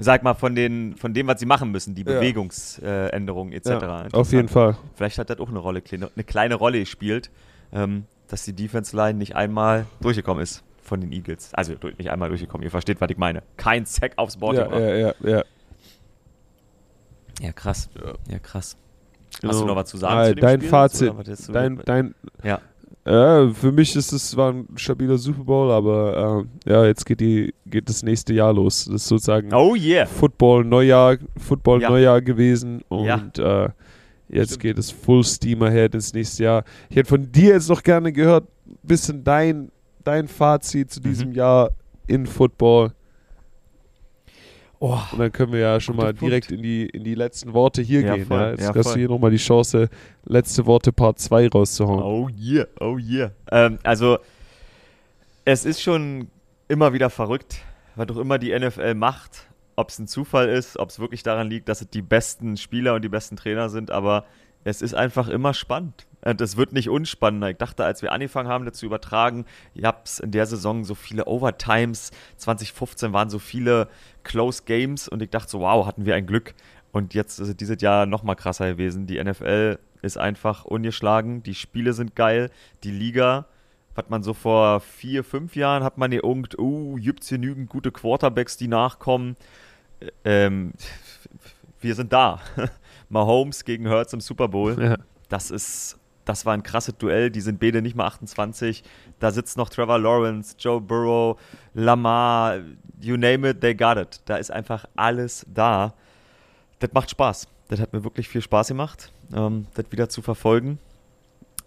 Sag 0.00 0.22
mal, 0.22 0.34
von, 0.34 0.54
den, 0.54 0.94
von 0.96 1.12
dem, 1.12 1.26
was 1.26 1.40
sie 1.40 1.46
machen 1.46 1.70
müssen, 1.72 1.94
die 1.96 2.02
Ja. 2.02 2.12
Bewegungsänderungen 2.14 3.52
etc. 3.52 3.66
Ja, 3.68 4.06
auf 4.12 4.32
jeden 4.32 4.48
Fall. 4.48 4.76
Vielleicht 4.94 5.18
hat 5.18 5.28
das 5.30 5.38
auch 5.40 5.48
eine 5.48 5.58
Rolle, 5.58 5.80
kleine- 5.82 6.10
eine 6.14 6.24
kleine 6.24 6.54
Rolle 6.54 6.78
gespielt, 6.80 7.30
ähm, 7.72 8.04
dass 8.28 8.44
die 8.44 8.52
Defense-Line 8.52 9.18
nicht 9.18 9.34
einmal 9.36 9.86
durchgekommen 10.00 10.42
ist 10.42 10.62
von 10.88 11.00
den 11.00 11.12
Eagles. 11.12 11.54
Also 11.54 11.74
durch- 11.74 11.96
nicht 11.98 12.10
einmal 12.10 12.28
durchgekommen, 12.28 12.64
ihr 12.64 12.70
versteht, 12.70 13.00
was 13.00 13.10
ich 13.10 13.18
meine. 13.18 13.42
Kein 13.56 13.84
Sack 13.86 14.12
aufs 14.16 14.36
Board 14.36 14.56
Ja, 14.56 14.64
gebracht. 14.64 14.80
ja, 14.80 14.94
ja, 14.96 15.14
ja. 15.22 15.42
Ja, 17.40 17.52
krass. 17.52 17.88
Ja. 17.94 18.14
Ja, 18.32 18.38
krass. 18.40 18.76
Genau. 19.40 19.52
Hast 19.52 19.60
du 19.60 19.66
noch 19.66 19.76
was 19.76 19.88
zu 19.90 19.96
sagen 19.98 20.14
Ah, 20.18 20.24
zu 20.26 20.34
dem 20.34 20.40
dein 20.42 20.58
Spiel? 20.60 20.68
Fazit, 20.70 21.12
so 21.36 21.52
Dein, 21.52 21.80
dein, 21.84 22.14
Ja. 22.42 22.60
äh, 23.04 23.50
für 23.52 23.70
mich 23.70 23.94
ist 23.94 24.12
es 24.12 24.36
war 24.36 24.52
ein 24.52 24.66
stabiler 24.76 25.18
Super 25.18 25.44
Bowl, 25.44 25.70
aber 25.70 26.46
äh, 26.66 26.70
ja, 26.72 26.84
jetzt 26.86 27.06
geht 27.06 27.20
die 27.20 27.54
geht 27.66 27.88
das 27.88 28.02
nächste 28.02 28.32
Jahr 28.34 28.52
los. 28.52 28.86
Das 28.86 28.94
ist 29.02 29.06
sozusagen 29.08 29.52
Oh 29.54 29.76
yeah. 29.76 30.06
Football 30.06 30.64
Neujahr, 30.64 31.18
Football 31.36 31.82
Ja. 31.82 31.90
Neujahr 31.90 32.20
gewesen 32.22 32.82
Ja. 32.90 33.14
und 33.14 33.38
äh, 33.38 33.68
jetzt 34.30 34.48
Stimmt. 34.54 34.60
geht 34.62 34.78
es 34.78 34.90
Full 34.90 35.22
Steam 35.22 35.62
ahead 35.62 35.94
ins 35.94 36.12
nächste 36.12 36.42
Jahr. 36.44 36.64
Ich 36.90 36.96
hätte 36.96 37.08
von 37.08 37.30
dir 37.30 37.52
jetzt 37.52 37.68
noch 37.68 37.82
gerne 37.82 38.12
gehört, 38.12 38.48
bisschen 38.82 39.22
dein 39.22 39.70
dein 40.08 40.26
Fazit 40.28 40.90
zu 40.90 41.00
diesem 41.00 41.28
Mhm. 41.30 41.34
Jahr 41.34 41.70
in 42.06 42.26
Football 42.26 42.92
Oh. 44.80 44.96
und 45.12 45.18
dann 45.18 45.32
können 45.32 45.52
wir 45.52 45.58
ja 45.58 45.80
schon 45.80 45.96
mal 45.96 46.14
direkt 46.14 46.48
Punkt. 46.48 46.58
in 46.58 46.62
die 46.62 46.86
in 46.86 47.02
die 47.02 47.16
letzten 47.16 47.52
Worte 47.52 47.82
hier 47.82 48.00
Ja, 48.02 48.14
gehen. 48.14 48.26
voll. 48.26 48.38
Ja? 48.38 48.50
Jetzt 48.50 48.60
Ja, 48.62 48.68
hast 48.74 48.82
voll. 48.84 48.92
du 48.94 48.98
hier 49.00 49.08
nochmal 49.08 49.30
die 49.32 49.36
Chance, 49.38 49.88
letzte 50.24 50.66
Worte 50.66 50.92
Part 50.92 51.18
2 51.18 51.48
rauszuhauen. 51.48 52.02
Oh 52.02 52.28
yeah, 52.38 52.66
oh 52.80 52.96
yeah. 52.96 53.32
Ähm, 53.50 53.78
also, 53.82 54.18
es 55.44 55.64
ist 55.64 55.82
schon 55.82 56.28
immer 56.68 56.92
wieder 56.92 57.10
verrückt, 57.10 57.58
was 57.96 58.06
doch 58.06 58.18
immer 58.18 58.38
die 58.38 58.52
NFL 58.52 58.94
macht. 58.94 59.48
Ob 59.74 59.90
es 59.90 59.98
ein 59.98 60.06
Zufall 60.06 60.48
ist, 60.48 60.78
ob 60.78 60.90
es 60.90 60.98
wirklich 61.00 61.22
daran 61.24 61.48
liegt, 61.48 61.68
dass 61.68 61.80
es 61.80 61.90
die 61.90 62.02
besten 62.02 62.56
Spieler 62.56 62.94
und 62.94 63.02
die 63.02 63.08
besten 63.08 63.36
Trainer 63.36 63.68
sind, 63.68 63.90
aber 63.90 64.24
es 64.64 64.80
ist 64.82 64.94
einfach 64.94 65.28
immer 65.28 65.54
spannend. 65.54 66.06
Und 66.22 66.40
es 66.40 66.56
wird 66.56 66.72
nicht 66.72 66.88
unspannender. 66.88 67.50
Ich 67.50 67.56
dachte, 67.56 67.84
als 67.84 68.02
wir 68.02 68.12
angefangen 68.12 68.48
haben, 68.48 68.64
das 68.64 68.78
zu 68.78 68.86
übertragen, 68.86 69.44
ihr 69.74 69.86
habt 69.86 70.18
in 70.20 70.32
der 70.32 70.46
Saison 70.46 70.84
so 70.84 70.94
viele 70.94 71.26
Overtimes. 71.26 72.10
2015 72.36 73.12
waren 73.12 73.30
so 73.30 73.38
viele 73.38 73.88
close 74.24 74.62
Games 74.64 75.08
und 75.08 75.22
ich 75.22 75.30
dachte 75.30 75.50
so, 75.50 75.60
wow, 75.60 75.86
hatten 75.86 76.04
wir 76.04 76.14
ein 76.14 76.26
Glück. 76.26 76.54
Und 76.90 77.14
jetzt 77.14 77.38
ist 77.38 77.48
es 77.48 77.56
dieses 77.56 77.80
Jahr 77.80 78.06
nochmal 78.06 78.36
krasser 78.36 78.72
gewesen. 78.72 79.06
Die 79.06 79.22
NFL 79.22 79.78
ist 80.02 80.18
einfach 80.18 80.64
ungeschlagen, 80.64 81.42
die 81.42 81.54
Spiele 81.54 81.92
sind 81.92 82.16
geil, 82.16 82.50
die 82.84 82.90
Liga, 82.90 83.46
was 83.94 84.08
man 84.08 84.22
so 84.22 84.32
vor 84.32 84.80
vier, 84.80 85.24
fünf 85.24 85.56
Jahren 85.56 85.82
hat 85.82 85.98
man 85.98 86.12
hier 86.12 86.22
irgend, 86.22 86.56
uh, 86.58 86.94
gibt 86.96 87.24
es 87.24 87.28
genügend 87.30 87.68
gute 87.68 87.90
Quarterbacks, 87.90 88.56
die 88.56 88.68
nachkommen. 88.68 89.36
Ähm, 90.24 90.72
wir 91.80 91.94
sind 91.94 92.12
da. 92.12 92.40
Mahomes 93.08 93.64
gegen 93.64 93.88
Hurts 93.88 94.12
im 94.12 94.20
Super 94.20 94.48
Bowl. 94.48 94.80
Ja. 94.80 94.96
Das 95.28 95.50
ist, 95.50 95.98
das 96.28 96.44
war 96.44 96.52
ein 96.52 96.62
krasses 96.62 96.96
Duell. 96.98 97.30
Die 97.30 97.40
sind 97.40 97.58
beide 97.58 97.80
nicht 97.80 97.96
mal 97.96 98.06
28. 98.06 98.82
Da 99.18 99.30
sitzt 99.30 99.56
noch 99.56 99.70
Trevor 99.70 99.98
Lawrence, 99.98 100.56
Joe 100.58 100.78
Burrow, 100.78 101.40
Lamar, 101.72 102.58
you 103.00 103.16
name 103.16 103.48
it, 103.48 103.62
they 103.62 103.74
got 103.74 103.96
it. 103.96 104.20
Da 104.26 104.36
ist 104.36 104.50
einfach 104.50 104.84
alles 104.94 105.46
da. 105.52 105.94
Das 106.80 106.92
macht 106.92 107.10
Spaß. 107.10 107.48
Das 107.68 107.80
hat 107.80 107.94
mir 107.94 108.04
wirklich 108.04 108.28
viel 108.28 108.42
Spaß 108.42 108.68
gemacht, 108.68 109.10
ähm, 109.34 109.66
das 109.74 109.86
wieder 109.90 110.08
zu 110.10 110.20
verfolgen. 110.20 110.78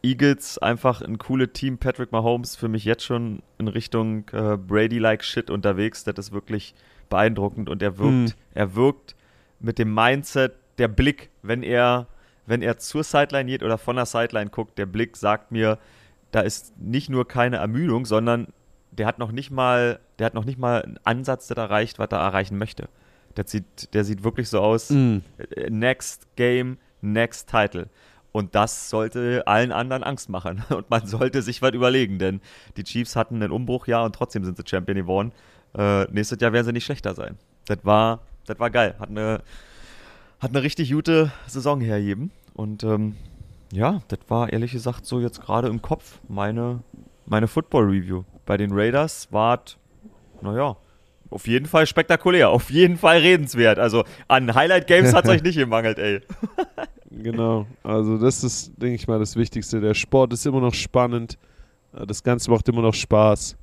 Eagles 0.04 0.60
einfach 0.60 1.02
ein 1.02 1.18
cooles 1.18 1.50
Team. 1.54 1.80
Patrick 1.80 2.12
Mahomes 2.12 2.56
für 2.56 2.68
mich 2.68 2.86
jetzt 2.86 3.04
schon 3.04 3.42
in 3.58 3.68
Richtung 3.68 4.30
äh, 4.32 4.58
Brady-like 4.58 5.24
Shit 5.24 5.50
unterwegs. 5.50 6.04
Das 6.04 6.18
ist 6.18 6.32
wirklich 6.32 6.76
beeindruckend 7.10 7.68
und 7.68 7.82
er 7.82 7.98
wirkt, 7.98 8.12
mhm. 8.12 8.34
er 8.54 8.76
wirkt 8.76 9.16
mit 9.60 9.80
dem 9.80 9.94
Mindset, 9.94 10.54
der 10.78 10.88
Blick, 10.88 11.30
wenn 11.42 11.64
er, 11.64 12.08
wenn 12.52 12.62
er 12.62 12.78
zur 12.78 13.06
Sideline 13.06 13.50
geht 13.50 13.64
oder 13.64 13.78
von 13.78 13.96
der 13.96 14.06
Sideline 14.06 14.50
guckt, 14.50 14.78
der 14.78 14.86
Blick 14.86 15.16
sagt 15.16 15.54
mir, 15.54 15.80
da 16.32 16.42
ist 16.42 16.78
nicht 16.78 17.10
nur 17.10 17.26
keine 17.26 17.56
Ermüdung, 17.56 18.06
sondern 18.06 18.48
der 18.92 19.08
hat 19.08 19.20
noch 19.20 19.32
nicht 19.32 19.52
mal, 19.52 20.02
der 20.20 20.26
hat 20.26 20.34
noch 20.34 20.44
nicht 20.44 20.60
mal 20.60 20.82
einen 20.82 21.00
Ansatz, 21.06 21.48
der 21.48 21.56
erreicht, 21.56 21.98
was 21.98 22.10
er 22.12 22.20
erreichen 22.20 22.58
möchte. 22.58 22.90
Der 23.38 23.48
sieht, 23.48 23.94
der 23.94 24.04
sieht 24.04 24.26
wirklich 24.26 24.50
so 24.50 24.60
aus. 24.60 24.90
Mm. 24.90 25.20
Next 25.70 26.28
Game, 26.36 26.78
next 27.00 27.50
Title. 27.50 27.88
Und 28.34 28.54
das 28.54 28.90
sollte 28.90 29.48
allen 29.48 29.72
anderen 29.72 30.04
Angst 30.04 30.28
machen. 30.28 30.62
Und 30.70 30.90
man 30.90 31.08
sollte 31.08 31.42
sich 31.42 31.62
was 31.62 31.72
überlegen, 31.72 32.20
denn 32.20 32.42
die 32.76 32.84
Chiefs 32.84 33.16
hatten 33.16 33.36
einen 33.36 33.54
Umbruchjahr 33.54 34.04
und 34.04 34.14
trotzdem 34.14 34.44
sind 34.44 34.58
sie 34.58 34.64
Champion 34.68 34.98
geworden. 34.98 35.32
Äh, 35.74 36.04
nächstes 36.12 36.42
Jahr 36.42 36.52
werden 36.52 36.66
sie 36.66 36.74
nicht 36.74 36.84
schlechter 36.84 37.16
sein. 37.16 37.38
Das 37.68 37.80
war, 37.84 38.20
das 38.46 38.60
war 38.60 38.70
geil. 38.70 38.96
Hat 39.00 39.10
eine, 39.10 39.42
hat 40.42 40.50
eine 40.50 40.64
richtig 40.64 40.92
gute 40.92 41.32
Saison 41.48 41.80
hergeben. 41.80 42.32
Und 42.54 42.84
ähm, 42.84 43.16
ja, 43.72 44.02
das 44.10 44.20
war 44.28 44.52
ehrlich 44.52 44.72
gesagt 44.74 45.06
so 45.06 45.20
jetzt 45.20 45.42
gerade 45.42 45.68
im 45.68 45.82
Kopf 45.82 46.20
meine, 46.28 46.82
meine 47.26 47.48
Football-Review. 47.48 48.24
Bei 48.46 48.58
den 48.58 48.72
Raiders 48.74 49.28
war, 49.32 49.62
naja, 50.42 50.76
auf 51.30 51.48
jeden 51.48 51.66
Fall 51.66 51.88
spektakulär, 51.88 52.50
auf 52.50 52.70
jeden 52.70 52.98
Fall 52.98 53.20
redenswert. 53.20 53.80
Also 53.80 54.04
an 54.28 54.54
Highlight 54.54 54.88
Games 54.88 55.14
hat 55.14 55.24
es 55.26 55.30
euch 55.36 55.44
nicht 55.44 55.58
gemangelt, 55.58 55.98
ey. 55.98 56.20
genau, 57.10 57.66
also 57.84 58.18
das 58.18 58.44
ist, 58.44 58.74
denke 58.76 58.96
ich 58.96 59.08
mal, 59.08 59.20
das 59.20 59.36
Wichtigste. 59.36 59.80
Der 59.80 59.94
Sport 59.94 60.34
ist 60.34 60.46
immer 60.46 60.60
noch 60.60 60.74
spannend. 60.74 61.38
Äh, 61.94 62.06
das 62.06 62.22
Ganze 62.22 62.52
macht 62.52 62.68
immer 62.68 62.82
noch 62.82 62.94
Spaß. 62.94 63.58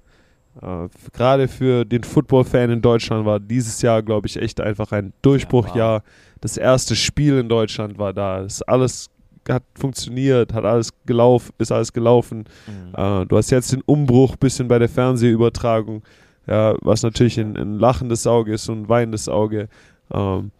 Uh, 0.60 0.88
Gerade 1.12 1.46
für 1.46 1.84
den 1.84 2.02
Football-Fan 2.02 2.70
in 2.70 2.82
Deutschland 2.82 3.24
war 3.24 3.38
dieses 3.38 3.80
Jahr, 3.80 4.02
glaube 4.02 4.26
ich, 4.26 4.36
echt 4.36 4.60
einfach 4.60 4.90
ein 4.90 5.12
Durchbruchjahr. 5.22 5.98
Ja, 5.98 6.02
das 6.40 6.56
erste 6.56 6.96
Spiel 6.96 7.38
in 7.38 7.48
Deutschland 7.48 7.98
war 7.98 8.12
da. 8.12 8.42
Das 8.42 8.62
alles 8.62 9.10
hat 9.48 9.62
funktioniert, 9.74 10.52
hat 10.52 10.64
alles 10.64 10.90
gelaufen, 11.06 11.52
ist 11.58 11.72
alles 11.72 11.92
gelaufen. 11.92 12.44
Mhm. 12.66 13.00
Uh, 13.00 13.24
du 13.24 13.36
hast 13.36 13.50
jetzt 13.50 13.72
den 13.72 13.80
Umbruch 13.82 14.32
ein 14.32 14.38
bisschen 14.38 14.68
bei 14.68 14.78
der 14.78 14.90
Fernsehübertragung 14.90 16.02
ja, 16.48 16.74
was 16.80 17.02
natürlich 17.02 17.38
ein, 17.38 17.56
ein 17.56 17.78
lachendes 17.78 18.26
Auge 18.26 18.54
ist 18.54 18.68
und 18.68 18.82
ein 18.82 18.88
weinendes 18.88 19.28
Auge. 19.28 19.68
Ähm, 20.12 20.50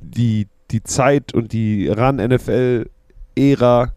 die, 0.00 0.48
die 0.70 0.82
Zeit 0.82 1.34
und 1.34 1.52
die 1.52 1.88
Ran-NFL-Ära 1.88 3.92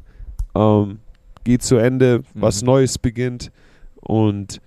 ähm, 0.56 1.00
geht 1.46 1.64
zu 1.64 1.78
Ende, 1.78 2.20
mhm. 2.20 2.42
was 2.42 2.62
Neues 2.62 2.98
beginnt 2.98 3.52
und 3.96 4.62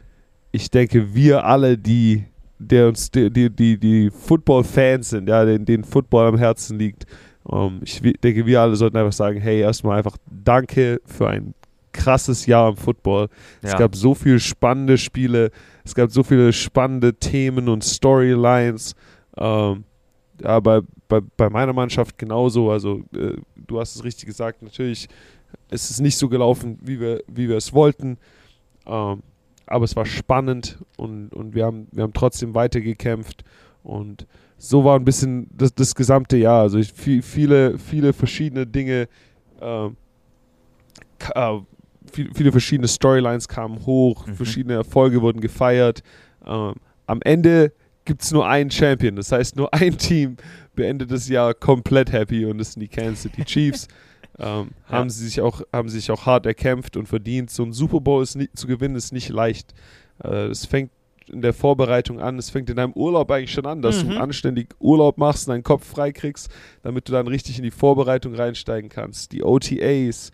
ich 0.52 0.70
denke, 0.70 1.14
wir 1.14 1.44
alle, 1.44 1.78
die, 1.78 2.24
der 2.62 2.88
uns, 2.88 3.10
die, 3.10 3.30
die, 3.30 3.50
die, 3.50 3.78
die 3.78 4.10
Football-Fans 4.10 5.10
sind, 5.10 5.28
ja, 5.28 5.44
den, 5.44 5.64
den 5.64 5.84
Football 5.84 6.28
am 6.28 6.38
Herzen 6.38 6.78
liegt, 6.78 7.06
ähm, 7.50 7.80
ich 7.82 8.00
denke, 8.00 8.46
wir 8.46 8.60
alle 8.60 8.76
sollten 8.76 8.96
einfach 8.96 9.12
sagen, 9.12 9.40
hey, 9.40 9.60
erstmal 9.60 9.98
einfach 9.98 10.16
danke 10.30 11.00
für 11.04 11.28
ein 11.28 11.54
krasses 11.92 12.46
Jahr 12.46 12.70
im 12.70 12.76
Football. 12.76 13.28
Ja. 13.62 13.68
Es 13.68 13.76
gab 13.76 13.94
so 13.94 14.14
viele 14.14 14.40
spannende 14.40 14.98
Spiele, 14.98 15.50
es 15.84 15.94
gab 15.94 16.10
so 16.10 16.22
viele 16.22 16.52
spannende 16.52 17.14
Themen 17.14 17.68
und 17.68 17.84
Storylines. 17.84 18.94
Ähm, 19.36 19.84
ja, 20.42 20.60
bei, 20.60 20.80
bei, 21.08 21.20
bei 21.36 21.50
meiner 21.50 21.72
Mannschaft 21.72 22.18
genauso. 22.18 22.70
Also, 22.70 23.02
äh, 23.14 23.36
du 23.56 23.80
hast 23.80 23.96
es 23.96 24.04
richtig 24.04 24.26
gesagt, 24.26 24.62
natürlich 24.62 25.08
ist 25.70 25.90
es 25.90 26.00
nicht 26.00 26.16
so 26.16 26.28
gelaufen, 26.28 26.78
wie 26.82 27.00
wir, 27.00 27.22
wie 27.26 27.48
wir 27.48 27.56
es 27.56 27.72
wollten. 27.72 28.18
Ähm, 28.86 29.22
aber 29.72 29.84
es 29.84 29.96
war 29.96 30.06
spannend 30.06 30.78
und, 30.96 31.32
und 31.32 31.54
wir, 31.54 31.64
haben, 31.64 31.88
wir 31.92 32.02
haben 32.02 32.12
trotzdem 32.12 32.54
weitergekämpft. 32.54 33.44
Und 33.82 34.26
so 34.58 34.84
war 34.84 34.98
ein 34.98 35.04
bisschen 35.04 35.48
das, 35.50 35.74
das 35.74 35.94
gesamte 35.94 36.36
Jahr. 36.36 36.62
Also 36.62 36.78
ich, 36.78 36.92
viele, 36.92 37.78
viele 37.78 38.12
verschiedene 38.12 38.66
Dinge 38.66 39.08
ähm, 39.60 39.96
äh, 41.34 41.58
viele 42.10 42.52
verschiedene 42.52 42.88
Storylines 42.88 43.48
kamen 43.48 43.86
hoch, 43.86 44.26
mhm. 44.26 44.34
verschiedene 44.34 44.74
Erfolge 44.74 45.22
wurden 45.22 45.40
gefeiert. 45.40 46.02
Ähm, 46.46 46.74
am 47.06 47.20
Ende 47.22 47.72
gibt 48.04 48.22
es 48.22 48.32
nur 48.32 48.46
einen 48.46 48.70
Champion, 48.70 49.16
das 49.16 49.32
heißt 49.32 49.56
nur 49.56 49.72
ein 49.72 49.96
Team 49.98 50.36
beendet 50.74 51.10
das 51.10 51.28
Jahr 51.28 51.54
komplett 51.54 52.12
happy 52.12 52.44
und 52.46 52.58
das 52.58 52.72
sind 52.72 52.80
die 52.80 52.88
Kansas 52.88 53.22
City 53.22 53.44
Chiefs. 53.44 53.88
ähm, 54.38 54.70
ja. 54.88 54.98
haben, 54.98 55.10
sie 55.10 55.24
sich 55.24 55.40
auch, 55.40 55.62
haben 55.72 55.88
sie 55.88 56.00
sich 56.00 56.10
auch 56.10 56.26
hart 56.26 56.46
erkämpft 56.46 56.96
und 56.96 57.06
verdient. 57.06 57.50
So 57.50 57.62
ein 57.62 57.72
Super 57.72 58.00
Bowl 58.00 58.22
ist 58.22 58.34
nie, 58.34 58.48
zu 58.54 58.66
gewinnen 58.66 58.96
ist 58.96 59.12
nicht 59.12 59.28
leicht. 59.28 59.74
Äh, 60.22 60.46
es 60.46 60.66
fängt 60.66 60.90
in 61.28 61.42
der 61.42 61.52
Vorbereitung 61.52 62.20
an, 62.20 62.38
es 62.38 62.50
fängt 62.50 62.68
in 62.70 62.76
deinem 62.76 62.92
Urlaub 62.92 63.30
eigentlich 63.30 63.52
schon 63.52 63.66
an, 63.66 63.82
dass 63.82 64.04
mhm. 64.04 64.10
du 64.10 64.20
anständig 64.20 64.74
Urlaub 64.80 65.18
machst 65.18 65.46
und 65.46 65.52
deinen 65.52 65.62
Kopf 65.62 65.86
freikriegst, 65.86 66.50
damit 66.82 67.08
du 67.08 67.12
dann 67.12 67.28
richtig 67.28 67.58
in 67.58 67.64
die 67.64 67.70
Vorbereitung 67.70 68.34
reinsteigen 68.34 68.90
kannst. 68.90 69.32
Die 69.32 69.42
OTAs, 69.42 70.32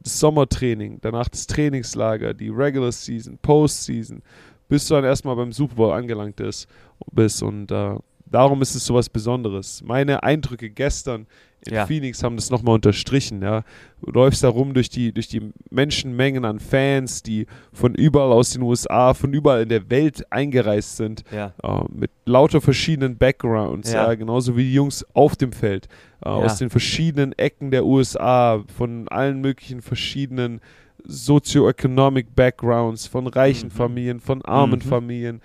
das 0.00 0.20
Sommertraining, 0.20 0.98
danach 1.00 1.28
das 1.28 1.46
Trainingslager, 1.46 2.34
die 2.34 2.48
Regular 2.48 2.92
Season, 2.92 3.38
Postseason, 3.42 4.22
bis 4.68 4.86
du 4.86 4.94
dann 4.94 5.04
erstmal 5.04 5.36
beim 5.36 5.52
Super 5.52 5.74
Bowl 5.74 5.92
angelangt 5.92 6.40
ist, 6.40 6.68
bist. 7.12 7.42
Und 7.42 7.70
äh, 7.70 7.96
darum 8.26 8.62
ist 8.62 8.74
es 8.74 8.86
so 8.86 8.94
was 8.94 9.08
Besonderes. 9.08 9.82
Meine 9.84 10.22
Eindrücke 10.22 10.70
gestern 10.70 11.26
in 11.66 11.74
ja. 11.74 11.86
Phoenix 11.86 12.22
haben 12.22 12.36
das 12.36 12.50
nochmal 12.50 12.76
unterstrichen. 12.76 13.42
Ja. 13.42 13.64
Du 14.00 14.12
läufst 14.12 14.42
da 14.42 14.48
rum 14.48 14.72
durch 14.72 14.88
die, 14.88 15.12
durch 15.12 15.28
die 15.28 15.52
Menschenmengen 15.70 16.44
an 16.44 16.58
Fans, 16.58 17.22
die 17.22 17.46
von 17.72 17.94
überall 17.94 18.32
aus 18.32 18.50
den 18.50 18.62
USA, 18.62 19.12
von 19.12 19.32
überall 19.32 19.62
in 19.62 19.68
der 19.68 19.90
Welt 19.90 20.24
eingereist 20.30 20.96
sind, 20.96 21.22
ja. 21.30 21.52
äh, 21.62 21.84
mit 21.92 22.10
lauter 22.24 22.60
verschiedenen 22.60 23.18
Backgrounds, 23.18 23.92
ja. 23.92 24.14
genauso 24.14 24.56
wie 24.56 24.64
die 24.64 24.74
Jungs 24.74 25.04
auf 25.12 25.36
dem 25.36 25.52
Feld, 25.52 25.88
äh, 26.24 26.28
aus 26.28 26.58
den 26.58 26.70
verschiedenen 26.70 27.32
Ecken 27.32 27.70
der 27.70 27.84
USA, 27.84 28.64
von 28.74 29.08
allen 29.08 29.40
möglichen 29.40 29.82
verschiedenen 29.82 30.60
Socioeconomic 31.04 32.34
Backgrounds, 32.34 33.06
von 33.06 33.26
reichen 33.26 33.68
mhm. 33.68 33.72
Familien, 33.72 34.20
von 34.20 34.42
armen 34.44 34.80
mhm. 34.82 34.88
Familien, 34.88 35.40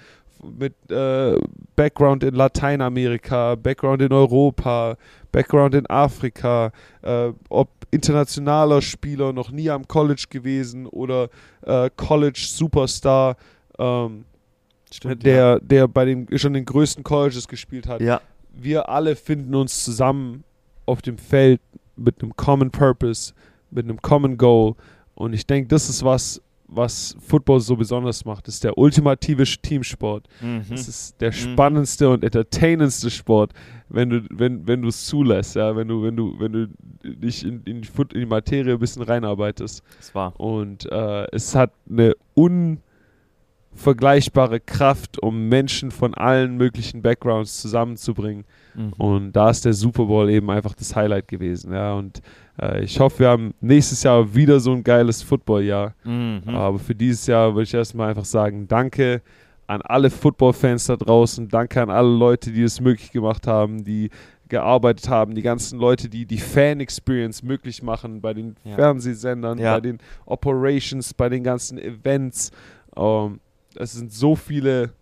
mit 0.57 0.73
äh, 0.91 1.37
Background 1.75 2.23
in 2.23 2.35
Lateinamerika, 2.35 3.55
Background 3.55 4.01
in 4.01 4.11
Europa, 4.11 4.97
Background 5.31 5.75
in 5.75 5.85
Afrika, 5.87 6.71
äh, 7.01 7.31
ob 7.49 7.69
internationaler 7.91 8.81
Spieler, 8.81 9.33
noch 9.33 9.51
nie 9.51 9.69
am 9.69 9.87
College 9.87 10.25
gewesen 10.29 10.85
oder 10.85 11.29
äh, 11.61 11.89
College 11.95 12.45
Superstar, 12.47 13.37
ähm, 13.79 14.25
der, 15.03 15.35
ja. 15.35 15.59
der 15.59 15.87
bei 15.87 16.05
den 16.05 16.27
schon 16.37 16.53
den 16.53 16.65
größten 16.65 17.03
Colleges 17.03 17.47
gespielt 17.47 17.87
hat. 17.87 18.01
Ja. 18.01 18.21
Wir 18.53 18.89
alle 18.89 19.15
finden 19.15 19.53
uns 19.55 19.83
zusammen 19.83 20.43
auf 20.85 21.01
dem 21.01 21.17
Feld 21.17 21.59
mit 21.95 22.21
einem 22.21 22.35
Common 22.35 22.71
Purpose, 22.71 23.33
mit 23.71 23.85
einem 23.85 24.01
Common 24.01 24.37
Goal. 24.37 24.75
Und 25.15 25.33
ich 25.33 25.45
denke, 25.45 25.67
das 25.67 25.89
ist 25.89 26.03
was, 26.03 26.41
was 26.75 27.15
Football 27.19 27.59
so 27.59 27.75
besonders 27.75 28.25
macht. 28.25 28.47
Ist 28.47 28.63
der 28.63 28.77
ultimative 28.77 29.43
Teamsport. 29.43 30.27
Mhm. 30.41 30.65
Das 30.69 30.87
ist 30.87 31.19
der 31.21 31.29
mhm. 31.29 31.33
spannendste 31.33 32.07
mhm. 32.07 32.13
und 32.13 32.23
entertainendste 32.23 33.09
Sport, 33.09 33.53
wenn 33.89 34.09
du, 34.09 34.21
wenn, 34.29 34.67
wenn 34.67 34.81
du 34.81 34.89
es 34.89 35.05
zulässt, 35.05 35.55
ja, 35.55 35.75
wenn 35.75 35.87
du, 35.87 36.03
wenn 36.03 36.15
du, 36.15 36.39
wenn 36.39 36.51
du 36.51 36.67
dich 37.03 37.45
in, 37.45 37.61
in, 37.63 37.81
die, 37.81 37.89
in 38.13 38.19
die 38.19 38.25
Materie 38.25 38.73
ein 38.73 38.79
bisschen 38.79 39.03
reinarbeitest. 39.03 39.83
Das 39.97 40.15
war. 40.15 40.39
Und 40.39 40.91
äh, 40.91 41.27
es 41.31 41.55
hat 41.55 41.71
eine 41.89 42.13
unvergleichbare 42.33 44.59
Kraft, 44.59 45.21
um 45.21 45.49
Menschen 45.49 45.91
von 45.91 46.13
allen 46.13 46.57
möglichen 46.57 47.01
Backgrounds 47.01 47.61
zusammenzubringen. 47.61 48.45
Mhm. 48.73 48.93
Und 48.93 49.33
da 49.33 49.49
ist 49.49 49.65
der 49.65 49.73
Super 49.73 50.05
Bowl 50.05 50.29
eben 50.29 50.49
einfach 50.49 50.73
das 50.73 50.95
Highlight 50.95 51.27
gewesen, 51.27 51.73
ja. 51.73 51.93
Und 51.93 52.21
ich 52.81 52.99
hoffe, 52.99 53.19
wir 53.19 53.29
haben 53.29 53.53
nächstes 53.61 54.03
Jahr 54.03 54.33
wieder 54.33 54.59
so 54.59 54.71
ein 54.71 54.83
geiles 54.83 55.21
Footballjahr. 55.21 55.93
Mhm. 56.03 56.41
Aber 56.47 56.79
für 56.79 56.95
dieses 56.95 57.27
Jahr 57.27 57.53
würde 57.53 57.63
ich 57.63 57.73
erstmal 57.73 58.09
einfach 58.09 58.25
sagen, 58.25 58.67
danke. 58.67 59.21
an 59.67 59.81
alle 59.81 60.11
Football-Fans 60.11 60.85
da 60.85 60.95
draußen. 60.95 61.49
Danke 61.49 61.81
an 61.81 61.89
alle 61.89 62.15
Leute, 62.15 62.51
die 62.51 62.61
es 62.61 62.79
möglich 62.79 63.11
gemacht 63.11 63.47
haben, 63.47 63.83
die 63.83 64.11
gearbeitet 64.47 65.09
haben, 65.09 65.33
die 65.33 65.41
ganzen 65.41 65.79
Leute, 65.79 66.07
die 66.07 66.27
die 66.27 66.37
Fan-Experience 66.37 67.41
möglich 67.41 67.81
machen 67.81 68.21
bei 68.21 68.35
den 68.35 68.57
Ja. 68.63 68.75
Fernsehsendern, 68.75 69.57
Ja. 69.57 69.73
bei 69.73 69.81
den 69.81 69.97
Operations, 70.27 71.15
bei 71.15 71.29
den 71.29 71.43
ganzen 71.43 71.79
Events. 71.79 72.51
Ähm, 72.95 73.39
es 73.75 73.93
sind 73.93 74.13
so 74.13 74.35
viele, 74.35 74.93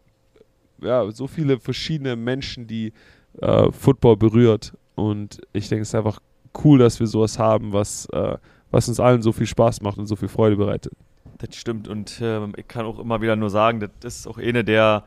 ja, 0.81 1.11
so 1.11 1.27
viele 1.27 1.59
verschiedene 1.59 2.15
Menschen, 2.15 2.65
die 2.65 2.93
äh, 3.41 3.69
Football 3.71 4.15
berührt. 4.15 4.77
Und 4.95 5.41
ich 5.51 5.67
denke, 5.67 5.81
es 5.81 5.89
ist 5.89 5.95
einfach 5.95 6.19
cool, 6.63 6.79
dass 6.79 6.99
wir 6.99 7.07
sowas 7.07 7.39
haben, 7.39 7.73
was, 7.73 8.07
äh, 8.07 8.37
was 8.71 8.87
uns 8.87 8.99
allen 8.99 9.21
so 9.21 9.31
viel 9.31 9.47
Spaß 9.47 9.81
macht 9.81 9.97
und 9.97 10.07
so 10.07 10.15
viel 10.15 10.29
Freude 10.29 10.55
bereitet. 10.55 10.93
Das 11.37 11.55
stimmt 11.55 11.87
und 11.87 12.19
ähm, 12.21 12.53
ich 12.57 12.67
kann 12.67 12.85
auch 12.85 12.99
immer 12.99 13.21
wieder 13.21 13.35
nur 13.35 13.49
sagen, 13.49 13.79
das 13.99 14.15
ist 14.15 14.27
auch 14.27 14.37
eine 14.37 14.63
der 14.63 15.03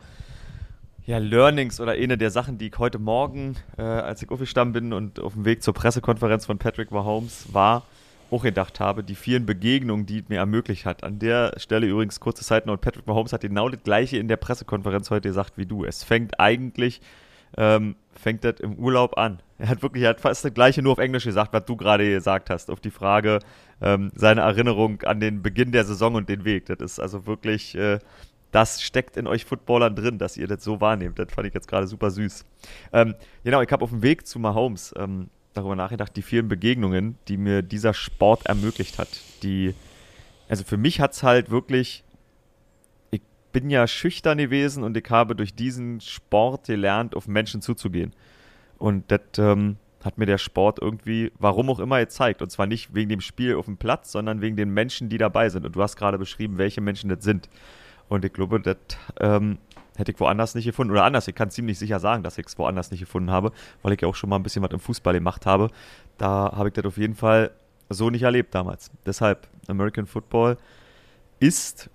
ja, 1.07 1.18
Learnings 1.18 1.80
oder 1.80 1.92
eine 1.92 2.18
der 2.18 2.30
Sachen, 2.30 2.59
die 2.59 2.66
ich 2.66 2.78
heute 2.78 2.99
Morgen, 2.99 3.57
äh, 3.78 3.82
als 3.82 4.22
ich 4.22 4.30
aufgestanden 4.30 4.72
bin 4.72 4.92
und 4.92 5.20
auf 5.20 5.34
dem 5.34 5.44
Weg 5.44 5.62
zur 5.62 5.72
Pressekonferenz 5.72 6.47
von 6.47 6.59
Patrick 6.59 6.90
Mahomes 6.90 7.47
war, 7.53 7.84
auch 8.30 8.42
gedacht 8.42 8.80
habe, 8.80 9.05
die 9.05 9.14
vielen 9.14 9.47
Begegnungen, 9.47 10.05
die 10.05 10.18
es 10.18 10.28
mir 10.28 10.38
ermöglicht 10.38 10.84
hat. 10.84 11.05
An 11.05 11.20
der 11.20 11.53
Stelle 11.59 11.86
übrigens 11.86 12.18
kurze 12.18 12.44
Zeit 12.44 12.66
noch, 12.66 12.76
Patrick 12.76 13.07
Mahomes 13.07 13.32
hat 13.32 13.42
genau 13.42 13.68
das 13.68 13.84
gleiche 13.84 14.18
in 14.18 14.26
der 14.26 14.36
Pressekonferenz 14.36 15.11
heute 15.11 15.28
gesagt 15.28 15.57
wie 15.57 15.66
du. 15.66 15.84
Es 15.84 16.03
fängt 16.03 16.40
eigentlich, 16.40 17.01
ähm, 17.57 17.94
fängt 18.16 18.44
das 18.44 18.60
im 18.60 18.74
Urlaub 18.74 19.18
an. 19.18 19.40
Er 19.58 19.68
hat 19.68 19.82
wirklich, 19.82 20.04
er 20.04 20.10
hat 20.10 20.20
fast 20.20 20.44
das 20.44 20.52
gleiche 20.52 20.82
nur 20.82 20.92
auf 20.92 20.98
Englisch 20.98 21.24
gesagt, 21.24 21.52
was 21.52 21.64
du 21.64 21.76
gerade 21.76 22.08
gesagt 22.08 22.50
hast, 22.50 22.70
auf 22.70 22.80
die 22.80 22.90
Frage, 22.90 23.38
ähm, 23.80 24.10
seine 24.14 24.42
Erinnerung 24.42 25.02
an 25.02 25.20
den 25.20 25.42
Beginn 25.42 25.72
der 25.72 25.84
Saison 25.84 26.14
und 26.14 26.28
den 26.28 26.44
Weg. 26.44 26.66
Das 26.66 26.78
ist 26.80 26.98
also 27.00 27.26
wirklich, 27.26 27.74
äh, 27.74 27.98
das 28.52 28.82
steckt 28.82 29.16
in 29.16 29.26
euch 29.26 29.44
Footballern 29.44 29.94
drin, 29.94 30.18
dass 30.18 30.36
ihr 30.36 30.46
das 30.46 30.64
so 30.64 30.80
wahrnehmt. 30.80 31.18
Das 31.18 31.32
fand 31.32 31.46
ich 31.46 31.54
jetzt 31.54 31.68
gerade 31.68 31.86
super 31.86 32.10
süß. 32.10 32.44
Ähm, 32.92 33.14
genau, 33.44 33.62
ich 33.62 33.70
habe 33.70 33.82
auf 33.82 33.90
dem 33.90 34.02
Weg 34.02 34.26
zu 34.26 34.38
Mahomes 34.38 34.94
ähm, 34.96 35.28
darüber 35.52 35.76
nachgedacht, 35.76 36.16
die 36.16 36.22
vielen 36.22 36.48
Begegnungen, 36.48 37.18
die 37.28 37.36
mir 37.36 37.62
dieser 37.62 37.94
Sport 37.94 38.46
ermöglicht 38.46 38.98
hat. 38.98 39.08
Die, 39.42 39.74
also 40.48 40.64
für 40.64 40.76
mich 40.76 41.00
hat 41.00 41.12
es 41.12 41.22
halt 41.22 41.50
wirklich, 41.50 42.04
ich 42.05 42.05
bin 43.57 43.70
ja 43.70 43.86
schüchtern 43.86 44.36
gewesen 44.36 44.82
und 44.82 44.98
ich 44.98 45.09
habe 45.09 45.34
durch 45.34 45.54
diesen 45.54 46.02
Sport 46.02 46.66
gelernt, 46.66 47.16
auf 47.16 47.26
Menschen 47.26 47.62
zuzugehen. 47.62 48.12
Und 48.76 49.11
das 49.11 49.20
ähm, 49.38 49.76
hat 50.04 50.18
mir 50.18 50.26
der 50.26 50.36
Sport 50.36 50.78
irgendwie, 50.82 51.32
warum 51.38 51.70
auch 51.70 51.78
immer, 51.78 51.98
gezeigt. 51.98 52.42
Und 52.42 52.50
zwar 52.50 52.66
nicht 52.66 52.94
wegen 52.94 53.09
dem 53.09 53.22
Spiel 53.22 53.54
auf 53.54 53.64
dem 53.64 53.78
Platz, 53.78 54.12
sondern 54.12 54.42
wegen 54.42 54.57
den 54.57 54.68
Menschen, 54.74 55.09
die 55.09 55.16
dabei 55.16 55.48
sind. 55.48 55.64
Und 55.64 55.74
du 55.74 55.82
hast 55.82 55.96
gerade 55.96 56.18
beschrieben, 56.18 56.59
welche 56.59 56.82
Menschen 56.82 57.09
das 57.09 57.24
sind. 57.24 57.48
Und 58.11 58.26
ich 58.26 58.32
glaube, 58.34 58.61
das 58.61 58.76
ähm, 59.20 59.57
hätte 59.96 60.12
ich 60.12 60.20
woanders 60.20 60.54
nicht 60.54 60.66
gefunden. 60.66 60.92
Oder 60.92 61.04
anders, 61.04 61.26
ich 61.26 61.34
kann 61.34 61.48
ziemlich 61.48 61.78
sicher 61.78 61.98
sagen, 61.98 62.22
dass 62.22 62.36
ich 62.36 62.44
es 62.44 62.59
woanders 62.59 62.90
nicht 62.90 63.00
gefunden 63.00 63.30
habe, 63.30 63.52
weil 63.80 63.94
ich 63.94 64.02
ja 64.02 64.09
auch 64.09 64.16
schon 64.16 64.28
mal 64.28 64.36
ein 64.36 64.42
bisschen 64.42 64.62
was 64.64 64.70
im 64.72 64.80
Fußball 64.80 65.14
gemacht 65.14 65.46
habe. 65.46 65.70
Da 66.18 66.52
habe 66.54 66.68
ich 66.68 66.74
das 66.74 66.84
auf 66.84 66.98
jeden 66.98 67.14
Fall 67.14 67.52
so 67.88 68.11
nicht 68.11 68.24
erlebt 68.24 68.54
damals. 68.54 68.90
Deshalb, 69.07 69.48
American 69.66 70.04
Football 70.04 70.59
ist, 71.40 71.88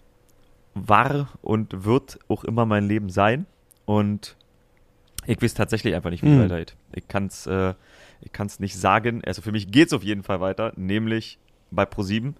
war 0.73 1.29
und 1.41 1.85
wird 1.85 2.19
auch 2.27 2.43
immer 2.43 2.65
mein 2.65 2.85
Leben 2.87 3.09
sein. 3.09 3.45
Und 3.85 4.35
ich 5.25 5.41
weiß 5.41 5.53
tatsächlich 5.53 5.93
einfach 5.95 6.09
nicht, 6.09 6.23
wie 6.23 6.27
es 6.29 6.35
Mhm. 6.37 6.43
weitergeht. 6.43 6.75
Ich 6.93 7.07
kann 7.07 7.27
es 7.27 7.45
äh, 7.47 7.73
ich 8.21 8.31
kann's 8.31 8.59
nicht 8.59 8.75
sagen. 8.77 9.21
Also 9.25 9.41
für 9.41 9.51
mich 9.51 9.71
geht 9.71 9.87
es 9.87 9.93
auf 9.93 10.03
jeden 10.03 10.23
Fall 10.23 10.39
weiter, 10.41 10.73
nämlich 10.75 11.39
bei 11.71 11.83
Pro7. 11.83 12.33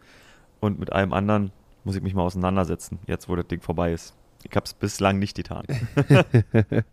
Und 0.59 0.79
mit 0.79 0.91
allem 0.91 1.11
anderen 1.13 1.51
muss 1.83 1.95
ich 1.95 2.03
mich 2.03 2.13
mal 2.13 2.21
auseinandersetzen, 2.23 2.99
jetzt 3.07 3.27
wo 3.27 3.35
das 3.35 3.47
Ding 3.47 3.61
vorbei 3.61 3.91
ist. 3.93 4.13
Ich 4.43 4.55
habe 4.55 4.65
es 4.65 4.73
bislang 4.73 5.17
nicht 5.19 5.35
getan. 5.35 5.65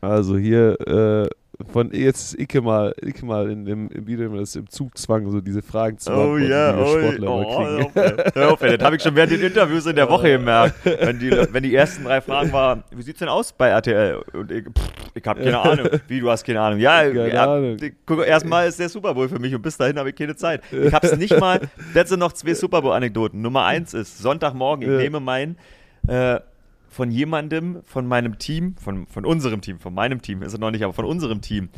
Also 0.00 0.38
hier 0.38 0.78
äh, 0.86 1.28
von 1.66 1.90
jetzt 1.92 2.34
ist 2.34 2.40
Icke 2.40 2.62
mal, 2.62 2.94
Icke 3.02 3.26
mal 3.26 3.50
in 3.50 3.64
dem 3.64 3.88
im 3.88 4.36
das 4.36 4.54
im 4.54 4.70
Zugzwang, 4.70 5.28
so 5.28 5.40
diese 5.40 5.60
Fragen 5.60 5.98
zu 5.98 6.10
beantworten, 6.10 6.44
die 6.44 6.48
wir 6.50 6.86
Sportler 6.86 7.30
oh, 7.30 7.44
kriegen. 7.44 7.90
ey. 7.94 8.32
Hör 8.34 8.52
auf, 8.52 8.62
ey. 8.62 8.78
Das 8.78 8.86
habe 8.86 8.96
ich 8.96 9.02
schon 9.02 9.16
während 9.16 9.32
den 9.32 9.42
Interviews 9.42 9.86
in 9.86 9.96
der 9.96 10.08
Woche 10.08 10.30
gemerkt. 10.30 10.76
Wenn 10.84 11.18
die, 11.18 11.30
wenn 11.30 11.62
die 11.64 11.74
ersten 11.74 12.04
drei 12.04 12.20
Fragen 12.20 12.52
waren, 12.52 12.84
wie 12.94 13.02
sieht's 13.02 13.18
denn 13.18 13.28
aus 13.28 13.52
bei 13.52 13.68
RTL? 13.70 14.22
Und 14.34 14.52
ich, 14.52 14.64
pff, 14.64 14.88
ich 15.14 15.26
habe 15.26 15.42
keine 15.42 15.58
Ahnung. 15.58 15.88
Wie, 16.06 16.20
du 16.20 16.30
hast 16.30 16.44
keine 16.44 16.60
Ahnung? 16.60 16.78
Ja, 16.78 17.02
erstmal 18.24 18.68
ist 18.68 18.78
der 18.78 18.88
Super 18.88 19.14
Bowl 19.14 19.28
für 19.28 19.40
mich 19.40 19.52
und 19.52 19.62
bis 19.62 19.76
dahin 19.76 19.98
habe 19.98 20.10
ich 20.10 20.14
keine 20.14 20.36
Zeit. 20.36 20.62
Ich 20.70 20.92
habe 20.92 21.08
es 21.08 21.16
nicht 21.16 21.38
mal, 21.40 21.60
das 21.94 22.08
sind 22.08 22.20
noch 22.20 22.32
zwei 22.32 22.54
Super 22.54 22.82
Bowl-Anekdoten. 22.82 23.40
Nummer 23.40 23.64
eins 23.64 23.94
ist, 23.94 24.18
Sonntagmorgen, 24.18 24.82
ich 24.82 24.96
nehme 24.96 25.18
mein, 25.18 25.56
äh, 26.06 26.38
von 26.88 27.10
jemandem, 27.10 27.82
von 27.84 28.06
meinem 28.06 28.38
Team, 28.38 28.76
von, 28.76 29.06
von 29.06 29.24
unserem 29.24 29.60
Team, 29.60 29.78
von 29.78 29.94
meinem 29.94 30.22
Team, 30.22 30.42
ist 30.42 30.52
er 30.54 30.58
noch 30.58 30.70
nicht, 30.70 30.82
aber 30.82 30.92
von 30.92 31.04
unserem 31.04 31.40
Team, 31.40 31.68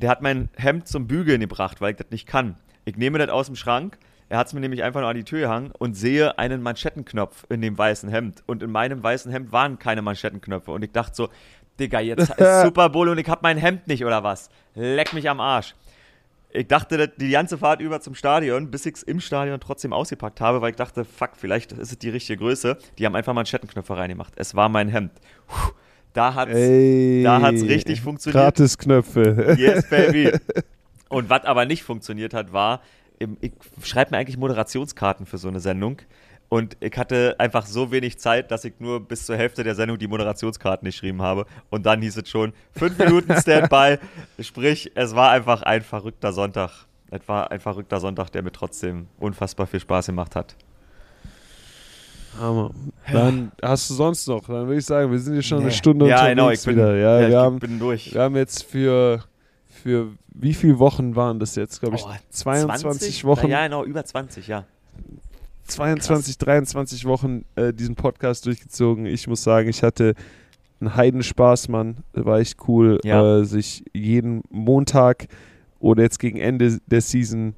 der 0.00 0.10
hat 0.10 0.22
mein 0.22 0.48
Hemd 0.56 0.88
zum 0.88 1.06
Bügeln 1.06 1.40
gebracht, 1.40 1.80
weil 1.80 1.92
ich 1.92 1.96
das 1.96 2.10
nicht 2.10 2.26
kann. 2.26 2.56
Ich 2.84 2.96
nehme 2.96 3.18
das 3.18 3.28
aus 3.28 3.46
dem 3.46 3.56
Schrank, 3.56 3.98
er 4.28 4.38
hat 4.38 4.48
es 4.48 4.52
mir 4.52 4.60
nämlich 4.60 4.82
einfach 4.82 5.00
nur 5.00 5.08
an 5.08 5.16
die 5.16 5.24
Tür 5.24 5.40
gehangen 5.40 5.70
und 5.78 5.94
sehe 5.94 6.36
einen 6.38 6.60
Manschettenknopf 6.60 7.46
in 7.48 7.60
dem 7.60 7.78
weißen 7.78 8.08
Hemd. 8.08 8.42
Und 8.46 8.62
in 8.62 8.72
meinem 8.72 9.02
weißen 9.02 9.30
Hemd 9.30 9.52
waren 9.52 9.78
keine 9.78 10.02
Manschettenknöpfe. 10.02 10.72
Und 10.72 10.82
ich 10.82 10.90
dachte 10.90 11.14
so, 11.14 11.28
Digga, 11.78 12.00
jetzt 12.00 12.30
ist 12.36 12.62
Super 12.62 12.88
Bowl 12.88 13.08
und 13.08 13.18
ich 13.18 13.28
hab 13.28 13.42
mein 13.42 13.56
Hemd 13.56 13.86
nicht 13.86 14.04
oder 14.04 14.24
was? 14.24 14.50
Leck 14.74 15.12
mich 15.12 15.30
am 15.30 15.40
Arsch. 15.40 15.74
Ich 16.56 16.68
dachte 16.68 17.08
die 17.08 17.30
ganze 17.30 17.58
Fahrt 17.58 17.80
über 17.80 18.00
zum 18.00 18.14
Stadion, 18.14 18.70
bis 18.70 18.86
ich 18.86 18.94
es 18.94 19.02
im 19.02 19.20
Stadion 19.20 19.60
trotzdem 19.60 19.92
ausgepackt 19.92 20.40
habe, 20.40 20.62
weil 20.62 20.70
ich 20.70 20.76
dachte, 20.76 21.04
fuck, 21.04 21.32
vielleicht 21.36 21.72
ist 21.72 21.92
es 21.92 21.98
die 21.98 22.08
richtige 22.08 22.38
Größe. 22.38 22.78
Die 22.98 23.04
haben 23.04 23.14
einfach 23.14 23.34
Manschettenknöpfe 23.34 23.96
reingemacht. 23.96 24.32
Es 24.36 24.54
war 24.54 24.68
mein 24.68 24.88
Hemd. 24.88 25.12
Puh, 25.46 25.72
da 26.14 26.30
da 26.30 27.40
hat's 27.42 27.62
richtig 27.62 28.00
funktioniert. 28.00 28.42
Gratisknöpfe. 28.42 29.56
Yes, 29.58 29.88
baby. 29.90 30.32
Und 31.08 31.28
was 31.28 31.44
aber 31.44 31.66
nicht 31.66 31.82
funktioniert 31.82 32.32
hat, 32.32 32.52
war, 32.52 32.80
ich 33.40 33.52
schreibe 33.82 34.12
mir 34.12 34.18
eigentlich 34.18 34.38
Moderationskarten 34.38 35.26
für 35.26 35.38
so 35.38 35.48
eine 35.48 35.60
Sendung. 35.60 35.98
Und 36.48 36.76
ich 36.80 36.96
hatte 36.96 37.34
einfach 37.38 37.66
so 37.66 37.90
wenig 37.90 38.18
Zeit, 38.18 38.50
dass 38.50 38.64
ich 38.64 38.74
nur 38.78 39.00
bis 39.00 39.26
zur 39.26 39.36
Hälfte 39.36 39.64
der 39.64 39.74
Sendung 39.74 39.98
die 39.98 40.06
Moderationskarten 40.06 40.86
geschrieben 40.86 41.20
habe. 41.22 41.44
Und 41.70 41.86
dann 41.86 42.00
hieß 42.02 42.16
es 42.18 42.28
schon, 42.28 42.52
fünf 42.72 42.98
Minuten 43.00 43.34
Standby. 43.36 43.98
Sprich, 44.40 44.92
es 44.94 45.14
war 45.14 45.30
einfach 45.30 45.62
ein 45.62 45.82
verrückter 45.82 46.32
Sonntag. 46.32 46.86
Es 47.10 47.26
war 47.26 47.50
ein 47.50 47.60
verrückter 47.60 48.00
Sonntag, 48.00 48.30
der 48.30 48.42
mir 48.42 48.52
trotzdem 48.52 49.06
unfassbar 49.18 49.66
viel 49.66 49.80
Spaß 49.80 50.06
gemacht 50.06 50.36
hat. 50.36 50.56
Hammer. 52.38 52.70
Dann 53.10 53.52
hast 53.62 53.88
du 53.90 53.94
sonst 53.94 54.26
noch, 54.28 54.46
dann 54.46 54.66
würde 54.66 54.78
ich 54.78 54.84
sagen, 54.84 55.10
wir 55.10 55.18
sind 55.18 55.34
hier 55.34 55.42
schon 55.42 55.60
eine 55.62 55.70
Stunde 55.70 56.06
ja, 56.06 56.28
genau, 56.28 56.44
unterwegs 56.44 56.62
ich 56.62 56.66
bin, 56.66 56.76
wieder. 56.76 56.96
Ja, 56.96 57.14
ja, 57.14 57.20
wir, 57.20 57.28
ich 57.28 57.34
haben, 57.34 57.58
bin 57.58 57.78
durch. 57.78 58.14
wir 58.14 58.22
haben 58.22 58.36
jetzt 58.36 58.64
für, 58.64 59.24
für 59.68 60.12
wie 60.28 60.52
viele 60.52 60.78
Wochen 60.78 61.16
waren 61.16 61.38
das 61.38 61.54
jetzt, 61.54 61.80
glaube 61.80 61.96
ich, 61.96 62.04
Oh, 62.04 62.10
22 62.30 62.82
20? 62.82 63.24
Wochen, 63.24 63.48
Ja, 63.48 63.64
genau, 63.64 63.84
über 63.84 64.04
20, 64.04 64.48
ja. 64.48 64.64
22, 65.66 66.38
23 66.38 67.04
Wochen 67.04 67.44
äh, 67.56 67.72
diesen 67.72 67.94
Podcast 67.94 68.46
durchgezogen. 68.46 69.06
Ich 69.06 69.26
muss 69.26 69.42
sagen, 69.42 69.68
ich 69.68 69.82
hatte 69.82 70.14
einen 70.80 70.94
Heidenspaß, 70.96 71.68
Mann. 71.68 71.98
War 72.12 72.38
echt 72.40 72.56
cool, 72.68 73.00
Ja. 73.04 73.38
äh, 73.40 73.44
sich 73.44 73.84
jeden 73.92 74.42
Montag 74.50 75.26
oder 75.78 76.02
jetzt 76.02 76.18
gegen 76.18 76.38
Ende 76.38 76.78
der 76.86 77.00
Season 77.00 77.54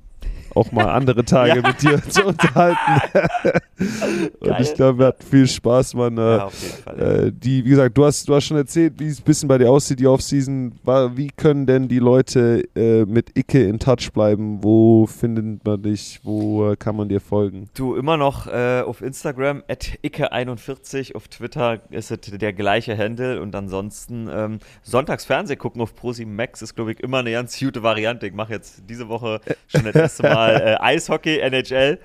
auch 0.54 0.72
mal 0.72 0.86
andere 0.90 1.24
Tage 1.24 1.60
Ja. 1.60 1.68
mit 1.68 1.82
dir 1.82 2.02
zu 2.08 2.24
unterhalten. 2.26 2.78
Und 3.78 4.48
Geil. 4.48 4.62
ich 4.62 4.74
glaube, 4.74 4.98
wir 4.98 5.06
hatten 5.06 5.24
viel 5.24 5.46
Spaß, 5.46 5.94
Mann. 5.94 6.18
Äh, 6.18 6.20
Ja, 6.20 6.44
auf 6.46 6.62
jeden 6.62 6.82
Fall. 6.82 7.26
äh, 7.26 7.32
die, 7.32 7.64
wie 7.64 7.70
gesagt, 7.70 7.96
du 7.96 8.04
hast, 8.04 8.28
du 8.28 8.34
hast 8.34 8.44
schon 8.44 8.56
erzählt, 8.56 8.94
wie 8.98 9.06
es 9.06 9.20
ein 9.20 9.24
bisschen 9.24 9.48
bei 9.48 9.58
dir 9.58 9.70
aussieht, 9.70 10.00
die 10.00 10.06
Offseason. 10.06 10.72
Wie 11.14 11.28
können 11.28 11.66
denn 11.66 11.88
die 11.88 11.98
Leute 11.98 12.64
äh, 12.74 13.04
mit 13.04 13.38
Icke 13.38 13.64
in 13.64 13.78
Touch 13.78 14.12
bleiben? 14.12 14.62
Wo 14.62 15.06
findet 15.06 15.64
man 15.64 15.82
dich? 15.82 16.20
Wo 16.24 16.70
äh, 16.72 16.76
kann 16.76 16.96
man 16.96 17.08
dir 17.08 17.20
folgen? 17.20 17.68
Du 17.74 17.94
immer 17.94 18.16
noch 18.16 18.46
äh, 18.46 18.80
auf 18.80 19.00
Instagram 19.00 19.62
at 19.68 19.98
icke41, 20.02 21.14
auf 21.14 21.28
Twitter 21.28 21.80
ist 21.90 22.10
es 22.10 22.18
der 22.20 22.52
gleiche 22.52 22.96
Handle 22.96 23.40
und 23.40 23.54
ansonsten 23.54 24.28
ähm, 24.32 24.58
sonntags 24.82 25.24
Fernseh 25.24 25.56
gucken 25.56 25.80
auf 25.80 25.94
ProSieben 25.94 26.34
Max 26.34 26.62
ist 26.62 26.74
glaube 26.74 26.92
ich 26.92 27.00
immer 27.00 27.18
eine 27.18 27.32
ganz 27.32 27.58
gute 27.58 27.82
Variante. 27.82 28.26
Ich 28.26 28.34
mache 28.34 28.52
jetzt 28.52 28.82
diese 28.88 29.08
Woche 29.08 29.40
schon 29.68 29.84
das 29.84 29.94
erste 29.94 30.22
Mal 30.24 30.54
äh, 30.56 30.76
Eishockey 30.82 31.38
NHL. 31.38 31.98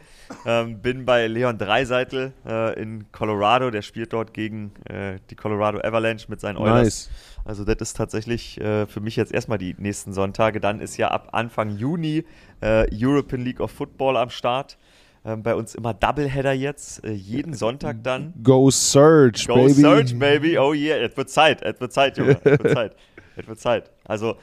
Ähm, 0.45 0.79
bin 0.79 1.05
bei 1.05 1.27
Leon 1.27 1.57
Dreiseitel 1.57 2.33
äh, 2.45 2.81
in 2.81 3.11
Colorado, 3.11 3.71
der 3.71 3.81
spielt 3.81 4.13
dort 4.13 4.33
gegen 4.33 4.71
äh, 4.89 5.17
die 5.29 5.35
Colorado 5.35 5.79
Avalanche 5.79 6.25
mit 6.29 6.39
seinen 6.39 6.57
Oilers. 6.57 6.83
Nice. 6.83 7.09
Also 7.45 7.65
das 7.65 7.77
ist 7.79 7.97
tatsächlich 7.97 8.59
äh, 8.59 8.85
für 8.87 8.99
mich 8.99 9.15
jetzt 9.15 9.33
erstmal 9.33 9.57
die 9.57 9.75
nächsten 9.77 10.13
Sonntage. 10.13 10.59
Dann 10.59 10.79
ist 10.79 10.97
ja 10.97 11.09
ab 11.09 11.29
Anfang 11.31 11.77
Juni 11.77 12.25
äh, 12.61 12.87
European 12.93 13.41
League 13.41 13.59
of 13.59 13.71
Football 13.71 14.17
am 14.17 14.29
Start. 14.29 14.77
Ähm, 15.25 15.41
bei 15.41 15.55
uns 15.55 15.73
immer 15.75 15.93
Doubleheader 15.93 16.51
jetzt, 16.51 17.03
äh, 17.05 17.11
jeden 17.11 17.53
Sonntag 17.53 18.03
dann. 18.03 18.33
Go 18.43 18.69
Surge, 18.69 19.45
Go 19.47 19.55
baby. 19.55 19.73
Surge, 19.73 20.15
baby. 20.15 20.57
Oh 20.57 20.73
yeah, 20.73 20.97
es 20.97 21.15
wird 21.15 21.29
Zeit, 21.29 21.61
es 21.61 21.79
wird 21.79 21.93
Zeit, 21.93 22.17
Junge. 22.17 22.37
Es 22.43 22.59
wird 22.59 22.69
Zeit. 22.73 22.95
Es 23.37 23.47
wird 23.47 23.59
Zeit. 23.59 23.91
Also 24.03 24.35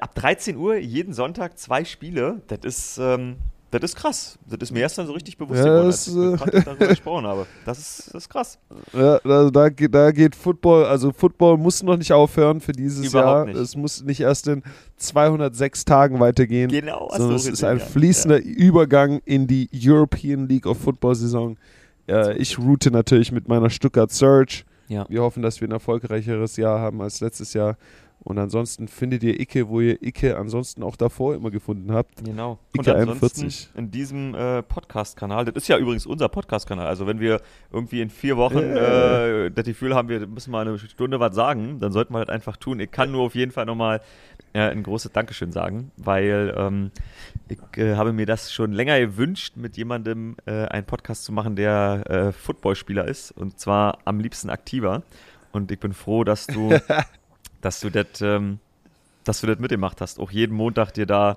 ab 0.00 0.14
13 0.14 0.56
Uhr 0.56 0.76
jeden 0.76 1.12
Sonntag 1.12 1.58
zwei 1.58 1.84
Spiele. 1.84 2.40
Das 2.46 2.60
ist, 2.62 2.98
ähm, 2.98 3.36
Das 3.70 3.82
ist 3.82 3.96
krass. 3.96 4.38
Das 4.48 4.58
ist 4.62 4.72
mir 4.72 4.80
erst 4.80 4.96
dann 4.96 5.06
so 5.06 5.12
richtig 5.12 5.36
bewusst 5.36 5.58
ja, 5.58 5.64
geworden, 5.64 5.86
als 5.86 6.06
ich 6.06 6.14
mit 6.14 6.38
Patrick 6.38 6.64
darüber 6.64 6.86
gesprochen 6.88 7.26
habe. 7.26 7.46
Das 7.66 7.78
ist, 7.78 8.06
das 8.08 8.24
ist 8.24 8.28
krass. 8.30 8.58
Ja, 8.94 9.16
also 9.16 9.50
da, 9.50 9.68
geht, 9.68 9.94
da 9.94 10.10
geht 10.10 10.34
Football, 10.34 10.86
also 10.86 11.12
Football 11.12 11.58
muss 11.58 11.82
noch 11.82 11.98
nicht 11.98 12.12
aufhören 12.12 12.60
für 12.60 12.72
dieses 12.72 13.06
Überhaupt 13.06 13.26
Jahr. 13.26 13.44
Nicht. 13.46 13.56
Es 13.56 13.76
muss 13.76 14.02
nicht 14.02 14.20
erst 14.20 14.48
in 14.48 14.62
206 14.96 15.84
Tagen 15.84 16.18
weitergehen. 16.18 16.70
Genau, 16.70 17.10
sondern 17.14 17.36
es 17.36 17.46
ist 17.46 17.62
ein 17.62 17.78
fließender 17.78 18.42
ja. 18.42 18.46
Übergang 18.46 19.20
in 19.26 19.46
die 19.46 19.68
European 19.74 20.48
League 20.48 20.66
of 20.66 20.78
Football 20.78 21.14
Saison. 21.14 21.56
Äh, 22.08 22.38
ich 22.38 22.58
route 22.58 22.90
natürlich 22.90 23.32
mit 23.32 23.48
meiner 23.48 23.68
Stuttgart 23.68 24.10
Search. 24.10 24.64
Ja. 24.88 25.04
Wir 25.10 25.20
hoffen, 25.20 25.42
dass 25.42 25.60
wir 25.60 25.68
ein 25.68 25.72
erfolgreicheres 25.72 26.56
Jahr 26.56 26.80
haben 26.80 27.02
als 27.02 27.20
letztes 27.20 27.52
Jahr. 27.52 27.76
Und 28.24 28.38
ansonsten 28.38 28.88
findet 28.88 29.22
ihr 29.22 29.40
Icke, 29.40 29.68
wo 29.68 29.80
ihr 29.80 30.02
Icke 30.02 30.36
ansonsten 30.36 30.82
auch 30.82 30.96
davor 30.96 31.34
immer 31.34 31.50
gefunden 31.50 31.92
habt. 31.92 32.24
Genau. 32.24 32.58
Icke 32.76 32.94
41. 32.94 33.70
In 33.76 33.90
diesem 33.90 34.34
äh, 34.34 34.62
Podcast-Kanal, 34.62 35.44
das 35.44 35.54
ist 35.54 35.68
ja 35.68 35.78
übrigens 35.78 36.04
unser 36.04 36.28
Podcast-Kanal. 36.28 36.86
Also 36.86 37.06
wenn 37.06 37.20
wir 37.20 37.40
irgendwie 37.72 38.00
in 38.00 38.10
vier 38.10 38.36
Wochen 38.36 38.58
yeah. 38.58 39.46
äh, 39.46 39.50
das 39.50 39.64
Gefühl 39.64 39.94
haben, 39.94 40.08
wir 40.08 40.26
müssen 40.26 40.50
mal 40.50 40.66
eine 40.66 40.78
Stunde 40.78 41.20
was 41.20 41.34
sagen, 41.34 41.78
dann 41.80 41.92
sollten 41.92 42.12
wir 42.12 42.24
das 42.24 42.28
einfach 42.28 42.56
tun. 42.56 42.80
Ich 42.80 42.90
kann 42.90 43.12
nur 43.12 43.22
auf 43.22 43.34
jeden 43.34 43.52
Fall 43.52 43.66
nochmal 43.66 44.00
äh, 44.52 44.60
ein 44.60 44.82
großes 44.82 45.12
Dankeschön 45.12 45.52
sagen, 45.52 45.92
weil 45.96 46.54
ähm, 46.56 46.90
ich 47.48 47.58
äh, 47.76 47.94
habe 47.94 48.12
mir 48.12 48.26
das 48.26 48.52
schon 48.52 48.72
länger 48.72 48.98
gewünscht, 48.98 49.56
mit 49.56 49.76
jemandem 49.76 50.36
äh, 50.44 50.66
einen 50.66 50.86
Podcast 50.86 51.24
zu 51.24 51.32
machen, 51.32 51.54
der 51.54 52.02
äh, 52.08 52.32
Footballspieler 52.32 53.06
ist 53.06 53.30
und 53.30 53.58
zwar 53.58 53.98
am 54.04 54.20
liebsten 54.20 54.50
aktiver. 54.50 55.02
Und 55.52 55.70
ich 55.70 55.78
bin 55.78 55.92
froh, 55.92 56.24
dass 56.24 56.46
du 56.46 56.78
dass 57.60 57.80
du 57.80 57.90
das 57.90 58.20
ähm, 58.20 58.60
dass 59.28 59.42
du 59.42 59.46
das 59.46 59.58
mitgemacht 59.58 60.00
hast. 60.00 60.18
Auch 60.18 60.30
jeden 60.30 60.56
Montag 60.56 60.92
dir 60.92 61.06
da 61.06 61.36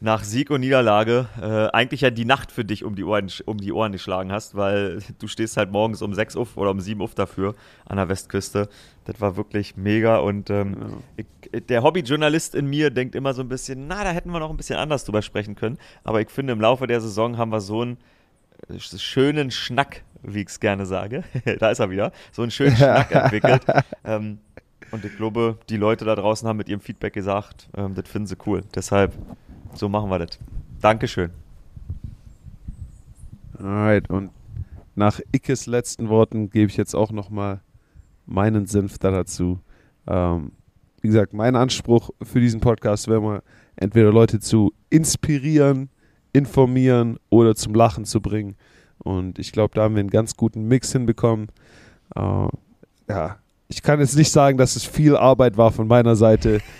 nach 0.00 0.24
Sieg 0.24 0.50
und 0.50 0.60
Niederlage 0.60 1.28
äh, 1.40 1.76
eigentlich 1.76 2.00
ja 2.00 2.10
die 2.10 2.24
Nacht 2.24 2.50
für 2.50 2.64
dich 2.64 2.82
um 2.82 2.96
die, 2.96 3.04
Ohren, 3.04 3.30
um 3.44 3.58
die 3.58 3.72
Ohren 3.72 3.92
geschlagen 3.92 4.32
hast, 4.32 4.56
weil 4.56 4.98
du 5.20 5.28
stehst 5.28 5.56
halt 5.56 5.70
morgens 5.70 6.02
um 6.02 6.12
6 6.12 6.34
Uhr 6.36 6.48
oder 6.56 6.72
um 6.72 6.80
7 6.80 7.00
Uhr 7.00 7.10
dafür 7.14 7.54
an 7.86 7.98
der 7.98 8.08
Westküste. 8.08 8.68
Das 9.04 9.20
war 9.20 9.36
wirklich 9.36 9.76
mega 9.76 10.18
und 10.18 10.50
ähm, 10.50 10.76
ja. 11.16 11.26
ich, 11.52 11.66
der 11.66 11.84
Hobbyjournalist 11.84 12.54
in 12.56 12.66
mir 12.66 12.90
denkt 12.90 13.14
immer 13.14 13.32
so 13.32 13.42
ein 13.42 13.48
bisschen, 13.48 13.86
na, 13.86 14.02
da 14.02 14.10
hätten 14.10 14.32
wir 14.32 14.40
noch 14.40 14.50
ein 14.50 14.56
bisschen 14.56 14.78
anders 14.78 15.04
drüber 15.04 15.22
sprechen 15.22 15.54
können. 15.54 15.78
Aber 16.02 16.20
ich 16.20 16.30
finde, 16.30 16.52
im 16.52 16.60
Laufe 16.60 16.88
der 16.88 17.00
Saison 17.00 17.38
haben 17.38 17.52
wir 17.52 17.60
so 17.60 17.82
einen 17.82 17.96
äh, 18.68 18.78
schönen 18.78 19.52
Schnack, 19.52 20.02
wie 20.22 20.40
ich 20.40 20.48
es 20.48 20.58
gerne 20.58 20.84
sage, 20.84 21.22
da 21.60 21.70
ist 21.70 21.78
er 21.78 21.90
wieder, 21.90 22.10
so 22.32 22.42
einen 22.42 22.50
schönen 22.50 22.76
Schnack 22.76 23.12
entwickelt. 23.12 23.62
Ähm, 24.04 24.38
und 24.90 25.04
ich 25.04 25.16
glaube, 25.16 25.58
die 25.68 25.76
Leute 25.76 26.04
da 26.04 26.14
draußen 26.14 26.46
haben 26.48 26.56
mit 26.56 26.68
ihrem 26.68 26.80
Feedback 26.80 27.12
gesagt, 27.12 27.68
ähm, 27.76 27.94
das 27.94 28.08
finden 28.08 28.26
sie 28.26 28.36
cool. 28.46 28.62
Deshalb, 28.74 29.12
so 29.74 29.88
machen 29.88 30.10
wir 30.10 30.18
das. 30.18 30.38
Dankeschön. 30.80 31.30
Alright, 33.58 34.10
und 34.10 34.30
nach 34.94 35.20
Ickes 35.32 35.66
letzten 35.66 36.08
Worten 36.08 36.50
gebe 36.50 36.70
ich 36.70 36.76
jetzt 36.76 36.94
auch 36.94 37.12
nochmal 37.12 37.60
meinen 38.26 38.66
Senf 38.66 38.98
da 38.98 39.10
dazu. 39.10 39.60
Ähm, 40.06 40.52
wie 41.00 41.08
gesagt, 41.08 41.32
mein 41.32 41.56
Anspruch 41.56 42.10
für 42.22 42.40
diesen 42.40 42.60
Podcast 42.60 43.08
wäre 43.08 43.20
mal, 43.20 43.42
entweder 43.76 44.12
Leute 44.12 44.38
zu 44.38 44.72
inspirieren, 44.90 45.88
informieren 46.32 47.18
oder 47.30 47.54
zum 47.54 47.74
Lachen 47.74 48.04
zu 48.04 48.20
bringen. 48.20 48.56
Und 48.98 49.38
ich 49.38 49.52
glaube, 49.52 49.74
da 49.74 49.82
haben 49.82 49.94
wir 49.94 50.00
einen 50.00 50.10
ganz 50.10 50.36
guten 50.36 50.68
Mix 50.68 50.92
hinbekommen. 50.92 51.48
Äh, 52.14 52.48
ja, 53.08 53.38
ich 53.72 53.82
kann 53.82 54.00
jetzt 54.00 54.16
nicht 54.16 54.30
sagen, 54.30 54.58
dass 54.58 54.76
es 54.76 54.84
viel 54.84 55.16
Arbeit 55.16 55.56
war 55.56 55.72
von 55.72 55.88
meiner 55.88 56.16
Seite. 56.16 56.60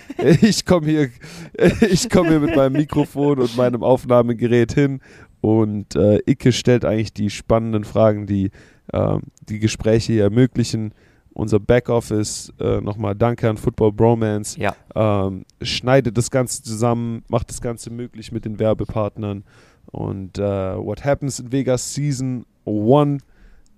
Ich 0.41 0.65
komme 0.65 0.87
hier, 0.87 1.09
ich 1.89 2.07
hier 2.11 2.39
mit 2.39 2.55
meinem 2.55 2.73
Mikrofon 2.73 3.39
und 3.39 3.57
meinem 3.57 3.81
Aufnahmegerät 3.81 4.71
hin 4.71 5.01
und 5.41 5.95
äh, 5.95 6.19
Icke 6.27 6.51
stellt 6.51 6.85
eigentlich 6.85 7.13
die 7.13 7.31
spannenden 7.31 7.83
Fragen, 7.83 8.27
die 8.27 8.51
äh, 8.91 9.17
die 9.49 9.57
Gespräche 9.57 10.13
hier 10.13 10.23
ermöglichen. 10.25 10.93
Unser 11.33 11.59
Backoffice, 11.59 12.53
äh, 12.59 12.79
nochmal 12.79 13.15
danke 13.15 13.49
an 13.49 13.57
Football 13.57 13.91
Bromance, 13.91 14.59
ja. 14.59 14.75
ähm, 14.93 15.45
schneidet 15.63 16.15
das 16.15 16.29
Ganze 16.29 16.61
zusammen, 16.61 17.23
macht 17.27 17.49
das 17.49 17.59
Ganze 17.59 17.89
möglich 17.89 18.31
mit 18.31 18.45
den 18.45 18.59
Werbepartnern. 18.59 19.43
Und 19.87 20.37
äh, 20.37 20.41
What 20.77 21.03
Happens 21.03 21.39
in 21.39 21.51
Vegas 21.51 21.95
Season 21.95 22.45
1 22.67 23.23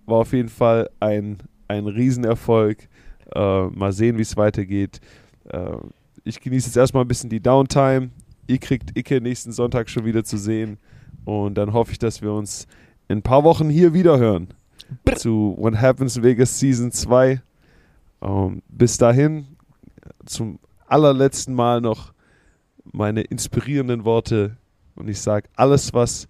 war 0.05 0.17
auf 0.17 0.33
jeden 0.33 0.49
Fall 0.49 0.89
ein, 0.99 1.37
ein 1.69 1.87
Riesenerfolg. 1.87 2.89
Äh, 3.35 3.67
mal 3.67 3.91
sehen, 3.91 4.17
wie 4.17 4.21
es 4.21 4.37
weitergeht. 4.37 5.01
Äh, 5.49 5.77
ich 6.23 6.39
genieße 6.39 6.67
jetzt 6.67 6.77
erstmal 6.77 7.03
ein 7.03 7.07
bisschen 7.07 7.29
die 7.29 7.41
Downtime. 7.41 8.09
Ihr 8.47 8.57
kriegt 8.59 8.97
Icke 8.97 9.19
nächsten 9.19 9.51
Sonntag 9.51 9.89
schon 9.89 10.05
wieder 10.05 10.23
zu 10.23 10.37
sehen. 10.37 10.77
Und 11.25 11.55
dann 11.55 11.73
hoffe 11.73 11.91
ich, 11.91 11.99
dass 11.99 12.21
wir 12.21 12.31
uns 12.31 12.67
in 13.07 13.19
ein 13.19 13.21
paar 13.21 13.43
Wochen 13.43 13.69
hier 13.69 13.93
wieder 13.93 14.17
hören. 14.17 14.47
Zu 15.15 15.55
What 15.57 15.75
Happens 15.75 16.21
Vegas 16.21 16.59
Season 16.59 16.91
2. 16.91 17.41
Ähm, 18.21 18.61
bis 18.69 18.97
dahin, 18.97 19.47
zum 20.25 20.59
allerletzten 20.87 21.53
Mal 21.53 21.81
noch 21.81 22.13
meine 22.83 23.21
inspirierenden 23.21 24.05
Worte. 24.05 24.57
Und 24.95 25.09
ich 25.09 25.19
sage, 25.19 25.49
alles, 25.55 25.93
was 25.93 26.27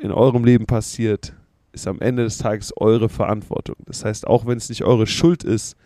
in 0.00 0.10
eurem 0.10 0.44
Leben 0.44 0.66
passiert, 0.66 1.34
ist 1.72 1.86
am 1.86 2.00
Ende 2.00 2.24
des 2.24 2.38
Tages 2.38 2.72
eure 2.76 3.08
Verantwortung. 3.08 3.76
Das 3.86 4.04
heißt, 4.04 4.26
auch 4.26 4.46
wenn 4.46 4.58
es 4.58 4.68
nicht 4.68 4.84
eure 4.84 5.06
Schuld 5.06 5.44
ist, 5.44 5.76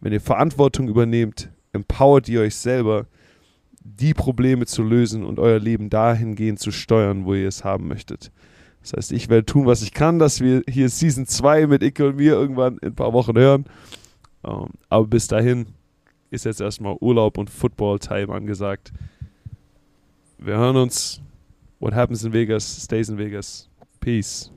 wenn 0.00 0.12
ihr 0.12 0.20
Verantwortung 0.20 0.88
übernehmt, 0.88 1.50
empowert 1.72 2.28
ihr 2.28 2.40
euch 2.40 2.56
selber, 2.56 3.06
die 3.84 4.14
Probleme 4.14 4.66
zu 4.66 4.82
lösen 4.82 5.24
und 5.24 5.38
euer 5.38 5.58
Leben 5.58 5.90
dahingehend 5.90 6.58
zu 6.58 6.70
steuern, 6.70 7.26
wo 7.26 7.34
ihr 7.34 7.48
es 7.48 7.64
haben 7.64 7.86
möchtet. 7.88 8.32
Das 8.80 8.92
heißt, 8.94 9.12
ich 9.12 9.28
werde 9.28 9.46
tun, 9.46 9.66
was 9.66 9.82
ich 9.82 9.92
kann, 9.92 10.18
dass 10.18 10.40
wir 10.40 10.62
hier 10.68 10.88
Season 10.88 11.26
2 11.26 11.66
mit 11.66 11.82
Icke 11.82 12.08
und 12.08 12.16
mir 12.16 12.32
irgendwann 12.32 12.78
in 12.78 12.88
ein 12.88 12.94
paar 12.94 13.12
Wochen 13.12 13.36
hören. 13.36 13.64
Um, 14.42 14.52
ähm, 14.52 14.68
aber 14.90 15.06
bis 15.06 15.26
dahin 15.26 15.66
ist 16.30 16.44
jetzt 16.44 16.60
erstmal 16.60 16.96
Urlaub 17.00 17.38
und 17.38 17.48
Football-Time 17.48 18.32
angesagt. 18.32 18.92
Wir 20.38 20.56
hören 20.56 20.76
uns. 20.76 21.22
What 21.80 21.94
happens 21.94 22.24
in 22.24 22.32
Vegas 22.32 22.82
stays 22.84 23.08
in 23.08 23.18
Vegas. 23.18 23.68
Peace. 24.00 24.50